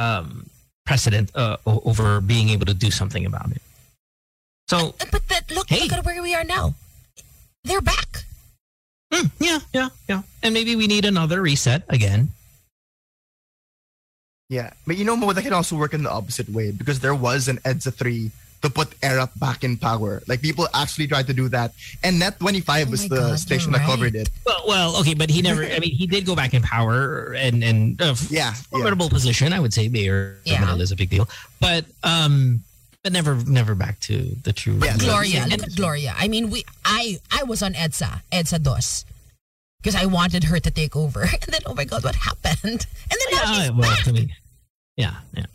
um, 0.00 0.48
precedent 0.86 1.30
uh, 1.34 1.56
over 1.66 2.20
being 2.20 2.48
able 2.48 2.66
to 2.66 2.74
do 2.74 2.90
something 2.90 3.26
about 3.26 3.50
it. 3.52 3.62
So, 4.68 4.94
but 4.98 5.28
that 5.28 5.50
look 5.50 5.70
look 5.70 5.92
at 5.92 6.04
where 6.04 6.22
we 6.22 6.34
are 6.34 6.44
now 6.44 6.74
they're 7.64 7.82
back 7.82 8.24
Hmm, 9.12 9.26
yeah, 9.40 9.58
yeah, 9.72 9.88
yeah. 10.08 10.22
And 10.42 10.54
maybe 10.54 10.76
we 10.76 10.86
need 10.86 11.04
another 11.04 11.42
reset 11.42 11.82
again. 11.88 12.28
Yeah, 14.48 14.72
but 14.86 14.96
you 14.96 15.04
know 15.04 15.16
what? 15.16 15.36
That 15.36 15.42
can 15.42 15.52
also 15.52 15.76
work 15.76 15.94
in 15.94 16.02
the 16.02 16.10
opposite 16.10 16.48
way 16.48 16.70
because 16.70 17.00
there 17.00 17.14
was 17.14 17.48
an 17.48 17.58
EDSA 17.58 17.94
three 17.94 18.30
to 18.62 18.70
put 18.70 18.90
Erap 19.00 19.30
back 19.38 19.64
in 19.64 19.76
power. 19.76 20.22
Like 20.26 20.40
people 20.42 20.68
actually 20.74 21.06
tried 21.06 21.26
to 21.28 21.34
do 21.34 21.48
that, 21.48 21.72
and 22.02 22.18
Net 22.18 22.38
twenty 22.38 22.60
five 22.60 22.90
was 22.90 23.08
the 23.08 23.36
station 23.36 23.72
that 23.72 23.82
covered 23.86 24.14
it. 24.14 24.30
Well, 24.44 24.64
well, 24.66 24.96
okay, 25.00 25.14
but 25.14 25.30
he 25.30 25.42
never. 25.42 25.64
I 25.64 25.78
mean, 25.78 25.94
he 25.94 26.06
did 26.06 26.26
go 26.26 26.36
back 26.36 26.54
in 26.54 26.62
power 26.62 27.32
and 27.34 27.64
and 27.64 28.00
uh, 28.00 28.14
yeah, 28.28 28.52
formidable 28.70 29.08
position. 29.08 29.52
I 29.52 29.60
would 29.60 29.72
say 29.72 29.88
mayor 29.88 30.38
Yeah. 30.44 30.60
Manila 30.60 30.82
is 30.82 30.92
a 30.92 30.96
big 30.96 31.10
deal, 31.10 31.28
but 31.60 31.84
um, 32.04 32.60
but 33.02 33.12
never 33.12 33.36
never 33.46 33.74
back 33.74 33.98
to 34.00 34.36
the 34.44 34.52
true. 34.52 34.78
Yeah, 34.82 34.96
Gloria 34.98 35.46
look 35.48 35.62
at 35.62 35.74
Gloria 35.76 36.14
I 36.16 36.28
mean 36.28 36.50
we 36.50 36.64
I 36.84 37.18
I 37.32 37.44
was 37.44 37.62
on 37.62 37.72
EDSA 37.72 38.22
EDSA 38.30 38.62
DOS 38.62 39.04
because 39.80 39.94
I 39.94 40.04
wanted 40.04 40.44
her 40.44 40.60
to 40.60 40.70
take 40.70 40.94
over 40.96 41.22
and 41.42 41.48
then 41.48 41.60
oh 41.64 41.74
my 41.74 41.84
god 41.84 42.04
what 42.04 42.14
happened 42.14 42.84
and 43.10 43.10
then 43.10 43.28
now 43.32 43.42
Yeah, 43.42 43.62
she's 43.62 43.72
well, 43.72 43.90
back 43.90 44.08
I 44.08 44.12
mean, 44.12 44.30
yeah, 44.96 45.14
yeah, 45.34 45.46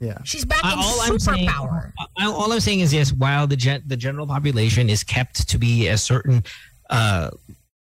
yeah. 0.00 0.08
Yeah. 0.08 0.18
she's 0.24 0.44
back 0.44 0.64
Uh, 0.64 0.72
in 0.72 0.78
all 0.78 1.00
I'm 1.02 1.18
saying- 1.18 1.48
superpower 1.48 1.92
I- 2.18 2.26
all 2.26 2.52
I'm 2.52 2.60
saying 2.60 2.80
is 2.80 2.92
yes. 2.92 3.12
While 3.12 3.46
the 3.46 3.56
gen- 3.56 3.82
the 3.86 3.96
general 3.96 4.26
population 4.26 4.88
is 4.90 5.02
kept 5.04 5.48
to 5.48 5.58
be 5.58 5.88
a 5.88 5.98
certain 5.98 6.44
uh, 6.90 7.30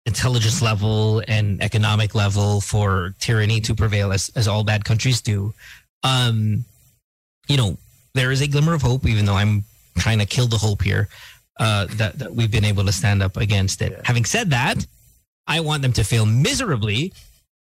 intelligence 0.06 0.60
level 0.62 1.22
and 1.28 1.62
economic 1.62 2.14
level 2.14 2.60
for 2.60 3.14
tyranny 3.20 3.60
to 3.62 3.74
prevail, 3.74 4.12
as 4.12 4.30
as 4.34 4.48
all 4.48 4.64
bad 4.64 4.84
countries 4.84 5.20
do, 5.20 5.52
um, 6.02 6.64
you 7.48 7.56
know, 7.56 7.76
there 8.14 8.30
is 8.32 8.40
a 8.40 8.46
glimmer 8.48 8.74
of 8.74 8.82
hope. 8.82 9.06
Even 9.06 9.24
though 9.24 9.34
I'm 9.36 9.64
trying 9.98 10.18
to 10.18 10.26
kill 10.26 10.46
the 10.46 10.58
hope 10.58 10.82
here, 10.82 11.08
uh, 11.58 11.86
that 11.96 12.18
that 12.18 12.34
we've 12.34 12.50
been 12.50 12.64
able 12.64 12.84
to 12.86 12.92
stand 12.92 13.22
up 13.22 13.36
against 13.36 13.82
it. 13.82 14.00
Having 14.04 14.24
said 14.24 14.50
that, 14.50 14.86
I 15.46 15.60
want 15.60 15.82
them 15.82 15.92
to 15.94 16.04
fail 16.04 16.26
miserably. 16.26 17.12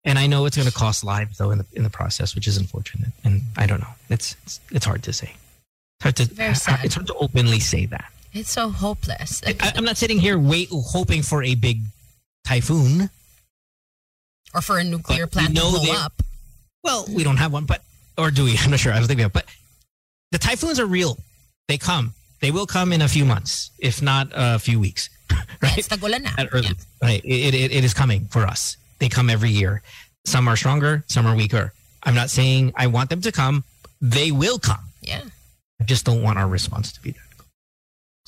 And 0.04 0.18
I 0.18 0.26
know 0.28 0.46
it's 0.46 0.58
going 0.58 0.68
to 0.68 0.74
cost 0.74 1.04
lives, 1.04 1.38
though, 1.38 1.52
in 1.52 1.60
the 1.60 1.66
in 1.74 1.84
the 1.84 1.90
process, 1.90 2.34
which 2.36 2.48
is 2.48 2.58
unfortunate. 2.58 3.12
And 3.24 3.42
I 3.56 3.68
don't 3.68 3.80
know. 3.82 3.94
It's 4.10 4.36
it's, 4.44 4.60
it's 4.72 4.86
hard 4.86 5.04
to 5.04 5.14
say. 5.14 5.36
It's 6.00 6.04
hard 6.04 6.16
to 6.18 6.84
it's 6.84 6.96
hard 6.96 7.08
to 7.08 7.14
openly 7.16 7.60
say 7.60 7.86
that. 7.88 8.12
it's 8.34 8.50
so 8.50 8.70
hopeless 8.70 9.42
I, 9.46 9.74
I'm 9.76 9.84
not 9.84 9.98
sitting 9.98 10.18
here 10.20 10.40
wait 10.40 10.70
hoping 10.72 11.22
for 11.22 11.44
a 11.44 11.54
big 11.54 11.82
typhoon. 12.48 13.10
or 14.56 14.62
for 14.62 14.78
a 14.80 14.84
nuclear 14.84 15.28
plant 15.28 15.54
to 15.56 15.62
blow 15.62 15.94
up 15.94 16.14
Well, 16.84 17.06
we 17.14 17.24
don't 17.24 17.38
have 17.38 17.54
one, 17.54 17.66
but 17.66 17.84
or 18.18 18.32
do 18.32 18.46
we? 18.46 18.58
I'm 18.64 18.72
not 18.72 18.80
sure. 18.80 18.94
I 18.94 19.00
was 19.00 19.08
thinking, 19.08 19.26
of, 19.26 19.34
but 19.34 19.46
the 20.32 20.38
typhoons 20.40 20.80
are 20.80 20.86
real. 20.88 21.18
They 21.68 21.78
come. 21.78 22.14
They 22.40 22.50
will 22.52 22.66
come 22.66 22.92
in 22.92 23.02
a 23.02 23.08
few 23.08 23.24
months, 23.26 23.70
if 23.78 24.02
not 24.02 24.30
a 24.34 24.58
few 24.58 24.80
weeks. 24.80 25.10
right? 25.62 25.78
Yes, 25.78 25.88
tagulan 25.88 26.24
na. 26.24 26.32
At 26.38 26.50
early, 26.52 26.70
right? 27.02 27.22
It, 27.24 27.54
it, 27.54 27.72
it 27.72 27.84
is 27.84 27.94
coming 27.94 28.26
for 28.26 28.48
us. 28.48 28.78
They 29.02 29.10
come 29.10 29.32
every 29.34 29.50
year. 29.50 29.82
Some 30.30 30.48
are 30.48 30.56
stronger, 30.56 31.04
some 31.10 31.26
are 31.26 31.36
weaker. 31.36 31.74
I'm 32.04 32.14
not 32.14 32.30
saying 32.30 32.72
I 32.78 32.86
want 32.86 33.10
them 33.10 33.20
to 33.22 33.32
come. 33.34 33.66
They 34.00 34.30
will 34.30 34.60
come. 34.60 34.94
Yeah. 35.02 35.26
I 35.82 35.84
just 35.90 36.06
don't 36.06 36.22
want 36.22 36.38
our 36.38 36.48
response 36.48 36.94
to 36.94 37.02
be 37.02 37.18
that. 37.18 37.46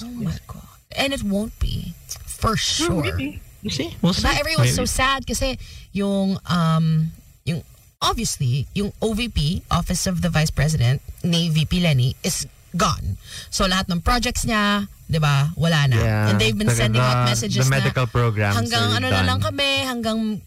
Oh 0.01 0.09
my 0.09 0.33
God. 0.49 0.65
And 0.97 1.13
it 1.13 1.21
won't 1.21 1.53
be. 1.59 1.93
For 2.25 2.57
sure. 2.57 3.05
You 3.05 3.69
see? 3.69 3.95
We'll 4.01 4.13
see. 4.17 4.25
Diba, 4.25 4.39
everyone's 4.41 4.73
so 4.73 4.85
sad 4.85 5.27
kasi 5.29 5.61
yung, 5.93 6.41
um, 6.49 7.11
yung, 7.45 7.61
obviously, 8.01 8.65
yung 8.73 8.91
OVP, 8.97 9.61
Office 9.69 10.07
of 10.07 10.25
the 10.25 10.29
Vice 10.29 10.49
President, 10.49 11.01
ni 11.23 11.49
VP 11.49 11.81
Leni, 11.81 12.15
is 12.25 12.47
gone. 12.75 13.17
So 13.53 13.69
lahat 13.69 13.93
ng 13.93 14.01
projects 14.01 14.43
niya, 14.49 14.89
di 15.05 15.21
ba, 15.21 15.53
wala 15.55 15.85
na. 15.85 15.97
Yeah. 16.01 16.29
And 16.33 16.41
they've 16.41 16.57
been 16.57 16.73
The- 16.73 16.81
sending 16.81 16.99
out 17.01 17.29
the- 17.29 17.29
messages 17.29 17.61
the 17.63 17.69
na 17.69 17.77
medical 17.77 18.07
programs 18.09 18.57
hanggang 18.57 18.89
are 18.89 18.97
ano 18.97 19.07
na 19.13 19.21
lang 19.21 19.39
kami, 19.39 19.85
hanggang 19.85 20.41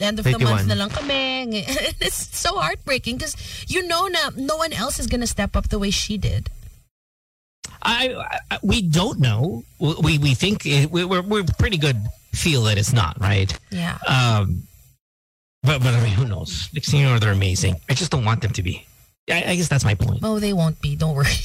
end 0.00 0.18
of 0.18 0.24
the 0.24 0.32
31. 0.32 0.52
month 0.52 0.68
na 0.68 0.74
lang 0.74 0.90
kami. 0.90 1.64
It's 2.00 2.36
so 2.36 2.56
heartbreaking 2.58 3.16
because 3.16 3.36
you 3.68 3.86
know 3.86 4.06
na 4.06 4.30
no 4.36 4.56
one 4.56 4.72
else 4.72 4.98
is 4.98 5.06
gonna 5.06 5.26
step 5.26 5.56
up 5.56 5.68
the 5.68 5.78
way 5.78 5.90
she 5.90 6.18
did. 6.18 6.50
I, 7.82 8.40
I 8.50 8.58
we 8.62 8.82
don't 8.82 9.20
know. 9.20 9.64
We 9.78 10.18
we 10.18 10.34
think 10.34 10.66
it, 10.66 10.90
we, 10.90 11.04
we're 11.04 11.22
we're 11.22 11.44
pretty 11.58 11.78
good 11.78 11.96
feel 12.32 12.64
that 12.64 12.78
it's 12.78 12.92
not 12.92 13.20
right. 13.20 13.52
Yeah. 13.70 13.98
Um, 14.06 14.64
but 15.62 15.82
but 15.82 15.94
I 15.94 16.02
mean, 16.02 16.12
who 16.12 16.26
knows? 16.26 16.68
Next 16.72 16.90
thing 16.90 17.00
you 17.00 17.06
know, 17.06 17.18
they're 17.18 17.32
amazing. 17.32 17.76
I 17.88 17.94
just 17.94 18.10
don't 18.10 18.24
want 18.24 18.42
them 18.42 18.52
to 18.52 18.62
be. 18.62 18.86
I, 19.30 19.44
I 19.48 19.56
guess 19.56 19.68
that's 19.68 19.84
my 19.84 19.94
point. 19.94 20.20
Oh, 20.22 20.38
they 20.38 20.52
won't 20.52 20.80
be. 20.80 20.96
Don't 20.96 21.14
worry. 21.14 21.28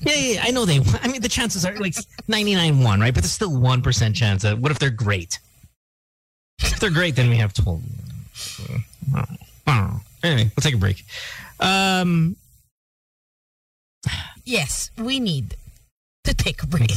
Yeah, 0.00 0.12
yeah, 0.12 0.32
yeah, 0.34 0.42
I 0.44 0.50
know 0.50 0.66
they. 0.66 0.78
I 1.00 1.08
mean, 1.08 1.22
the 1.22 1.28
chances 1.30 1.64
are 1.64 1.74
like 1.76 1.94
ninety 2.28 2.54
nine 2.54 2.80
one, 2.80 3.00
right? 3.00 3.14
But 3.14 3.22
there's 3.22 3.32
still 3.32 3.58
one 3.58 3.80
percent 3.80 4.14
chance. 4.14 4.44
Of, 4.44 4.60
what 4.60 4.70
if 4.70 4.78
they're 4.78 4.90
great? 4.90 5.38
If 6.62 6.78
they're 6.80 6.90
great, 6.90 7.16
then 7.16 7.28
we 7.28 7.36
have 7.36 7.52
told. 7.52 7.82
I 9.14 9.24
don't 9.66 9.88
know. 9.88 10.00
Anyway, 10.22 10.50
we'll 10.56 10.62
take 10.62 10.74
a 10.74 10.78
break. 10.78 11.04
Um, 11.60 12.36
yes, 14.44 14.90
we 14.96 15.20
need 15.20 15.56
to 16.24 16.34
take 16.34 16.62
a 16.62 16.66
break 16.66 16.90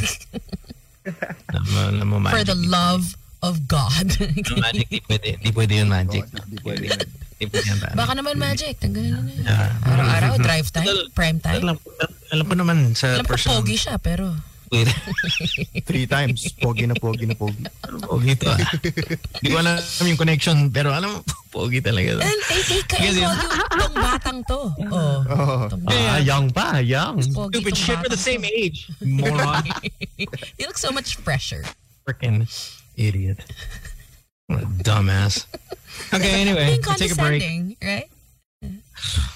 alam 1.52 2.08
mo, 2.12 2.18
for 2.30 2.44
the 2.44 2.56
love 2.56 3.16
of 3.44 3.68
God. 3.68 4.16
magic, 4.56 4.88
di 4.88 5.00
pwede. 5.04 5.30
Di 5.44 5.52
pwede 5.52 5.74
yun, 5.84 5.90
magic. 5.92 6.24
Di 6.48 6.58
pwede. 6.64 6.88
Di 7.36 7.46
pwede 7.48 7.66
yan, 7.68 7.78
pare. 7.84 7.94
Baka 7.96 8.12
naman 8.16 8.40
magic. 8.40 8.80
Tanggalin 8.80 9.20
na. 9.20 9.24
Yeah. 9.44 9.92
Araw-araw, 9.92 10.34
drive 10.40 10.68
time, 10.72 10.88
prime 11.12 11.40
time. 11.44 11.60
Alam, 11.60 11.78
alam 12.32 12.46
ko 12.48 12.56
naman 12.56 12.78
sa 12.96 13.20
Alam 13.20 13.28
ko 13.28 13.36
personal. 13.36 13.60
pogi 13.60 13.76
siya, 13.76 14.00
pero... 14.00 14.32
Wait. 14.74 14.90
Three 15.88 16.10
times. 16.10 16.50
Pogi 16.58 16.90
na 16.90 16.98
pogi 16.98 17.30
na 17.30 17.38
pogi. 17.38 17.62
Pogi 18.10 18.34
to 18.42 18.50
ah. 18.50 18.58
Di 19.38 19.54
ko 19.54 19.62
alam 19.62 19.78
yung 20.02 20.18
connection, 20.18 20.74
pero 20.74 20.90
alam 20.90 21.14
mo, 21.14 21.20
pogi 21.54 21.78
talaga. 21.78 22.18
to. 22.18 22.22
And 22.26 22.42
kaya 22.90 23.10
Kasi- 23.14 23.22
ko 23.22 23.30
tong 23.78 23.96
batang 24.02 24.40
to. 24.50 24.62
Oh. 24.90 25.70
Ah, 25.94 26.18
young 26.18 26.50
pa, 26.50 26.82
young. 26.82 27.22
Pogi 27.32 27.62
Stupid 27.62 27.78
shit, 27.78 27.98
we're 28.02 28.10
the 28.10 28.18
same 28.18 28.42
age. 28.44 28.90
Moron. 29.00 29.62
You 30.58 30.66
look 30.66 30.78
so 30.78 30.90
much 30.90 31.18
fresher. 31.22 31.62
Freaking 32.08 32.50
idiot. 32.98 33.42
What 34.50 34.64
a 34.64 34.68
dumbass. 34.82 35.46
Okay, 36.14 36.42
anyway, 36.42 36.78
Being 36.78 36.86
let's 36.86 37.00
take 37.00 37.14
a 37.14 37.20
break. 37.20 37.42
right? 37.82 38.10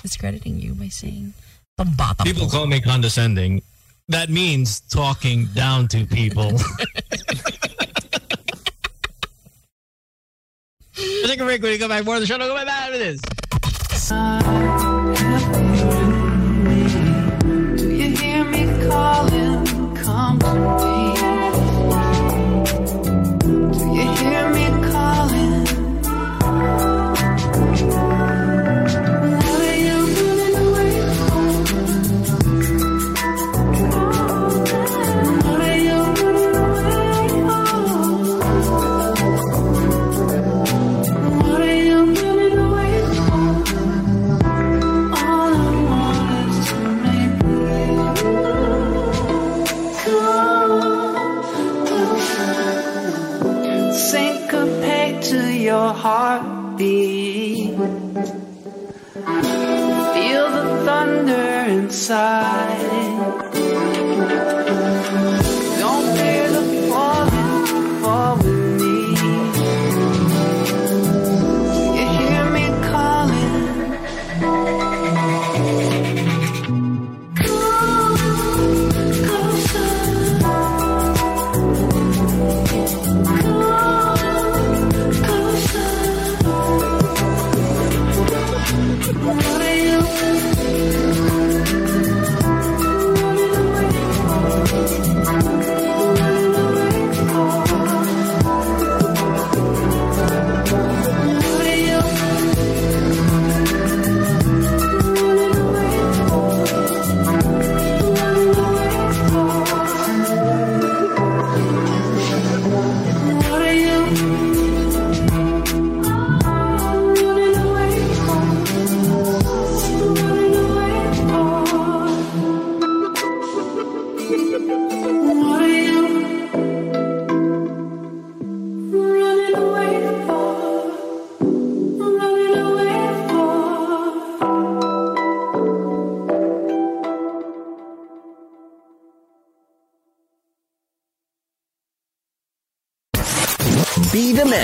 Discrediting 0.02 0.58
you 0.60 0.74
by 0.74 0.88
saying 0.90 1.34
tong 1.78 1.94
batang 1.94 2.26
People 2.26 2.48
call 2.50 2.66
me 2.66 2.80
condescending. 2.82 3.62
That 4.10 4.30
means 4.30 4.80
talking 4.80 5.48
down 5.48 5.90
to 5.90 6.06
people. 6.06 6.52
Let's 10.98 11.28
take 11.28 11.42
a 11.42 11.44
break 11.44 11.62
when 11.62 11.74
we 11.74 11.78
come 11.78 11.90
back. 11.90 12.06
More 12.06 12.16
of 12.16 12.22
the 12.22 12.28
show. 12.28 12.38
Don't 12.38 12.48
go 12.48 12.56
back 12.56 12.68
after 12.70 12.98
this. 12.98 13.20
Do 17.78 17.90
you 17.90 18.16
hear 18.16 18.46
me 18.46 18.88
calling? 18.88 19.96
Come 19.98 20.40
to 20.40 20.54
me. 20.54 20.97
Thunder 61.28 61.70
inside. 61.70 63.47